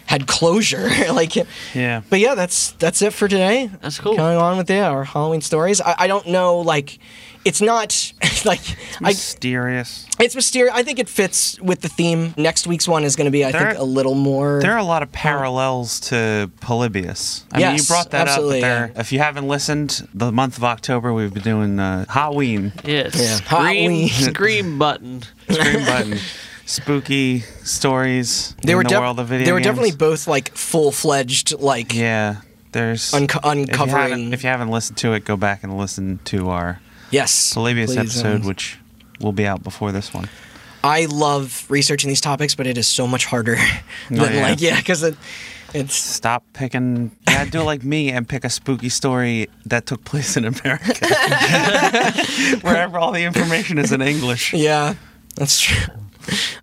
had 0.05 0.27
closure. 0.27 0.89
like, 1.13 1.35
Yeah. 1.73 2.01
but 2.09 2.19
yeah, 2.19 2.35
that's 2.35 2.71
that's 2.73 3.01
it 3.01 3.13
for 3.13 3.27
today. 3.27 3.69
That's 3.81 3.99
cool. 3.99 4.15
Going 4.15 4.37
on 4.37 4.57
with 4.57 4.69
yeah, 4.69 4.89
our 4.89 5.03
Halloween 5.03 5.41
stories. 5.41 5.81
I, 5.81 5.95
I 5.99 6.07
don't 6.07 6.27
know, 6.27 6.59
like, 6.59 6.99
it's 7.43 7.61
not 7.61 8.13
like 8.45 8.61
I. 9.01 9.09
Mysterious. 9.09 10.07
It's 10.19 10.33
mysterious. 10.35 10.73
I 10.75 10.81
think 10.83 10.97
it 10.99 11.09
fits 11.09 11.59
with 11.59 11.81
the 11.81 11.89
theme. 11.89 12.33
Next 12.37 12.65
week's 12.67 12.87
one 12.87 13.03
is 13.03 13.15
going 13.15 13.25
to 13.25 13.31
be, 13.31 13.43
I 13.45 13.51
There- 13.51 13.67
think, 13.71 13.79
a 13.79 13.83
little 13.83 14.15
more. 14.15 14.59
There 14.61 14.71
are 14.71 14.77
a 14.79 14.83
lot 14.83 15.03
of 15.03 15.11
parallels 15.11 15.99
to 16.11 16.49
Polybius. 16.61 17.43
I 17.51 17.57
mean, 17.57 17.65
you 17.67 17.71
Yes, 17.73 17.87
brought 17.87 18.11
that 18.11 18.27
absolutely, 18.27 18.59
up. 18.59 18.61
There, 18.61 18.91
yeah. 18.95 18.99
if 19.01 19.11
you 19.11 19.19
haven't 19.19 19.47
listened, 19.47 20.07
the 20.13 20.31
month 20.31 20.57
of 20.57 20.63
October 20.63 21.13
we've 21.13 21.33
been 21.33 21.43
doing 21.43 21.79
uh, 21.79 22.05
Halloween 22.09 22.73
Yeah, 22.83 23.09
Yeah, 23.13 23.35
scream, 23.35 23.41
Halloween. 23.47 24.09
scream 24.09 24.79
button. 24.79 25.21
scream 25.49 25.85
button, 25.85 26.17
spooky 26.65 27.39
stories 27.63 28.55
they 28.63 28.71
in 28.71 28.77
were 28.77 28.83
the 28.83 28.99
world 28.99 29.19
of 29.19 29.27
video 29.27 29.45
They 29.45 29.51
were 29.51 29.59
games. 29.59 29.65
definitely 29.67 29.95
both 29.95 30.27
like 30.27 30.55
full 30.55 30.91
fledged, 30.91 31.53
like 31.59 31.93
Yeah, 31.93 32.37
there's 32.71 33.13
unco- 33.13 33.39
if 33.39 33.45
you, 33.55 33.61
uncovering. 33.63 34.33
if 34.33 34.43
you 34.43 34.49
haven't 34.49 34.69
listened 34.71 34.97
to 34.99 35.13
it, 35.13 35.25
go 35.25 35.37
back 35.37 35.63
and 35.63 35.77
listen 35.77 36.19
to 36.25 36.49
our 36.49 36.79
yes, 37.11 37.53
Polybius 37.53 37.95
episode, 37.95 38.41
um, 38.41 38.47
which 38.47 38.79
will 39.19 39.31
be 39.31 39.45
out 39.47 39.63
before 39.63 39.91
this 39.91 40.13
one. 40.13 40.27
I 40.83 41.05
love 41.05 41.65
researching 41.69 42.09
these 42.09 42.21
topics, 42.21 42.53
but 42.55 42.67
it 42.67 42.77
is 42.77 42.87
so 42.87 43.07
much 43.07 43.25
harder 43.25 43.55
than 44.09 44.19
Oh, 44.19 44.29
yeah. 44.29 44.41
like 44.41 44.61
yeah, 44.61 44.77
because 44.77 45.03
it, 45.03 45.15
it's 45.73 45.95
Stop 45.95 46.43
picking. 46.53 47.11
Yeah, 47.27 47.45
do 47.45 47.61
it 47.61 47.63
like 47.63 47.83
me 47.83 48.11
and 48.11 48.27
pick 48.27 48.43
a 48.45 48.49
spooky 48.49 48.89
story 48.89 49.49
that 49.65 49.85
took 49.85 50.03
place 50.05 50.37
in 50.37 50.45
America, 50.45 50.93
wherever 52.61 52.97
all 52.97 53.11
the 53.11 53.23
information 53.23 53.77
is 53.77 53.91
in 53.91 54.01
English. 54.01 54.53
yeah, 54.53 54.95
that's 55.35 55.59
true. 55.59 55.93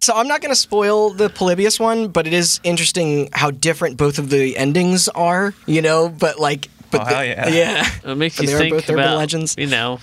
So 0.01 0.15
I'm 0.15 0.27
not 0.29 0.41
going 0.41 0.51
to 0.51 0.57
spoil 0.61 1.11
the 1.11 1.29
Polybius 1.29 1.79
one, 1.79 2.09
but 2.09 2.27
it 2.27 2.33
is 2.33 2.61
interesting 2.65 3.29
how 3.33 3.51
different 3.51 3.97
both 3.97 4.19
of 4.19 4.31
the 4.31 4.57
endings 4.57 5.09
are. 5.09 5.55
You 5.67 5.83
know, 5.83 6.09
but 6.09 6.39
like, 6.41 6.69
but 6.91 7.03
Oh, 7.03 7.05
the- 7.05 7.27
yeah. 7.27 7.49
yeah. 7.49 7.87
It 8.13 8.15
makes 8.17 8.37
But 8.37 8.49
you're 8.49 8.59
think 8.59 8.75
both 8.75 8.85
urban 8.91 9.05
about, 9.05 9.17
legends. 9.19 9.55
you 9.59 9.67
know, 9.67 10.01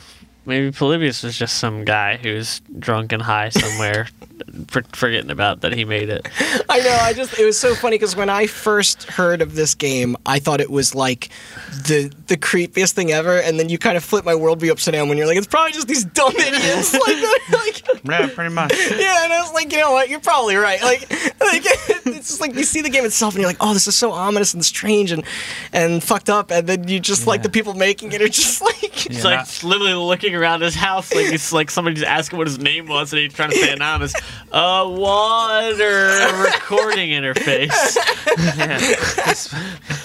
maybe 0.50 0.72
Polybius 0.72 1.24
was 1.24 1.38
just 1.38 1.60
some 1.60 1.86
guy 1.86 2.18
who's 2.18 2.60
drunk 2.80 3.14
and 3.14 3.22
high 3.22 3.50
somewhere, 3.50 4.08
for, 4.68 4.82
forgetting 4.94 5.30
about 5.30 5.62
that 5.62 5.74
he 5.74 5.86
made 5.86 6.10
it. 6.10 6.28
I 6.68 6.80
know. 6.80 6.98
I 7.02 7.14
just 7.14 7.38
it 7.40 7.46
was 7.46 7.58
so 7.58 7.76
funny 7.76 7.96
because 7.96 8.16
when 8.16 8.30
I 8.30 8.48
first 8.48 9.04
heard 9.04 9.42
of 9.42 9.56
this 9.56 9.76
game, 9.76 10.18
I 10.26 10.40
thought 10.40 10.60
it 10.60 10.72
was 10.72 10.96
like 10.96 11.30
the 11.70 12.12
the 12.28 12.36
creepiest 12.36 12.94
thing 12.94 13.12
ever, 13.12 13.40
and 13.40 13.60
then 13.60 13.70
you 13.70 13.78
kind 13.78 13.96
of 13.96 14.04
flip 14.04 14.26
my 14.26 14.34
worldview 14.34 14.72
upside 14.72 14.96
down 14.96 15.08
when 15.08 15.18
you're 15.18 15.28
like, 15.28 15.38
it's 15.38 15.48
probably 15.48 15.72
just 15.72 15.88
these 15.88 16.04
dumb 16.04 16.34
idiots 16.38 16.94
like. 16.94 17.24
Like, 17.52 18.04
Yeah, 18.04 18.28
pretty 18.34 18.54
much. 18.54 18.74
yeah, 18.92 19.24
and 19.24 19.34
I 19.34 19.42
was 19.42 19.54
like, 19.54 19.72
you 19.72 19.80
know 19.80 19.92
what? 19.92 20.10
You're 20.10 20.20
probably 20.20 20.56
right. 20.56 20.82
Like, 20.82 21.02
like 21.12 21.62
it's 21.64 22.30
just 22.30 22.42
like 22.42 22.56
you 22.56 22.64
see 22.64 22.82
the 22.82 22.90
game 22.90 23.06
itself, 23.06 23.36
and 23.36 23.42
you're 23.42 23.50
like, 23.50 23.58
oh, 23.60 23.74
this 23.74 23.88
is 23.88 23.96
so 23.96 24.12
ominous 24.12 24.54
and 24.54 24.66
strange 24.66 25.12
and 25.12 25.24
and 25.72 26.04
fucked 26.04 26.30
up, 26.30 26.50
and 26.52 26.66
then 26.66 26.88
you 26.88 27.00
just 27.00 27.28
like 27.28 27.44
the 27.44 27.50
people 27.50 27.76
making 27.76 28.12
it 28.14 28.22
are 28.22 28.28
just 28.28 28.62
like. 28.62 29.06
It's 29.06 29.24
Yeah, 29.24 29.38
like 29.38 29.64
literally 29.64 29.94
looking 29.94 30.34
around 30.40 30.62
his 30.62 30.76
house, 30.76 31.14
like 31.14 31.28
it's 31.34 31.52
like 31.52 31.70
somebody 31.70 31.96
just 31.96 32.08
asking 32.08 32.38
what 32.38 32.48
his 32.48 32.60
name 32.60 32.88
was, 32.88 33.12
and 33.14 33.22
he's 33.22 33.34
trying 33.34 33.50
to 33.52 33.58
stay 33.58 33.74
anonymous. 33.74 34.14
A 34.52 34.88
water 34.88 36.44
recording 36.44 37.10
interface. 37.10 37.98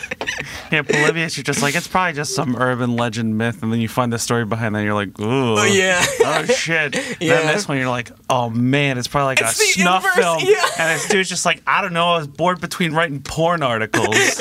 Yeah, 0.72 0.82
Polybius, 0.82 1.36
you're 1.36 1.44
just 1.44 1.62
like, 1.62 1.76
it's 1.76 1.86
probably 1.86 2.14
just 2.14 2.34
some 2.34 2.56
urban 2.56 2.96
legend 2.96 3.38
myth, 3.38 3.62
and 3.62 3.72
then 3.72 3.80
you 3.80 3.88
find 3.88 4.12
the 4.12 4.18
story 4.18 4.44
behind 4.44 4.74
that, 4.74 4.80
and 4.80 4.86
you're 4.86 4.94
like, 4.94 5.20
ooh. 5.20 5.56
Oh 5.58 5.64
yeah. 5.64 6.04
Oh 6.20 6.44
shit! 6.46 6.96
Yeah. 7.20 7.34
Then 7.36 7.54
this 7.54 7.68
one, 7.68 7.78
you're 7.78 7.88
like, 7.88 8.10
oh 8.28 8.50
man, 8.50 8.98
it's 8.98 9.06
probably 9.06 9.26
like 9.26 9.40
It's 9.42 9.60
a 9.60 9.64
snuff 9.64 10.02
inverse, 10.04 10.16
film, 10.16 10.38
yeah. 10.42 10.64
and 10.78 10.98
this 10.98 11.08
dude's 11.08 11.28
just 11.28 11.46
like, 11.46 11.62
I 11.66 11.80
don't 11.80 11.92
know, 11.92 12.08
I 12.14 12.18
was 12.18 12.26
bored 12.26 12.60
between 12.60 12.92
writing 12.92 13.20
porn 13.22 13.62
articles. 13.62 14.08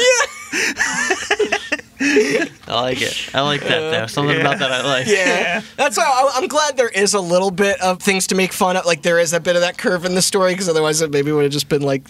I 2.67 2.81
like 2.81 3.01
it. 3.01 3.29
I 3.33 3.41
like 3.41 3.61
that 3.61 3.91
though. 3.91 4.07
Something 4.07 4.39
about 4.39 4.59
that 4.59 4.71
I 4.71 4.83
like. 4.83 5.07
Yeah, 5.07 5.61
that's 5.75 5.97
why 5.97 6.31
I'm 6.35 6.47
glad 6.47 6.77
there 6.77 6.89
is 6.89 7.13
a 7.13 7.19
little 7.19 7.51
bit 7.51 7.81
of 7.81 8.01
things 8.01 8.27
to 8.27 8.35
make 8.35 8.53
fun 8.53 8.77
of. 8.77 8.85
Like 8.85 9.01
there 9.01 9.19
is 9.19 9.33
a 9.33 9.39
bit 9.39 9.55
of 9.55 9.61
that 9.61 9.77
curve 9.77 10.05
in 10.05 10.15
the 10.15 10.21
story, 10.21 10.53
because 10.53 10.69
otherwise 10.69 11.01
it 11.01 11.11
maybe 11.11 11.31
would 11.31 11.43
have 11.43 11.51
just 11.51 11.69
been 11.69 11.81
like 11.81 12.07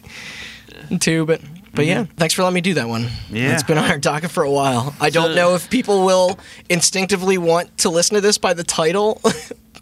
two. 1.00 1.26
But 1.26 1.42
but 1.74 1.86
yeah, 1.86 2.04
mm-hmm. 2.04 2.14
thanks 2.16 2.34
for 2.34 2.44
letting 2.44 2.56
me 2.56 2.62
do 2.62 2.76
that 2.76 2.88
one. 2.88 3.08
Yeah. 3.30 3.54
it's 3.54 3.64
been 3.64 3.78
on 3.78 3.90
our 3.90 3.98
docket 3.98 4.32
for 4.32 4.44
a 4.44 4.52
while. 4.52 4.94
I 5.00 5.10
don't 5.10 5.36
know 5.36 5.56
if 5.56 5.70
people 5.70 6.06
will 6.06 6.38
instinctively 6.70 7.38
want 7.38 7.78
to 7.80 7.90
listen 7.90 8.16
to 8.16 8.22
this 8.22 8.38
by 8.38 8.54
the 8.54 8.64
title. 8.64 9.22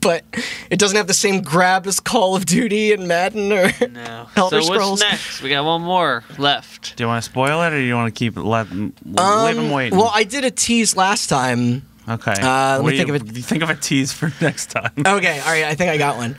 But 0.02 0.24
it 0.72 0.80
doesn't 0.80 0.98
have 0.98 1.06
the 1.08 1.14
same 1.14 1.42
grab 1.42 1.86
as 1.86 2.00
Call 2.00 2.36
of 2.36 2.46
Duty 2.48 2.92
and 2.92 3.08
Madden 3.08 3.52
or 3.54 3.72
No. 3.88 4.28
Elder 4.36 4.62
so 4.62 4.74
Scrolls. 4.74 5.00
what's 5.00 5.02
next? 5.12 5.42
We 5.44 5.50
got 5.50 5.64
one 5.64 5.82
more 5.84 6.24
left. 6.40 6.96
Do 6.98 7.04
you 7.04 7.08
want 7.08 7.24
to 7.24 7.30
spoil 7.30 7.62
it, 7.62 7.68
or 7.68 7.78
do 7.78 7.84
you 7.84 7.94
want 7.94 8.14
to 8.14 8.18
keep 8.18 8.36
it 8.36 8.42
let 8.42 8.72
leave 8.72 8.96
them 9.06 9.70
waiting? 9.72 9.94
Um, 9.94 10.00
Well, 10.00 10.12
I 10.14 10.24
did 10.24 10.44
a 10.44 10.50
tease 10.52 10.96
last 10.98 11.28
time. 11.28 11.84
okay. 12.10 12.32
uh, 12.32 12.78
let 12.78 12.84
What 12.84 12.92
me 12.92 12.98
think 12.98 13.10
you, 13.10 13.16
of 13.16 13.22
it. 13.38 13.44
think 13.44 13.62
of 13.62 13.70
a 13.70 13.76
tease 13.76 14.12
for 14.12 14.34
next 14.42 14.72
time. 14.72 14.92
Okay, 14.98 15.40
all 15.40 15.46
right, 15.52 15.66
I 15.66 15.76
think 15.76 15.92
I 15.92 15.98
got 15.98 16.18
one. 16.18 16.36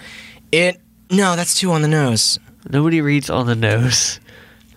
It 0.51 0.81
no, 1.11 1.37
that's 1.37 1.55
two 1.59 1.71
on 1.73 1.83
the 1.83 1.89
nose. 1.89 2.39
Nobody 2.69 3.01
reads 3.01 3.31
on 3.31 3.47
the 3.47 3.55
nose. 3.57 4.19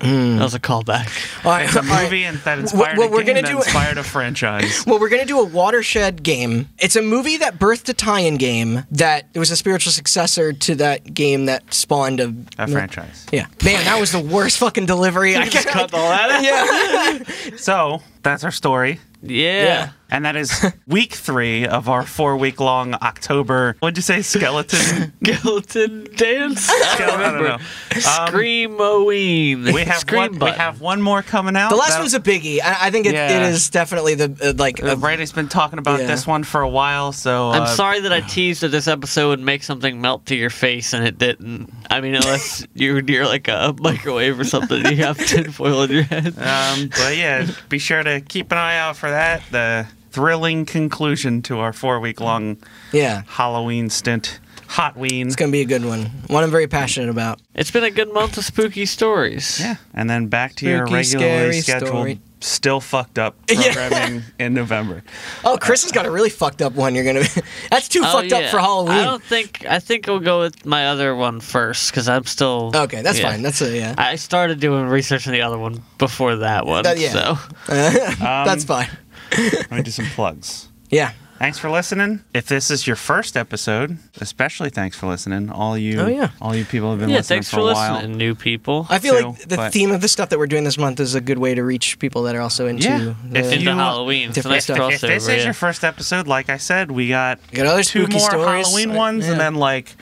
Mm. 0.05 0.37
That 0.37 0.43
was 0.43 0.53
a 0.53 0.59
callback. 0.59 1.09
All 1.45 1.51
right, 1.51 1.65
It's 1.65 1.75
a 1.75 1.79
all 1.79 1.85
right. 1.85 2.03
movie 2.03 2.23
and 2.25 2.37
that 2.39 2.59
inspired 2.59 2.97
what 2.97 3.07
a 3.07 3.11
we're 3.11 3.17
game 3.23 3.35
gonna 3.35 3.41
that 3.43 3.51
do- 3.51 3.57
inspired 3.57 3.97
a 3.97 4.03
franchise. 4.15 4.83
Well, 4.85 4.99
we're 4.99 5.09
gonna 5.09 5.25
do 5.25 5.39
a 5.39 5.45
watershed 5.45 6.23
game. 6.23 6.69
It's 6.79 6.95
a 6.95 7.01
movie 7.01 7.37
that 7.37 7.59
birthed 7.59 7.89
a 7.89 7.93
tie-in 7.93 8.37
game 8.37 8.83
that 8.91 9.27
it 9.33 9.39
was 9.39 9.51
a 9.51 9.55
spiritual 9.55 9.91
successor 9.91 10.53
to 10.53 10.75
that 10.75 11.13
game 11.13 11.45
that 11.45 11.73
spawned 11.73 12.19
a, 12.19 12.33
A 12.57 12.67
franchise. 12.67 13.25
Yeah, 13.31 13.47
man, 13.63 13.83
that 13.85 13.99
was 13.99 14.11
the 14.11 14.19
worst 14.21 14.57
fucking 14.59 14.85
delivery. 14.85 15.35
I 15.35 15.45
Just 15.49 15.67
cut 15.67 15.93
all 15.93 16.09
that 16.09 16.29
out. 16.31 16.43
Yeah, 16.43 17.55
So 17.57 18.01
that's 18.25 18.43
our 18.43 18.51
story. 18.51 18.99
Yeah. 19.21 19.91
And 20.11 20.25
that 20.25 20.35
is 20.35 20.51
week 20.87 21.13
three 21.13 21.65
of 21.65 21.89
our 21.89 22.05
four 22.05 22.37
week 22.37 22.59
long 22.59 22.93
October. 22.93 23.75
What'd 23.79 23.97
you 23.97 24.03
say? 24.03 24.21
Skeleton? 24.21 25.13
Skeleton 25.25 26.07
dance. 26.15 26.69
I 26.71 26.95
don't 26.99 27.01
I 27.01 27.07
don't 27.07 27.17
remember. 27.33 27.47
know. 27.49 27.57
Screamoween. 28.45 29.73
We 29.73 29.81
have 29.83 29.97
Scream 29.99 30.37
one. 30.39 30.51
We 30.51 30.57
have 30.57 30.79
one 30.81 31.01
more 31.01 31.23
coming 31.23 31.55
out. 31.55 31.69
the 31.69 31.75
last 31.75 31.89
That'll- 31.91 32.03
one's 32.03 32.13
a 32.13 32.19
biggie. 32.19 32.59
I, 32.61 32.87
I 32.87 32.91
think 32.91 33.05
it, 33.07 33.09
it 33.09 33.13
Yeah. 33.15 33.47
is 33.47 33.69
definitely 33.71 34.15
the 34.15 34.49
uh, 34.49 34.53
like. 34.57 34.81
Uh, 34.83 34.95
Brady's 34.95 35.31
been 35.31 35.47
talking 35.49 35.79
about 35.79 36.01
Yeah. 36.01 36.07
this 36.07 36.27
one 36.27 36.43
for 36.43 36.61
a 36.61 36.69
while, 36.69 37.11
so 37.11 37.49
I'm 37.49 37.63
uh, 37.63 37.67
sorry 37.67 38.01
that 38.01 38.13
I 38.13 38.21
teased 38.27 38.61
that 38.61 38.69
this 38.69 38.87
episode 38.87 39.29
would 39.29 39.39
make 39.39 39.63
something 39.63 40.01
melt 40.01 40.27
to 40.27 40.35
your 40.35 40.49
face 40.51 40.93
and 40.93 41.05
it 41.05 41.17
didn't. 41.17 41.71
I 41.89 42.01
mean, 42.01 42.13
unless 42.15 42.65
you're 42.75 43.01
near 43.01 43.25
like 43.25 43.47
a 43.47 43.73
microwave 43.79 44.39
or 44.39 44.43
something, 44.43 44.85
you 44.85 44.97
have 45.03 45.17
tinfoil 45.17 45.81
in 45.83 45.91
your 45.91 46.03
head. 46.03 46.27
Um, 46.37 46.89
but 46.89 47.17
yeah, 47.17 47.47
be 47.69 47.79
sure 47.79 48.03
to 48.03 48.14
keep 48.21 48.51
an 48.51 48.57
eye 48.57 48.77
out 48.77 48.97
for 48.97 49.09
that. 49.09 49.43
The 49.51 49.87
thrilling 50.11 50.65
conclusion 50.65 51.41
to 51.43 51.59
our 51.59 51.73
four 51.73 51.99
week 51.99 52.21
long 52.21 52.57
yeah, 52.93 53.23
Halloween 53.27 53.89
stint. 53.89 54.39
Hotween. 54.67 55.27
it's 55.27 55.35
gonna 55.35 55.51
be 55.51 55.61
a 55.61 55.65
good 55.65 55.85
one. 55.85 56.05
One 56.27 56.43
I'm 56.43 56.51
very 56.51 56.67
passionate 56.67 57.09
about. 57.09 57.39
It's 57.53 57.71
been 57.71 57.83
a 57.83 57.91
good 57.91 58.11
month 58.13 58.37
of 58.37 58.45
spooky 58.45 58.85
stories. 58.85 59.59
Yeah, 59.59 59.75
and 59.93 60.09
then 60.09 60.27
back 60.27 60.55
to 60.55 60.65
your 60.65 60.87
Spooky, 60.87 60.95
regularly 60.95 61.61
scheduled, 61.61 61.89
story. 61.89 62.19
Still 62.45 62.79
fucked 62.79 63.17
up 63.19 63.35
Yeah. 63.49 63.73
programming 63.73 64.23
in 64.39 64.53
November. 64.53 65.03
Oh, 65.43 65.57
Chris 65.59 65.83
has 65.83 65.91
got 65.91 66.05
a 66.05 66.11
really 66.11 66.29
fucked 66.29 66.61
up 66.61 66.73
one. 66.73 66.95
You're 66.95 67.03
gonna. 67.03 67.23
That's 67.71 67.87
too 67.87 68.01
Oh, 68.03 68.11
fucked 68.21 68.31
up 68.33 68.49
for 68.51 68.59
Halloween. 68.59 68.95
I 68.97 69.03
don't 69.03 69.23
think. 69.23 69.65
I 69.65 69.79
think 69.79 70.07
we'll 70.07 70.19
go 70.19 70.39
with 70.41 70.65
my 70.65 70.87
other 70.87 71.15
one 71.15 71.39
first 71.39 71.91
because 71.91 72.07
I'm 72.07 72.25
still. 72.25 72.71
Okay, 72.73 73.01
that's 73.01 73.19
yeah. 73.19 73.31
fine. 73.31 73.41
That's 73.41 73.61
a 73.61 73.75
yeah. 73.75 73.95
I 73.97 74.15
started 74.15 74.59
doing 74.59 74.85
research 74.85 75.27
on 75.27 75.33
the 75.33 75.41
other 75.41 75.57
one 75.57 75.81
before 75.97 76.37
that 76.37 76.65
one. 76.65 76.83
That- 76.83 76.99
yeah. 76.99 77.11
So 77.11 77.29
Um, 77.73 78.45
that's 78.45 78.63
fine. 78.63 78.89
Let 79.37 79.71
me 79.71 79.81
do 79.81 79.91
some 79.91 80.05
plugs. 80.07 80.69
Yeah. 80.89 81.11
Thanks 81.37 81.59
for 81.59 81.69
listening. 81.69 82.21
If 82.33 82.45
this 82.47 82.71
is 82.71 82.87
your 82.87 82.95
first 82.95 83.35
episode, 83.35 83.97
especially 84.21 84.69
thanks 84.69 84.95
for 84.97 85.07
listening. 85.07 85.49
All 85.49 85.77
you, 85.77 85.99
Oh, 85.99 86.07
yeah. 86.07 86.29
all 86.41 86.55
you 86.55 86.63
people 86.63 86.91
have 86.91 86.99
been 87.01 87.09
yeah, 87.09 87.17
listening 87.17 87.37
thanks 87.37 87.49
for 87.49 87.57
for 87.57 87.71
a 87.71 87.73
while. 87.73 88.07
new 88.07 88.35
people. 88.35 88.87
I 88.89 88.99
feel 88.99 89.19
too, 89.19 89.27
like 89.29 89.39
the 89.39 89.57
but- 89.57 89.73
theme 89.73 89.91
of 89.91 89.99
the 89.99 90.07
stuff 90.07 90.29
that 90.29 90.39
we're 90.39 90.47
doing 90.47 90.63
this 90.63 90.77
month 90.77 90.99
is 91.01 91.13
a 91.13 91.19
good 91.21 91.37
way 91.37 91.53
to 91.53 91.63
reach 91.63 91.99
people 91.99 92.23
that 92.23 92.35
are 92.35 92.41
also 92.41 92.67
into 92.67 92.83
Yeah. 92.87 93.13
the, 93.29 93.39
If 93.39 93.51
into 93.51 93.65
you- 93.65 93.69
Halloween. 93.71 94.29
It's 94.29 94.45
a 94.45 94.47
nice 94.49 94.63
stuff. 94.63 94.77
crossover. 94.77 94.93
If 94.93 95.01
this 95.01 95.27
yeah. 95.27 95.35
is 95.35 95.43
your 95.43 95.53
first 95.53 95.83
episode, 95.83 96.25
like 96.27 96.49
I 96.49 96.57
said, 96.57 96.89
we 96.89 97.09
got 97.09 97.39
We 97.51 97.57
got 97.57 97.67
other 97.67 97.83
two 97.83 98.07
more 98.07 98.19
stories. 98.21 98.67
Halloween 98.67 98.91
Uh, 98.91 98.95
ones, 98.95 99.27
and 99.27 99.37
then 99.39 99.55
like 99.55 99.93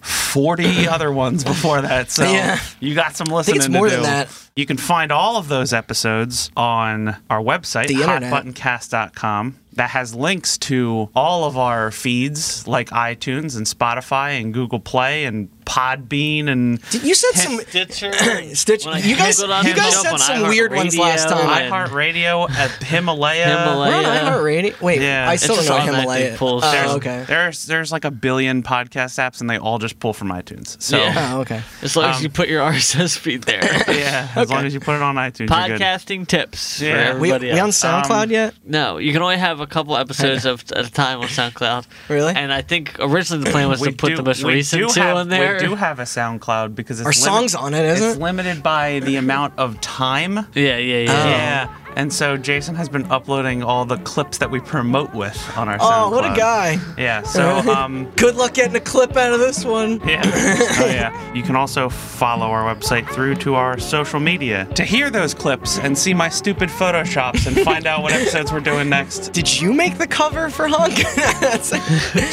forty 0.00 0.88
other 0.88 1.12
ones 1.12 1.44
before 1.44 1.82
that. 1.82 2.10
So 2.10 2.24
Yeah. 2.30 2.58
you 2.80 2.94
got 2.94 3.16
some 3.16 3.26
think 3.26 3.36
listening 3.36 3.56
it's 3.58 3.68
more 3.68 3.84
to 3.88 3.90
than 3.90 4.00
do. 4.00 4.06
that. 4.06 4.28
You 4.56 4.66
can 4.66 4.76
find 4.76 5.10
all 5.12 5.36
of 5.36 5.48
those 5.48 5.72
episodes 5.72 6.50
on 6.56 7.16
our 7.30 7.40
website, 7.40 7.86
The 7.88 8.02
internet. 8.02 8.32
hotbuttoncast.com. 8.32 9.56
that 9.74 9.90
has 9.90 10.12
links 10.16 10.58
to 10.58 11.08
all 11.14 11.44
of 11.44 11.56
our 11.56 11.92
feeds 11.92 12.66
like 12.66 12.90
iTunes 12.90 13.56
and 13.56 13.64
Spotify 13.66 14.38
and 14.40 14.52
Google 14.52 14.80
Play 14.80 15.24
and 15.24 15.48
Podbean 15.64 16.48
and 16.48 16.82
Did- 16.90 17.04
You 17.04 17.14
said 17.14 17.30
some 17.36 17.60
Stitcher. 17.60 18.12
Stitch. 18.54 18.84
When 18.84 18.94
I 18.96 18.98
You 18.98 19.16
guys, 19.16 19.38
googled 19.38 19.56
on 19.56 19.64
you 19.64 19.70
it, 19.70 19.76
guys 19.76 20.02
said 20.02 20.12
on 20.14 20.18
some 20.18 20.42
weird 20.48 20.72
ones 20.74 20.98
last 20.98 21.28
time. 21.28 21.48
and- 21.48 21.72
iHeartRadio, 21.72 22.50
uh, 22.50 22.84
Himalaya. 22.84 23.46
Himalaya. 23.46 24.02
We're 24.02 24.08
on 24.10 24.42
iHeartRadio. 24.42 24.80
Wait, 24.80 25.00
Yeah. 25.00 25.30
I 25.30 25.34
It's 25.34 25.44
still 25.44 25.54
don't 25.54 25.64
just 25.64 25.68
know 25.70 25.82
automatically 25.82 26.16
Himalaya. 26.16 26.36
pulls 26.36 26.64
Oh, 26.64 26.70
through. 26.72 26.90
okay. 26.96 27.24
There's 27.28 27.66
there's 27.66 27.92
like 27.92 28.04
a 28.04 28.10
billion 28.10 28.64
podcast 28.64 29.18
apps 29.24 29.40
and 29.40 29.48
they 29.48 29.56
all 29.58 29.78
just 29.78 30.00
pull 30.00 30.12
from 30.12 30.30
iTunes. 30.30 30.82
So 30.82 30.98
Yeah. 30.98 31.34
Oh, 31.36 31.40
okay. 31.42 31.62
As 31.82 31.94
long 31.94 32.06
as 32.10 32.16
Um, 32.16 32.22
you 32.24 32.28
put 32.28 32.48
your 32.48 32.60
RSS 32.68 33.16
feed 33.16 33.44
there. 33.44 33.62
yeah, 33.88 34.26
as 34.42 34.50
long 34.50 34.64
as 34.64 34.74
you 34.74 34.80
put 34.80 34.96
it 34.96 35.02
on 35.02 35.14
iTunes, 35.16 35.38
you're 35.38 35.78
good. 35.78 35.80
Podcasting 35.80 36.26
tips 36.26 36.80
Yeah. 36.80 37.12
for 37.14 37.18
We, 37.20 37.30
everybody 37.32 37.46
we 37.54 37.60
on 37.60 37.66
else. 37.68 37.80
SoundCloud 37.82 38.24
Um, 38.24 38.30
yet? 38.30 38.54
No, 38.64 38.98
you 38.98 39.12
can 39.12 39.22
only 39.22 39.36
have 39.38 39.60
a 39.60 39.66
couple 39.66 39.96
episodes 39.96 40.44
of, 40.44 40.62
at 40.72 40.86
a 40.86 40.90
time 40.92 41.20
on 41.20 41.28
SoundCloud. 41.28 41.86
Really? 42.08 42.34
And 42.34 42.52
I 42.52 42.62
think 42.62 42.96
originally 42.98 43.44
the 43.44 43.50
plan 43.50 43.68
was 43.68 43.80
to 43.82 43.92
put 43.92 44.16
the 44.16 44.22
most 44.22 44.42
we 44.44 44.54
recent 44.54 44.82
do 44.82 44.88
two 44.94 45.00
have, 45.00 45.16
on 45.16 45.28
there. 45.28 45.54
We 45.54 45.60
do 45.66 45.74
have 45.74 45.98
a 45.98 46.04
SoundCloud 46.04 46.74
because 46.74 47.00
it's 47.00 47.06
Our 47.06 47.12
limit- 47.12 47.50
song's 47.50 47.54
on 47.54 47.74
it, 47.74 47.84
isn't 47.84 48.08
it's 48.08 48.16
it? 48.16 48.20
limited 48.22 48.62
by 48.62 49.00
the 49.00 49.16
amount 49.16 49.54
of 49.58 49.80
time. 49.80 50.36
Yeah, 50.54 50.76
yeah, 50.76 50.76
yeah. 50.78 51.10
Oh. 51.10 51.28
Yeah, 51.28 51.74
and 51.96 52.12
so 52.12 52.36
Jason 52.36 52.74
has 52.74 52.88
been 52.88 53.04
uploading 53.10 53.62
all 53.62 53.84
the 53.84 53.96
clips 53.98 54.38
that 54.38 54.50
we 54.50 54.60
promote 54.60 55.14
with 55.14 55.36
on 55.56 55.68
our 55.68 55.76
Oh, 55.80 55.84
SoundCloud. 55.84 56.10
what 56.12 56.32
a 56.32 56.36
guy. 56.36 56.78
Yeah, 56.98 57.22
so 57.24 57.58
um, 57.72 58.10
Good 58.16 58.36
luck 58.36 58.54
getting 58.54 58.76
a 58.76 58.80
clip 58.80 59.16
out 59.16 59.32
of 59.32 59.40
this 59.40 59.64
one. 59.64 60.00
yeah, 60.08 60.22
oh 60.78 60.86
yeah. 60.86 61.32
You 61.34 61.42
can 61.42 61.56
also 61.56 61.88
follow 61.88 62.46
our 62.46 62.74
website 62.74 63.08
through 63.10 63.36
to 63.36 63.54
our 63.54 63.78
social 63.78 64.20
media 64.20 64.66
to 64.74 64.84
hear 64.84 65.10
those 65.10 65.34
clips 65.34 65.78
and 65.78 65.96
see 65.96 66.14
my 66.14 66.28
stupid 66.28 66.68
photoshops 66.68 67.46
and 67.46 67.56
find 67.64 67.86
out 67.86 68.02
what 68.02 68.12
episodes 68.20 68.52
we're 68.52 68.60
doing 68.60 68.88
next. 68.88 69.32
Did 69.32 69.60
you 69.60 69.72
make 69.72 69.98
the 69.98 70.06
cover 70.06 70.50
for 70.50 70.68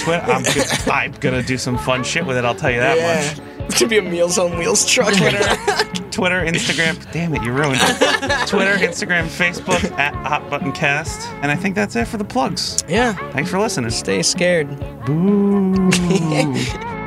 Twitter, 0.04 0.24
I'm, 0.28 0.44
I'm 0.92 1.12
gonna 1.20 1.44
do 1.44 1.58
some 1.58 1.78
fun 1.78 2.04
shit 2.04 2.26
with 2.26 2.38
it. 2.38 2.46
I'll 2.46 2.56
tell 2.56 2.72
you 2.72 2.80
that 2.80 3.38
much. 3.38 3.57
It's 3.68 3.80
gonna 3.80 3.90
be 3.90 3.98
a 3.98 4.02
Meals 4.02 4.38
on 4.38 4.58
Wheels 4.58 4.86
truck. 4.86 5.14
Twitter, 5.14 5.40
Twitter, 6.12 6.42
Instagram. 6.46 7.12
Damn 7.12 7.36
it, 7.36 7.44
you 7.44 7.52
ruined 7.52 7.80
it. 7.82 8.48
Twitter, 8.48 8.74
Instagram, 8.76 9.26
Facebook 9.28 9.92
at 10.00 10.14
Hot 10.16 10.50
Button 10.50 10.72
Cast, 10.72 11.28
and 11.42 11.52
I 11.52 11.56
think 11.56 11.76
that's 11.76 11.96
it 11.96 12.08
for 12.08 12.18
the 12.18 12.24
plugs. 12.26 12.84
yeah. 12.88 13.14
Thanks 13.32 13.50
for 13.52 13.60
listening. 13.60 13.90
Stay 13.92 14.24
scared. 14.24 14.68
Boo. 15.06 15.90